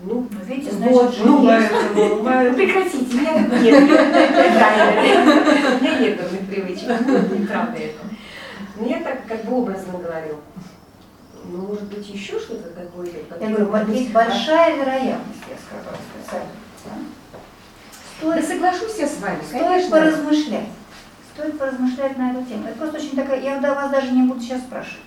Ну, 0.00 0.28
Но 0.30 0.40
видите, 0.44 0.70
вот, 0.76 1.10
значит, 1.10 1.24
ну, 1.24 1.50
есть. 1.50 1.70
поэтому, 1.70 2.22
ну, 2.22 2.54
прекратите, 2.54 2.98
у 2.98 3.00
меня 3.18 3.32
так 3.34 3.50
нет, 3.60 3.82
у 3.82 3.86
меня 5.82 5.98
нет 5.98 6.16
дурных 6.20 6.46
привычек, 6.48 6.88
ну, 7.06 7.18
неправда 7.36 7.76
это. 7.78 7.98
Ну, 8.76 8.88
я 8.88 9.00
так 9.00 9.26
как 9.26 9.44
бы 9.44 9.56
образно 9.56 9.98
говорю. 9.98 10.36
Ну, 11.50 11.58
может 11.66 11.84
быть, 11.84 12.08
еще 12.08 12.38
что-то 12.38 12.68
такое? 12.70 13.08
Я 13.40 13.48
говорю, 13.48 13.92
есть 13.92 14.12
большая 14.12 14.76
вероятность, 14.76 15.42
я 15.48 15.56
сказала 15.56 15.96
специально. 16.14 16.50
да. 16.84 16.92
Соглашусь 18.42 18.98
я 18.98 19.06
с 19.06 19.18
вами, 19.18 19.40
стоит 19.46 19.62
конечно. 19.64 19.90
поразмышлять. 19.90 20.68
Стоит 21.34 21.58
поразмышлять 21.58 22.18
на 22.18 22.30
эту 22.32 22.44
тему. 22.44 22.64
Это 22.68 22.78
просто 22.78 22.98
очень 22.98 23.16
такая, 23.16 23.40
я 23.40 23.58
вас 23.60 23.90
даже 23.90 24.10
не 24.12 24.22
буду 24.28 24.40
сейчас 24.40 24.60
спрашивать. 24.60 25.00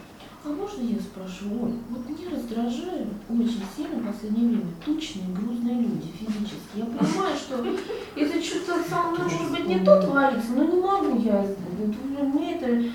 А 0.43 0.49
можно 0.49 0.81
я 0.81 0.99
спрошу, 0.99 1.45
Оль, 1.63 1.73
вот 1.91 2.09
меня 2.09 2.31
раздражают 2.35 3.09
очень 3.29 3.61
сильно 3.75 3.97
в 3.97 4.07
последнее 4.07 4.47
время 4.49 4.71
тучные, 4.83 5.27
грузные 5.35 5.75
люди 5.75 6.07
физически. 6.19 6.77
Я 6.77 6.85
понимаю, 6.85 7.35
что 7.37 7.63
если 8.15 8.41
что-то 8.41 8.81
со 8.89 9.03
мной, 9.03 9.23
может 9.23 9.51
быть, 9.51 9.67
не 9.67 9.85
то 9.85 10.01
творится, 10.01 10.53
но 10.55 10.63
не 10.63 10.81
могу 10.81 11.19
я. 11.19 11.45
Мне 12.23 12.55
это 12.55 12.91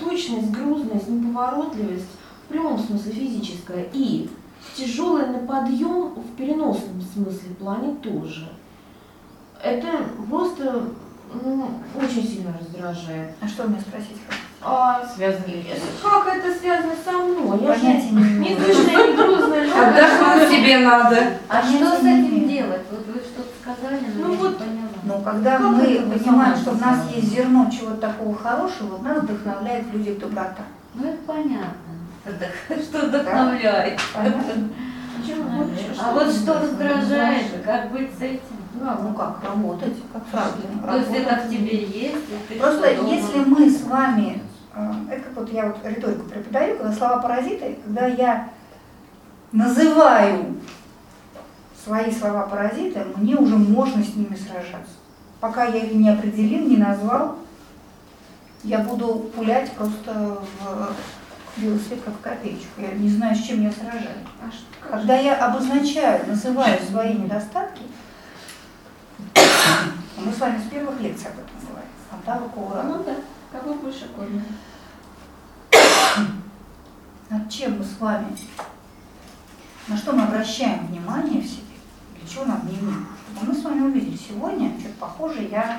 тучность, 0.00 0.50
грузность, 0.50 1.08
неповоротливость 1.08 2.08
в 2.46 2.48
прямом 2.48 2.78
смысле 2.80 3.12
физическая 3.12 3.88
и 3.92 4.28
тяжелый 4.74 5.26
на 5.28 5.38
подъем 5.38 6.14
в 6.14 6.36
переносном 6.36 7.00
смысле 7.00 7.54
плане 7.60 7.94
тоже. 8.02 8.48
Это 9.62 10.04
просто 10.28 10.84
ну, 11.32 11.70
очень 11.94 12.26
сильно 12.26 12.58
раздражает. 12.58 13.36
А 13.40 13.46
что 13.46 13.62
вы 13.64 13.70
меня 13.70 13.80
спросить 13.82 14.16
хотите? 14.26 14.47
А 14.60 15.06
Связано 15.14 15.46
ли 15.46 15.64
это? 15.70 15.80
как 16.02 16.36
это 16.36 16.58
связано 16.58 16.92
со 17.04 17.12
мной? 17.12 17.58
Я 17.60 17.74
же 17.74 17.80
Понятия 17.80 18.10
не 18.10 18.54
точно, 18.56 18.90
не 18.90 19.16
грузная, 19.16 19.88
Отдохнуть 19.88 20.48
себе 20.50 20.78
надо. 20.78 21.16
А 21.48 21.62
что 21.62 21.96
с 21.96 22.00
этим 22.00 22.48
делать? 22.48 22.82
Вот 22.90 23.06
вы 23.06 23.20
что-то 23.20 23.48
сказали, 23.62 24.00
но 24.16 24.26
Ну 24.26 24.32
я 24.32 24.38
вот, 24.38 24.50
не 24.50 24.56
поняла. 24.56 24.88
Но 25.04 25.20
когда 25.20 25.50
Как 25.58 25.60
мы 25.60 25.86
понимаем, 26.18 26.56
что 26.56 26.70
в 26.72 26.80
нас 26.80 26.98
есть 27.14 27.28
зерно 27.28 27.70
чего-то 27.70 27.96
такого 27.98 28.36
хорошего, 28.36 28.98
нас 28.98 29.18
вдохновляет 29.18 29.86
в 29.86 29.96
людях 29.96 30.18
доброта. 30.18 30.64
Ну 30.94 31.08
это 31.08 31.18
понятно. 31.26 31.72
Что 32.82 33.06
вдохновляет. 33.06 34.00
Понятно? 34.12 34.68
А 36.00 36.12
вот 36.12 36.32
что 36.32 36.54
раздражает? 36.60 37.46
как 37.64 37.90
быть 37.90 38.10
с 38.18 38.22
этим? 38.22 38.40
Да, 38.74 38.98
ну 39.02 39.12
как, 39.14 39.42
работать, 39.42 39.94
как 40.12 40.24
правильно. 40.26 40.82
То 40.86 40.96
есть 40.96 41.10
это 41.26 41.42
в 41.42 41.50
тебе 41.50 41.84
есть, 41.84 42.60
Просто 42.60 42.90
если 42.92 43.38
мы 43.40 43.68
с 43.68 43.82
вами, 43.82 44.40
это 45.10 45.22
как 45.22 45.34
вот 45.34 45.52
я 45.52 45.66
вот 45.66 45.78
риторику 45.84 46.24
преподаю, 46.24 46.76
когда 46.76 46.92
слова 46.92 47.18
паразиты, 47.18 47.78
когда 47.84 48.06
я 48.06 48.50
называю 49.52 50.56
свои 51.84 52.12
слова 52.12 52.42
паразиты, 52.42 53.04
мне 53.16 53.36
уже 53.36 53.56
можно 53.56 54.02
с 54.02 54.14
ними 54.14 54.36
сражаться. 54.36 54.92
Пока 55.40 55.64
я 55.64 55.84
их 55.84 55.92
не 55.94 56.08
определил, 56.08 56.68
не 56.68 56.76
назвал, 56.76 57.36
я 58.64 58.80
буду 58.80 59.30
пулять 59.34 59.72
просто 59.72 60.38
в 61.56 61.78
свет, 61.80 62.00
как 62.04 62.20
копеечку. 62.20 62.80
Я 62.80 62.92
не 62.92 63.08
знаю, 63.08 63.34
с 63.34 63.42
чем 63.42 63.62
я 63.62 63.72
сражаюсь. 63.72 64.04
А 64.40 64.90
Когда 64.90 65.16
я 65.16 65.36
обозначаю, 65.46 66.26
называю 66.26 66.78
свои 66.82 67.14
недостатки, 67.14 67.82
мы 70.16 70.32
с 70.32 70.38
вами 70.38 70.60
с 70.60 70.70
первых 70.70 71.00
лекций 71.00 71.28
об 71.28 71.38
этом 71.38 71.68
говорим. 71.68 71.88
Антава 72.10 72.48
Каура. 72.48 72.82
Ну 72.82 73.04
да, 73.04 73.14
какой 73.52 73.74
больше 73.74 74.08
корня. 74.08 74.42
Над 77.30 77.50
чем 77.50 77.78
мы 77.78 77.84
с 77.84 77.98
вами, 78.00 78.34
на 79.86 79.96
что 79.96 80.12
мы 80.12 80.22
обращаем 80.22 80.86
внимание 80.86 81.42
в 81.42 81.46
себе, 81.46 81.76
для 82.18 82.28
чего 82.28 82.44
нам. 82.46 82.62
Чтобы 82.62 83.52
мы 83.52 83.54
с 83.54 83.62
вами 83.62 83.80
увидели 83.82 84.16
сегодня, 84.16 84.78
что-то 84.80 84.94
похоже, 84.98 85.42
я 85.42 85.78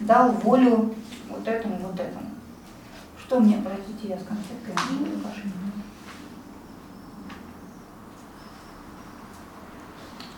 дал 0.00 0.32
волю 0.32 0.94
вот 1.28 1.46
этому, 1.46 1.76
вот 1.76 2.00
этому. 2.00 2.30
Что 3.18 3.40
мне, 3.40 3.62
простите, 3.62 4.08
я 4.08 4.18
с 4.18 4.24
конфеткой 4.24 4.74
не 4.90 4.98
буду. 4.98 5.28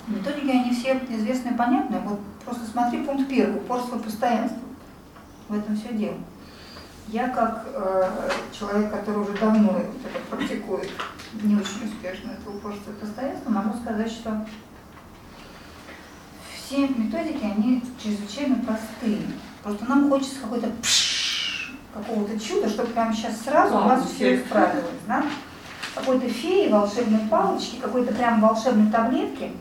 Методики, 0.09 0.51
они 0.51 0.73
все 0.73 0.99
известны 1.09 1.51
и 1.51 1.57
понятны. 1.57 1.99
Вот 2.01 2.21
просто 2.45 2.65
смотри 2.65 3.03
пункт 3.03 3.29
первый, 3.29 3.57
упорство 3.57 3.97
и 3.97 4.03
постоянство. 4.03 4.59
В 5.49 5.55
этом 5.55 5.77
все 5.77 5.93
дело. 5.93 6.17
Я 7.09 7.29
как 7.29 7.65
э, 7.73 8.31
человек, 8.53 8.91
который 8.91 9.23
уже 9.23 9.33
давно 9.35 9.79
это 9.79 10.19
практикует, 10.29 10.91
не 11.41 11.55
очень 11.55 11.87
успешно 11.87 12.33
это 12.33 12.51
упорство 12.51 12.91
и 12.91 12.95
постоянство, 12.95 13.51
могу 13.51 13.79
сказать, 13.79 14.11
что 14.11 14.45
все 16.53 16.89
методики, 16.89 17.45
они 17.45 17.83
чрезвычайно 18.03 18.57
простые. 18.57 19.21
Просто 19.63 19.85
нам 19.85 20.11
хочется 20.11 20.41
какой-то 20.41 20.73
какого-то 21.95 22.39
чуда, 22.39 22.69
чтобы 22.69 22.91
прямо 22.91 23.15
сейчас 23.15 23.41
сразу 23.41 23.75
у 23.75 23.79
вас 23.83 24.01
Ладно, 24.01 24.07
все 24.07 24.37
исправилось. 24.37 24.85
Да? 25.07 25.25
Какой-то 25.95 26.29
феи, 26.29 26.71
волшебной 26.71 27.21
палочки, 27.31 27.77
какой-то 27.77 28.13
прям 28.13 28.41
волшебной 28.41 28.91
таблетки, 28.91 29.53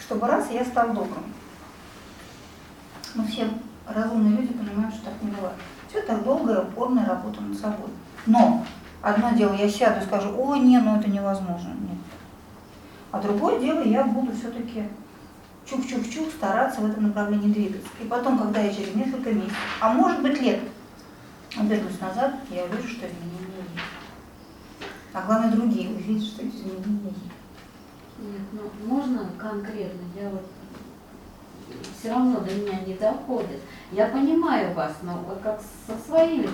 чтобы 0.00 0.26
раз 0.26 0.50
я 0.50 0.64
стал 0.64 0.88
добрым. 0.88 1.24
Но 3.14 3.26
все 3.26 3.48
разумные 3.86 4.40
люди 4.40 4.54
понимают, 4.54 4.94
что 4.94 5.04
так 5.04 5.22
не 5.22 5.30
бывает. 5.30 5.56
Все 5.92 6.00
это 6.00 6.16
долгая, 6.16 6.62
упорная 6.62 7.04
работа 7.04 7.42
над 7.42 7.58
собой. 7.58 7.90
Но 8.24 8.64
одно 9.02 9.32
дело, 9.32 9.52
я 9.52 9.68
сяду 9.68 10.00
и 10.00 10.06
скажу, 10.06 10.34
ой, 10.38 10.58
не, 10.60 10.78
ну 10.78 10.96
это 10.98 11.10
невозможно. 11.10 11.68
Нет. 11.68 11.98
А 13.10 13.20
другое 13.20 13.60
дело, 13.60 13.82
я 13.82 14.02
буду 14.02 14.32
все-таки 14.32 14.84
чух-чух-чух 15.66 16.30
стараться 16.30 16.80
в 16.80 16.90
этом 16.90 17.08
направлении 17.08 17.52
двигаться. 17.52 17.90
И 18.00 18.06
потом, 18.06 18.38
когда 18.38 18.60
я 18.60 18.72
через 18.72 18.94
несколько 18.94 19.32
месяцев, 19.32 19.54
а 19.82 19.92
может 19.92 20.22
быть 20.22 20.40
лет, 20.40 20.60
обернусь 21.58 22.00
назад, 22.00 22.36
я 22.48 22.64
увижу, 22.64 22.88
что 22.88 23.06
изменения 23.06 23.58
есть. 23.58 23.84
А 25.12 25.20
главное, 25.26 25.50
другие 25.50 25.90
увидят, 25.90 26.26
что 26.26 26.40
изменения 26.48 27.00
есть. 27.04 27.24
Нет, 28.18 28.40
ну 28.52 28.88
можно 28.88 29.28
конкретно, 29.36 30.00
я 30.18 30.30
вот 30.30 30.46
все 32.02 32.10
равно 32.10 32.40
до 32.40 32.52
меня 32.52 32.80
не 32.84 32.94
доходит. 32.94 33.60
Я 33.92 34.06
понимаю 34.06 34.74
вас, 34.74 34.92
но 35.02 35.22
вот 35.28 35.38
как 35.40 35.60
со 35.86 35.96
своими-то 36.10 36.50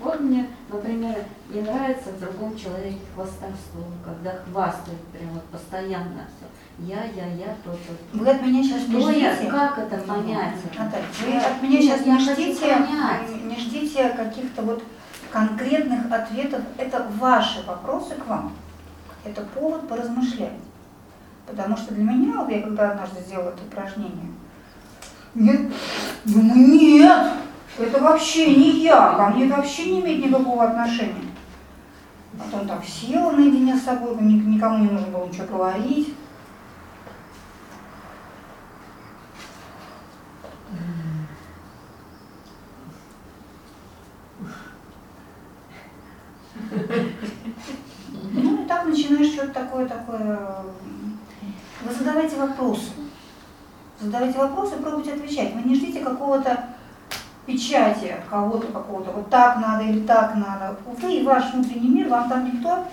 Вот 0.00 0.20
мне, 0.20 0.48
например, 0.72 1.16
не 1.50 1.60
нравится 1.60 2.10
в 2.10 2.20
другом 2.20 2.56
человеке 2.56 3.00
хвастовство, 3.14 3.82
когда 4.02 4.38
хвастают 4.38 5.00
прям 5.12 5.28
вот 5.34 5.44
постоянно 5.44 6.26
все. 6.26 6.86
Я, 6.86 7.04
я, 7.04 7.26
я, 7.34 7.54
то, 7.64 7.72
то. 7.72 8.18
Вы 8.18 8.30
от 8.30 8.40
меня 8.40 8.62
сейчас 8.62 8.88
не 8.88 9.00
Что 9.00 9.10
я, 9.10 9.34
ждите. 9.34 9.50
как 9.50 9.78
это 9.78 9.98
понять? 9.98 10.54
Наталья, 10.78 11.04
вы 11.26 11.36
от 11.36 11.62
меня 11.62 11.82
сейчас 11.82 12.06
Я 12.06 12.14
не 12.14 12.20
ждите, 12.20 12.76
не 13.44 13.56
ждите 13.56 14.08
каких-то 14.10 14.62
вот 14.62 14.82
конкретных 15.30 16.10
ответов. 16.10 16.62
Это 16.78 17.06
ваши 17.18 17.62
вопросы 17.66 18.14
к 18.14 18.26
вам. 18.26 18.52
Это 19.24 19.42
повод 19.42 19.86
поразмышлять. 19.86 20.52
Потому 21.46 21.76
что 21.76 21.94
для 21.94 22.04
меня, 22.04 22.38
вот 22.38 22.50
я 22.50 22.62
когда 22.62 22.92
однажды 22.92 23.20
сделала 23.20 23.48
это 23.48 23.62
упражнение, 23.64 24.30
нет, 25.38 25.72
думаю, 26.24 26.68
нет, 26.68 27.32
это 27.78 28.00
вообще 28.02 28.54
не 28.54 28.82
я, 28.82 29.14
ко 29.14 29.28
мне 29.28 29.46
это 29.46 29.56
вообще 29.56 29.90
не 29.90 30.00
имеет 30.00 30.24
никакого 30.24 30.64
отношения. 30.64 31.28
Потом 32.38 32.68
так 32.68 32.84
села 32.84 33.32
наедине 33.32 33.76
с 33.76 33.82
собой, 33.84 34.16
ни- 34.20 34.54
никому 34.54 34.78
не 34.78 34.90
нужно 34.90 35.08
было 35.08 35.26
ничего 35.26 35.46
говорить. 35.46 36.14
Ну 48.32 48.62
и 48.62 48.66
так 48.66 48.86
начинаешь 48.86 49.32
что-то 49.32 49.52
такое, 49.52 49.86
такое. 49.88 50.38
Вы 51.84 51.94
задавайте 51.94 52.36
вопросы. 52.36 52.90
Задавайте 54.00 54.38
вопросы 54.38 54.76
пробуйте 54.76 55.12
отвечать. 55.14 55.54
Вы 55.54 55.62
не 55.62 55.74
ждите 55.74 56.00
какого-то 56.00 56.66
печати 57.46 58.06
от 58.18 58.24
кого-то 58.28 58.66
какого-то. 58.68 59.10
Вот 59.10 59.30
так 59.30 59.58
надо 59.58 59.84
или 59.84 60.06
так 60.06 60.34
надо. 60.36 60.76
Вы 61.00 61.16
и 61.16 61.24
ваш 61.24 61.52
внутренний 61.52 61.88
мир, 61.88 62.08
вам 62.08 62.28
там 62.28 62.44
никто 62.46 62.84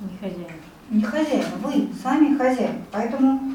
Не 0.00 0.16
хозяин. 0.18 0.52
не 0.90 1.02
хозяин. 1.02 1.44
Вы 1.62 1.88
сами 2.02 2.36
хозяин. 2.36 2.84
Поэтому 2.92 3.54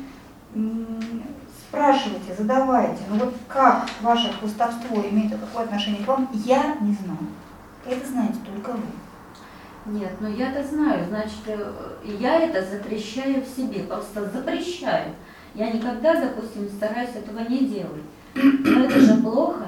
спрашивайте, 1.67 2.33
задавайте. 2.37 3.03
Ну 3.09 3.17
вот 3.17 3.33
как 3.47 3.87
ваше 4.01 4.31
хвостовство 4.33 5.01
имеет 5.09 5.31
какое 5.39 5.65
отношение 5.65 6.03
к 6.03 6.07
вам, 6.07 6.29
я 6.33 6.75
не 6.81 6.93
знаю. 6.93 7.19
Это 7.85 8.07
знаете 8.07 8.37
только 8.45 8.71
вы. 8.71 8.83
Нет, 9.85 10.13
но 10.21 10.29
я-то 10.29 10.63
знаю, 10.63 11.05
значит, 11.09 11.41
э, 11.45 11.73
я 12.19 12.39
это 12.39 12.63
запрещаю 12.65 13.43
в 13.43 13.47
себе, 13.47 13.83
просто 13.83 14.29
запрещаю. 14.29 15.13
Я 15.55 15.71
никогда, 15.71 16.19
допустим, 16.19 16.67
стараюсь 16.69 17.15
этого 17.15 17.39
не 17.47 17.59
делать. 17.67 18.03
Но 18.35 18.85
это 18.85 18.99
же 18.99 19.15
плохо, 19.21 19.67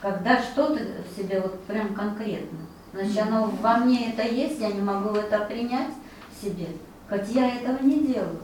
когда 0.00 0.40
что-то 0.42 0.80
в 1.08 1.16
себе 1.16 1.40
вот 1.40 1.60
прям 1.64 1.94
конкретно. 1.94 2.58
Значит, 2.92 3.18
оно 3.22 3.50
во 3.62 3.76
мне 3.78 4.10
это 4.12 4.22
есть, 4.26 4.60
я 4.60 4.72
не 4.72 4.82
могу 4.82 5.10
это 5.16 5.38
принять 5.46 5.90
в 6.32 6.44
себе, 6.44 6.68
хоть 7.08 7.28
я 7.30 7.48
этого 7.56 7.78
не 7.82 8.06
делаю. 8.06 8.40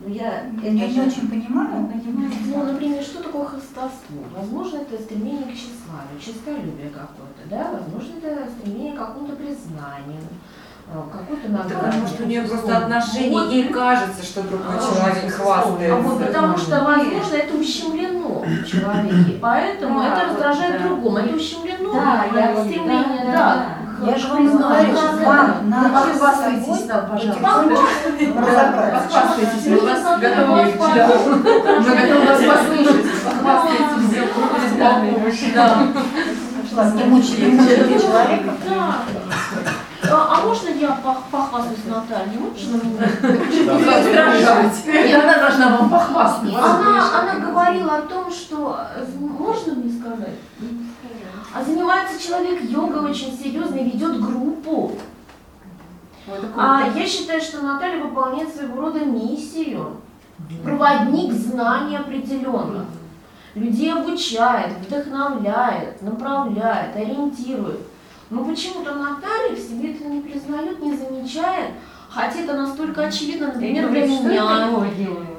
Ну, 0.00 0.08
я, 0.12 0.46
это 0.50 0.66
Я 0.66 0.88
не 0.88 0.92
же- 0.94 1.02
очень 1.02 1.28
понимаю. 1.30 1.86
Понимаете? 1.86 2.36
Ну, 2.46 2.64
например, 2.64 3.02
что 3.02 3.22
такое 3.22 3.44
хвастовство? 3.44 4.24
Возможно, 4.36 4.78
это 4.78 5.00
стремление 5.00 5.44
к 5.44 5.54
тщеславию, 5.54 6.18
честолюбие 6.20 6.90
какое-то, 6.90 7.48
да? 7.48 7.70
Возможно, 7.72 8.18
это 8.22 8.50
стремление 8.50 8.94
к 8.94 8.98
какому-то 8.98 9.36
признанию, 9.36 10.22
какой-то 11.00 11.48
награде. 11.48 11.74
Потому 11.74 12.06
что 12.06 12.22
у 12.22 12.26
нее 12.26 12.42
просто 12.42 12.66
Вот. 12.66 12.76
отношения, 12.76 13.44
ей 13.50 13.64
кажется, 13.68 14.22
что 14.22 14.42
другой 14.42 14.66
А, 14.68 14.78
человек 14.80 15.24
А 15.26 15.30
хвастается. 15.42 15.96
вот 15.96 16.26
потому 16.26 16.58
что, 16.58 16.84
возможно, 16.84 17.34
это 17.34 17.56
ущемлено 17.56 18.42
в 18.44 18.66
человеке, 18.66 19.38
поэтому 19.40 20.00
Да, 20.00 20.06
это 20.06 20.16
вот, 20.28 20.28
раздражает 20.34 20.82
да. 20.82 20.88
другому. 20.88 21.18
Это 21.18 21.34
ущемлено, 21.36 21.92
Да, 21.94 22.24
я 22.34 22.52
вот- 22.52 22.66
стремление, 22.66 23.24
да, 23.26 23.32
да. 23.32 23.66
да, 24.00 24.10
Я 24.10 24.18
же 24.18 24.28
вам 24.28 24.58
говорю, 24.58 24.96
что 24.96 25.24
вам 25.24 25.70
надо 25.70 25.88
А 25.98 26.14
с 26.14 26.18
хвастайтесь 26.18 26.64
собой 26.66 26.86
нам, 26.88 27.06
пожалуйста. 27.10 27.40
Похвастайтесь, 28.32 29.66
мы 29.66 29.76
вас 29.80 30.02
готовы 30.20 30.46
вас 30.52 30.72
вас 32.26 32.40
послушать. 32.40 33.06
Похвастайтесь, 33.24 34.04
сделайте 34.08 34.34
помощь. 35.14 35.42
Да. 35.54 35.68
Не 36.94 37.04
мучили 37.04 37.50
человека. 38.00 38.50
Да. 38.68 38.96
А, 40.22 40.38
а 40.38 40.46
можно 40.46 40.68
я 40.68 40.88
пох- 41.04 41.22
похвастаюсь 41.30 41.84
Натальей? 41.86 42.38
Можно 42.38 42.76
мне? 42.84 43.00
Она 45.14 45.38
должна 45.38 45.76
вам 45.76 45.90
похвастаться. 45.90 46.58
Она, 46.58 47.20
она 47.20 47.46
говорила 47.46 47.96
о 47.96 48.02
том, 48.02 48.30
что 48.30 48.78
э, 48.96 49.04
можно 49.18 49.74
мне 49.74 49.92
сказать? 50.00 50.36
А 51.54 51.62
занимается 51.64 52.22
человек 52.22 52.62
йогой 52.62 53.10
очень 53.10 53.36
серьезно 53.36 53.76
и 53.76 53.84
ведет 53.90 54.20
группу. 54.20 54.92
А 56.56 56.88
я 56.94 57.06
считаю, 57.06 57.40
что 57.40 57.62
Наталья 57.62 58.02
выполняет 58.02 58.54
своего 58.54 58.80
рода 58.82 59.00
миссию. 59.04 59.96
Проводник 60.64 61.32
знаний 61.32 61.96
определенных. 61.96 62.84
Людей 63.54 63.92
обучает, 63.92 64.72
вдохновляет, 64.78 66.00
направляет, 66.00 66.96
ориентирует. 66.96 67.80
Но 68.32 68.44
почему-то 68.44 68.94
Наталья 68.94 69.54
в 69.54 69.58
себе 69.58 69.92
это 69.94 70.04
не 70.04 70.20
признает, 70.22 70.80
не 70.80 70.96
замечает, 70.96 71.72
хотя 72.08 72.40
это 72.40 72.54
настолько 72.54 73.02
очевидно, 73.02 73.48
например, 73.48 73.90
для 73.90 74.06
меня. 74.06 74.42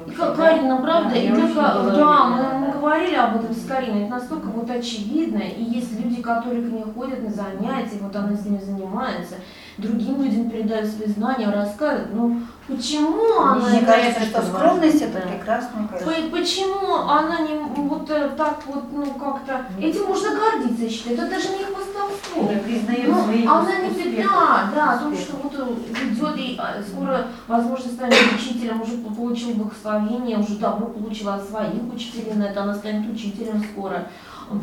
И 0.06 0.10
как 0.12 0.36
Карина, 0.36 0.76
правда? 0.76 1.16
и 1.16 1.28
только, 1.28 1.54
да, 1.96 2.24
мы, 2.26 2.58
мы 2.66 2.72
говорили 2.72 3.16
об 3.16 3.36
этом 3.36 3.52
с 3.52 3.66
Кариной, 3.66 4.02
это 4.02 4.10
настолько 4.10 4.46
вот 4.46 4.70
очевидно, 4.70 5.38
и 5.38 5.62
есть 5.64 5.98
люди, 5.98 6.22
которые 6.22 6.62
к 6.62 6.70
ней 6.70 6.84
ходят 6.94 7.20
на 7.22 7.30
занятия, 7.30 7.98
вот 8.00 8.14
она 8.14 8.36
с 8.36 8.44
ними 8.44 8.58
занимается, 8.58 9.36
другим 9.78 10.22
людям 10.22 10.50
передают 10.50 10.88
свои 10.90 11.08
знания, 11.08 11.48
рассказывают, 11.50 12.14
ну 12.14 12.40
почему 12.68 13.40
она... 13.40 13.68
Мне 13.68 13.78
это- 13.78 13.86
кажется, 13.86 14.20
что 14.24 14.38
это 14.38 14.46
скромность 14.48 15.00
важно? 15.00 15.18
это 15.18 15.28
Да. 15.28 15.98
По- 15.98 16.30
Почему 16.38 16.94
она 16.96 17.40
не 17.40 17.58
вот 17.58 18.08
э, 18.10 18.30
так 18.36 18.62
вот, 18.66 18.84
ну 18.92 19.06
как-то, 19.14 19.66
этим 19.80 20.06
можно 20.06 20.28
гордиться, 20.30 20.84
я 20.84 20.90
считаю, 20.90 21.16
это 21.16 21.30
даже 21.30 21.48
не 21.48 21.64
хвастовство. 21.64 22.42
Не 22.42 22.56
признает 22.60 23.08
Ну, 23.08 23.24
своих 23.24 23.48
она 23.50 23.78
не 23.80 23.90
беда, 23.90 24.70
да, 24.74 24.92
о 24.92 24.98
том, 24.98 25.16
что 25.16 25.36
вот 25.42 25.54
э, 25.58 26.04
ведет 26.04 26.36
и 26.36 26.56
а, 26.58 26.74
скоро, 26.82 27.26
возможно, 27.48 27.90
станет 27.92 28.16
учителем, 28.36 28.82
уже 28.82 28.98
по- 28.98 29.12
получил 29.14 29.54
благословение, 29.54 30.38
уже 30.38 30.56
давно 30.56 30.86
получила 30.86 31.34
от 31.34 31.48
своих 31.48 31.92
учителей 31.92 32.34
на 32.34 32.44
это, 32.44 32.62
она 32.62 32.74
станет 32.74 33.10
учителем 33.12 33.62
скоро, 33.72 34.06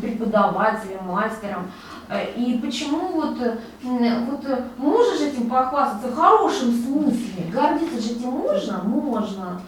преподавателем, 0.01 1.05
мастером. 1.05 1.71
Э, 2.09 2.31
И 2.35 2.57
почему 2.57 3.07
вот, 3.13 3.41
э, 3.41 3.57
вот 3.83 4.45
э, 4.45 4.63
можешь 4.77 5.21
этим 5.21 5.49
похвастаться 5.49 6.09
в 6.09 6.15
хорошем 6.15 6.71
смысле? 6.71 7.45
Гордиться 7.51 8.01
же 8.01 8.13
этим 8.15 8.29
можно? 8.31 8.81
Можно. 8.83 9.61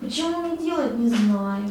Почему 0.00 0.46
не 0.46 0.56
делать, 0.56 0.96
не 0.96 1.08
знаю. 1.08 1.64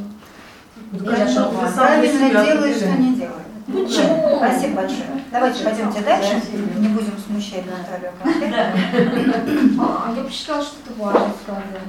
Конечно, 0.91 1.51
сами 1.73 2.07
Правильно 2.07 2.45
делает, 2.45 2.77
что 2.77 2.91
не 2.91 3.15
делает. 3.15 3.47
Почему? 3.67 4.37
Спасибо 4.37 4.75
большое. 4.75 5.23
Давайте 5.31 5.63
пойдемте 5.63 6.01
дальше. 6.01 6.41
Не 6.77 6.87
будем 6.89 7.17
смущать 7.25 7.65
Наталью 7.65 8.11
конфликтом. 8.21 9.79
А, 9.79 10.13
я 10.15 10.23
посчитала, 10.23 10.63
что 10.63 10.75
это 10.85 11.01
важно 11.01 11.33
сказать. 11.43 11.81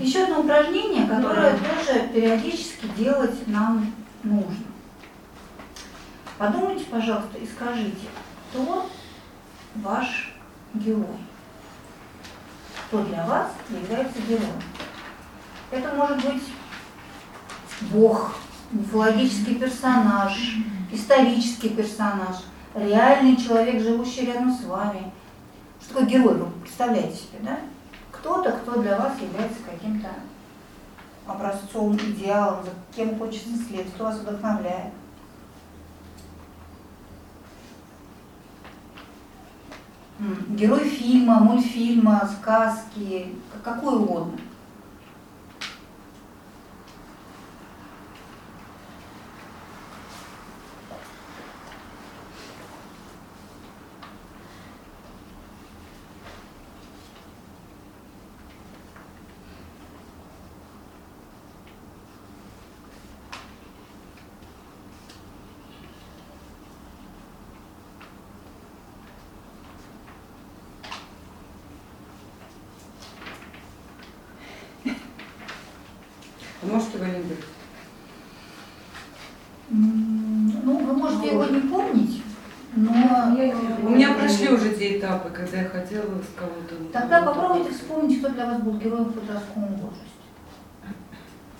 Еще 0.00 0.24
одно 0.24 0.40
упражнение, 0.40 1.06
которое 1.06 1.52
тоже 1.52 2.08
периодически 2.14 2.86
делать 2.96 3.46
нам 3.46 3.92
нужно. 4.22 4.67
Подумайте, 6.38 6.84
пожалуйста, 6.84 7.36
и 7.36 7.46
скажите, 7.46 8.06
кто 8.50 8.88
ваш 9.74 10.32
герой? 10.72 11.04
Кто 12.86 13.02
для 13.02 13.26
вас 13.26 13.50
является 13.68 14.20
героем? 14.22 14.62
Это 15.72 15.94
может 15.94 16.24
быть 16.24 16.44
Бог, 17.90 18.36
мифологический 18.70 19.56
персонаж, 19.56 20.58
исторический 20.92 21.70
персонаж, 21.70 22.36
реальный 22.72 23.36
человек, 23.36 23.82
живущий 23.82 24.26
рядом 24.26 24.52
с 24.52 24.62
вами. 24.64 25.10
Что 25.80 25.94
такое 25.94 26.06
герой, 26.06 26.34
вы 26.34 26.46
представляете 26.60 27.16
себе, 27.16 27.38
да? 27.42 27.58
Кто-то, 28.12 28.52
кто 28.52 28.80
для 28.80 28.96
вас 28.96 29.12
является 29.20 29.58
каким-то 29.68 30.10
образцом, 31.26 31.96
идеалом, 31.96 32.64
за 32.64 32.70
кем 32.94 33.18
хочется 33.18 33.56
следовать, 33.66 33.92
кто 33.94 34.04
вас 34.04 34.18
вдохновляет. 34.18 34.92
Герой 40.48 40.84
фильма, 40.84 41.38
мультфильма, 41.38 42.28
сказки, 42.40 43.26
какой 43.62 43.96
угодно. 43.96 44.32
С 85.96 86.38
кого-то. 86.38 86.92
тогда 86.92 87.22
попробуйте 87.22 87.70
вспомнить, 87.70 88.18
кто 88.18 88.28
для 88.30 88.46
вас 88.46 88.60
был 88.60 88.74
героем 88.74 89.04
в 89.04 89.14
подростковом 89.14 89.74
возрасте, 89.76 90.04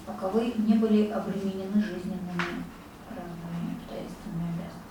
пока 0.06 0.28
вы 0.28 0.52
не 0.58 0.74
были 0.74 1.10
обременены 1.10 1.82
жизненными 1.82 2.64
разными 3.08 3.76
обстоятельствами 3.78 4.42
и 4.42 4.48
обязанностями. 4.48 4.88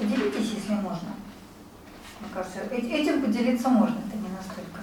Поделитесь, 0.00 0.52
если 0.54 0.72
можно. 0.76 1.10
Э- 2.80 3.02
этим 3.02 3.22
поделиться 3.22 3.68
можно, 3.68 3.96
это 4.06 4.16
не 4.16 4.28
настолько 4.28 4.80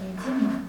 интимно. 0.00 0.62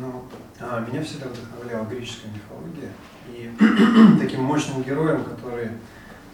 Ну, 0.00 0.24
а, 0.60 0.80
меня 0.80 1.02
всегда 1.02 1.26
вдохновляла 1.28 1.84
греческая 1.86 2.32
мифология. 2.32 2.90
И 3.28 3.52
таким 4.18 4.44
мощным 4.44 4.82
героем, 4.82 5.24
который 5.24 5.70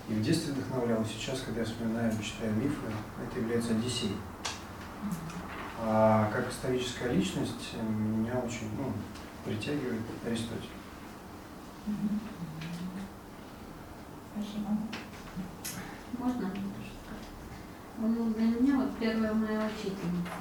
и 0.08 0.12
в 0.12 0.22
детстве 0.22 0.52
вдохновлял, 0.52 1.02
и 1.02 1.06
сейчас, 1.06 1.40
когда 1.40 1.60
я 1.60 1.66
вспоминаю, 1.66 2.12
читаю 2.22 2.52
мифы, 2.54 2.76
это 3.24 3.40
является 3.40 3.72
Одиссей. 3.72 4.12
А 5.82 6.30
как 6.32 6.50
историческая 6.50 7.12
личность 7.12 7.74
меня 7.82 8.34
очень 8.34 8.68
ну, 8.76 8.92
притягивает 9.44 10.02
Аристотель. 10.26 10.68
Спасибо. 14.50 14.76
Можно? 16.18 16.50
Ну, 17.98 18.34
для 18.34 18.46
меня 18.46 18.76
вот 18.78 18.98
первая 18.98 19.32
моя 19.32 19.66
учительница. 19.66 20.32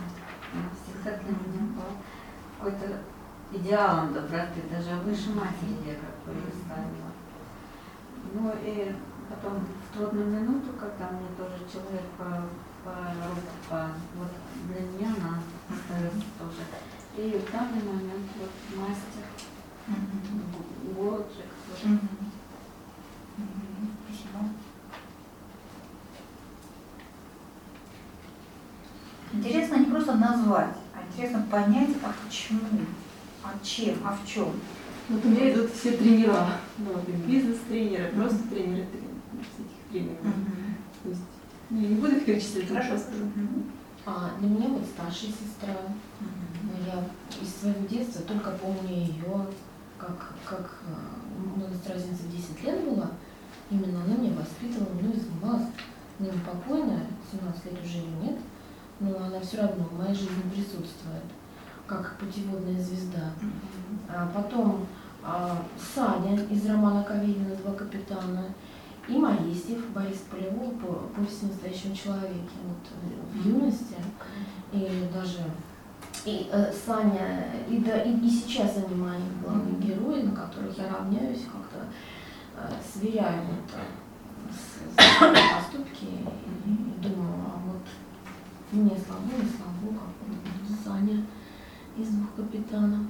Она 0.52 0.70
всегда 0.74 1.18
для 1.18 1.32
меня 1.32 1.76
была 1.76 1.94
какой-то 2.58 3.02
идеалом 3.52 4.14
доброты, 4.14 4.62
даже 4.72 4.96
выше 5.02 5.30
матери 5.32 5.78
я 5.86 5.96
как 5.96 6.16
бы 6.26 6.40
ее 6.40 6.52
ставила. 6.66 7.12
Ну 8.34 8.52
и 8.64 8.96
потом 9.30 9.60
в 9.66 9.98
трудную 9.98 10.28
минуту, 10.28 10.74
когда 10.80 11.12
мне 11.12 11.28
тоже 11.38 11.60
человек 11.72 12.06
по, 12.18 12.26
по 12.84 12.96
руку, 13.28 13.54
по, 13.70 13.92
вот 14.16 14.32
для 14.68 14.82
меня 14.82 15.16
она 15.18 15.40
остается 15.70 16.26
тоже. 16.40 16.64
И 17.18 17.38
в 17.38 17.52
данный 17.52 17.84
момент 17.84 18.28
вот 18.40 18.80
мастер, 18.80 19.24
Мгм. 19.88 20.94
Годжик, 20.96 21.52
вот. 21.68 21.84
Мгм. 21.84 22.30
Спасибо. 24.06 24.40
Интересно 29.34 29.76
не 29.78 29.86
просто 29.86 30.16
назвать, 30.16 30.76
а 30.94 31.02
интересно 31.08 31.46
понять, 31.52 31.90
а 32.04 32.12
почему, 32.26 32.62
а 33.44 33.54
чем, 33.64 33.96
а 34.04 34.18
в 34.18 34.28
чем. 34.28 34.52
Вот 35.10 35.24
у 35.26 35.30
меня 35.30 35.52
идут 35.54 35.72
все 35.72 35.92
тренера, 35.94 36.48
ну, 36.78 36.92
бизнес-тренеры, 37.28 38.12
просто 38.14 38.40
тренеры 38.50 38.86
трен- 38.88 39.42
всяких 39.42 39.92
тренингов. 39.92 40.34
То 41.04 41.10
есть, 41.10 41.22
ну, 41.70 41.82
я 41.82 41.88
не 41.90 41.96
буду 41.96 42.16
их 42.18 42.26
перечислять, 42.26 42.68
Хорошо. 42.68 42.90
просто. 42.90 43.12
А 44.06 44.32
для 44.40 44.50
меня 44.50 44.68
вот 44.70 44.84
старшая 44.86 45.32
сестра. 45.32 45.76
Но 46.64 46.72
я 46.88 47.04
из 47.42 47.56
своего 47.56 47.88
детства 47.88 48.22
только 48.24 48.52
помню 48.52 48.90
ее, 48.96 49.46
как, 49.98 50.34
как 50.46 50.78
э, 50.88 51.56
у 51.56 51.60
нас 51.60 51.72
разница 51.88 52.24
в 52.24 52.32
10 52.32 52.64
лет 52.64 52.84
была. 52.86 53.12
Именно 53.70 54.04
она 54.04 54.16
меня 54.16 54.34
воспитывала, 54.34 54.94
ну 55.02 55.12
и 55.12 55.20
занималась. 55.20 55.68
Ныне 56.20 56.34
покойная, 56.46 57.06
17 57.32 57.66
лет 57.66 57.84
уже 57.86 57.98
ее 57.98 58.12
нет, 58.24 58.36
но 59.00 59.18
она 59.18 59.40
все 59.40 59.62
равно 59.62 59.84
в 59.86 59.98
моей 59.98 60.14
жизни 60.14 60.50
присутствует, 60.54 61.24
как 61.88 62.18
путеводная 62.18 62.82
звезда. 62.82 63.32
А 64.10 64.30
потом 64.34 64.86
а, 65.24 65.64
Саня 65.78 66.42
из 66.46 66.66
романа 66.66 67.04
Кавелина 67.04 67.56
«Два 67.56 67.74
капитана» 67.74 68.46
и 69.08 69.18
Моисеев 69.18 69.90
Борис 69.90 70.24
Полевой 70.30 70.70
по 70.76 71.10
повести 71.16 71.46
о 71.46 71.50
настоящем 71.50 71.96
человеке. 71.96 72.56
Вот, 72.64 72.78
э, 73.04 73.40
в 73.40 73.48
юности 73.48 73.96
и 74.72 75.10
даже 75.14 75.44
и 76.26 76.50
э, 76.52 76.72
Саня, 76.72 77.46
и, 77.70 77.78
да, 77.78 78.02
и, 78.02 78.12
и 78.12 78.30
сейчас 78.30 78.78
они 78.78 78.96
мои 78.96 79.22
главные 79.44 79.76
герои, 79.76 80.22
на 80.22 80.36
которых 80.36 80.78
я 80.78 80.90
равняюсь, 80.90 81.44
как-то 81.46 81.86
э, 82.58 82.72
сверяю 82.86 83.42
это 83.44 83.80
с, 84.52 84.80
с 84.96 85.72
поступки 85.72 86.06
и, 86.06 86.70
и 86.70 87.02
думаю, 87.02 87.34
а 87.46 87.60
вот 87.66 87.79
мне 88.72 88.92
слабо, 88.92 89.24
не 89.38 89.50
слабо, 89.50 90.00
как 90.00 90.86
Саня 90.86 91.24
из 91.98 92.08
двух 92.10 92.36
капитанов. 92.36 93.02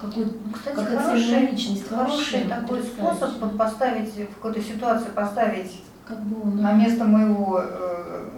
Какой, 0.00 0.24
Ну, 0.26 0.52
кстати, 0.52 0.76
какая 0.76 0.98
хороший, 0.98 1.40
личность, 1.50 1.88
хороший 1.88 2.14
вообще 2.16 2.40
такой 2.48 2.82
способ 2.82 3.40
под- 3.40 3.56
поставить 3.56 4.12
в 4.14 4.34
какой-то 4.34 4.60
ситуации, 4.60 5.08
поставить 5.10 5.82
Как 6.06 6.20
бы 6.22 6.42
он, 6.42 6.60
на 6.60 6.72
место 6.72 7.04
моего, 7.04 7.60
э, 7.62 8.28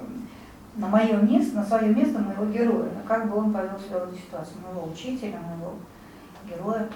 на 0.77 0.87
мое 0.89 1.17
место, 1.17 1.57
на 1.57 1.65
свое 1.65 1.93
место 1.93 2.21
моего 2.21 2.47
героя. 2.47 2.89
А 3.05 3.09
Как 3.09 3.29
бы 3.29 3.37
он 3.39 3.53
повел 3.53 3.79
себя 3.81 3.99
в 3.99 4.09
этой 4.09 4.19
ситуации, 4.19 4.55
моего 4.65 4.89
учителя, 4.93 5.41
моего 5.41 5.75
героя. 6.49 6.89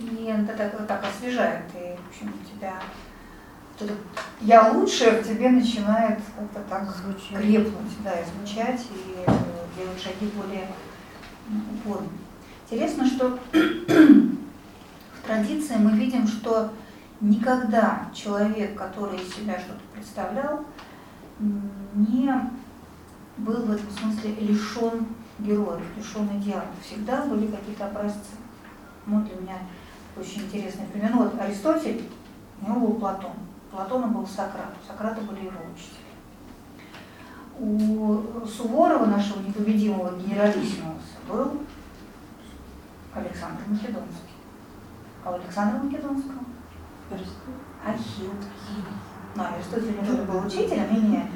И 0.00 0.24
это 0.24 0.56
так, 0.56 0.72
вот 0.78 0.88
так 0.88 1.04
освежает, 1.04 1.64
и, 1.74 1.94
в 1.96 2.08
общем, 2.08 2.32
тебя 2.50 2.74
я 4.40 4.72
лучше 4.72 5.10
в 5.10 5.28
тебе 5.28 5.50
начинает 5.50 6.18
как-то 6.36 6.60
так 6.68 6.94
крепнуть, 7.30 8.02
да, 8.04 8.12
и 8.12 8.24
звучать, 8.24 8.80
и 8.90 9.24
э, 9.26 9.32
делать 9.76 10.02
шаги 10.02 10.30
более 10.36 10.68
упорно. 11.74 12.08
Интересно, 12.68 13.06
что 13.06 13.38
в 13.52 15.26
традиции 15.26 15.76
мы 15.76 15.92
видим, 15.92 16.26
что 16.26 16.70
никогда 17.20 18.10
человек, 18.14 18.76
который 18.76 19.18
из 19.18 19.34
себя 19.34 19.58
что-то 19.58 19.80
представлял, 19.94 20.64
не 21.38 22.32
был 23.38 23.62
в 23.62 23.70
этом 23.70 23.90
смысле 23.90 24.34
лишен 24.40 25.06
героев, 25.38 25.82
лишен 25.96 26.28
идеалов. 26.38 26.66
Всегда 26.84 27.24
были 27.24 27.46
какие-то 27.46 27.86
образцы. 27.86 28.36
Вот 29.06 29.24
для 29.24 29.36
меня 29.36 29.58
очень 30.16 30.42
интересный 30.42 30.86
пример. 30.86 31.10
Ну, 31.12 31.24
вот 31.24 31.40
Аристотель, 31.40 32.02
у 32.60 32.70
него 32.70 32.86
был 32.86 32.94
Платон. 32.94 33.32
Платона 33.72 34.06
был 34.08 34.26
Сократ, 34.26 34.74
у 34.78 34.86
Сократа 34.86 35.22
были 35.22 35.46
его 35.46 35.60
учителя. 35.74 36.12
У 37.58 38.46
Суворова, 38.46 39.06
нашего 39.06 39.40
непобедимого 39.40 40.14
генералиссимуса, 40.18 41.16
был 41.26 41.62
Александр 43.14 43.62
Македонский. 43.66 44.34
А 45.24 45.30
у 45.30 45.34
Александра 45.34 45.78
Македонского 45.78 46.40
Ахилл. 47.86 48.32
Ну, 49.34 49.42
Аристотель 49.42 49.98
не 49.98 50.06
тоже 50.06 50.22
был 50.24 50.46
учителем, 50.46 50.94
и 50.94 51.00
не 51.00 51.30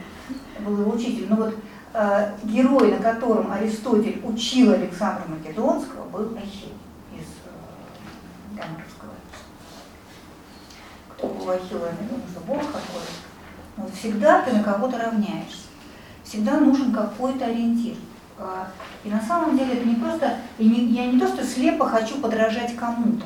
был 0.61 0.81
его 0.81 0.93
учителем. 0.93 1.31
Но 1.31 1.37
вот 1.37 1.55
э, 1.95 2.35
герой, 2.45 2.93
на 2.93 2.99
котором 2.99 3.51
Аристотель 3.51 4.21
учил 4.23 4.73
Александра 4.73 5.25
Македонского, 5.27 6.07
был 6.11 6.37
Ахилл 6.37 6.75
из 7.15 7.27
э, 7.47 8.55
Гомеровского. 8.55 9.13
Был 11.23 11.51
Ахилла, 11.51 11.89
Бог 12.47 12.59
какой. 12.61 13.03
Вот 13.77 13.93
всегда 13.95 14.43
ты 14.43 14.53
на 14.53 14.63
кого-то 14.63 14.99
равняешься. 14.99 15.67
Всегда 16.25 16.59
нужен 16.59 16.93
какой-то 16.93 17.45
ориентир. 17.47 17.95
А, 18.39 18.69
И 19.05 19.09
на 19.09 19.21
самом 19.21 19.57
деле 19.57 19.75
это 19.75 19.89
не 19.89 19.95
просто, 19.95 20.35
и 20.59 20.69
не- 20.69 20.87
я 20.87 21.07
не 21.07 21.19
то, 21.19 21.27
что 21.29 21.45
слепо 21.45 21.87
хочу 21.89 22.21
подражать 22.21 22.75
кому-то, 22.77 23.25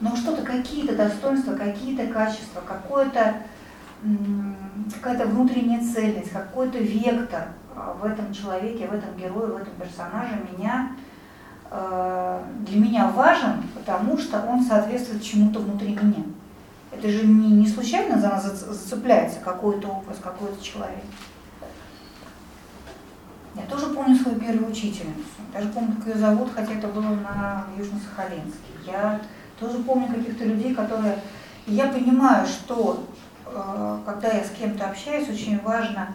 но 0.00 0.16
что-то, 0.16 0.42
какие-то 0.42 0.96
достоинства, 0.96 1.54
какие-то 1.54 2.06
качества, 2.06 2.62
какое-то, 2.66 3.34
какая-то 4.94 5.26
внутренняя 5.26 5.80
цельность, 5.80 6.30
какой-то 6.30 6.78
вектор 6.78 7.48
а, 7.76 7.92
в 8.00 8.04
этом 8.06 8.32
человеке, 8.32 8.88
в 8.88 8.94
этом 8.94 9.14
герое, 9.18 9.48
в 9.48 9.56
этом 9.56 9.74
персонаже 9.74 10.40
меня, 10.50 10.92
э, 11.70 12.42
для 12.60 12.80
меня 12.80 13.08
важен, 13.08 13.62
потому 13.74 14.16
что 14.16 14.40
он 14.48 14.62
соответствует 14.64 15.22
чему-то 15.22 15.58
внутри 15.60 15.94
меня. 15.94 16.35
Это 16.98 17.08
же 17.10 17.26
не, 17.26 17.50
не 17.50 17.68
случайно 17.68 18.18
за 18.18 18.28
нас 18.28 18.46
зац- 18.46 18.72
зацепляется 18.72 19.40
какой-то 19.40 19.88
образ, 19.88 20.18
какой-то 20.22 20.62
человек. 20.64 21.04
помню 24.06 24.16
свою 24.16 24.38
первую 24.38 24.70
учительницу, 24.70 25.24
даже 25.52 25.68
помню, 25.68 25.96
как 25.96 26.06
ее 26.06 26.20
зовут, 26.20 26.50
хотя 26.54 26.74
это 26.74 26.88
было 26.88 27.14
на 27.14 27.66
Южно-Сахалинске. 27.76 28.86
Я 28.86 29.20
тоже 29.58 29.78
помню 29.78 30.08
каких-то 30.08 30.44
людей, 30.44 30.74
которые... 30.74 31.18
Я 31.66 31.88
понимаю, 31.88 32.46
что 32.46 33.04
э, 33.46 33.98
когда 34.06 34.28
я 34.28 34.44
с 34.44 34.50
кем-то 34.50 34.88
общаюсь, 34.88 35.28
очень 35.28 35.60
важно 35.60 36.08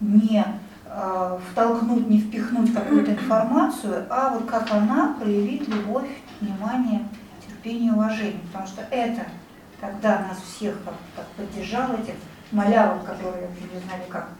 не 0.00 0.44
э, 0.84 1.38
втолкнуть, 1.50 2.08
не 2.08 2.20
впихнуть 2.20 2.74
какую-то 2.74 3.12
информацию, 3.12 4.06
а 4.10 4.30
вот 4.30 4.44
как 4.44 4.70
она 4.70 5.14
проявит 5.18 5.66
любовь, 5.68 6.08
внимание, 6.42 7.08
терпение, 7.46 7.92
уважение. 7.92 8.40
Потому 8.52 8.66
что 8.66 8.82
это 8.90 9.22
тогда 9.80 10.20
нас 10.20 10.38
всех 10.42 10.82
как, 10.84 10.94
как 11.14 11.26
поддержал 11.28 11.94
этих 11.94 12.14
малявок, 12.52 13.04
которые 13.04 13.48
не 13.72 13.80
знали, 13.80 14.02
как 14.08 14.30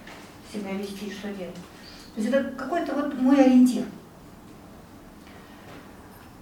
себя 0.52 0.72
вести 0.72 1.06
и 1.06 1.12
что 1.12 1.28
делать. 1.28 1.54
То 2.14 2.20
есть 2.20 2.32
это 2.32 2.50
какой-то 2.50 2.94
вот 2.94 3.20
мой 3.20 3.44
ориентир. 3.44 3.84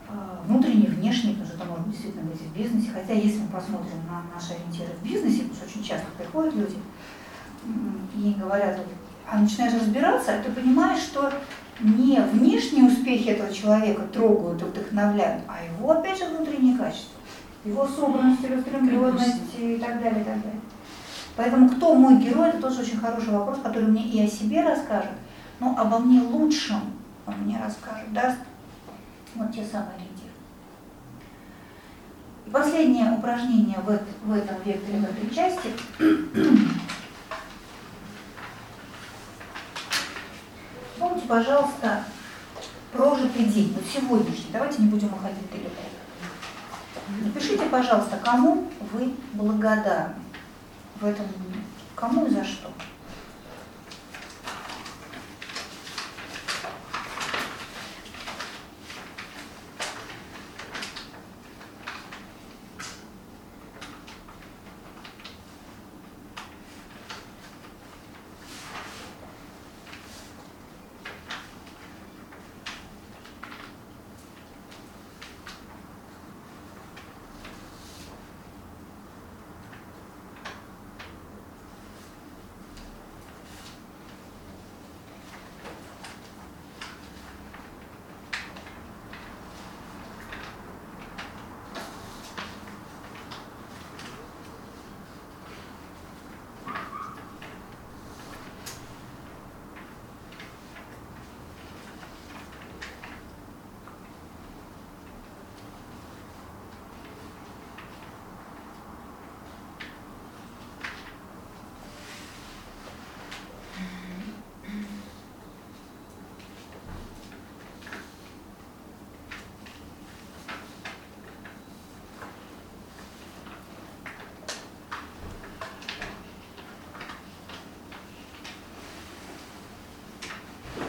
А, 0.09 0.40
внутренний, 0.47 0.86
внешний, 0.86 1.32
потому 1.32 1.47
что 1.47 1.56
это 1.56 1.66
может 1.66 1.90
действительно 1.90 2.31
быть 2.31 2.40
в 2.40 2.56
бизнесе. 2.56 2.90
Хотя 2.93 3.12
если 3.12 3.40
мы 3.40 3.48
посмотрим 3.48 3.98
на 4.09 4.23
наши 4.32 4.55
ориентиры 4.55 4.93
в 5.01 5.05
бизнесе, 5.05 5.43
потому 5.43 5.55
что 5.55 5.66
очень 5.66 5.85
часто 5.85 6.06
приходят 6.16 6.55
люди 6.55 6.77
и 8.14 8.35
говорят, 8.39 8.78
а 9.28 9.39
начинаешь 9.39 9.74
разбираться, 9.74 10.40
ты 10.44 10.52
понимаешь, 10.52 11.01
что 11.01 11.32
не 11.81 12.20
внешние 12.20 12.85
успехи 12.85 13.31
этого 13.31 13.52
человека 13.52 14.02
трогают 14.12 14.62
и 14.62 14.64
вдохновляют, 14.64 15.43
а 15.48 15.64
его, 15.64 15.90
опять 15.90 16.18
же, 16.18 16.27
внутренние 16.27 16.78
качества. 16.78 17.20
Его 17.66 17.86
собранность, 17.86 18.40
целеустремленность 18.43 19.59
и 19.59 19.76
так 19.76 20.01
далее, 20.01 20.20
и 20.20 20.24
так 20.24 20.40
далее. 20.40 20.60
Поэтому 21.36 21.68
кто 21.68 21.94
мой 21.94 22.16
герой, 22.16 22.51
это 22.51 22.62
тоже 22.62 22.82
очень 22.82 22.98
хороший 22.98 23.30
вопрос, 23.30 23.59
который 23.62 23.88
мне 23.88 24.05
и 24.05 24.24
о 24.24 24.28
себе 24.28 24.62
расскажет, 24.62 25.10
но 25.59 25.76
обо 25.76 25.98
мне 25.98 26.20
лучшем 26.22 26.80
он 27.26 27.34
мне 27.38 27.60
расскажет, 27.62 28.12
даст 28.12 28.38
вот 29.34 29.52
те 29.52 29.64
самые 29.64 29.97
ориентиры. 29.97 30.30
И 32.47 32.51
последнее 32.51 33.10
упражнение 33.12 33.78
в, 33.80 34.01
в 34.24 34.32
этом 34.32 34.56
векторе, 34.64 35.01
в 35.01 35.05
этой 35.05 35.34
части. 35.34 35.70
Помните, 40.98 41.26
пожалуйста, 41.26 42.05
прожитый 42.93 43.44
день, 43.47 43.74
вот 43.74 43.84
сегодняшний, 43.93 44.52
давайте 44.52 44.82
не 44.82 44.88
будем 44.88 45.12
уходить 45.12 45.51
далеко. 45.51 45.95
Напишите, 47.08 47.66
пожалуйста, 47.66 48.18
кому 48.24 48.68
вы 48.92 49.14
благодарны 49.34 50.14
в 51.00 51.04
этом 51.06 51.26
дне, 51.26 51.62
кому 51.94 52.26
и 52.26 52.30
за 52.30 52.44
что. 52.44 52.68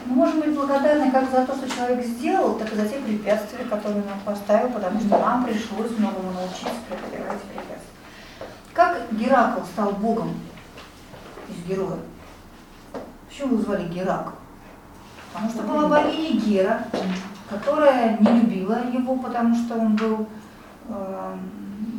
Мы 0.08 0.14
можем 0.14 0.40
быть 0.40 0.56
благодарны 0.68 1.10
как 1.10 1.30
за 1.30 1.46
то, 1.46 1.56
что 1.56 1.68
человек 1.68 2.04
сделал, 2.04 2.54
так 2.58 2.72
и 2.72 2.76
за 2.76 2.88
те 2.88 2.98
препятствия, 2.98 3.64
которые 3.64 4.02
он 4.02 4.20
поставил, 4.24 4.68
потому 4.68 5.00
что 5.00 5.18
нам 5.18 5.44
пришлось 5.44 5.90
многому 5.98 6.32
научиться 6.32 6.68
преодолевать 6.88 7.40
препятствия. 7.42 7.78
Как 8.74 9.12
Геракл 9.12 9.64
стал 9.64 9.92
богом 9.92 10.34
из 11.48 11.68
героя? 11.68 11.98
Почему 13.28 13.54
его 13.54 13.62
звали 13.62 13.88
Геракл? 13.88 14.30
Потому 15.32 15.50
что 15.50 15.62
была 15.62 15.88
богиня 15.88 16.40
Гера, 16.40 16.84
которая 17.48 18.18
не 18.18 18.40
любила 18.40 18.86
его, 18.90 19.16
потому 19.16 19.54
что 19.54 19.76
он 19.76 19.96
был 19.96 20.26
э, 20.88 21.36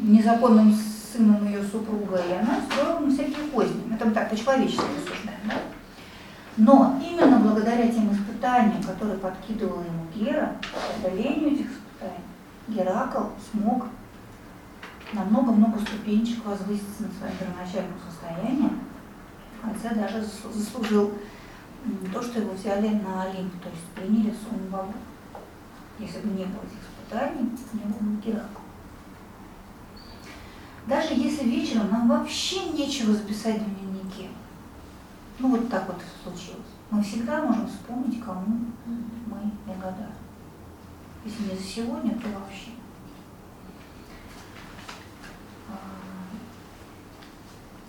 незаконным 0.03 0.73
сыном 0.73 1.47
ее 1.47 1.63
супруга, 1.63 2.17
и 2.17 2.33
она 2.33 2.59
строила 2.65 2.99
ему 2.99 3.11
всякие 3.11 3.47
козни. 3.47 3.93
Это 3.93 4.09
так 4.11 4.29
по-человечески 4.29 4.81
рассуждаем, 4.81 5.39
да? 5.45 5.53
Но 6.57 6.98
которые 8.99 9.19
подкидывала 9.19 9.81
ему 9.81 10.05
Гера, 10.13 10.57
преодолению 11.01 11.53
этих 11.53 11.67
испытаний, 11.71 12.25
Геракл 12.67 13.27
смог 13.49 13.85
на 15.13 15.23
много-много 15.23 15.79
ступенечек 15.79 16.43
возвыситься 16.45 17.03
над 17.03 17.13
своим 17.13 17.37
первоначальным 17.37 17.97
состоянием, 18.05 18.81
в 19.57 19.61
конце 19.61 19.95
даже 19.95 20.21
заслужил 20.21 21.13
то, 22.13 22.21
что 22.21 22.41
его 22.41 22.51
взяли 22.51 22.89
на 22.89 23.23
Олимп, 23.23 23.53
то 23.63 23.69
есть 23.69 23.85
приняли 23.95 24.35
своему 24.35 24.69
богу. 24.69 24.93
Если 25.97 26.19
бы 26.19 26.37
не 26.37 26.45
было 26.45 26.61
этих 26.63 26.79
испытаний, 26.83 27.51
не 27.73 27.83
было 27.85 27.99
бы 27.99 28.21
Геракл. 28.21 28.61
Даже 30.87 31.13
если 31.13 31.45
вечером 31.45 31.89
нам 31.89 32.09
вообще 32.09 32.69
нечего 32.69 33.13
записать 33.13 33.61
в 33.61 33.65
дневнике, 33.65 34.27
ну 35.39 35.51
вот 35.51 35.69
так 35.69 35.87
вот 35.87 36.01
случилось, 36.23 36.67
мы 36.91 37.03
всегда 37.03 37.41
можем 37.43 37.67
вспомнить, 37.67 38.23
кому 38.23 38.65
мы 38.85 39.51
благодарны. 39.65 40.15
Если 41.23 41.43
не 41.43 41.55
за 41.55 41.63
сегодня, 41.63 42.11
то 42.13 42.27
вообще. 42.29 42.71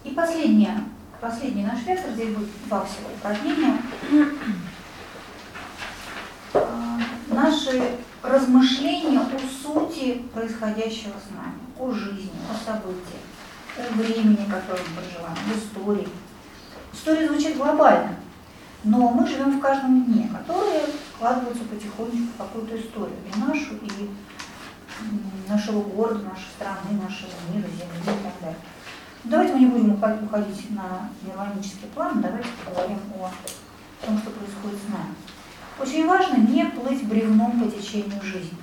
И 0.05 0.10
последнее, 0.10 0.85
последний 1.20 1.64
наш 1.64 1.85
вектор, 1.85 2.12
здесь 2.12 2.35
будет 2.35 2.48
два 2.66 2.85
всего 2.85 3.09
упражнения. 3.14 3.78
Наши 7.28 7.97
размышления 8.22 9.20
о 9.20 9.39
сути 9.62 10.22
происходящего 10.35 11.12
с 11.12 11.31
нами, 11.35 11.60
о 11.78 11.93
жизни, 11.93 12.32
о 12.51 12.55
событиях, 12.64 13.22
о 13.78 13.93
времени, 13.94 14.51
которое 14.51 14.82
мы 14.82 15.01
проживаем, 15.01 15.36
о 15.48 15.56
истории. 15.56 16.09
История 16.93 17.28
звучит 17.28 17.56
глобально, 17.56 18.16
но 18.85 19.09
мы 19.11 19.27
живем 19.27 19.59
в 19.59 19.61
каждом 19.61 20.05
дне, 20.05 20.28
которые 20.28 20.82
складываются 21.15 21.65
потихонечку 21.65 22.32
в 22.35 22.39
какую-то 22.39 22.81
историю, 22.81 23.16
и 23.27 23.39
нашу, 23.39 23.74
и 23.74 24.11
нашего 25.48 25.82
города, 25.82 26.24
нашей 26.24 26.48
страны, 26.57 27.01
нашего 27.02 27.31
мира, 27.52 27.69
земли 27.69 28.01
и 28.02 28.07
так 28.07 28.40
далее. 28.40 28.59
Давайте 29.24 29.52
мы 29.55 29.61
не 29.61 29.66
будем 29.66 29.93
уходить 29.93 30.70
на 30.70 31.11
нирванический 31.27 31.89
план, 31.94 32.23
давайте 32.23 32.48
поговорим 32.65 32.98
о 33.16 34.07
том, 34.07 34.19
что 34.19 34.31
происходит 34.31 34.78
с 34.78 34.90
нами. 34.90 35.15
Очень 35.78 36.07
важно 36.07 36.36
не 36.36 36.65
плыть 36.65 37.07
бревном 37.07 37.61
по 37.61 37.70
течению 37.70 38.20
жизни. 38.23 38.57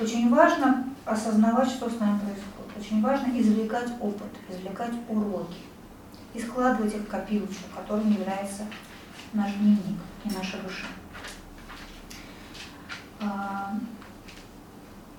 Очень 0.00 0.32
важно 0.32 0.88
осознавать, 1.04 1.68
что 1.68 1.90
с 1.90 1.98
нами 1.98 2.18
происходит. 2.18 2.76
Очень 2.78 3.02
важно 3.02 3.40
извлекать 3.40 3.90
опыт, 4.00 4.30
извлекать 4.48 4.92
уроки 5.08 5.56
и 6.34 6.40
складывать 6.40 6.94
их 6.94 7.02
в 7.02 7.08
копилочку, 7.08 7.64
которым 7.74 8.10
является 8.10 8.66
наш 9.32 9.52
дневник 9.52 9.98
и 10.24 10.30
наша 10.30 10.58
душа. 10.58 10.86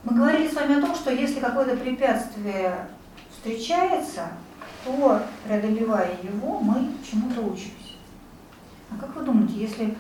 Мы 0.03 0.15
говорили 0.15 0.47
с 0.47 0.53
вами 0.53 0.77
о 0.77 0.81
том, 0.81 0.93
что 0.93 1.11
если 1.11 1.39
какое-то 1.39 1.75
препятствие 1.77 2.87
встречается, 3.31 4.27
то, 4.83 5.23
преодолевая 5.47 6.15
его, 6.21 6.59
мы 6.59 6.91
чему-то 7.09 7.41
учимся. 7.41 7.95
А 8.91 8.97
как 8.99 9.15
вы 9.15 9.23
думаете, 9.23 9.55
если 9.55 9.95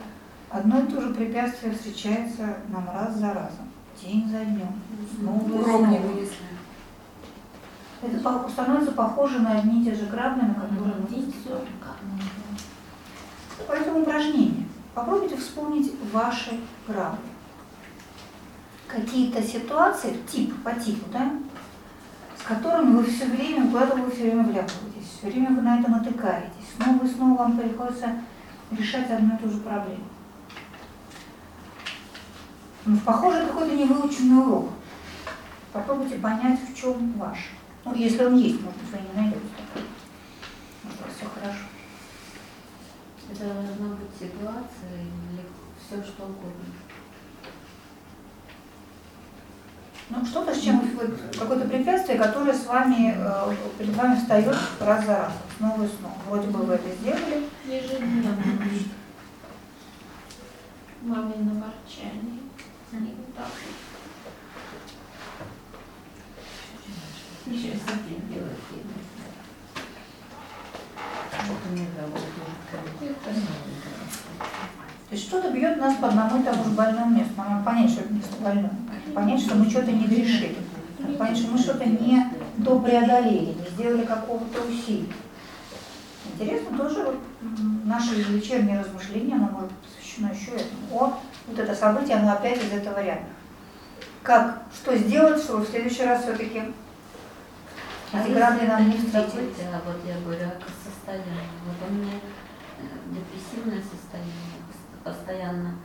Одно 0.55 0.79
и 0.79 0.87
то 0.87 1.01
же 1.01 1.13
препятствие 1.13 1.73
встречается 1.73 2.57
нам 2.69 2.89
раз 2.89 3.15
за 3.15 3.33
разом, 3.33 3.67
день 4.01 4.29
за 4.29 4.45
днем, 4.45 4.81
снова 5.17 5.49
и 5.49 5.63
снова. 5.63 6.29
Это 8.05 8.49
становится 8.49 8.91
похоже 8.91 9.39
на 9.39 9.53
одни 9.53 9.81
и 9.81 9.85
те 9.85 9.95
же 9.95 10.05
грабли, 10.05 10.41
на 10.41 10.53
которые 10.53 10.93
все. 11.07 11.61
Поэтому 13.67 14.01
упражнение. 14.01 14.65
Попробуйте 14.93 15.37
вспомнить 15.37 15.93
ваши 16.11 16.59
грабли. 16.87 17.19
Какие-то 18.87 19.41
ситуации, 19.41 20.17
тип 20.31 20.53
по 20.63 20.71
типу, 20.73 21.09
да, 21.11 21.31
с 22.37 22.43
которыми 22.43 22.97
вы 22.97 23.05
все 23.05 23.25
время, 23.25 23.69
куда-то 23.71 23.95
вы 23.95 24.11
все 24.11 24.23
время 24.23 24.43
вляпываетесь, 24.43 25.17
все 25.17 25.27
время 25.27 25.49
вы 25.49 25.61
на 25.61 25.79
это 25.79 25.89
натыкаетесь. 25.89 26.51
Снова 26.77 27.03
и 27.03 27.07
снова 27.07 27.37
вам 27.39 27.57
приходится 27.57 28.21
решать 28.71 29.09
одну 29.09 29.35
и 29.35 29.39
ту 29.39 29.49
же 29.49 29.57
проблему. 29.57 30.03
Ну, 32.85 32.97
похоже, 32.99 33.47
какой-то 33.47 33.75
невыученный 33.75 34.43
урок. 34.43 34.69
Попробуйте 35.73 36.15
понять, 36.15 36.59
в 36.59 36.75
чем 36.79 37.13
ваш. 37.13 37.49
Ну, 37.85 37.93
если 37.93 38.25
он 38.25 38.35
есть, 38.37 38.61
может 38.61 38.79
быть, 38.79 38.91
вы 38.91 38.97
не 38.97 39.21
найдете. 39.21 39.41
Может, 40.83 40.99
у 40.99 41.03
вас 41.03 41.13
все 41.15 41.25
хорошо. 41.29 41.65
Это 43.31 43.53
должна 43.53 43.95
быть 43.95 44.09
ситуация 44.19 45.01
или 45.01 45.45
все 45.79 46.03
что 46.03 46.23
угодно. 46.23 46.65
Ну, 50.09 50.25
что-то, 50.25 50.53
с 50.53 50.61
чем 50.61 50.79
вы, 50.79 51.15
какое-то 51.37 51.67
препятствие, 51.67 52.17
которое 52.17 52.53
с 52.53 52.65
вами, 52.65 53.15
э, 53.17 53.55
перед 53.77 53.95
вами 53.95 54.15
встает 54.15 54.55
раз 54.79 55.05
за 55.05 55.17
разом, 55.17 55.37
снова 55.57 55.83
и 55.83 55.87
снова. 55.87 56.15
Вроде 56.27 56.47
бы 56.47 56.59
вы 56.63 56.73
это 56.73 56.95
сделали, 56.95 57.47
Ежедневно. 57.65 58.35
Мамино 61.01 61.53
ворчание. 61.53 62.41
И 62.91 62.97
вот 62.97 63.45
Еще 67.47 67.73
с 67.73 67.83
этим 67.83 68.33
делать 68.33 68.57
то 75.07 75.13
есть 75.15 75.27
что-то 75.27 75.51
бьет 75.51 75.77
нас 75.77 75.95
по 75.95 76.07
одному 76.07 76.41
и 76.41 76.43
тому 76.43 76.63
же 76.63 76.71
больному 76.71 77.15
месту. 77.15 77.33
Нам 77.37 77.51
надо 77.51 77.65
понять, 77.65 77.91
что 77.91 78.01
это 78.01 78.13
место 78.13 78.35
больное. 78.41 78.71
Понять, 79.13 79.41
что 79.41 79.55
мы 79.55 79.69
что-то 79.69 79.91
не 79.91 80.07
решили. 80.07 80.57
Понять, 81.19 81.37
что 81.37 81.51
мы 81.51 81.57
что-то 81.59 81.85
не 81.85 82.25
допреодолели, 82.57 83.53
не 83.53 83.69
сделали 83.75 84.05
какого-то 84.05 84.61
усилия. 84.63 85.13
Интересно 86.33 86.77
тоже 86.77 87.03
вот 87.03 87.19
м, 87.41 87.81
наше 87.85 88.15
вечернее 88.15 88.79
размышление, 88.79 89.35
оно 89.35 89.49
может 89.49 89.69
быть 89.69 89.77
посвящено 89.77 90.31
еще 90.33 90.51
этому. 90.51 90.99
О, 90.99 91.19
вот 91.47 91.59
это 91.59 91.75
событие, 91.75 92.17
оно 92.17 92.33
опять 92.33 92.57
из 92.63 92.71
этого 92.71 93.03
ряда. 93.03 93.21
Как, 94.23 94.63
что 94.73 94.97
сделать, 94.97 95.41
чтобы 95.43 95.63
в 95.63 95.69
следующий 95.69 96.03
раз 96.03 96.23
все-таки 96.23 96.63
встретились. 98.11 99.11
События, 99.11 99.69
а 99.73 99.81
вот 99.85 99.97
я 100.05 100.19
говорю 100.19 100.47
о 100.47 100.59
состоянии. 100.83 101.49
Вот 101.65 101.89
у 101.89 101.93
меня 101.93 102.13
э, 102.79 102.83
депрессивное 103.11 103.81
состояние. 103.81 104.33
Пос- 104.69 105.03
Постоянно 105.03 105.75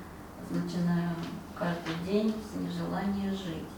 начинаю 0.51 1.11
каждый 1.59 1.95
день 2.07 2.35
с 2.43 2.57
нежелания 2.59 3.31
жить. 3.33 3.69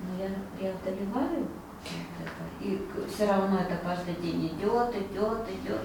Но 0.00 0.22
я 0.24 0.30
преодолеваю 0.56 1.46
вот 1.82 2.18
это. 2.18 2.64
И 2.66 2.88
все 3.14 3.26
равно 3.26 3.58
это 3.58 3.76
каждый 3.84 4.14
день 4.14 4.46
идет, 4.46 4.90
идет, 4.96 5.40
идет. 5.50 5.82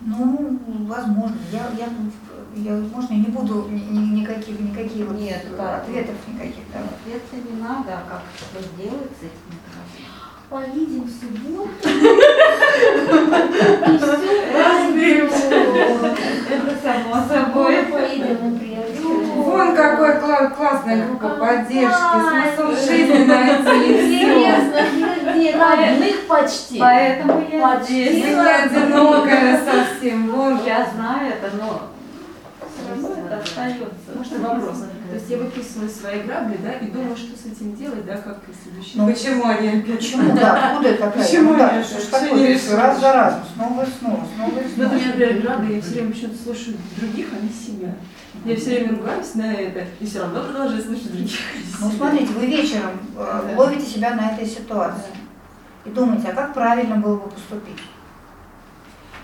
Ну, 0.00 0.58
возможно. 0.86 1.36
Я, 1.52 1.68
я, 1.78 1.88
я 2.54 2.72
можно, 2.80 3.12
я 3.14 3.18
не 3.20 3.26
буду 3.30 3.66
ни- 3.68 3.80
ни- 3.80 4.20
никаких, 4.20 4.58
никакие 4.60 5.04
вот 5.06 5.16
Нет, 5.18 5.42
э, 5.44 5.56
как? 5.56 5.82
ответов 5.82 6.16
никаких 6.28 6.70
давать. 6.72 6.90
Ответы 6.90 7.36
не 7.50 7.60
надо, 7.62 7.98
а 7.98 8.04
как 8.08 8.22
что 8.36 8.60
сделать 8.62 9.10
с 9.12 9.20
граблями? 9.20 9.65
Поедем 10.48 11.02
в 11.02 11.10
субботу. 11.10 11.68
И 14.96 15.28
все 15.28 15.56
Это 16.50 16.76
само 16.82 17.14
собой. 17.28 17.84
Поедем 17.84 18.52
на 18.52 18.58
приятелей. 18.58 19.00
Вон 19.36 19.74
какой 19.76 20.16
кла- 20.18 20.50
классная 20.50 21.06
группа 21.06 21.28
поддержки. 21.30 22.56
Смысл 22.56 22.86
жизни 22.86 23.24
найти 23.24 24.22
Интересно, 24.22 25.34
нет, 25.36 25.54
родных 25.56 26.26
почти. 26.26 26.78
Поэтому 26.78 27.46
я 27.52 27.68
Почти. 27.68 28.04
Ты 28.08 28.20
не 28.20 28.34
одинокая 28.34 29.60
совсем. 29.64 30.30
Вон 30.30 30.60
Я 30.64 30.88
знаю 30.94 31.32
это, 31.32 31.56
но 31.56 31.82
остается. 33.36 33.86
Можно 34.14 34.38
вопрос? 34.48 34.84
То 35.16 35.20
есть 35.22 35.30
я 35.30 35.38
выписываю 35.38 35.88
свои 35.88 36.20
грабли, 36.24 36.58
да, 36.62 36.72
и 36.72 36.90
думаю, 36.90 37.16
что 37.16 37.34
с 37.38 37.46
этим 37.46 37.74
делать, 37.74 38.04
да, 38.04 38.18
как 38.18 38.38
и 38.50 38.52
следующий. 38.52 38.98
Ну, 38.98 39.06
Почему 39.06 39.46
они 39.46 39.80
Почему? 39.80 40.36
Да, 40.36 40.72
откуда 40.72 40.88
это 40.90 41.04
такая? 41.04 41.24
Почему 41.24 41.52
Ну, 41.52 41.58
да, 41.58 41.72
нет? 41.72 41.86
что 41.86 42.00
Что 42.02 42.10
такое? 42.20 42.38
не? 42.38 42.74
Раз 42.76 43.00
за 43.00 43.12
разом, 43.14 43.40
снова 43.54 43.82
и 43.82 43.86
снова, 43.98 44.26
снова 44.36 44.50
и 44.50 44.52
Ну, 44.52 44.60
это 44.60 44.74
снова. 44.74 44.90
у 44.90 44.94
меня, 44.94 45.06
например, 45.06 45.40
грабли, 45.40 45.72
я 45.76 45.80
все 45.80 45.90
время 45.92 46.12
почему-то 46.12 46.42
слушаю 46.42 46.76
других, 46.98 47.26
а 47.32 47.42
не 47.42 47.48
себя. 47.48 47.94
Я 48.44 48.56
все 48.56 48.64
время 48.66 48.90
ругаюсь 48.90 49.34
на 49.36 49.54
это, 49.54 49.84
и 50.00 50.04
все 50.04 50.20
равно 50.20 50.42
продолжаю 50.42 50.82
слушать 50.82 51.10
других. 51.10 51.38
Ну, 51.80 51.90
смотрите, 51.92 52.32
вы 52.34 52.46
вечером 52.46 52.90
э, 53.16 53.54
ловите 53.56 53.86
себя 53.86 54.14
на 54.16 54.32
этой 54.32 54.46
ситуации 54.46 55.14
и 55.86 55.88
думаете, 55.88 56.28
а 56.28 56.34
как 56.34 56.52
правильно 56.52 56.96
было 56.96 57.16
бы 57.16 57.30
поступить? 57.30 57.80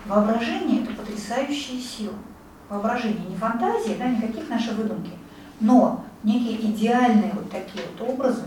Воображение– 0.06 0.82
это 0.85 0.93
потрясающая 0.94 1.78
сила. 1.78 2.14
Воображение, 2.70 3.27
не 3.28 3.36
фантазии, 3.36 3.97
да, 3.98 4.06
никаких 4.09 4.48
наши 4.48 4.70
выдумки, 4.70 5.10
но 5.62 6.05
некие 6.24 6.60
идеальные 6.60 7.32
вот 7.32 7.51
такие 7.51 7.84
вот 7.86 8.09
образы, 8.09 8.43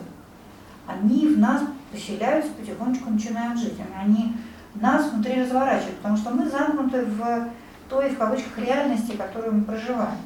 они 0.86 1.28
в 1.28 1.40
нас 1.40 1.64
поселяются, 1.92 2.52
потихонечку 2.52 3.10
начинают 3.10 3.60
жить. 3.60 3.80
Они 4.00 4.36
нас 4.76 5.10
внутри 5.10 5.42
разворачивают, 5.42 5.98
потому 5.98 6.18
что 6.18 6.32
мы 6.32 6.48
замкнуты 6.50 7.06
в 7.06 7.48
той, 7.90 8.10
в 8.10 8.18
кавычках, 8.18 8.58
реальности, 8.58 9.16
которую 9.16 9.56
мы 9.56 9.64
проживаем. 9.64 10.18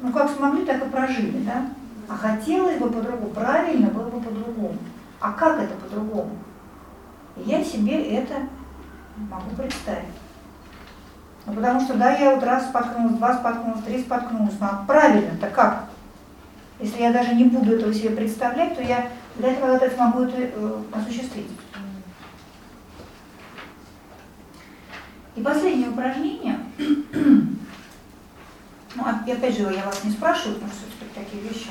Ну, 0.00 0.12
как 0.12 0.30
смогли, 0.30 0.64
так 0.64 0.86
и 0.86 0.88
прожили, 0.88 1.42
да? 1.44 1.66
А 2.08 2.16
хотелось 2.16 2.78
бы 2.78 2.88
по-другому, 2.88 3.32
правильно 3.32 3.88
было 3.88 4.08
бы 4.08 4.20
по-другому. 4.20 4.76
А 5.20 5.32
как 5.32 5.60
это 5.60 5.74
по-другому? 5.74 6.30
Я 7.36 7.64
себе 7.64 8.16
это 8.16 8.34
могу 9.16 9.50
представить. 9.56 10.14
Ну, 11.46 11.54
потому 11.54 11.80
что, 11.80 11.94
да, 11.94 12.14
я 12.14 12.34
вот 12.34 12.44
раз 12.44 12.66
споткнулась, 12.68 13.14
два 13.14 13.34
споткнулась, 13.34 13.82
три 13.82 14.00
споткнулась, 14.00 14.54
ну 14.60 14.66
а 14.66 14.84
правильно-то 14.86 15.48
как? 15.48 15.86
Если 16.82 17.00
я 17.00 17.12
даже 17.12 17.36
не 17.36 17.44
буду 17.44 17.76
этого 17.76 17.94
себе 17.94 18.10
представлять, 18.10 18.74
то 18.76 18.82
я 18.82 19.08
для 19.36 19.52
этого 19.52 19.78
когда-то 19.78 19.94
смогу 19.94 20.22
это 20.24 20.36
э, 20.36 20.82
осуществить. 20.90 21.46
И 25.36 25.42
последнее 25.42 25.90
упражнение. 25.90 26.58
Ну, 28.94 29.04
и 29.26 29.32
опять 29.32 29.56
же, 29.56 29.62
я 29.62 29.86
вас 29.86 30.04
не 30.04 30.10
спрашиваю, 30.10 30.56
потому 30.56 30.70
что 30.70 30.82
все-таки 30.82 31.24
такие 31.24 31.42
вещи, 31.42 31.70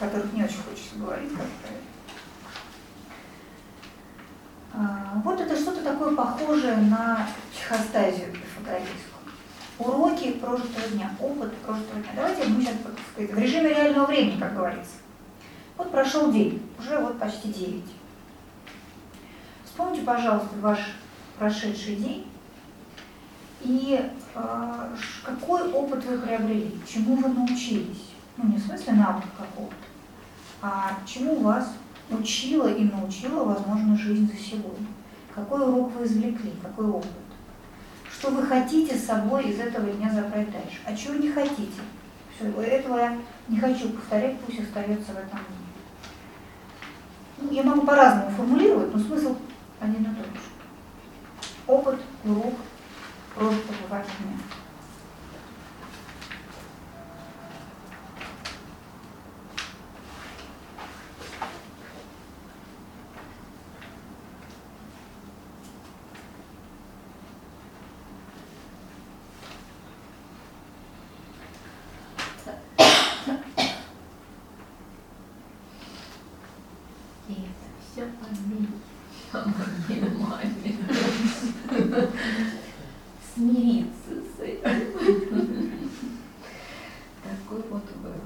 о 0.00 0.04
которых 0.04 0.32
не 0.32 0.42
очень 0.42 0.56
хочется 0.68 0.96
говорить. 0.98 1.30
А, 4.74 5.22
Вот 5.22 5.40
это 5.40 5.56
что-то 5.56 5.80
такое 5.84 6.16
похожее 6.16 6.76
на 6.76 7.28
психостазию 7.52 8.32
пифагорейскую. 8.32 9.09
Уроки 9.80 10.32
прожитого 10.32 10.88
дня, 10.92 11.10
опыт 11.18 11.56
прожитого 11.56 12.00
дня. 12.02 12.12
Давайте 12.14 12.46
мы 12.48 12.60
сейчас 12.60 12.74
сказать, 13.12 13.32
в 13.32 13.38
режиме 13.38 13.70
реального 13.70 14.06
времени, 14.06 14.38
как 14.38 14.54
говорится. 14.54 14.96
Вот 15.78 15.90
прошел 15.90 16.30
день, 16.30 16.60
уже 16.78 16.98
вот 16.98 17.18
почти 17.18 17.48
9. 17.50 17.84
Вспомните, 19.64 20.04
пожалуйста, 20.04 20.50
ваш 20.60 20.78
прошедший 21.38 21.96
день 21.96 22.26
и 23.62 24.10
э, 24.34 24.96
какой 25.24 25.72
опыт 25.72 26.04
вы 26.04 26.18
приобрели, 26.18 26.78
чему 26.86 27.16
вы 27.16 27.28
научились. 27.30 28.10
Ну, 28.36 28.50
не 28.50 28.56
в 28.58 28.66
смысле 28.66 28.92
навыка 28.92 29.28
какого-то, 29.38 29.74
а 30.60 30.98
чему 31.06 31.36
вас 31.40 31.72
учила 32.10 32.68
и 32.68 32.84
научила, 32.84 33.44
возможно, 33.44 33.96
жизнь 33.96 34.30
за 34.30 34.36
сегодня. 34.36 34.86
Какой 35.34 35.62
урок 35.62 35.92
вы 35.92 36.04
извлекли, 36.04 36.52
какой 36.62 36.86
опыт. 36.86 37.10
Что 38.20 38.32
вы 38.32 38.46
хотите 38.46 38.98
с 38.98 39.06
собой 39.06 39.44
из 39.44 39.58
этого 39.58 39.90
дня 39.92 40.10
забрать 40.10 40.52
дальше, 40.52 40.78
а 40.84 40.94
чего 40.94 41.14
не 41.14 41.30
хотите. 41.30 41.80
Все, 42.36 42.50
этого 42.60 42.98
я 42.98 43.16
не 43.48 43.58
хочу 43.58 43.88
повторять, 43.88 44.38
пусть 44.40 44.60
остается 44.60 45.12
в 45.12 45.16
этом 45.16 45.38
дне. 45.38 45.70
Ну, 47.38 47.50
я 47.50 47.62
могу 47.62 47.80
по-разному 47.86 48.30
формулировать, 48.32 48.94
но 48.94 49.00
смысл 49.00 49.36
один 49.80 50.02
и 50.02 50.14
тот 50.14 50.26
же. 50.26 51.46
Опыт, 51.66 52.00
урок, 52.22 52.56
прожитого 53.34 53.86
вами 53.88 54.04
дня. 54.04 54.36
моей 79.90 80.10
маме. 80.10 80.76
Смириться 83.34 84.14
с 84.36 84.40
этим. 84.40 85.80
Такой 87.22 87.62
вот 87.70 87.84
вывод. 88.02 88.20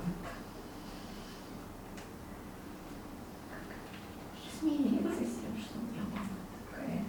Смириться 4.59 5.25
с 5.25 5.35
тем, 5.41 5.55
что 5.61 5.79
у 5.79 5.83
меня 5.93 6.05
мама 6.13 6.37
такая. 6.71 7.05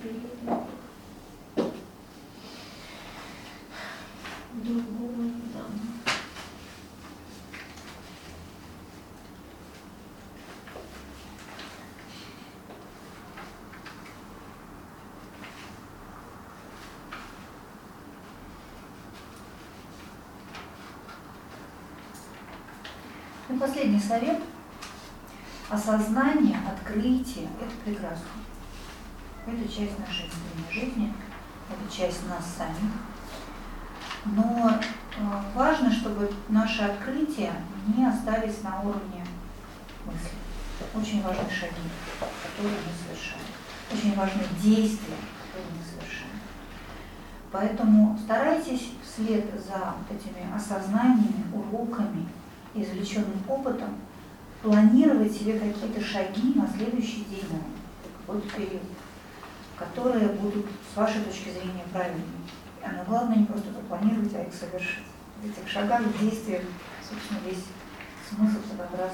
Терпеливая. 0.00 0.66
Другого 4.54 5.22
не 5.22 5.42
дам. 5.54 5.88
Последний 23.58 23.98
совет. 23.98 24.38
Осознание, 25.68 26.58
открытие– 26.66 27.48
это 27.60 27.74
прекрасно. 27.84 28.28
Это 29.46 29.68
часть 29.68 29.98
нашей 29.98 30.30
внутренней 30.30 30.72
жизни, 30.72 31.12
это 31.68 31.94
часть 31.94 32.26
нас 32.28 32.44
самих. 32.56 32.92
Но 34.24 34.70
э, 34.70 35.42
важно, 35.54 35.90
чтобы 35.90 36.30
наши 36.48 36.82
открытия 36.82 37.52
не 37.96 38.06
остались 38.06 38.62
на 38.62 38.80
уровне 38.80 39.26
мысли. 40.06 40.38
Очень 40.94 41.22
важны 41.22 41.50
шаги, 41.50 41.74
которые 42.20 42.76
мы 42.76 42.92
совершаем. 43.04 43.44
Очень 43.92 44.14
важны 44.14 44.42
действия, 44.62 45.16
которые 45.42 45.72
мы 45.76 45.84
совершаем. 45.84 46.38
Поэтому 47.50 48.18
старайтесь 48.22 48.92
вслед 49.02 49.46
за 49.54 49.94
этими 50.10 50.46
осознаниями, 50.54 51.44
уроками, 51.52 52.28
извлеченным 52.82 53.42
опытом 53.48 53.96
планировать 54.62 55.32
себе 55.32 55.58
какие-то 55.58 56.02
шаги 56.02 56.54
на 56.54 56.68
следующий 56.68 57.24
день, 57.24 57.46
на 57.52 57.62
какой-то 58.20 58.48
период, 58.56 58.82
которые 59.76 60.28
будут 60.28 60.66
с 60.92 60.96
вашей 60.96 61.22
точки 61.22 61.50
зрения 61.50 61.84
правильными. 61.92 62.24
А 62.82 62.92
но 62.92 63.04
главное 63.04 63.36
не 63.36 63.46
просто 63.46 63.72
запланировать, 63.72 64.34
а 64.34 64.42
их 64.42 64.54
совершить. 64.54 65.04
В 65.42 65.46
этих 65.46 65.68
шагах, 65.68 66.00
в 66.02 66.20
действиях, 66.20 66.62
собственно, 67.08 67.38
весь 67.46 67.64
смысл 68.28 68.58
как 68.76 68.98
раз 68.98 69.12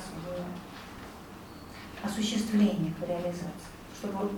в 2.03 2.07
осуществлении, 2.07 2.95
в 2.99 3.09
реализации. 3.09 3.51
Чтобы 3.99 4.31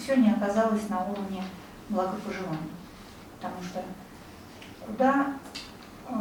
все 0.00 0.16
не 0.16 0.30
оказалось 0.30 0.88
на 0.88 1.04
уровне 1.04 1.42
благопожеланий. 1.88 2.70
Потому 3.36 3.62
что 3.62 3.82
куда 4.80 5.34
э, 6.08 6.12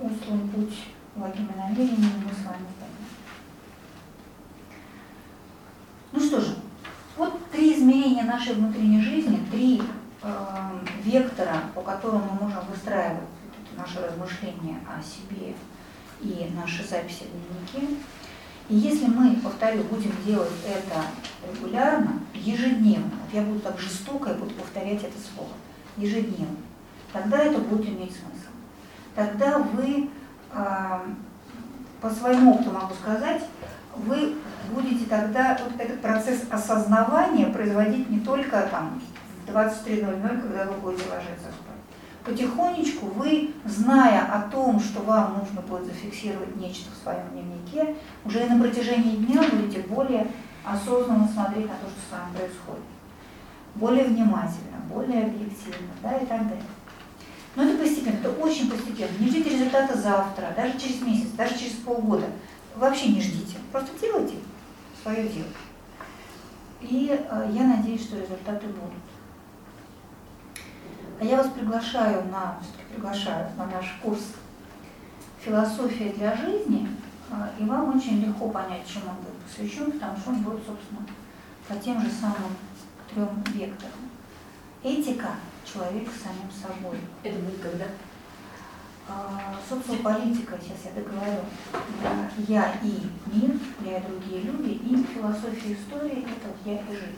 услан 0.00 0.48
путь 0.48 0.78
благими 1.18 1.52
намерениями 1.56 2.24
мы 2.24 2.32
с 2.32 2.46
вами. 2.46 2.66
Ну 6.10 6.20
что 6.20 6.40
же, 6.40 6.56
вот 7.16 7.50
три 7.50 7.74
измерения 7.74 8.24
нашей 8.24 8.54
внутренней 8.54 9.02
жизни, 9.02 9.44
три 9.50 9.82
э, 10.22 10.78
вектора, 11.02 11.64
по 11.74 11.82
которым 11.82 12.22
мы 12.22 12.46
можем 12.46 12.64
выстраивать 12.70 13.28
наши 13.76 14.00
размышления 14.00 14.80
о 14.88 15.02
себе 15.02 15.54
и 16.20 16.50
наши 16.54 16.82
записи 16.82 17.24
в 17.24 17.76
дневнике. 17.76 17.94
И 18.68 18.74
если 18.74 19.06
мы, 19.06 19.36
повторю, 19.36 19.82
будем 19.84 20.12
делать 20.26 20.50
это 20.66 21.04
регулярно, 21.52 22.20
ежедневно, 22.34 23.10
вот 23.22 23.34
я 23.34 23.42
буду 23.42 23.60
так 23.60 23.78
жестоко, 23.78 24.30
я 24.30 24.34
буду 24.34 24.54
повторять 24.54 25.02
это 25.02 25.16
слово, 25.34 25.52
ежедневно, 25.96 26.56
тогда 27.12 27.38
это 27.38 27.58
будет 27.58 27.88
иметь 27.88 28.12
смысл. 28.12 28.48
Тогда 29.14 29.58
вы, 29.58 30.10
по 30.52 32.10
своему 32.10 32.54
опыту 32.54 32.70
могу 32.70 32.94
сказать, 32.94 33.42
вы 33.96 34.36
будете 34.72 35.06
тогда 35.06 35.58
вот 35.64 35.80
этот 35.80 36.00
процесс 36.00 36.42
осознавания 36.50 37.46
производить 37.46 38.08
не 38.10 38.20
только 38.20 38.62
там 38.70 39.00
в 39.46 39.50
23.00, 39.50 40.40
когда 40.40 40.64
вы 40.66 40.74
будете 40.80 41.08
ложиться 41.10 41.48
спать. 41.50 41.78
Потихонечку 42.24 43.06
вы, 43.06 43.54
зная 43.64 44.24
о 44.26 44.42
том, 44.50 44.78
что 44.80 45.00
вам 45.00 45.38
нужно 45.38 45.62
будет 45.62 45.86
зафиксировать 45.86 46.56
нечто 46.56 46.90
в 46.92 47.02
своем 47.02 47.26
дневнике, 47.32 47.96
уже 48.24 48.44
на 48.46 48.60
протяжении 48.60 49.16
дня 49.16 49.42
будете 49.50 49.80
более 49.80 50.26
осознанно 50.64 51.26
смотреть 51.26 51.66
на 51.66 51.74
то, 51.74 51.86
что 51.88 51.98
с 52.08 52.12
вами 52.12 52.36
происходит. 52.36 52.84
Более 53.74 54.04
внимательно, 54.04 54.78
более 54.92 55.24
объективно, 55.24 55.88
да, 56.02 56.16
и 56.18 56.26
так 56.26 56.42
далее. 56.42 56.62
Но 57.58 57.64
это 57.64 57.76
постепенно, 57.76 58.18
это 58.18 58.30
очень 58.30 58.70
постепенно. 58.70 59.18
Не 59.18 59.30
ждите 59.30 59.50
результата 59.50 59.98
завтра, 59.98 60.54
даже 60.54 60.78
через 60.78 61.02
месяц, 61.02 61.30
даже 61.30 61.58
через 61.58 61.72
полгода. 61.72 62.26
Вообще 62.76 63.08
не 63.08 63.20
ждите. 63.20 63.56
Просто 63.72 63.98
делайте 64.00 64.36
свое 65.02 65.28
дело. 65.28 65.48
И 66.80 67.10
э, 67.10 67.50
я 67.52 67.64
надеюсь, 67.64 68.04
что 68.04 68.16
результаты 68.16 68.68
будут. 68.68 69.02
А 71.20 71.24
я 71.24 71.38
вас 71.38 71.48
приглашаю 71.48 72.28
на, 72.28 72.60
все-таки 72.62 72.94
приглашаю 72.94 73.48
на 73.56 73.66
наш 73.66 73.98
курс 74.04 74.20
«Философия 75.40 76.10
для 76.10 76.36
жизни», 76.36 76.88
э, 77.32 77.34
и 77.58 77.64
вам 77.64 77.96
очень 77.96 78.24
легко 78.24 78.50
понять, 78.50 78.86
чем 78.86 79.02
он 79.08 79.16
будет 79.16 79.42
посвящен, 79.42 79.90
потому 79.90 80.16
что 80.16 80.30
он 80.30 80.42
будет, 80.42 80.64
собственно, 80.64 81.00
по 81.66 81.74
тем 81.74 82.00
же 82.02 82.08
самым 82.08 82.54
трем 83.12 83.42
векторам. 83.52 83.98
Этика 84.84 85.30
человека 85.72 86.10
самим 86.10 86.50
собой. 86.50 86.98
Это 87.22 87.38
будет 87.38 87.60
когда? 87.60 87.86
А, 89.08 89.56
социополитика, 89.66 90.58
сейчас 90.60 90.84
я 90.84 91.00
договорю, 91.00 91.40
я 92.46 92.74
и 92.82 93.06
мир, 93.32 93.56
я 93.82 93.98
и 93.98 94.06
другие 94.06 94.42
люди, 94.42 94.70
и 94.70 95.02
философия 95.14 95.72
истории, 95.72 96.24
это 96.24 96.52
я 96.64 96.74
и 96.74 96.86
жизнь. 96.90 97.16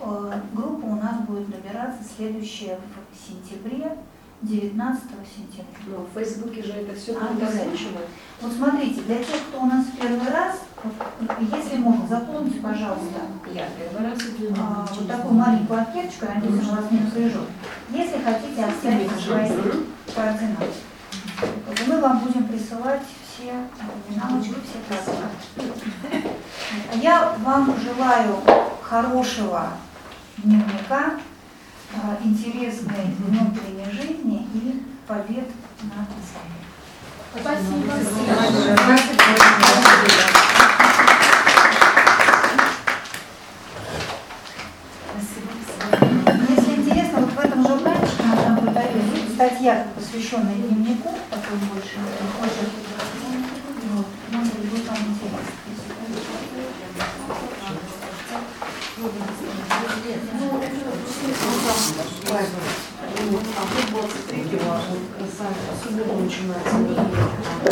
А, 0.00 0.42
группа 0.52 0.84
у 0.84 0.96
нас 0.96 1.20
будет 1.20 1.48
набираться 1.48 2.04
следующая 2.04 2.78
в 2.78 3.28
сентябре, 3.28 3.96
19 4.42 5.02
сентября. 5.34 5.66
Но 5.86 6.04
в 6.04 6.14
Фейсбуке 6.14 6.62
же 6.62 6.72
это 6.72 6.94
все 6.94 7.16
А, 7.16 7.28
озвучено. 7.32 8.00
Вот 8.40 8.52
смотрите, 8.52 9.00
для 9.02 9.16
тех, 9.18 9.40
кто 9.48 9.62
у 9.62 9.66
нас 9.66 9.86
первый 10.00 10.28
раз, 10.30 10.60
если 11.40 11.78
можно, 11.78 12.06
заполните, 12.06 12.60
пожалуйста, 12.60 13.20
Я 13.52 13.68
первый 13.78 14.10
раз 14.10 14.18
а, 14.58 14.86
вот 14.94 15.08
такую 15.08 15.34
маленькую 15.34 15.78
анкеточку, 15.80 16.26
надеюсь, 16.26 16.68
он 16.68 16.76
вас 16.76 16.90
не 16.90 17.00
напряжет. 17.00 17.48
Если 17.90 18.18
хотите 18.22 18.64
оставить 18.64 19.10
свои 19.20 19.48
координаты. 20.14 20.66
Мы 21.86 22.00
вам 22.00 22.18
будем 22.20 22.44
присылать 22.44 23.02
все 23.36 23.52
налочки, 24.14 24.54
все 24.64 24.78
координаты. 24.88 26.28
Я 27.02 27.36
вам 27.42 27.74
желаю 27.80 28.36
хорошего 28.82 29.70
дневника, 30.38 31.14
интересной 32.24 33.14
внутренней 33.18 33.90
жизни 33.90 34.46
и 34.54 34.82
побед 35.06 35.48
над 35.82 36.08
собой. 36.26 36.66
Спасибо. 37.40 37.92
Если 46.48 46.74
интересно, 46.74 47.20
вот 47.20 47.32
в 47.32 47.38
этом 47.38 47.66
журнальчике 47.66 48.22
на 48.24 48.82
есть 49.14 49.34
статья, 49.34 49.86
посвященная 49.94 50.54
дневнику, 50.54 51.10
такой 51.30 51.58
больше, 51.58 51.98
больше. 52.40 52.85
Шайба. 62.36 62.50
Вот. 63.30 63.42
Ну, 63.42 63.50
а 63.56 63.62
тут 63.64 63.90
23 63.90 64.58
важно. 64.58 64.96
Красавица. 65.16 65.72
Суббота 65.82 66.12
начинается. 66.12 67.66